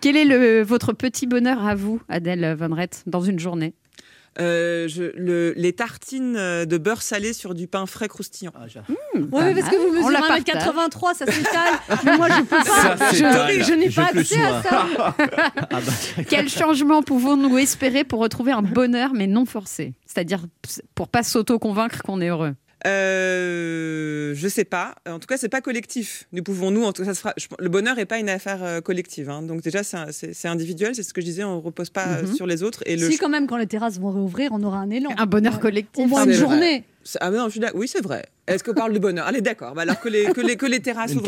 Quel 0.00 0.16
est 0.16 0.24
le, 0.24 0.62
votre 0.62 0.92
petit 0.92 1.26
bonheur 1.26 1.64
à 1.66 1.74
vous, 1.74 2.00
Adèle 2.08 2.54
Van 2.58 2.74
Rett, 2.74 3.02
dans 3.06 3.20
une 3.20 3.38
journée? 3.38 3.74
Euh, 4.40 4.88
je- 4.88 5.12
le- 5.14 5.52
les 5.56 5.74
tartines 5.74 6.36
euh, 6.38 6.64
de 6.64 6.78
beurre 6.78 7.02
salé 7.02 7.34
sur 7.34 7.52
du 7.54 7.66
pain 7.66 7.84
frais 7.84 8.08
croustillant. 8.08 8.52
Ah, 8.54 8.66
j'ai- 8.66 8.80
Oui, 9.14 9.26
mais 9.30 9.54
parce 9.54 9.68
que 9.70 9.76
vous 9.76 9.88
On 9.88 10.08
mesurez 10.08 10.12
la 10.14 10.36
1m83, 10.38 11.14
ça 11.14 11.26
s'étale. 11.26 11.74
Mais 12.04 12.16
moi, 12.16 12.28
je 12.30 12.40
peux 12.40 12.56
pas. 12.56 12.96
Ça 12.96 13.10
Je, 13.12 13.62
je 13.64 13.72
n'ai 13.74 13.90
pas 13.90 14.06
accès 14.06 14.42
à 14.42 14.62
ça. 14.62 14.86
Ah 15.18 15.66
bah, 15.70 16.22
Quel 16.28 16.48
changement 16.48 17.02
pouvons-nous 17.02 17.58
espérer 17.58 18.04
pour 18.04 18.20
retrouver 18.20 18.52
un 18.52 18.62
bonheur 18.62 19.10
mais 19.14 19.26
non 19.26 19.44
forcé? 19.44 19.92
C'est-à-dire 20.06 20.40
pour 20.94 21.08
pas 21.08 21.22
s'auto-convaincre 21.22 22.02
qu'on 22.02 22.20
est 22.22 22.28
heureux 22.28 22.54
Euh, 22.86 24.32
je 24.34 24.48
sais 24.48 24.64
pas. 24.64 24.94
En 25.08 25.18
tout 25.18 25.26
cas, 25.26 25.36
c'est 25.36 25.48
pas 25.48 25.60
collectif. 25.60 26.24
Nous 26.32 26.42
pouvons 26.42 26.70
nous, 26.70 26.84
en 26.84 26.92
tout 26.92 27.02
cas, 27.02 27.08
ça 27.08 27.14
se 27.14 27.20
fera- 27.20 27.34
je- 27.36 27.46
le 27.58 27.68
bonheur 27.68 27.98
est 27.98 28.06
pas 28.06 28.18
une 28.18 28.28
affaire 28.28 28.62
euh, 28.62 28.80
collective. 28.80 29.30
hein. 29.30 29.42
Donc 29.42 29.62
déjà, 29.62 29.82
c'est 29.82 29.96
un- 29.96 30.12
c'est 30.12 30.34
c'est 30.34 30.48
individuel. 30.48 30.94
C'est 30.94 31.02
ce 31.02 31.12
que 31.14 31.20
je 31.20 31.26
disais. 31.26 31.44
On 31.44 31.60
repose 31.60 31.90
pas 31.90 32.06
euh, 32.08 32.22
Mhm. 32.26 32.34
sur 32.34 32.46
les 32.46 32.62
autres. 32.62 32.82
Et 32.86 32.96
le 32.96 33.10
Si, 33.10 33.18
quand 33.18 33.28
même, 33.28 33.46
quand 33.46 33.56
les 33.56 33.66
terrasses 33.66 33.98
vont 33.98 34.10
réouvrir, 34.10 34.50
on 34.52 34.62
aura 34.62 34.78
un 34.78 34.90
élan. 34.90 35.10
Un 35.16 35.26
bonheur 35.26 35.60
collectif. 35.60 36.04
Au 36.04 36.06
moins 36.08 36.24
C'est 36.24 36.30
une 36.30 36.36
journée. 36.36 36.84
Ah 37.20 37.30
non, 37.30 37.46
je 37.46 37.50
suis 37.52 37.60
d'accord. 37.60 37.78
Oui, 37.80 37.88
c'est 37.88 38.02
vrai. 38.02 38.24
Est-ce 38.48 38.64
qu'on 38.64 38.74
parle 38.74 38.92
de 38.92 38.98
bonheur? 38.98 39.24
Allez, 39.26 39.40
d'accord. 39.40 39.72
Bah 39.74 39.82
alors 39.82 40.00
que 40.00 40.08
les, 40.08 40.24
que 40.32 40.40
les, 40.40 40.56
que 40.56 40.66
les 40.66 40.80
terrasses 40.80 41.14
ouvrent. 41.14 41.24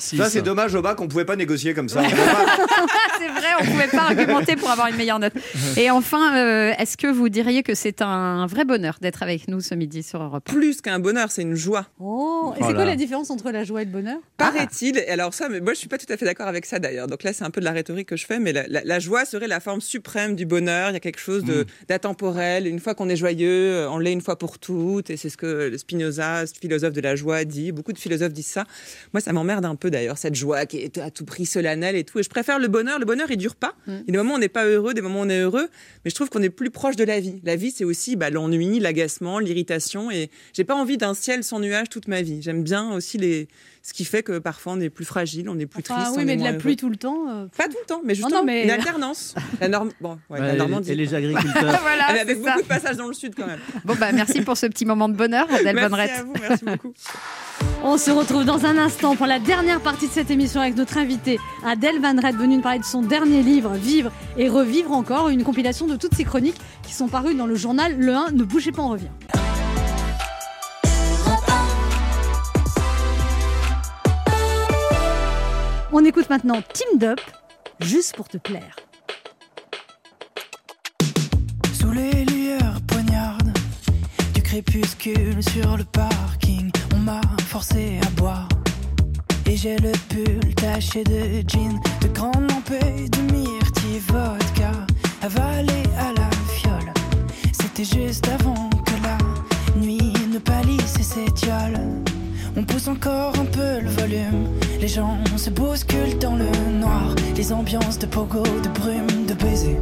Ça 0.00 0.30
c'est 0.30 0.40
dommage 0.42 0.74
au 0.74 0.80
bac 0.82 0.96
qu'on 0.96 1.06
pouvait 1.08 1.26
pas 1.26 1.36
négocier 1.36 1.74
comme 1.74 1.88
ça. 1.88 2.00
On 2.02 2.08
c'est 3.18 3.28
vrai, 3.28 3.48
on 3.60 3.64
pouvait 3.64 3.86
pas 3.88 4.02
argumenter 4.04 4.56
pour 4.56 4.70
avoir 4.70 4.88
une 4.88 4.96
meilleure 4.96 5.18
note. 5.18 5.32
Et 5.76 5.90
enfin, 5.90 6.36
euh, 6.36 6.72
est-ce 6.78 6.96
que 6.96 7.06
vous 7.06 7.28
diriez 7.28 7.62
que 7.62 7.74
c'est 7.74 8.00
un 8.02 8.46
vrai 8.46 8.64
bonheur 8.64 8.96
d'être 9.00 9.22
avec 9.22 9.48
nous 9.48 9.60
ce 9.60 9.74
midi 9.74 10.02
sur 10.02 10.22
Europe 10.22 10.44
1 10.48 10.52
Plus 10.52 10.80
qu'un 10.80 10.98
bonheur, 10.98 11.30
c'est 11.30 11.42
une 11.42 11.54
joie. 11.54 11.86
Oh, 12.00 12.54
et 12.58 12.64
c'est 12.64 12.74
quoi 12.74 12.84
la 12.84 12.96
différence 12.96 13.30
entre 13.30 13.50
la 13.50 13.64
joie 13.64 13.82
et 13.82 13.84
le 13.84 13.90
bonheur? 13.90 14.18
Paraît-il, 14.38 14.98
et 14.98 15.08
alors 15.08 15.34
ça, 15.34 15.48
mais 15.48 15.60
moi 15.60 15.74
je 15.74 15.78
suis 15.78 15.88
pas 15.88 15.98
tout 15.98 16.10
à 16.12 16.16
fait 16.16 16.24
d'accord 16.24 16.48
avec 16.48 16.66
ça 16.66 16.78
d'ailleurs. 16.78 17.06
Donc 17.06 17.22
là, 17.22 17.32
c'est 17.32 17.44
un 17.44 17.50
peu 17.50 17.60
de 17.60 17.64
la 17.66 17.72
rhétorique 17.72 18.08
que 18.08 18.16
je 18.16 18.26
fais, 18.26 18.38
mais 18.38 18.52
la, 18.52 18.64
la- 18.68 18.82
la 18.84 18.98
joie 18.98 19.24
serait 19.24 19.46
la 19.48 19.60
forme 19.60 19.80
suprême 19.80 20.34
du 20.36 20.46
bonheur. 20.46 20.90
Il 20.90 20.94
y 20.94 20.96
a 20.96 21.00
quelque 21.00 21.20
chose 21.20 21.44
de- 21.44 21.66
d'atemporel. 21.88 22.66
Une 22.66 22.80
fois 22.80 22.94
qu'on 22.94 23.08
est 23.08 23.16
joyeux, 23.16 23.86
on 23.90 23.98
l'est 23.98 24.12
une 24.12 24.20
fois 24.22 24.38
pour 24.38 24.58
toutes. 24.74 25.10
et 25.10 25.16
c'est 25.16 25.28
ce 25.28 25.36
que 25.36 25.76
Spinoza, 25.76 26.46
ce 26.46 26.54
philosophe 26.54 26.92
de 26.92 27.00
la 27.00 27.16
joie, 27.16 27.44
dit. 27.44 27.72
Beaucoup 27.72 27.92
de 27.92 27.98
philosophes 27.98 28.32
disent 28.32 28.46
ça. 28.46 28.64
Moi, 29.12 29.20
ça 29.20 29.32
m'emmerde 29.32 29.64
un 29.64 29.76
peu 29.76 29.90
d'ailleurs, 29.90 30.18
cette 30.18 30.34
joie 30.34 30.66
qui 30.66 30.78
est 30.78 30.98
à 30.98 31.10
tout 31.10 31.24
prix 31.24 31.46
solennelle 31.46 31.96
et 31.96 32.04
tout. 32.04 32.18
Et 32.18 32.22
je 32.22 32.28
préfère 32.28 32.58
le 32.58 32.68
bonheur. 32.68 32.98
Le 32.98 33.04
bonheur, 33.04 33.30
il 33.30 33.36
dure 33.36 33.56
pas. 33.56 33.74
Il 33.86 33.92
y 33.92 33.96
a 33.96 34.02
des 34.12 34.18
moments 34.18 34.34
où 34.34 34.36
on 34.36 34.40
n'est 34.40 34.48
pas 34.48 34.66
heureux, 34.66 34.94
des 34.94 35.00
moments 35.00 35.20
où 35.20 35.24
on 35.24 35.28
est 35.28 35.40
heureux, 35.40 35.68
mais 36.04 36.10
je 36.10 36.14
trouve 36.14 36.30
qu'on 36.30 36.42
est 36.42 36.50
plus 36.50 36.70
proche 36.70 36.96
de 36.96 37.04
la 37.04 37.20
vie. 37.20 37.40
La 37.44 37.56
vie, 37.56 37.70
c'est 37.70 37.84
aussi 37.84 38.16
bah, 38.16 38.30
l'ennui, 38.30 38.80
l'agacement, 38.80 39.38
l'irritation, 39.38 40.10
et 40.10 40.30
j'ai 40.52 40.64
pas 40.64 40.74
envie 40.74 40.96
d'un 40.96 41.14
ciel 41.14 41.44
sans 41.44 41.60
nuages 41.60 41.88
toute 41.88 42.08
ma 42.08 42.22
vie. 42.22 42.42
J'aime 42.42 42.62
bien 42.62 42.92
aussi 42.92 43.18
les... 43.18 43.48
ce 43.86 43.92
qui 43.92 44.06
fait 44.06 44.22
que 44.22 44.38
parfois 44.38 44.72
on 44.72 44.80
est 44.80 44.88
plus 44.88 45.04
fragile, 45.04 45.48
on 45.50 45.58
est 45.58 45.66
plus 45.66 45.82
Ah 45.90 45.94
triste. 45.94 46.12
oui, 46.16 46.22
on 46.22 46.24
mais 46.26 46.32
est 46.32 46.36
de 46.38 46.42
la 46.42 46.54
pluie 46.54 46.74
tout 46.76 46.88
le 46.88 46.96
temps. 46.96 47.28
euh, 47.28 47.46
Pas 47.56 47.64
tout 47.68 47.76
le 47.80 47.86
temps, 47.86 48.00
mais 48.02 48.14
Non, 48.14 48.16
justement, 48.16 48.38
non, 48.40 48.44
mais- 48.46 48.64
une 48.64 48.70
alternance. 48.70 49.34
La 49.60 49.68
norme, 49.68 49.90
bon, 50.00 50.18
ouais, 50.30 50.40
la 50.40 50.46
Ouais, 50.52 50.56
Normandie. 50.56 50.90
et 50.92 50.94
les 50.94 51.14
agriculteurs. 51.14 51.52
Voilà, 51.82 52.04
Ah, 52.08 52.12
mais 52.12 52.14
c'est 52.14 52.20
avec 52.22 52.36
ça. 52.38 52.50
beaucoup 52.52 52.62
de 52.62 52.66
passages 52.68 52.96
dans 52.96 53.08
le 53.08 53.12
sud 53.12 53.34
quand 53.36 53.46
même. 53.46 53.58
Bon, 53.84 53.94
bah, 54.00 54.10
merci 54.12 54.40
pour 54.40 54.56
ce 54.56 54.64
petit 54.66 54.86
moment 54.86 55.08
de 55.10 55.14
bonheur, 55.14 55.46
Adèle 55.52 55.74
Merci 55.76 55.90
Bonnerette. 55.90 56.10
à 56.18 56.22
vous, 56.22 56.32
merci 56.40 56.64
beaucoup. 56.64 56.92
On 57.84 57.98
se 57.98 58.10
retrouve 58.10 58.46
dans 58.46 58.64
un 58.64 58.78
instant 58.78 59.14
pour 59.16 59.26
la 59.26 59.38
dernière 59.38 59.80
partie 59.80 60.08
de 60.08 60.12
cette 60.12 60.30
émission 60.30 60.62
avec 60.62 60.74
notre 60.76 60.96
invité 60.96 61.38
Adèle 61.66 62.00
Van 62.00 62.16
Red, 62.16 62.36
venue 62.36 62.56
nous 62.56 62.62
parler 62.62 62.78
de 62.78 62.84
son 62.84 63.02
dernier 63.02 63.42
livre, 63.42 63.74
Vivre 63.74 64.10
et 64.38 64.48
revivre 64.48 64.92
encore, 64.92 65.28
une 65.28 65.44
compilation 65.44 65.86
de 65.86 65.96
toutes 65.96 66.14
ses 66.14 66.24
chroniques 66.24 66.56
qui 66.82 66.94
sont 66.94 67.08
parues 67.08 67.34
dans 67.34 67.46
le 67.46 67.54
journal 67.54 67.94
Le 67.98 68.14
1. 68.14 68.30
Ne 68.32 68.44
bougez 68.44 68.72
pas, 68.72 68.80
on 68.82 68.88
revient. 68.88 69.08
On 75.96 76.04
écoute 76.04 76.28
maintenant 76.28 76.60
Team 76.72 77.00
Up, 77.04 77.20
juste 77.78 78.16
pour 78.16 78.26
te 78.26 78.36
plaire. 78.36 78.74
Sous 81.72 81.92
les 81.92 82.24
lueurs 82.24 82.80
poignardes 82.88 83.52
du 84.34 84.42
crépuscule 84.42 85.40
sur 85.40 85.76
le 85.76 85.84
parking, 85.84 86.68
on 86.96 86.98
m'a 86.98 87.20
forcé 87.46 88.00
à 88.04 88.10
boire. 88.20 88.48
Et 89.46 89.56
j'ai 89.56 89.76
le 89.76 89.92
pull 90.08 90.52
taché 90.56 91.04
de 91.04 91.48
jean, 91.48 91.80
de 92.00 92.08
grandes 92.08 92.50
lampées, 92.50 93.08
de 93.10 93.32
myrtille 93.32 94.00
vodka, 94.08 94.72
avalé 95.22 95.84
à 95.96 96.12
la 96.12 96.28
fiole. 96.48 96.92
C'était 97.52 97.84
juste 97.84 98.26
avant 98.40 98.68
que 98.68 99.00
la 99.04 99.80
nuit 99.80 100.12
ne 100.28 100.38
pâlisse 100.38 100.96
et 100.98 101.04
s'étiole. 101.04 101.78
On 102.56 102.64
pousse 102.64 102.88
encore 102.88 103.38
un 103.38 103.44
peu 103.44 103.78
le 103.78 103.90
volume. 103.90 104.48
Se 104.94 105.50
bousculent 105.50 106.18
dans 106.20 106.36
le 106.36 106.46
noir. 106.78 107.16
Les 107.36 107.52
ambiances 107.52 107.98
de 107.98 108.06
pogo, 108.06 108.44
de 108.44 108.68
brume, 108.78 109.26
de 109.26 109.34
baisers 109.34 109.80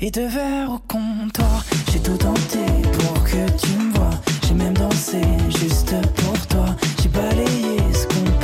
et 0.00 0.12
de 0.12 0.20
verre 0.20 0.70
au 0.70 0.78
comptoir. 0.86 1.64
J'ai 1.90 1.98
tout 1.98 2.16
tenté 2.16 2.64
pour 2.92 3.24
que 3.24 3.50
tu 3.60 3.72
me 3.72 3.92
vois. 3.94 4.10
J'ai 4.46 4.54
même 4.54 4.74
dansé 4.74 5.22
juste 5.48 5.92
pour 6.14 6.46
toi. 6.46 6.66
J'ai 7.02 7.08
balayé 7.08 7.78
ce 7.92 8.06
qu'on 8.06 8.37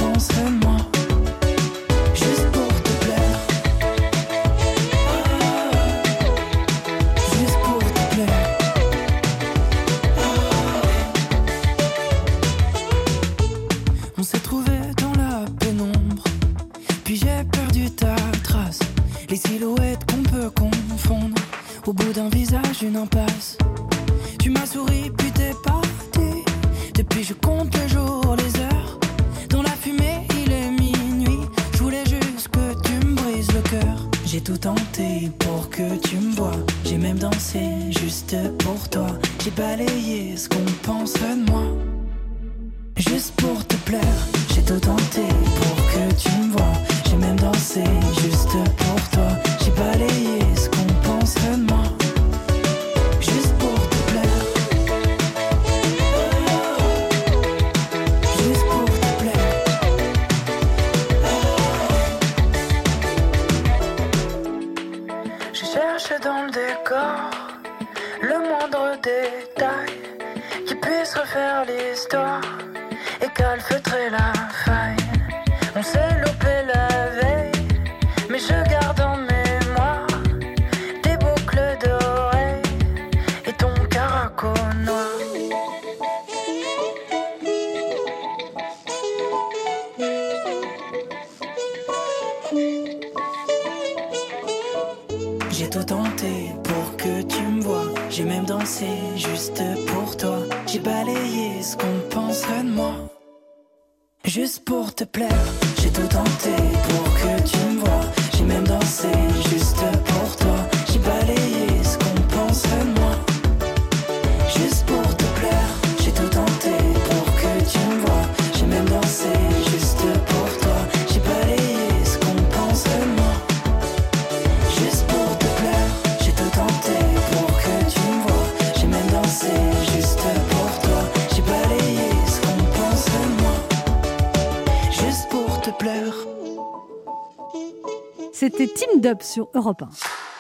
C'était 138.45 138.67
Team 138.67 139.01
Up 139.07 139.23
sur 139.23 139.49
Europe 139.55 139.85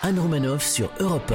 1. 0.02 0.08
Anne 0.08 0.18
Romanoff 0.18 0.62
sur 0.62 0.90
Europe 1.00 1.32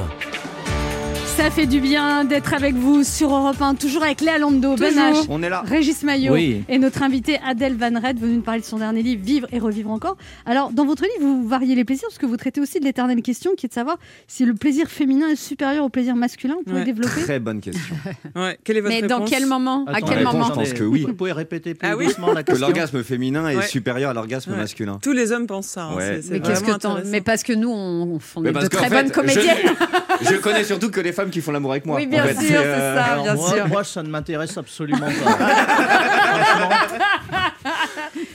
Ça 1.40 1.50
fait 1.50 1.66
du 1.66 1.80
bien 1.80 2.24
d'être 2.24 2.52
avec 2.52 2.74
vous 2.74 3.02
sur 3.02 3.34
Europe 3.34 3.60
1, 3.62 3.74
toujours 3.74 4.02
avec 4.02 4.20
Léa 4.20 4.36
Lando, 4.38 4.76
Ben 4.76 4.90
Toujours. 4.90 5.24
H, 5.24 5.26
On 5.30 5.42
est 5.42 5.48
là. 5.48 5.62
Régis 5.66 6.02
Maillot 6.02 6.34
Oui. 6.34 6.62
et 6.68 6.78
notre 6.78 7.02
invité 7.02 7.38
Adèle 7.44 7.76
Van 7.76 7.98
Red, 7.98 8.20
venue 8.20 8.34
nous 8.36 8.42
parler 8.42 8.60
de 8.60 8.66
son 8.66 8.76
dernier 8.78 9.02
livre, 9.02 9.22
Vivre 9.24 9.46
et 9.50 9.58
revivre 9.58 9.90
encore. 9.90 10.18
Alors, 10.44 10.70
dans 10.70 10.84
votre 10.84 11.02
livre, 11.02 11.20
vous 11.22 11.48
variez 11.48 11.74
les 11.74 11.84
plaisirs, 11.84 12.08
parce 12.08 12.18
que 12.18 12.26
vous 12.26 12.36
traitez 12.36 12.60
aussi 12.60 12.78
de 12.78 12.84
l'éternelle 12.84 13.22
question, 13.22 13.52
qui 13.56 13.64
est 13.64 13.68
de 13.70 13.74
savoir 13.74 13.96
si 14.28 14.44
le 14.44 14.52
plaisir 14.52 14.88
féminin 14.88 15.28
est 15.30 15.36
supérieur 15.36 15.86
au 15.86 15.88
plaisir 15.88 16.14
masculin. 16.14 16.56
Vous 16.58 16.64
pouvez 16.64 16.80
Ouais. 16.80 16.84
développer 16.84 17.22
Très 17.22 17.40
bonne 17.40 17.60
question. 17.60 17.96
Ouais, 18.36 18.58
quelle 18.62 18.76
est 18.76 18.80
votre 18.82 18.94
Mais 18.94 19.02
dans 19.08 19.24
quel 19.24 19.46
moment? 19.46 19.86
À 19.86 20.02
quel 20.02 20.22
moment? 20.22 20.44
je 20.44 20.52
pense 20.52 20.72
que 20.74 20.84
oui. 20.84 21.04
Vous 21.08 21.14
pouvez 21.14 21.32
répéter 21.32 21.72
plus 21.74 21.88
Ah 21.88 21.96
oui 21.96 22.04
doucement 22.06 22.32
la 22.34 22.42
Que 22.42 22.52
question 22.52 22.66
l'orgasme 22.66 23.02
féminin 23.02 23.48
est 23.48 23.56
Ouais. 23.56 23.66
supérieur 23.66 24.10
à 24.10 24.14
l'orgasme 24.14 24.50
Ouais. 24.52 24.58
masculin. 24.58 24.98
Tous 25.02 25.12
les 25.12 25.32
hommes 25.32 25.46
pensent 25.46 25.68
ça. 25.68 25.84
hein, 25.84 25.96
Ouais. 25.96 26.02
c'est- 26.16 26.22
c'est 26.22 26.30
Mais 26.34 26.40
qu'est-ce 26.40 26.62
que. 26.62 27.08
Mais 27.10 27.22
parce 27.22 27.42
que 27.42 27.54
nous, 27.54 27.70
on, 27.70 28.18
on 28.36 28.44
est 28.44 28.52
de 28.52 28.66
très 28.68 28.88
fait, 28.90 28.94
bonnes 28.94 29.08
je- 29.08 29.12
comédiennes. 29.12 29.56
Je 30.22 30.34
connais 30.36 30.64
surtout 30.64 30.90
que 30.90 31.00
les 31.00 31.12
femmes 31.12 31.29
qui 31.30 31.40
font 31.40 31.52
l'amour 31.52 31.72
avec 31.72 31.86
moi. 31.86 31.96
Oui, 31.96 32.06
bien 32.06 32.24
en 32.24 32.28
fait. 32.28 32.34
sûr, 32.34 32.42
C'est, 32.48 32.56
euh, 32.56 32.94
ça. 32.96 33.04
Alors 33.04 33.24
bien 33.24 33.34
moi, 33.34 33.50
sûr. 33.54 33.68
moi, 33.68 33.84
ça 33.84 34.02
ne 34.02 34.08
m'intéresse 34.08 34.56
absolument 34.56 35.06
pas. 35.06 35.38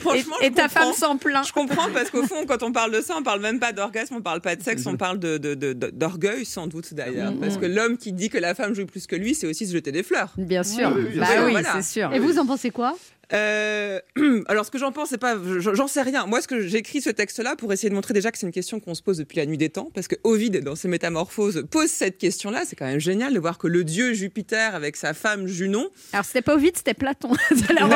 Franchement, 0.00 0.36
Et, 0.40 0.50
ta 0.52 0.62
comprends. 0.68 0.80
femme 0.84 0.92
s'en 0.92 1.16
plaint. 1.16 1.46
Je 1.46 1.52
comprends 1.52 1.88
parce 1.92 2.10
qu'au 2.10 2.22
fond, 2.24 2.44
quand 2.46 2.62
on 2.62 2.72
parle 2.72 2.92
de 2.92 3.00
ça, 3.00 3.14
on 3.18 3.22
parle 3.22 3.40
même 3.40 3.58
pas 3.58 3.72
d'orgasme, 3.72 4.14
on 4.16 4.20
parle 4.22 4.40
pas 4.40 4.56
de 4.56 4.62
sexe, 4.62 4.86
on 4.86 4.96
parle 4.96 5.18
de, 5.18 5.38
de- 5.38 5.54
de- 5.54 5.72
de- 5.72 5.90
d'orgueil 5.90 6.44
sans 6.44 6.66
doute 6.66 6.94
d'ailleurs. 6.94 7.32
Mm, 7.32 7.40
Parce 7.40 7.56
que 7.56 7.66
l'homme 7.66 7.96
qui 7.98 8.12
dit 8.12 8.28
que 8.28 8.38
la 8.38 8.54
femme 8.54 8.74
jouit 8.74 8.86
plus 8.86 9.06
que 9.06 9.16
lui, 9.16 9.34
c'est 9.34 9.46
aussi 9.46 9.66
se 9.66 9.72
jeter 9.72 9.92
des 9.92 10.02
fleurs. 10.02 10.32
Bien 10.38 10.62
sûr. 10.62 10.92
Oui, 10.94 11.06
oui, 11.12 11.18
bah 11.18 11.26
oui, 11.44 11.52
Voilà. 11.52 11.68
c'est 11.74 11.82
sûr. 11.82 12.12
Et 12.12 12.18
vous 12.20 12.38
en 12.38 12.46
pensez 12.46 12.70
quoi? 12.70 12.94
Euh, 13.32 14.00
alors, 14.46 14.64
ce 14.64 14.70
que 14.70 14.78
j'en 14.78 14.92
pense, 14.92 15.08
c'est 15.10 15.18
pas, 15.18 15.36
je- 15.36 15.74
j'en 15.74 15.88
sais 15.88 16.02
rien. 16.02 16.26
Moi, 16.26 16.40
ce 16.40 16.48
que 16.48 16.60
j'écris 16.66 17.00
ce 17.00 17.10
texte-là 17.10 17.56
pour 17.56 17.72
essayer 17.72 17.90
de 17.90 17.94
montrer 17.94 18.14
déjà 18.14 18.30
que 18.30 18.38
c'est 18.38 18.46
une 18.46 18.52
question 18.52 18.80
qu'on 18.80 18.94
se 18.94 19.02
pose 19.02 19.18
depuis 19.18 19.36
la 19.38 19.46
nuit 19.46 19.58
des 19.58 19.68
temps, 19.68 19.90
parce 19.94 20.08
que 20.08 20.14
Ovide, 20.24 20.62
dans 20.62 20.76
ses 20.76 20.88
Métamorphoses, 20.88 21.64
pose 21.70 21.90
cette 21.90 22.18
question-là. 22.18 22.62
C'est 22.66 22.76
quand 22.76 22.86
même 22.86 23.00
génial 23.00 23.34
de 23.34 23.38
voir 23.40 23.58
que 23.58 23.66
le 23.66 23.84
dieu 23.84 24.14
Jupiter 24.14 24.74
avec 24.74 24.96
sa 24.96 25.12
femme 25.14 25.46
Junon. 25.46 25.88
Alors, 26.12 26.24
c'était 26.24 26.42
pas 26.42 26.54
Ovid, 26.54 26.76
c'était 26.76 26.94
Platon. 26.94 27.30
Platon 27.50 27.88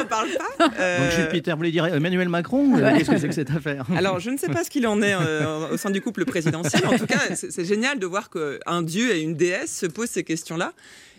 n'en 0.00 0.06
parle 0.06 0.28
pas. 0.58 0.70
Euh, 0.78 1.10
Donc 1.10 1.18
Jupiter, 1.26 1.56
vous 1.56 1.60
voulez 1.60 1.72
dire 1.72 1.86
Emmanuel 1.86 2.28
Macron 2.28 2.74
Ouais. 2.74 2.98
Qu'est-ce 2.98 3.10
que 3.10 3.18
c'est 3.18 3.28
que 3.28 3.34
cette 3.34 3.50
affaire? 3.50 3.84
Alors, 3.96 4.20
je 4.20 4.30
ne 4.30 4.36
sais 4.36 4.48
pas 4.48 4.62
ce 4.64 4.70
qu'il 4.70 4.86
en 4.86 5.02
est 5.02 5.14
euh, 5.14 5.70
au 5.72 5.76
sein 5.76 5.90
du 5.90 6.00
couple 6.00 6.24
présidentiel. 6.24 6.86
En 6.86 6.96
tout 6.96 7.06
cas, 7.06 7.18
c'est 7.34 7.50
c'est 7.50 7.64
génial 7.64 7.98
de 7.98 8.06
voir 8.06 8.30
qu'un 8.30 8.82
dieu 8.82 9.10
et 9.14 9.20
une 9.20 9.34
déesse 9.34 9.76
se 9.76 9.86
posent 9.86 10.10
ces 10.10 10.22
questions-là. 10.22 10.72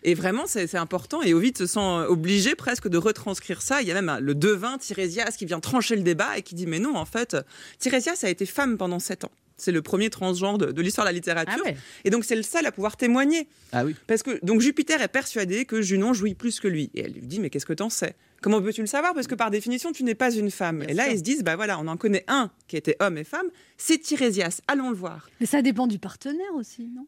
Et 0.04 0.14
vraiment, 0.14 0.44
c'est 0.48 0.76
important. 0.76 1.22
Et 1.22 1.34
Ovid 1.34 1.58
se 1.58 1.66
sent 1.68 1.80
obligé 2.08 2.56
presque 2.56 2.88
de 2.88 2.98
retranscrire 2.98 3.62
ça. 3.62 3.82
Il 3.82 3.88
y 3.88 3.92
a 3.92 4.02
même 4.02 4.18
le 4.22 4.36
devin 4.36 4.78
Tirésias 4.78 5.36
qui 5.38 5.46
vient 5.46 5.60
trancher 5.60 5.96
le 5.96 6.04
débat 6.04 6.38
et 6.38 6.42
qui 6.42 6.56
dit 6.56 6.66
Mais 6.68 6.80
non, 6.80 6.96
en 6.96 7.06
fait, 7.06 7.36
Tirésias 7.80 8.20
a 8.24 8.30
été 8.30 8.46
femme 8.46 8.78
pendant 8.78 9.00
sept 9.00 9.24
ans. 9.26 9.32
C'est 9.58 9.74
le 9.74 9.82
premier 9.82 10.10
transgenre 10.10 10.58
de, 10.58 10.72
de 10.72 10.82
l'histoire 10.82 11.06
de 11.06 11.10
la 11.10 11.14
littérature. 11.14 11.66
Et 12.06 12.10
donc, 12.10 12.24
c'est 12.24 12.38
le 12.38 12.44
seul 12.44 12.66
à 12.66 12.72
pouvoir 12.72 12.96
témoigner. 12.96 13.48
Ah 13.74 13.84
oui. 13.84 13.94
Parce 14.08 14.24
que 14.24 14.40
donc 14.42 14.62
Jupiter 14.62 15.02
est 15.02 15.10
persuadé 15.10 15.66
que 15.66 15.82
Junon 15.82 16.14
jouit 16.14 16.34
plus 16.34 16.62
que 16.62 16.70
lui. 16.70 16.90
Et 16.96 17.02
elle 17.02 17.12
lui 17.12 17.22
dit 17.28 17.40
Mais 17.42 17.50
qu'est-ce 17.50 17.66
que 17.66 17.74
t'en 17.74 17.90
sais? 17.90 18.16
Comment 18.42 18.62
peux-tu 18.62 18.80
le 18.80 18.88
savoir? 18.88 19.14
Parce 19.14 19.28
que 19.28 19.36
par 19.36 19.52
définition, 19.52 19.92
tu 19.92 20.04
n'es 20.06 20.16
pas 20.16 20.32
une 20.32 20.50
femme. 20.50 20.84
et 20.88 20.94
là, 20.94 21.10
ils 21.10 21.18
se 21.18 21.24
disent 21.24 21.44
Bah 21.44 21.58
voilà, 21.58 21.78
on 21.78 21.88
en 21.88 21.98
connaît 21.98 22.24
un 22.30 22.52
qui 22.70 22.78
était 22.78 22.96
homme 23.02 23.18
et 23.18 23.26
femme, 23.26 23.48
c'est 23.78 23.98
Tirésias. 23.98 24.62
Allons 24.70 24.92
le 24.92 24.96
voir. 24.96 25.30
Mais 25.42 25.46
ça 25.46 25.62
dépend 25.62 25.88
du 25.88 26.00
partenaire 26.00 26.56
aussi, 26.56 26.84
non? 26.96 27.06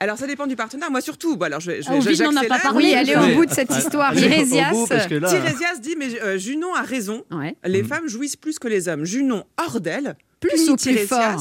Alors, 0.00 0.16
ça 0.16 0.26
dépend 0.26 0.46
du 0.46 0.54
partenaire. 0.56 0.90
Moi, 0.90 1.00
surtout, 1.00 1.36
bon, 1.36 1.46
alors 1.46 1.60
je, 1.60 1.72
vais- 1.72 1.82
je, 1.82 1.88
Ah, 1.90 1.96
Ovid 1.96 2.22
n'en 2.22 2.36
a 2.36 2.44
pas 2.44 2.58
parlé. 2.60 2.84
Oui, 2.84 2.94
allez 2.94 3.14
au 3.16 3.34
bout 3.36 3.46
de 3.46 3.52
cette 3.52 3.70
histoire. 3.76 4.14
Là- 4.14 4.20
Tirésias 5.28 5.80
dit 5.80 5.94
Mais 5.98 6.20
euh, 6.22 6.38
Junon 6.38 6.74
a 6.74 6.82
raison. 6.82 7.24
Les 7.64 7.82
femmes 7.84 8.08
jouissent 8.08 8.36
plus 8.36 8.58
que 8.58 8.68
les 8.68 8.88
hommes. 8.88 9.04
Junon, 9.04 9.44
hors 9.60 9.80
d'elle, 9.80 10.16
Plus 10.40 10.68
ou 10.70 10.76
plus 10.76 11.06
fort 11.08 11.40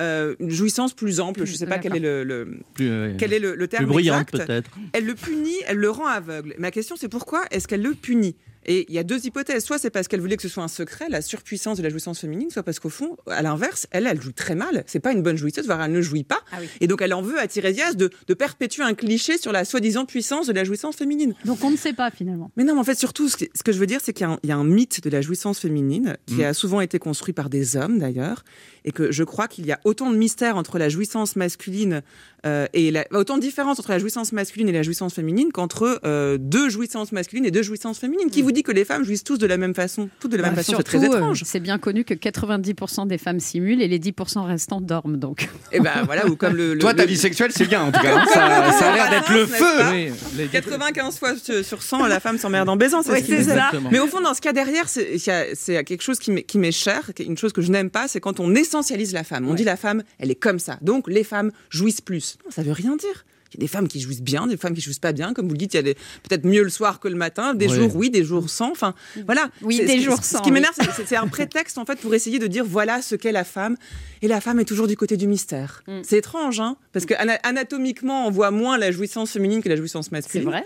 euh, 0.00 0.34
une 0.40 0.50
jouissance 0.50 0.92
plus 0.92 1.20
ample. 1.20 1.44
Je 1.46 1.52
ne 1.52 1.56
sais 1.56 1.66
pas 1.66 1.78
quel 1.78 1.96
est 1.96 2.00
le, 2.00 2.24
le- 2.24 2.58
Plus, 2.74 2.90
euh, 2.90 3.14
quel 3.16 3.32
est 3.32 3.38
le, 3.38 3.54
le 3.54 3.68
terme 3.68 3.84
plus 3.84 3.92
brillante 3.92 4.28
exact. 4.34 4.46
peut-être. 4.48 4.70
Elle 4.92 5.06
le 5.06 5.14
punit, 5.14 5.54
elle 5.66 5.76
le 5.78 5.88
rend 5.90 6.06
aveugle. 6.06 6.54
Ma 6.58 6.70
question, 6.72 6.96
c'est 6.98 7.08
pourquoi 7.08 7.44
est-ce 7.52 7.68
qu'elle 7.68 7.82
le 7.82 7.94
punit? 7.94 8.34
Et 8.66 8.86
il 8.88 8.94
y 8.94 8.98
a 8.98 9.02
deux 9.04 9.24
hypothèses. 9.26 9.64
Soit 9.64 9.78
c'est 9.78 9.90
parce 9.90 10.08
qu'elle 10.08 10.20
voulait 10.20 10.36
que 10.36 10.42
ce 10.42 10.48
soit 10.48 10.62
un 10.62 10.68
secret, 10.68 11.06
la 11.08 11.22
surpuissance 11.22 11.76
de 11.78 11.82
la 11.82 11.88
jouissance 11.90 12.20
féminine, 12.20 12.50
soit 12.50 12.62
parce 12.62 12.78
qu'au 12.80 12.88
fond, 12.88 13.16
à 13.26 13.42
l'inverse, 13.42 13.86
elle, 13.90 14.06
elle 14.06 14.20
joue 14.20 14.32
très 14.32 14.54
mal. 14.54 14.84
C'est 14.86 15.00
pas 15.00 15.12
une 15.12 15.22
bonne 15.22 15.36
jouisseuse, 15.36 15.66
voire 15.66 15.82
elle 15.82 15.92
ne 15.92 16.00
jouit 16.00 16.24
pas. 16.24 16.40
Et 16.80 16.86
donc 16.86 17.02
elle 17.02 17.14
en 17.14 17.22
veut 17.22 17.38
à 17.38 17.46
Tirésias 17.46 17.94
de, 17.94 18.10
de 18.26 18.34
perpétuer 18.34 18.82
un 18.82 18.94
cliché 18.94 19.38
sur 19.38 19.52
la 19.52 19.64
soi-disant 19.64 20.04
puissance 20.06 20.46
de 20.46 20.52
la 20.52 20.64
jouissance 20.64 20.96
féminine. 20.96 21.34
Donc 21.44 21.62
on 21.64 21.70
ne 21.70 21.76
sait 21.76 21.92
pas 21.92 22.10
finalement. 22.10 22.50
Mais 22.56 22.64
non, 22.64 22.74
mais 22.74 22.80
en 22.80 22.84
fait, 22.84 22.98
surtout, 22.98 23.28
ce 23.28 23.36
que, 23.36 23.44
ce 23.54 23.62
que 23.62 23.72
je 23.72 23.78
veux 23.78 23.86
dire, 23.86 24.00
c'est 24.02 24.12
qu'il 24.12 24.26
y, 24.26 24.30
a 24.30 24.32
un- 24.32 24.38
il 24.42 24.48
y 24.48 24.52
a 24.52 24.56
un 24.56 24.64
mythe 24.64 25.02
de 25.02 25.10
la 25.10 25.20
jouissance 25.20 25.58
féminine 25.60 26.16
qui 26.26 26.42
a 26.44 26.54
souvent 26.54 26.80
été 26.80 26.98
construit 26.98 27.34
par 27.34 27.50
des 27.50 27.76
hommes, 27.76 27.98
d'ailleurs, 27.98 28.44
et 28.84 28.92
que 28.92 29.12
je 29.12 29.24
crois 29.24 29.48
qu'il 29.48 29.66
y 29.66 29.72
a 29.72 29.80
autant 29.84 30.10
de 30.10 30.16
mystères 30.16 30.56
entre 30.56 30.78
la 30.78 30.88
jouissance 30.88 31.36
masculine 31.36 32.02
euh, 32.44 32.66
et 32.72 32.90
la, 32.90 33.04
autant 33.12 33.36
de 33.36 33.42
différences 33.42 33.78
entre 33.78 33.90
la 33.90 33.98
jouissance 33.98 34.32
masculine 34.32 34.68
et 34.68 34.72
la 34.72 34.82
jouissance 34.82 35.14
féminine 35.14 35.50
qu'entre 35.52 36.00
euh, 36.04 36.36
deux 36.38 36.68
jouissances 36.68 37.12
masculines 37.12 37.44
et 37.46 37.50
deux 37.50 37.62
jouissances 37.62 37.98
féminines. 37.98 38.30
Qui 38.30 38.42
vous 38.42 38.52
dit 38.52 38.62
que 38.62 38.72
les 38.72 38.84
femmes 38.84 39.04
jouissent 39.04 39.24
tous 39.24 39.38
de 39.38 39.46
la 39.46 39.56
même 39.56 39.74
façon 39.74 40.08
Toutes 40.20 40.32
de 40.32 40.36
la 40.36 40.44
même 40.44 40.52
Bah, 40.54 40.62
façon, 40.62 40.74
c'est 40.76 40.82
très 40.82 40.98
euh, 41.02 41.06
étrange. 41.16 41.42
C'est 41.44 41.60
bien 41.60 41.78
connu 41.78 42.04
que 42.04 42.14
90% 42.14 43.06
des 43.06 43.18
femmes 43.18 43.40
simulent 43.40 43.82
et 43.82 43.88
les 43.88 43.98
10% 43.98 44.44
restants 44.46 44.80
dorment 44.80 45.16
donc. 45.16 45.48
Et 45.72 45.80
ben 45.80 46.02
voilà, 46.04 46.26
ou 46.26 46.36
comme 46.36 46.54
le. 46.54 46.74
le- 46.74 46.78
Toi, 46.80 46.94
ta 46.94 47.02
le- 47.04 47.08
vie 47.08 47.16
sexuelle, 47.16 47.50
c'est 47.54 47.66
bien 47.66 47.82
en 47.82 47.92
tout 47.92 48.00
cas. 48.00 48.16
hein. 48.18 48.24
Ça, 48.32 48.72
ça 48.78 48.92
a 48.92 48.94
l'air 48.94 49.10
d'être 49.10 49.32
le 49.32 49.46
feu. 49.46 49.64
pas 49.78 49.90
Oui, 49.92 50.10
les- 50.36 50.46
95 50.48 51.18
fois 51.18 51.36
sur 51.36 51.64
sur 51.64 51.82
100, 51.82 52.06
la 52.06 52.20
femme 52.20 52.38
s'emmerde 52.38 52.68
en 52.68 52.76
baisant, 52.76 53.02
c'est 53.02 53.12
Oui, 53.12 53.20
ce 53.20 53.24
qu'il 53.26 53.44
ça. 53.44 53.70
Mais 53.90 53.98
au 53.98 54.06
fond, 54.06 54.20
dans 54.20 54.34
ce 54.34 54.40
cas 54.40 54.52
derrière, 54.52 54.88
c'est 54.88 55.14
il 55.14 55.26
y 55.26 55.30
a- 55.30 55.46
c'est 55.54 55.82
quelque 55.84 56.02
chose 56.02 56.18
qui 56.18 56.30
m'est- 56.30 56.42
qui 56.42 56.58
m'est 56.58 56.72
cher, 56.72 57.10
une 57.18 57.38
chose 57.38 57.52
que 57.52 57.62
je 57.62 57.70
n'aime 57.70 57.90
pas, 57.90 58.08
c'est 58.08 58.20
quand 58.20 58.40
on 58.40 58.54
essentialise 58.54 59.12
la 59.12 59.24
femme. 59.24 59.48
On 59.48 59.54
dit 59.54 59.64
la 59.64 59.76
femme, 59.76 60.02
elle 60.18 60.30
est 60.30 60.34
comme 60.34 60.58
ça. 60.58 60.78
Donc 60.82 61.08
les 61.08 61.24
femmes 61.24 61.50
jouissent 61.70 62.00
plus. 62.00 62.33
Non, 62.44 62.50
ça 62.50 62.62
veut 62.62 62.72
rien 62.72 62.96
dire. 62.96 63.24
Il 63.50 63.58
y 63.58 63.60
a 63.60 63.66
des 63.66 63.68
femmes 63.68 63.86
qui 63.86 64.00
jouissent 64.00 64.20
bien, 64.22 64.48
des 64.48 64.56
femmes 64.56 64.74
qui 64.74 64.80
jouissent 64.80 64.98
pas 64.98 65.12
bien. 65.12 65.32
Comme 65.32 65.46
vous 65.46 65.52
le 65.52 65.58
dites, 65.58 65.74
il 65.74 65.86
y 65.86 65.90
a 65.90 65.94
peut-être 66.28 66.44
mieux 66.44 66.64
le 66.64 66.70
soir 66.70 66.98
que 66.98 67.06
le 67.06 67.14
matin. 67.14 67.54
Des 67.54 67.68
jours 67.68 67.94
oui, 67.94 68.10
des 68.10 68.24
jours 68.24 68.50
sans. 68.50 68.72
Enfin, 68.72 68.94
voilà. 69.26 69.48
Oui, 69.62 69.76
C'est- 69.76 69.84
des 69.86 69.98
ce- 70.00 70.04
jours 70.04 70.24
Ce 70.24 70.30
sans, 70.30 70.40
qui 70.40 70.48
oui. 70.48 70.54
m'énerve, 70.54 70.74
c'est- 70.74 70.90
c'est 70.96 71.06
c'est 71.06 71.16
un 71.16 71.28
prétexte 71.28 71.78
en 71.78 71.84
fait 71.84 72.00
pour 72.00 72.12
essayer 72.14 72.40
de 72.40 72.48
dire 72.48 72.64
voilà 72.64 73.00
ce 73.00 73.14
qu'est 73.14 73.30
la 73.30 73.44
femme. 73.44 73.76
Et 74.22 74.26
la 74.28 74.40
femme 74.40 74.58
est 74.58 74.64
toujours 74.64 74.88
du 74.88 74.96
côté 74.96 75.16
du 75.16 75.28
mystère. 75.28 75.84
Mm. 75.86 76.00
C'est 76.02 76.18
étrange, 76.18 76.58
hein 76.58 76.76
Parce 76.92 77.06
que 77.06 77.14
ana- 77.14 77.38
anatomiquement, 77.44 78.26
on 78.26 78.30
voit 78.30 78.50
moins 78.50 78.76
la 78.76 78.90
jouissance 78.90 79.30
féminine 79.30 79.62
que 79.62 79.68
la 79.68 79.76
jouissance 79.76 80.06
C'est 80.06 80.12
masculine 80.12 80.48
vrai 80.48 80.64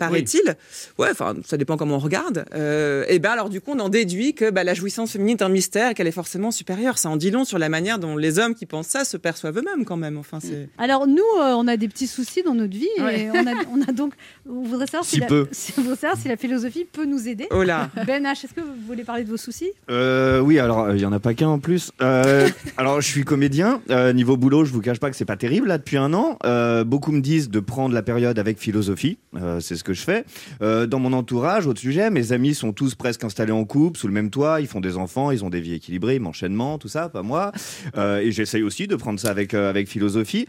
paraît-il. 0.00 0.56
Ouais, 0.98 1.08
enfin, 1.10 1.34
ça 1.46 1.56
dépend 1.56 1.76
comment 1.76 1.96
on 1.96 2.00
regarde. 2.00 2.44
Euh, 2.54 3.04
et 3.08 3.18
ben 3.18 3.30
alors, 3.30 3.48
du 3.50 3.60
coup, 3.60 3.72
on 3.74 3.78
en 3.80 3.88
déduit 3.88 4.34
que 4.34 4.50
bah, 4.50 4.64
la 4.64 4.74
jouissance 4.74 5.12
féminine 5.12 5.36
est 5.38 5.42
un 5.42 5.48
mystère 5.48 5.90
et 5.90 5.94
qu'elle 5.94 6.06
est 6.06 6.12
forcément 6.12 6.50
supérieure. 6.50 6.98
Ça 6.98 7.08
en 7.08 7.16
dit 7.16 7.30
long 7.30 7.44
sur 7.44 7.58
la 7.58 7.68
manière 7.68 7.98
dont 7.98 8.16
les 8.16 8.38
hommes 8.38 8.54
qui 8.54 8.66
pensent 8.66 8.88
ça 8.88 9.04
se 9.04 9.16
perçoivent 9.16 9.56
eux-mêmes, 9.58 9.84
quand 9.84 9.96
même. 9.96 10.18
Enfin, 10.18 10.38
c'est. 10.40 10.68
Alors 10.78 11.06
nous, 11.06 11.18
euh, 11.40 11.52
on 11.56 11.68
a 11.68 11.76
des 11.76 11.88
petits 11.88 12.06
soucis 12.06 12.42
dans 12.42 12.54
notre 12.54 12.74
vie 12.76 12.88
Ouais. 12.98 13.22
et 13.22 13.30
on 13.30 13.46
a, 13.46 13.52
on 13.72 13.82
a 13.82 13.92
donc. 13.92 14.14
On 14.48 14.62
voudrait 14.62 14.86
savoir 14.86 15.04
si, 15.04 15.16
Si 15.16 15.20
la, 15.20 15.26
peu. 15.26 15.46
si- 15.52 15.72
on 15.78 15.82
voudrait 15.82 15.96
savoir 15.96 16.18
si 16.20 16.28
la 16.28 16.36
philosophie 16.36 16.84
peut 16.90 17.04
nous 17.04 17.28
aider. 17.28 17.46
Oh 17.50 17.62
là 17.62 17.90
Ben 18.06 18.24
H, 18.24 18.44
est-ce 18.44 18.54
que 18.54 18.60
vous 18.60 18.74
voulez 18.86 19.04
parler 19.04 19.24
de 19.24 19.28
vos 19.30 19.36
soucis? 19.36 19.70
Euh, 19.90 20.40
oui, 20.40 20.58
alors 20.58 20.92
il 20.94 21.00
y 21.00 21.06
en 21.06 21.12
a 21.12 21.20
pas 21.20 21.34
qu'un 21.34 21.48
en 21.48 21.58
plus. 21.58 21.92
Euh, 22.02 22.48
alors 22.76 23.00
je 23.00 23.06
suis 23.06 23.24
comédien. 23.24 23.80
Euh, 23.90 24.12
niveau 24.12 24.36
boulot, 24.36 24.64
je 24.64 24.72
vous 24.72 24.80
cache 24.80 24.98
pas 24.98 25.10
que 25.10 25.16
c'est 25.16 25.24
pas 25.24 25.36
terrible 25.36 25.68
là 25.68 25.78
depuis 25.78 25.96
un 25.96 26.12
an. 26.14 26.38
Euh, 26.44 26.84
beaucoup 26.84 27.12
me 27.12 27.20
disent 27.20 27.50
de 27.50 27.60
prendre 27.60 27.94
la 27.94 28.02
période 28.02 28.38
avec 28.38 28.58
philosophie. 28.58 29.18
Euh, 29.36 29.60
c'est 29.60 29.76
ce 29.76 29.84
que 29.84 29.89
je 29.94 30.02
fais. 30.02 30.24
Euh, 30.62 30.86
dans 30.86 30.98
mon 30.98 31.12
entourage, 31.12 31.66
autre 31.66 31.80
sujet, 31.80 32.10
mes 32.10 32.32
amis 32.32 32.54
sont 32.54 32.72
tous 32.72 32.94
presque 32.94 33.24
installés 33.24 33.52
en 33.52 33.64
couple, 33.64 33.98
sous 33.98 34.06
le 34.06 34.12
même 34.12 34.30
toit. 34.30 34.60
Ils 34.60 34.66
font 34.66 34.80
des 34.80 34.96
enfants, 34.96 35.30
ils 35.30 35.44
ont 35.44 35.50
des 35.50 35.60
vies 35.60 35.74
équilibrées, 35.74 36.18
m'enchaînement, 36.18 36.78
tout 36.78 36.88
ça, 36.88 37.08
pas 37.08 37.22
moi. 37.22 37.52
Euh, 37.96 38.18
et 38.18 38.32
j'essaye 38.32 38.62
aussi 38.62 38.86
de 38.86 38.96
prendre 38.96 39.18
ça 39.18 39.30
avec 39.30 39.54
euh, 39.54 39.70
avec 39.70 39.88
philosophie. 39.88 40.46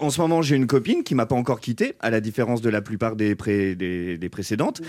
En 0.00 0.10
ce 0.10 0.20
moment, 0.20 0.42
j'ai 0.42 0.56
une 0.56 0.66
copine 0.66 1.02
qui 1.02 1.14
m'a 1.14 1.26
pas 1.26 1.34
encore 1.34 1.60
quitté, 1.60 1.94
à 2.00 2.10
la 2.10 2.20
différence 2.20 2.60
de 2.60 2.70
la 2.70 2.80
plupart 2.80 3.16
des 3.16 3.34
des, 3.34 4.28
précédentes. 4.30 4.80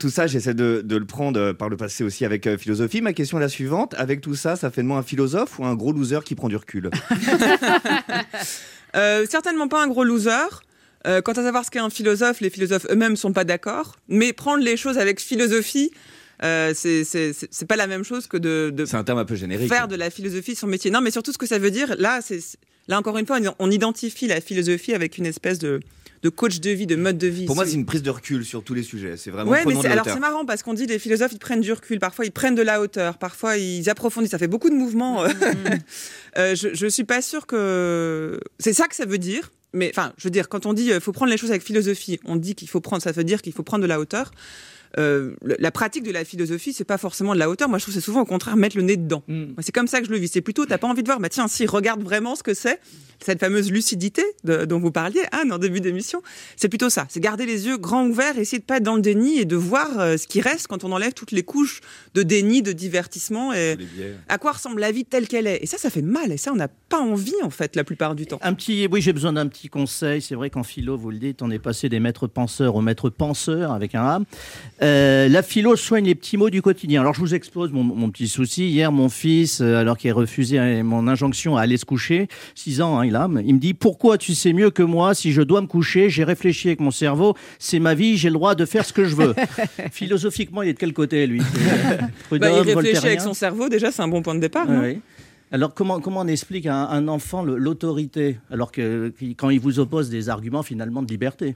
Tout 0.00 0.08
ça, 0.08 0.26
j'essaie 0.26 0.54
de, 0.54 0.82
de 0.84 0.96
le 0.96 1.04
prendre 1.04 1.52
par 1.52 1.68
le 1.68 1.76
passé 1.76 2.04
aussi 2.04 2.24
avec 2.24 2.48
philosophie. 2.56 3.00
Ma 3.00 3.12
question 3.12 3.38
est 3.38 3.42
la 3.42 3.48
suivante. 3.48 3.94
Avec 3.98 4.20
tout 4.20 4.34
ça, 4.34 4.56
ça 4.56 4.70
fait 4.70 4.82
de 4.82 4.86
moi 4.86 4.98
un 4.98 5.02
philosophe 5.02 5.58
ou 5.58 5.64
un 5.64 5.74
gros 5.74 5.92
loser 5.92 6.20
qui 6.24 6.34
prend 6.34 6.48
du 6.48 6.56
recul? 6.56 6.90
Certainement 9.28 9.68
pas 9.68 9.82
un 9.82 9.88
gros 9.88 10.04
loser. 10.04 10.62
Euh, 11.06 11.20
quant 11.20 11.32
à 11.32 11.42
savoir 11.42 11.64
ce 11.64 11.70
qu'est 11.70 11.78
un 11.80 11.90
philosophe, 11.90 12.40
les 12.40 12.50
philosophes 12.50 12.86
eux-mêmes 12.90 13.16
sont 13.16 13.32
pas 13.32 13.44
d'accord. 13.44 13.96
Mais 14.08 14.32
prendre 14.32 14.62
les 14.62 14.76
choses 14.76 14.98
avec 14.98 15.20
philosophie, 15.20 15.90
euh, 16.44 16.72
c'est 16.74 17.66
pas 17.68 17.76
la 17.76 17.86
même 17.86 18.04
chose 18.04 18.26
que 18.26 18.36
de, 18.36 18.70
de 18.74 18.84
C'est 18.84 18.96
un 18.96 19.04
terme 19.04 19.18
un 19.18 19.24
peu 19.24 19.34
générique. 19.34 19.68
faire 19.68 19.88
de 19.88 19.96
la 19.96 20.10
philosophie 20.10 20.54
son 20.54 20.66
métier. 20.66 20.90
Non, 20.90 21.00
mais 21.00 21.10
surtout 21.10 21.32
ce 21.32 21.38
que 21.38 21.46
ça 21.46 21.58
veut 21.58 21.70
dire, 21.70 21.94
là, 21.98 22.20
c'est 22.22 22.40
là 22.88 22.98
encore 22.98 23.18
une 23.18 23.26
fois, 23.26 23.38
on- 23.58 23.70
identifie 23.70 24.26
la 24.28 24.40
philosophie 24.40 24.92
avec 24.94 25.18
une 25.18 25.26
espèce 25.26 25.58
de, 25.58 25.80
de 26.22 26.28
coach 26.28 26.60
de 26.60 26.70
vie, 26.70 26.86
de 26.86 26.94
mode 26.96 27.18
de 27.18 27.26
vie. 27.28 27.46
Pour 27.46 27.54
moi, 27.56 27.64
C'est- 27.66 27.72
une 27.74 27.86
prise 27.86 28.02
de 28.02 28.10
recul 28.10 28.44
sur 28.44 28.62
tous 28.62 28.74
les 28.74 28.82
sujets. 28.84 29.16
C'est 29.16 29.30
vraiment 29.30 29.50
Ouais, 29.50 29.64
mais 29.66 29.74
de 29.74 29.86
alors 29.86 30.04
c'est 30.04 30.18
marrant 30.20 30.44
parce 30.44 30.62
qu'on 30.62 30.74
dit 30.74 30.86
les 30.86 30.98
philosophes 31.00 31.32
ils 31.32 31.38
prennent 31.40 31.60
du 31.60 31.72
recul, 31.72 31.98
parfois 31.98 32.24
ils 32.26 32.32
prennent 32.32 32.54
de 32.56 32.62
la 32.62 32.80
hauteur, 32.80 33.18
parfois 33.18 33.56
ils 33.56 33.88
approfondissent, 33.90 34.30
ça 34.32 34.38
fait 34.38 34.46
beaucoup 34.48 34.70
de 34.70 34.76
mouvements. 34.76 35.24
Euh, 36.38 36.54
je, 36.54 36.68
je 36.72 36.86
suis 36.86 37.04
pas 37.04 37.20
sûre 37.20 37.46
que 37.46 38.40
c'est 38.58 38.72
ça 38.72 38.86
que 38.88 38.96
ça 38.96 39.04
veut 39.04 39.18
dire. 39.18 39.52
Mais 39.72 39.90
enfin, 39.90 40.12
je 40.18 40.24
veux 40.24 40.30
dire, 40.30 40.48
quand 40.48 40.66
on 40.66 40.72
dit 40.72 40.92
euh, 40.92 41.00
faut 41.00 41.12
prendre 41.12 41.30
les 41.30 41.38
choses 41.38 41.50
avec 41.50 41.62
philosophie, 41.62 42.20
on 42.24 42.36
dit 42.36 42.54
qu'il 42.54 42.68
faut 42.68 42.80
prendre, 42.80 43.02
ça 43.02 43.12
veut 43.12 43.24
dire 43.24 43.42
qu'il 43.42 43.52
faut 43.52 43.62
prendre 43.62 43.82
de 43.82 43.88
la 43.88 43.98
hauteur. 43.98 44.30
Euh, 44.98 45.34
la 45.58 45.70
pratique 45.70 46.02
de 46.04 46.10
la 46.12 46.24
philosophie, 46.24 46.72
c'est 46.72 46.84
pas 46.84 46.98
forcément 46.98 47.34
de 47.34 47.38
la 47.38 47.48
hauteur. 47.48 47.68
Moi, 47.68 47.78
je 47.78 47.84
trouve 47.84 47.94
que 47.94 48.00
c'est 48.00 48.04
souvent 48.04 48.22
au 48.22 48.26
contraire 48.26 48.56
mettre 48.56 48.76
le 48.76 48.82
nez 48.82 48.96
dedans. 48.96 49.22
Mm. 49.28 49.44
C'est 49.60 49.72
comme 49.72 49.86
ça 49.86 50.00
que 50.00 50.06
je 50.06 50.12
le 50.12 50.18
vis. 50.18 50.28
C'est 50.28 50.40
plutôt, 50.40 50.66
t'as 50.66 50.78
pas 50.78 50.86
envie 50.88 51.02
de 51.02 51.08
voir, 51.08 51.20
bah 51.20 51.28
tiens, 51.28 51.48
si 51.48 51.66
regarde 51.66 52.02
vraiment 52.02 52.34
ce 52.36 52.42
que 52.42 52.54
c'est, 52.54 52.78
cette 53.24 53.38
fameuse 53.38 53.70
lucidité 53.70 54.22
de- 54.44 54.64
dont 54.64 54.80
vous 54.80 54.90
parliez, 54.90 55.20
Anne, 55.30 55.52
en 55.52 55.58
début 55.58 55.80
d'émission. 55.80 56.22
C'est 56.56 56.68
plutôt 56.68 56.90
ça. 56.90 57.06
C'est 57.08 57.20
garder 57.20 57.46
les 57.46 57.66
yeux 57.66 57.78
grands 57.78 58.06
ouverts, 58.06 58.36
essayer 58.38 58.58
de 58.58 58.64
pas 58.64 58.78
être 58.78 58.82
dans 58.82 58.96
le 58.96 59.02
déni 59.02 59.38
et 59.38 59.44
de 59.44 59.54
voir 59.56 59.98
euh, 60.00 60.16
ce 60.16 60.26
qui 60.26 60.40
reste 60.40 60.66
quand 60.66 60.82
on 60.84 60.90
enlève 60.92 61.12
toutes 61.12 61.30
les 61.30 61.44
couches 61.44 61.80
de 62.14 62.22
déni, 62.24 62.62
de 62.62 62.72
divertissement 62.72 63.52
et 63.52 63.76
à 64.28 64.38
quoi 64.38 64.52
ressemble 64.52 64.80
la 64.80 64.90
vie 64.90 65.04
telle 65.04 65.28
qu'elle 65.28 65.46
est. 65.46 65.62
Et 65.62 65.66
ça, 65.66 65.78
ça 65.78 65.88
fait 65.88 66.02
mal. 66.02 66.32
Et 66.32 66.36
ça, 66.36 66.52
on 66.52 66.56
n'a 66.56 66.68
pas 66.68 66.98
envie, 66.98 67.34
en 67.42 67.50
fait, 67.50 67.76
la 67.76 67.84
plupart 67.84 68.14
du 68.14 68.26
temps. 68.26 68.38
Un 68.42 68.54
petit, 68.54 68.88
oui, 68.90 69.00
j'ai 69.00 69.12
besoin 69.12 69.32
d'un 69.32 69.46
petit 69.46 69.68
conseil. 69.68 70.20
C'est 70.20 70.34
vrai 70.34 70.50
qu'en 70.50 70.64
philo, 70.64 70.96
vous 70.96 71.10
le 71.10 71.18
dites, 71.18 71.42
on 71.42 71.50
est 71.50 71.58
passé 71.60 71.88
des 71.88 72.00
maîtres 72.00 72.26
penseurs 72.26 72.74
aux 72.74 72.80
maîtres 72.82 73.08
penseurs 73.08 73.70
avec 73.72 73.94
un 73.94 74.02
A. 74.04 74.20
Euh, 74.82 75.28
la 75.28 75.42
philo 75.42 75.76
soigne 75.76 76.06
les 76.06 76.14
petits 76.14 76.36
mots 76.36 76.50
du 76.50 76.60
quotidien. 76.60 77.02
Alors, 77.02 77.14
je 77.14 77.20
vous 77.20 77.34
expose 77.34 77.70
mon, 77.70 77.84
mon 77.84 78.10
petit 78.10 78.26
souci. 78.26 78.68
Hier, 78.68 78.90
mon 78.90 79.08
fils, 79.08 79.60
euh, 79.60 79.76
alors 79.76 79.96
qu'il 79.96 80.10
a 80.10 80.14
refusé 80.14 80.58
euh, 80.58 80.82
mon 80.82 81.06
injonction 81.06 81.56
à 81.56 81.62
aller 81.62 81.76
se 81.76 81.84
coucher, 81.84 82.28
6 82.56 82.80
ans, 82.80 82.98
hein, 82.98 83.06
il 83.06 83.14
a, 83.14 83.28
il 83.44 83.54
me 83.54 83.60
dit 83.60 83.74
Pourquoi 83.74 84.18
tu 84.18 84.34
sais 84.34 84.52
mieux 84.52 84.70
que 84.70 84.82
moi 84.82 85.14
si 85.14 85.32
je 85.32 85.42
dois 85.42 85.60
me 85.60 85.68
coucher 85.68 86.10
J'ai 86.10 86.24
réfléchi 86.24 86.68
avec 86.68 86.80
mon 86.80 86.90
cerveau. 86.90 87.36
C'est 87.58 87.78
ma 87.78 87.94
vie, 87.94 88.16
j'ai 88.16 88.28
le 88.28 88.34
droit 88.34 88.54
de 88.54 88.64
faire 88.64 88.84
ce 88.84 88.92
que 88.92 89.04
je 89.04 89.14
veux. 89.14 89.34
Philosophiquement, 89.92 90.62
il 90.62 90.70
est 90.70 90.74
de 90.74 90.78
quel 90.78 90.92
côté, 90.92 91.26
lui? 91.26 91.42
Bah, 92.30 92.50
il 92.50 92.60
réfléchit 92.60 93.06
avec 93.06 93.20
son 93.20 93.34
cerveau, 93.34 93.68
déjà, 93.68 93.92
c'est 93.92 94.02
un 94.02 94.08
bon 94.08 94.22
point 94.22 94.34
de 94.34 94.40
départ. 94.40 94.68
Ouais. 94.68 94.98
Alors 95.52 95.74
comment, 95.74 96.00
comment 96.00 96.20
on 96.20 96.26
explique 96.26 96.66
à 96.66 96.74
un, 96.74 97.08
enfant 97.08 97.42
l'autorité 97.44 98.38
alors 98.50 98.72
que 98.72 99.12
quand 99.36 99.50
il 99.50 99.60
vous 99.60 99.78
oppose 99.78 100.08
des 100.08 100.28
arguments 100.28 100.62
finalement 100.62 101.02
de 101.02 101.08
liberté? 101.10 101.54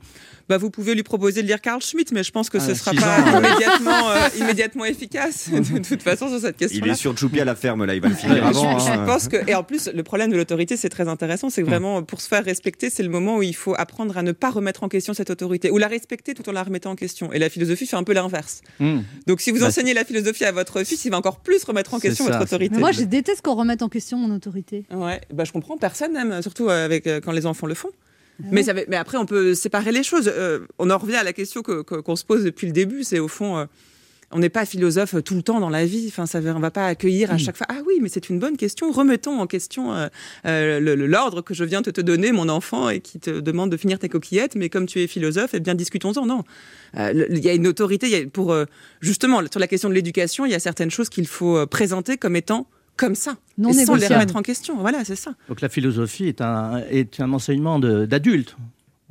Bah, 0.48 0.58
vous 0.58 0.70
pouvez 0.70 0.94
lui 0.94 1.02
proposer 1.02 1.42
de 1.42 1.46
lire 1.46 1.60
Carl 1.60 1.80
Schmitt, 1.80 2.12
mais 2.12 2.22
je 2.22 2.30
pense 2.30 2.50
que 2.50 2.58
ce 2.58 2.72
Ah, 2.72 2.74
sera 2.74 2.92
pas 2.92 3.20
ans, 3.20 3.40
ouais. 3.40 3.48
immédiatement, 3.48 4.10
euh, 4.10 4.28
immédiatement 4.38 4.84
efficace 4.84 5.48
de 5.50 5.78
toute 5.78 6.02
façon 6.02 6.28
sur 6.28 6.40
cette 6.40 6.56
question. 6.56 6.80
Il 6.84 6.90
est 6.90 6.94
sur 6.94 7.16
Choupi 7.16 7.40
à 7.40 7.44
la 7.44 7.54
ferme 7.54 7.84
là, 7.84 7.94
il 7.94 8.00
va 8.00 8.08
le 8.08 8.14
finir 8.14 8.46
avant. 8.46 8.78
je 8.78 8.90
hein. 8.90 9.04
pense 9.06 9.28
que 9.28 9.48
et 9.48 9.54
en 9.54 9.62
plus 9.64 9.88
le 9.92 10.02
problème 10.02 10.30
de 10.30 10.36
l'autorité 10.36 10.76
c'est 10.76 10.88
très 10.90 11.08
intéressant 11.08 11.48
c'est 11.50 11.62
que 11.62 11.66
vraiment 11.68 12.02
pour 12.02 12.20
se 12.20 12.28
faire 12.28 12.44
respecter 12.44 12.90
c'est 12.90 13.02
le 13.02 13.08
moment 13.08 13.38
où 13.38 13.42
il 13.42 13.54
faut 13.56 13.74
apprendre 13.78 14.16
à 14.18 14.22
ne 14.22 14.32
pas 14.32 14.50
remettre 14.50 14.82
en 14.84 14.88
question 14.88 15.14
cette 15.14 15.30
autorité 15.30 15.70
ou 15.70 15.78
la 15.78 15.88
respecter 15.88 16.34
tout 16.34 16.46
en 16.48 16.52
la 16.52 16.62
remettant 16.62 16.90
en 16.90 16.96
question 16.96 17.32
et 17.32 17.38
la 17.38 17.48
philosophie 17.48 17.86
fait 17.86 17.96
un 17.96 18.04
peu 18.04 18.12
l'inverse 18.12 18.60
Hmm. 18.78 19.00
donc 19.26 19.40
si 19.40 19.50
vous 19.50 19.60
Bah, 19.60 19.68
enseignez 19.68 19.94
la 19.94 20.04
philosophie 20.04 20.44
à 20.44 20.52
votre 20.52 20.82
fils 20.84 21.04
il 21.06 21.10
va 21.10 21.16
encore 21.16 21.40
plus 21.40 21.64
remettre 21.64 21.94
en 21.94 21.98
question 21.98 22.26
ça, 22.26 22.32
votre 22.32 22.42
autorité 22.44 22.74
Mais 22.74 22.80
moi, 22.80 22.92
je 22.92 23.02
déteste 23.02 23.40
qu'on 23.42 23.54
remette 23.54 23.82
en 23.82 23.85
question 23.88 24.18
mon 24.18 24.34
autorité. 24.34 24.84
Ouais, 24.92 25.20
bah 25.32 25.44
je 25.44 25.52
comprends, 25.52 25.76
personne 25.78 26.12
n'aime, 26.12 26.42
surtout 26.42 26.68
euh, 26.68 26.84
avec 26.84 27.06
euh, 27.06 27.20
quand 27.20 27.32
les 27.32 27.46
enfants 27.46 27.66
le 27.66 27.74
font. 27.74 27.90
Mais, 28.52 28.62
ça, 28.62 28.74
va- 28.74 28.82
mais 28.88 28.96
après, 28.96 29.16
on 29.16 29.24
peut 29.24 29.54
séparer 29.54 29.92
les 29.92 30.02
choses. 30.02 30.30
Euh, 30.30 30.60
on 30.78 30.90
en 30.90 30.98
revient 30.98 31.16
à 31.16 31.24
la 31.24 31.32
question 31.32 31.62
que- 31.62 31.80
que- 31.82 31.94
qu'on 31.94 32.16
se 32.16 32.24
pose 32.24 32.44
depuis 32.44 32.66
le 32.66 32.72
début. 32.74 33.02
C'est 33.02 33.18
au 33.18 33.28
fond, 33.28 33.56
euh, 33.56 33.64
on 34.30 34.38
n'est 34.40 34.50
pas 34.50 34.66
philosophe 34.66 35.14
tout 35.24 35.34
le 35.36 35.40
temps 35.42 35.58
dans 35.58 35.70
la 35.70 35.86
vie. 35.86 36.04
Enfin, 36.08 36.26
ça, 36.26 36.40
on 36.44 36.58
va 36.60 36.70
pas 36.70 36.86
accueillir 36.86 37.30
à 37.32 37.38
chaque 37.38 37.56
fois. 37.56 37.66
Ah 37.70 37.78
oui, 37.86 37.94
mais 38.02 38.10
c'est 38.10 38.28
une 38.28 38.38
bonne 38.38 38.58
question. 38.58 38.90
Remettons 38.92 39.40
en 39.40 39.46
question 39.46 39.94
euh, 39.94 40.08
euh, 40.44 40.80
l'ordre 41.06 41.40
que 41.40 41.54
je 41.54 41.64
viens 41.64 41.80
de 41.80 41.90
te 41.90 42.02
donner, 42.02 42.30
mon 42.32 42.50
enfant, 42.50 42.90
et 42.90 43.00
qui 43.00 43.18
te 43.20 43.40
demande 43.40 43.70
de 43.70 43.76
finir 43.78 43.98
tes 43.98 44.10
coquillettes. 44.10 44.54
Mais 44.54 44.68
comme 44.68 44.84
tu 44.84 45.00
es 45.00 45.06
philosophe, 45.06 45.52
eh 45.54 45.60
bien 45.60 45.74
discutons-en. 45.74 46.26
Non, 46.26 46.44
Euh, 46.98 47.26
il 47.30 47.38
y 47.38 47.48
a 47.48 47.54
une 47.54 47.66
autorité. 47.66 48.06
il 48.06 48.12
y 48.12 48.16
a- 48.16 48.26
pour 48.26 48.52
euh, 48.52 48.66
justement 49.00 49.40
sur 49.50 49.60
la 49.60 49.66
question 49.66 49.88
de 49.88 49.94
l'éducation, 49.94 50.44
il 50.44 50.52
y 50.52 50.54
a 50.54 50.58
certaines 50.60 50.90
choses 50.90 51.08
qu'il 51.08 51.26
faut 51.26 51.66
présenter 51.66 52.18
comme 52.18 52.36
étant 52.36 52.66
comme 52.96 53.14
ça, 53.14 53.36
Non 53.58 53.70
et 53.70 53.84
sans 53.84 53.94
les 53.94 54.06
remettre 54.06 54.36
en 54.36 54.42
question. 54.42 54.76
Voilà, 54.78 55.04
c'est 55.04 55.16
ça. 55.16 55.32
Donc 55.48 55.60
la 55.60 55.68
philosophie 55.68 56.28
est 56.28 56.40
un, 56.40 56.78
est 56.90 57.20
un 57.20 57.32
enseignement 57.32 57.78
d'adulte. 57.78 58.56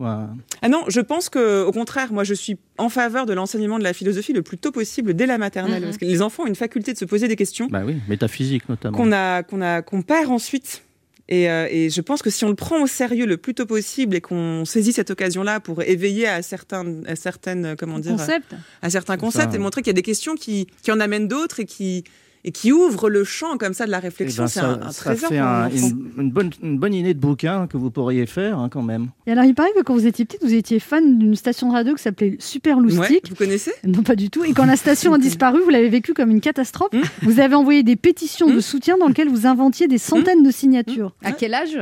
Ah 0.04 0.28
non, 0.70 0.84
je 0.90 1.00
pense 1.00 1.30
que 1.30 1.64
au 1.64 1.72
contraire, 1.72 2.12
moi 2.12 2.26
je 2.26 2.34
suis 2.34 2.58
en 2.78 2.90
faveur 2.90 3.26
de 3.26 3.32
l'enseignement 3.34 3.80
de 3.80 3.84
la 3.86 3.94
philosophie 3.94 4.34
le 4.34 4.42
plus 4.42 4.58
tôt 4.58 4.72
possible 4.72 5.14
dès 5.14 5.26
la 5.26 5.38
maternelle, 5.38 5.80
Mhm. 5.82 5.84
parce 5.86 5.98
que 5.98 6.06
les 6.06 6.22
enfants 6.22 6.44
ont 6.44 6.48
une 6.48 6.56
faculté 6.56 6.92
de 6.92 6.98
se 6.98 7.06
poser 7.06 7.30
des 7.30 7.38
questions 7.38 7.68
Bah 7.72 7.84
oui, 7.86 7.96
métaphysique 8.10 8.68
notamment. 8.68 8.98
qu'on 8.98 9.12
a, 9.14 9.44
qu'on 9.44 9.62
a, 9.62 9.82
qu'on 9.82 10.02
perd 10.02 10.30
ensuite. 10.32 10.82
Et, 11.30 11.50
euh, 11.50 11.68
et 11.72 11.90
je 11.90 12.02
pense 12.02 12.22
que 12.22 12.30
si 12.30 12.44
on 12.46 12.50
le 12.50 12.56
prend 12.56 12.84
au 12.84 12.88
sérieux 12.88 13.26
le 13.26 13.38
plus 13.38 13.56
tôt 13.56 13.66
possible 13.66 14.16
et 14.18 14.22
qu'on 14.22 14.64
saisit 14.66 14.92
cette 14.94 15.10
occasion-là 15.12 15.60
pour 15.60 15.82
éveiller 15.82 16.28
à 16.28 16.42
certains, 16.44 16.86
à 17.08 17.16
certaines, 17.16 17.76
comment 17.80 17.98
dire, 17.98 18.12
Concept. 18.12 18.54
à 18.84 18.90
certains 18.92 19.18
concepts 19.18 19.52
ça, 19.52 19.56
et 19.58 19.60
montrer 19.60 19.82
qu'il 19.82 19.88
y 19.90 19.92
a 19.92 19.94
des 19.94 20.02
questions 20.04 20.36
qui, 20.36 20.68
qui 20.84 20.92
en 20.92 21.00
amènent 21.00 21.28
d'autres 21.28 21.62
et 21.62 21.66
qui, 21.66 22.04
et 22.48 22.52
qui 22.52 22.72
ouvrent 22.72 23.10
le 23.10 23.24
champ 23.24 23.58
comme 23.58 23.74
ça 23.74 23.88
de 23.88 23.92
la 23.92 23.98
Eh 23.98 24.02
réflexion, 24.02 24.44
ben, 24.44 24.48
c'est 24.48 24.60
un, 24.60 24.80
un 24.84 24.92
ça 24.92 25.02
trésor. 25.16 25.30
fait 25.30 25.40
un- 25.40 25.68
une, 25.70 26.12
une 26.20 26.32
bonne, 26.32 26.52
une 26.62 26.78
bonne 26.78 26.94
idée 26.94 27.16
de 27.16 27.20
bouquin 27.20 27.66
que 27.66 27.76
vous 27.76 27.90
pourriez 27.90 28.28
faire 28.28 28.60
hein, 28.60 28.70
quand 28.70 28.84
même. 28.84 29.08
Et 29.26 29.32
alors, 29.32 29.46
il 29.46 29.56
paraît 29.56 29.72
que 29.76 29.82
quand 29.82 29.96
vous 29.96 30.06
étiez 30.06 30.26
petite, 30.26 30.44
vous 30.44 30.54
étiez 30.54 30.80
fan 30.80 31.18
d'une 31.18 31.36
station 31.36 31.70
de 31.70 31.74
radio 31.74 31.96
qui 31.96 32.04
s'appelait 32.04 32.38
Super 32.40 32.78
Ouais, 32.78 32.84
Loustic. 32.84 33.30
vous 33.30 33.36
connaissez? 33.36 33.72
Non, 33.84 34.04
pas 34.04 34.16
du 34.16 34.30
tout. 34.30 34.44
Et 34.46 34.54
quand 34.54 34.66
la 34.66 34.76
station 34.76 35.14
a 35.14 35.18
disparu, 35.30 35.60
vous 35.64 35.72
l'avez 35.72 35.90
vécu 35.90 36.14
comme 36.14 36.30
une 36.30 36.40
catastrophe. 36.42 36.94
Hmm 36.94 37.02
Vous 37.24 37.40
avez 37.40 37.56
envoyé 37.56 37.82
des 37.82 37.96
pétitions 37.96 38.48
de 38.48 38.60
soutien 38.60 38.98
dans 39.00 39.08
lesquelles 39.08 39.30
vous 39.30 39.48
inventiez 39.48 39.88
des 39.88 39.98
centaines 39.98 40.44
de 40.44 40.52
signatures. 40.52 41.16
À 41.24 41.32
quel 41.32 41.56
âge? 41.56 41.80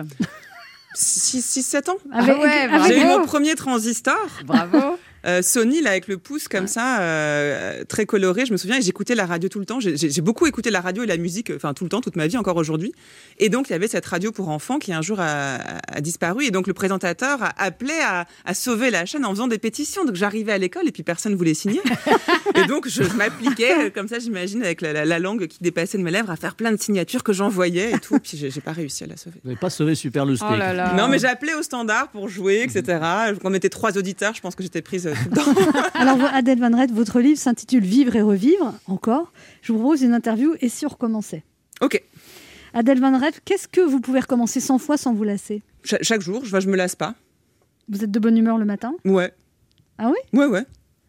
6-7 0.96 1.90
ans 1.90 1.96
Avec- 2.12 2.36
Ah 2.40 2.40
ouais, 2.42 2.88
J'ai 2.88 3.02
eu 3.02 3.06
mon 3.06 3.26
premier 3.26 3.56
transistor. 3.56 4.16
Bravo. 4.46 4.98
Euh, 5.26 5.42
Sony, 5.42 5.82
là, 5.82 5.92
avec 5.92 6.08
le 6.08 6.18
pouce 6.18 6.48
comme 6.48 6.68
ça, 6.68 7.02
euh, 7.02 7.84
très 7.86 8.06
coloré. 8.06 8.46
Je 8.46 8.52
me 8.52 8.58
souviens, 8.58 8.78
et 8.78 8.82
j'écoutais 8.82 9.16
la 9.16 9.26
radio 9.26 9.48
tout 9.50 9.60
le 9.60 9.66
temps. 9.66 9.80
J'ai- 9.80 10.22
beaucoup 10.22 10.48
écouté 10.48 10.70
la 10.70 10.82
radio 10.82 11.04
et 11.04 11.06
la 11.06 11.18
musique, 11.18 11.50
euh, 11.50 11.56
enfin 11.58 11.74
tout 11.74 11.84
le 11.84 11.90
temps, 11.90 12.02
toute 12.02 12.16
ma 12.16 12.28
vie, 12.28 12.38
encore 12.38 12.58
aujourd'hui. 12.58 12.94
Et 13.40 13.50
donc, 13.50 13.70
il 13.70 13.74
y 13.74 13.76
avait 13.76 13.88
cette 13.88 14.06
radio 14.06 14.32
pour 14.32 14.50
enfants 14.50 14.80
qui 14.80 14.94
un 14.94 15.02
jour 15.02 15.20
a, 15.20 15.56
a 15.88 16.02
disparu. 16.02 16.46
Et 16.46 16.52
donc, 16.52 16.68
le 16.68 16.74
présentateur 16.74 17.42
a 17.44 17.54
appelé 17.62 17.94
à, 18.04 18.26
à 18.46 18.54
sauver 18.54 18.92
la 18.92 19.06
chaîne 19.06 19.26
en 19.26 19.32
faisant 19.32 19.48
des 19.48 19.58
pétitions. 19.58 20.06
Donc, 20.06 20.16
j'arrivais 20.16 20.52
à 20.52 20.58
l'école 20.58 20.88
et 20.88 20.92
puis 20.92 21.04
personne 21.04 21.36
voulait 21.36 21.54
signer. 21.54 21.82
et 22.56 22.66
donc, 22.68 22.88
je, 22.88 23.04
je 23.04 23.14
m'appliquais, 23.14 23.92
comme 23.92 24.08
ça, 24.08 24.20
j'imagine, 24.20 24.64
avec 24.64 24.82
la, 24.82 24.94
la- 24.94 25.06
la 25.06 25.20
langue 25.20 25.48
qui 25.48 25.58
dépassait 25.62 25.98
de 25.98 26.04
mes 26.04 26.12
lèvres, 26.12 26.32
à 26.32 26.36
faire 26.36 26.56
plein 26.56 26.72
de 26.72 26.82
signatures 26.82 27.24
que 27.24 27.34
j'envoyais 27.34 27.92
et 27.92 28.00
tout. 28.00 28.20
Puis, 28.20 28.38
j'ai 28.38 28.62
pas 28.62 28.72
réussi 28.74 29.04
à 29.04 29.08
la 29.08 29.18
sauver. 29.18 29.40
Vous 29.44 29.50
n'avez 29.50 29.60
pas 29.60 29.70
sauvé 29.70 29.96
Super 29.96 30.26
Lustig. 30.26 30.48
Oh 30.52 30.56
là 30.56 30.74
là. 30.74 30.94
Non, 30.96 31.08
mais 31.08 31.20
j'ai 31.20 31.28
appelé 31.28 31.54
au 31.54 31.62
standard 31.64 32.10
pour 32.10 32.28
jouer, 32.30 32.62
etc. 32.64 32.84
Quand 33.42 33.50
on 33.50 33.54
était 33.54 33.70
trois 33.70 33.98
auditeurs, 33.98 34.34
je 34.34 34.42
pense 34.42 34.56
que 34.56 34.64
j'étais 34.64 34.82
prise 34.82 35.08
Alors, 35.94 36.18
Adèle 36.34 36.60
Van 36.60 36.76
Rett, 36.76 36.92
votre 36.92 37.20
livre 37.20 37.38
s'intitule 37.40 37.84
Vivre 37.84 38.16
et 38.16 38.22
revivre, 38.22 38.74
encore. 38.88 39.32
Je 39.62 39.72
vous 39.74 39.80
propose 39.80 40.02
une 40.02 40.14
interview 40.14 40.54
et 40.62 40.70
si 40.70 40.86
on 40.86 40.90
recommençait 40.90 41.44
Ok. 41.82 42.02
Adèle 42.74 43.00
Van 43.00 43.18
Rett, 43.18 43.42
qu'est-ce 43.46 43.68
que 43.68 43.82
vous 43.82 44.00
pouvez 44.00 44.20
recommencer 44.22 44.60
100 44.60 44.78
fois 44.80 44.98
sans 44.98 45.14
vous 45.14 45.24
lasser? 45.24 45.62
Cha- 45.84 46.00
chaque 46.02 46.22
jour, 46.22 46.44
je, 46.46 46.60
je 46.60 46.68
me 46.70 46.76
lasse 46.76 46.96
pas. 46.96 47.14
Vous 47.90 48.04
êtes 48.04 48.12
de 48.12 48.20
bonne 48.20 48.38
humeur 48.38 48.58
le 48.58 48.66
matin? 48.66 48.94
Ouais. 49.06 49.32
Ah 49.98 50.10
oui? 50.10 50.40
Ouais, 50.40 50.46
ouais. 50.48 50.64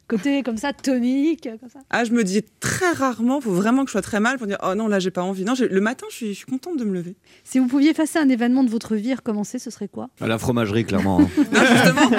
Côté 0.07 0.42
comme 0.42 0.59
ça, 0.59 0.72
tonique, 0.74 1.48
comme 1.61 1.70
ça 1.70 1.78
Ah, 1.88 2.05
je 2.05 2.12
me 2.12 2.24
dis 2.24 2.42
très 2.61 2.90
rarement, 2.92 3.40
faut 3.40 3.52
vraiment 3.52 3.82
que 3.84 3.88
je 3.88 3.92
sois 3.92 4.02
très 4.02 4.20
mal 4.20 4.36
pour 4.36 4.46
dire 4.46 4.59
oh 4.62 4.74
non, 4.74 4.86
là 4.86 4.98
j'ai 4.98 5.11
pas 5.11 5.22
envie. 5.22 5.44
Non, 5.44 5.55
le 5.59 5.80
matin, 5.80 6.07
je 6.11 6.14
suis, 6.16 6.28
je 6.28 6.32
suis 6.38 6.46
contente 6.46 6.76
de 6.78 6.84
me 6.84 6.92
lever. 6.92 7.16
Si 7.42 7.59
vous 7.59 7.66
pouviez 7.68 7.90
effacer 7.90 8.18
un 8.18 8.28
événement 8.28 8.64
de 8.64 8.68
votre 8.70 8.96
vie 8.96 9.14
recommencer, 9.14 9.59
ce 9.59 9.70
serait 9.70 9.88
quoi? 9.88 10.11
À 10.20 10.26
la 10.26 10.38
fromagerie, 10.38 10.84
clairement. 10.84 11.20
hein. 11.20 11.28
Non, 11.52 11.61
justement, 11.61 12.11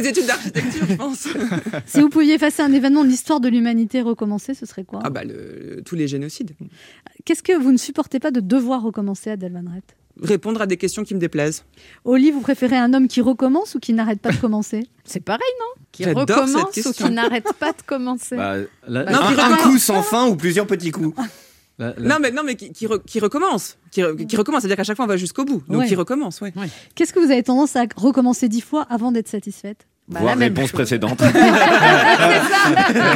les 0.00 0.08
études 0.08 0.26
d'architecture, 0.26 0.86
je 0.88 0.94
pense. 0.96 1.28
Si 1.86 2.00
vous 2.00 2.08
pouviez 2.08 2.34
effacer 2.34 2.62
un 2.62 2.72
événement 2.72 3.04
de 3.04 3.08
l'histoire 3.08 3.40
de 3.40 3.48
l'humanité 3.48 4.00
recommencer, 4.00 4.54
ce 4.54 4.64
serait 4.64 4.84
quoi? 4.84 5.00
Ah 5.04 5.10
bah, 5.10 5.24
le- 5.24 5.82
tous 5.84 5.94
les 5.94 6.08
génocides. 6.08 6.52
Qu'est-ce 7.26 7.42
que 7.42 7.52
vous 7.56 7.70
ne 7.72 7.76
supportez 7.76 8.18
pas 8.18 8.30
de 8.30 8.40
devoir 8.40 8.82
recommencer, 8.82 9.30
Adèle 9.30 9.52
Van 9.52 9.70
Rett? 9.70 9.96
Répondre 10.22 10.62
à 10.62 10.66
des 10.66 10.76
questions 10.78 11.04
qui 11.04 11.14
me 11.14 11.20
déplaisent. 11.20 11.64
Oli, 12.04 12.30
vous 12.30 12.40
préférez 12.40 12.76
un 12.76 12.94
homme 12.94 13.06
qui 13.06 13.20
recommence 13.20 13.74
ou 13.74 13.80
qui 13.80 13.92
n'arrête 13.92 14.20
pas 14.20 14.30
de 14.32 14.36
commencer 14.36 14.86
C'est 15.04 15.20
pareil, 15.20 15.42
non? 15.60 15.82
Qui 15.92 16.04
recommence 16.10 16.54
ou 16.54 16.64
question. 16.66 16.92
qui 16.92 17.12
n'arrête 17.12 17.52
pas 17.58 17.72
de 17.72 17.82
commencer. 17.86 18.36
Bah, 18.36 18.54
La- 18.88 19.04
Non, 19.04 19.18
un, 19.38 19.56
coup 19.58 19.78
sans 19.78 20.02
fin 20.02 20.26
ou 20.26 20.36
plusieurs 20.36 20.66
petits 20.66 20.90
coups. 20.90 21.14
la- 21.78 21.92
la- 21.98 22.08
Non, 22.08 22.16
mais, 22.20 22.30
non, 22.30 22.42
mais 22.44 22.54
qui, 22.56 22.72
qui, 22.72 22.86
re- 22.86 23.02
qui 23.04 23.20
recommence. 23.20 23.76
Qui, 23.90 24.00
re- 24.02 24.26
qui 24.26 24.36
recommence, 24.36 24.62
c'est-à-dire 24.62 24.76
qu'à 24.78 24.84
chaque 24.84 24.96
fois, 24.96 25.04
on 25.04 25.08
va 25.08 25.16
jusqu'au 25.18 25.44
bout. 25.44 25.62
Donc, 25.68 25.80
Ouais. 25.80 25.86
qui 25.86 25.94
recommence, 25.94 26.40
ouais. 26.40 26.52
Qu'est-ce 26.94 27.12
que 27.12 27.18
vous 27.20 27.30
avez 27.30 27.42
tendance 27.42 27.76
à 27.76 27.84
recommencer 27.96 28.48
dix 28.48 28.62
fois 28.62 28.86
avant 28.88 29.12
d'être 29.12 29.28
satisfaite? 29.28 29.86
Bah, 30.08 30.20
Voir 30.20 30.34
la 30.34 30.38
même 30.38 30.52
réponse 30.54 30.70
chose. 30.70 30.78
précédente. 30.78 31.20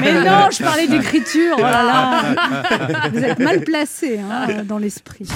Mais 0.02 0.12
non, 0.24 0.48
je 0.50 0.62
parlais 0.62 0.86
d'écriture. 0.88 1.54
Oh 1.58 1.62
là 1.62 1.82
là. 1.84 3.08
Vous 3.12 3.18
êtes 3.24 3.38
mal 3.38 3.60
placé 3.62 4.18
hein, 4.18 4.64
dans 4.64 4.78
l'esprit. 4.78 5.26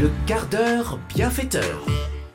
Le 0.00 0.10
quart 0.26 0.46
d'heure 0.46 0.98
bienfaiteur. 1.08 1.86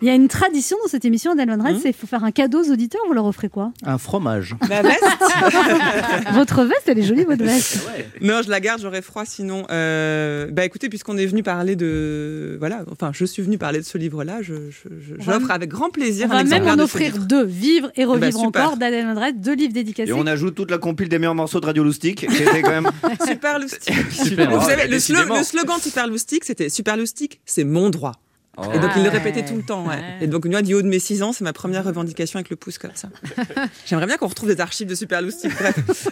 Il 0.02 0.08
y 0.08 0.12
a 0.12 0.16
une 0.16 0.28
tradition 0.30 0.78
dans 0.84 0.90
cette 0.90 1.04
émission, 1.06 1.32
Adèle 1.34 1.50
Van 1.50 1.62
Rett, 1.62 1.76
Hum. 1.76 1.80
c'est 1.82 1.90
qu'il 1.92 2.00
faut 2.00 2.08
faire 2.08 2.24
un 2.24 2.32
cadeau 2.32 2.64
aux 2.64 2.72
auditeurs. 2.72 3.02
Vous 3.08 3.14
leur 3.14 3.26
offrez 3.26 3.50
quoi? 3.50 3.72
Un 3.86 3.98
fromage. 3.98 4.56
Ma 4.70 4.82
veste 4.82 5.04
Votre 6.34 6.64
veste, 6.64 6.84
elle 6.88 7.00
est 7.00 7.04
jolie, 7.04 7.24
votre 7.26 7.44
veste. 7.44 7.80
Non, 8.22 8.42
je 8.44 8.50
la 8.50 8.60
garde, 8.60 8.82
j'aurais 8.82 9.02
froid 9.02 9.24
sinon. 9.26 9.66
Euh, 9.72 10.48
bah 10.52 10.64
écoutez, 10.66 10.90
puisqu'on 10.90 11.18
est 11.18 11.26
venu 11.26 11.44
parler 11.44 11.76
de. 11.76 12.56
Voilà, 12.60 12.84
enfin, 12.92 13.12
je 13.14 13.26
suis 13.26 13.42
venu 13.42 13.58
parler 13.58 13.80
de 13.80 13.86
ce 13.86 13.98
livre-là, 13.98 14.40
je, 14.42 14.54
je- 14.70 14.90
je- 15.00 15.22
j'offre 15.24 15.52
avec 15.52 15.70
grand 15.70 15.90
plaisir 15.90 16.28
On 16.30 16.34
va 16.34 16.44
même 16.44 16.68
en 16.68 16.80
offrir 16.80 17.18
deux, 17.18 17.44
Vivre 17.46 17.92
et 17.96 18.06
Revivre 18.06 18.28
Eh 18.28 18.32
ben, 18.32 18.46
super. 18.46 18.62
encore, 18.64 18.78
d'Adèle 18.78 19.06
Van 19.06 19.20
Rett, 19.20 19.40
deux 19.42 19.56
livres 19.56 19.74
dédicacés. 19.74 20.10
Et 20.12 20.14
on 20.14 20.26
ajoute 20.28 20.56
toute 20.56 20.72
la 20.72 20.78
compile 20.78 21.10
des 21.10 21.20
meilleurs 21.20 21.36
morceaux 21.36 21.60
de 21.60 21.66
Radio 21.66 21.84
Loustic, 21.84 22.28
qui 22.28 22.44
était 22.44 22.62
quand 22.62 22.70
même. 22.72 22.90
Super 23.28 23.60
loustique. 23.60 23.94
Super. 24.12 24.50
Vous 24.50 24.58
Oh, 24.58 24.62
savez, 24.62 24.84
le, 24.88 24.98
slo- 24.98 25.14
décidément. 25.16 25.38
le 25.38 25.44
slogan 25.44 25.78
de 25.78 25.82
Super 25.84 26.08
Loustique, 26.08 26.44
c'était 26.46 26.70
Super 26.70 26.98
Loustique, 26.98 27.42
c'est 27.46 27.64
mon 27.64 27.90
droit. 27.90 28.14
Oh. 28.62 28.72
Et 28.74 28.80
donc 28.80 28.92
il 28.96 29.04
le 29.04 29.10
Ah 29.10 29.14
répétait 29.14 29.46
tout 29.46 29.56
le 29.56 29.64
temps. 29.64 29.84
ouais. 29.84 29.96
Ouais. 29.96 30.04
Et 30.22 30.28
donc 30.28 30.46
moi, 30.46 30.62
du 30.62 30.74
haut 30.74 30.82
de 30.82 30.88
mes 30.88 31.00
6 31.00 31.24
ans, 31.24 31.34
c'est 31.34 31.44
ma 31.44 31.54
première 31.54 31.84
revendication 31.84 32.38
avec 32.38 32.50
le 32.50 32.56
pouce 32.56 32.78
comme 32.78 32.92
ça. 32.94 33.10
J'aimerais 33.86 34.06
bien 34.06 34.18
qu'on 34.18 34.28
retrouve 34.28 34.50
des 34.54 34.60
archives 34.62 34.88
de 34.88 34.96
Super 34.96 35.22
Loustique. 35.22 35.52
Bref. 35.60 36.08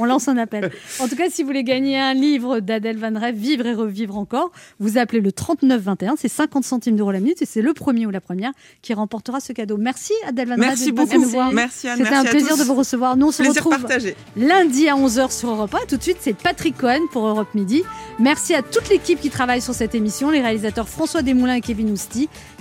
On 0.00 0.04
lance 0.04 0.28
un 0.28 0.36
appel. 0.36 0.70
En 1.00 1.08
tout 1.08 1.16
cas, 1.16 1.24
si 1.30 1.42
vous 1.42 1.48
voulez 1.48 1.64
gagner 1.64 1.98
un 1.98 2.14
livre 2.14 2.60
d'Adèle 2.60 2.98
Van 2.98 3.12
Rett, 3.18 3.36
Vivre 3.36 3.66
et 3.66 3.74
Revivre 3.74 4.16
encore, 4.16 4.50
vous 4.80 4.98
appelez 4.98 5.20
le 5.20 5.32
3921, 5.32 6.14
c'est 6.18 6.28
50 6.28 6.64
centimes 6.64 6.96
d'euros 6.96 7.12
la 7.12 7.20
minute 7.20 7.42
et 7.42 7.46
c'est 7.46 7.62
le 7.62 7.72
premier 7.74 8.06
ou 8.06 8.10
la 8.10 8.20
première 8.20 8.52
qui 8.82 8.94
remportera 8.94 9.40
ce 9.40 9.52
cadeau. 9.52 9.76
Merci 9.76 10.12
Adèle 10.26 10.48
Van 10.48 10.54
Rett 10.54 10.60
Merci 10.62 10.92
beaucoup. 10.92 11.18
nous 11.20 11.28
voir. 11.28 11.52
Merci 11.52 11.88
Anne. 11.88 11.98
C'était 11.98 12.14
un 12.14 12.20
à 12.20 12.24
plaisir 12.24 12.50
tous. 12.54 12.58
de 12.60 12.64
vous 12.64 12.74
recevoir. 12.74 13.16
Nous, 13.16 13.26
on 13.28 13.32
se 13.32 13.42
Plaisir 13.42 13.64
retrouve 13.64 13.80
partagé. 13.82 14.16
lundi 14.36 14.88
à 14.88 14.94
11h 14.94 15.30
sur 15.36 15.50
Europe 15.50 15.74
1. 15.74 15.86
Tout 15.88 15.96
de 15.96 16.02
suite, 16.02 16.18
c'est 16.20 16.36
Patrick 16.36 16.76
Cohen 16.76 17.00
pour 17.12 17.26
Europe 17.26 17.48
Midi. 17.54 17.82
Merci 18.18 18.54
à 18.54 18.62
toute 18.62 18.88
l'équipe 18.88 19.20
qui 19.20 19.30
travaille 19.30 19.60
sur 19.60 19.74
cette 19.74 19.94
émission, 19.94 20.30
les 20.30 20.40
réalisateurs 20.40 20.88
François 20.88 21.22
Desmoulins 21.22 21.54
et 21.54 21.60
Kevin 21.60 21.81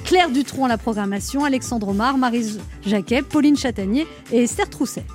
Claire 0.03 0.29
Dutronc 0.29 0.65
à 0.65 0.67
la 0.67 0.77
programmation, 0.77 1.43
Alexandre 1.45 1.89
Omar, 1.89 2.17
Marie 2.17 2.57
Jacquet, 2.85 3.21
Pauline 3.21 3.57
Chatanier 3.57 4.07
et 4.31 4.43
Esther 4.43 4.69
Trousset. 4.69 5.05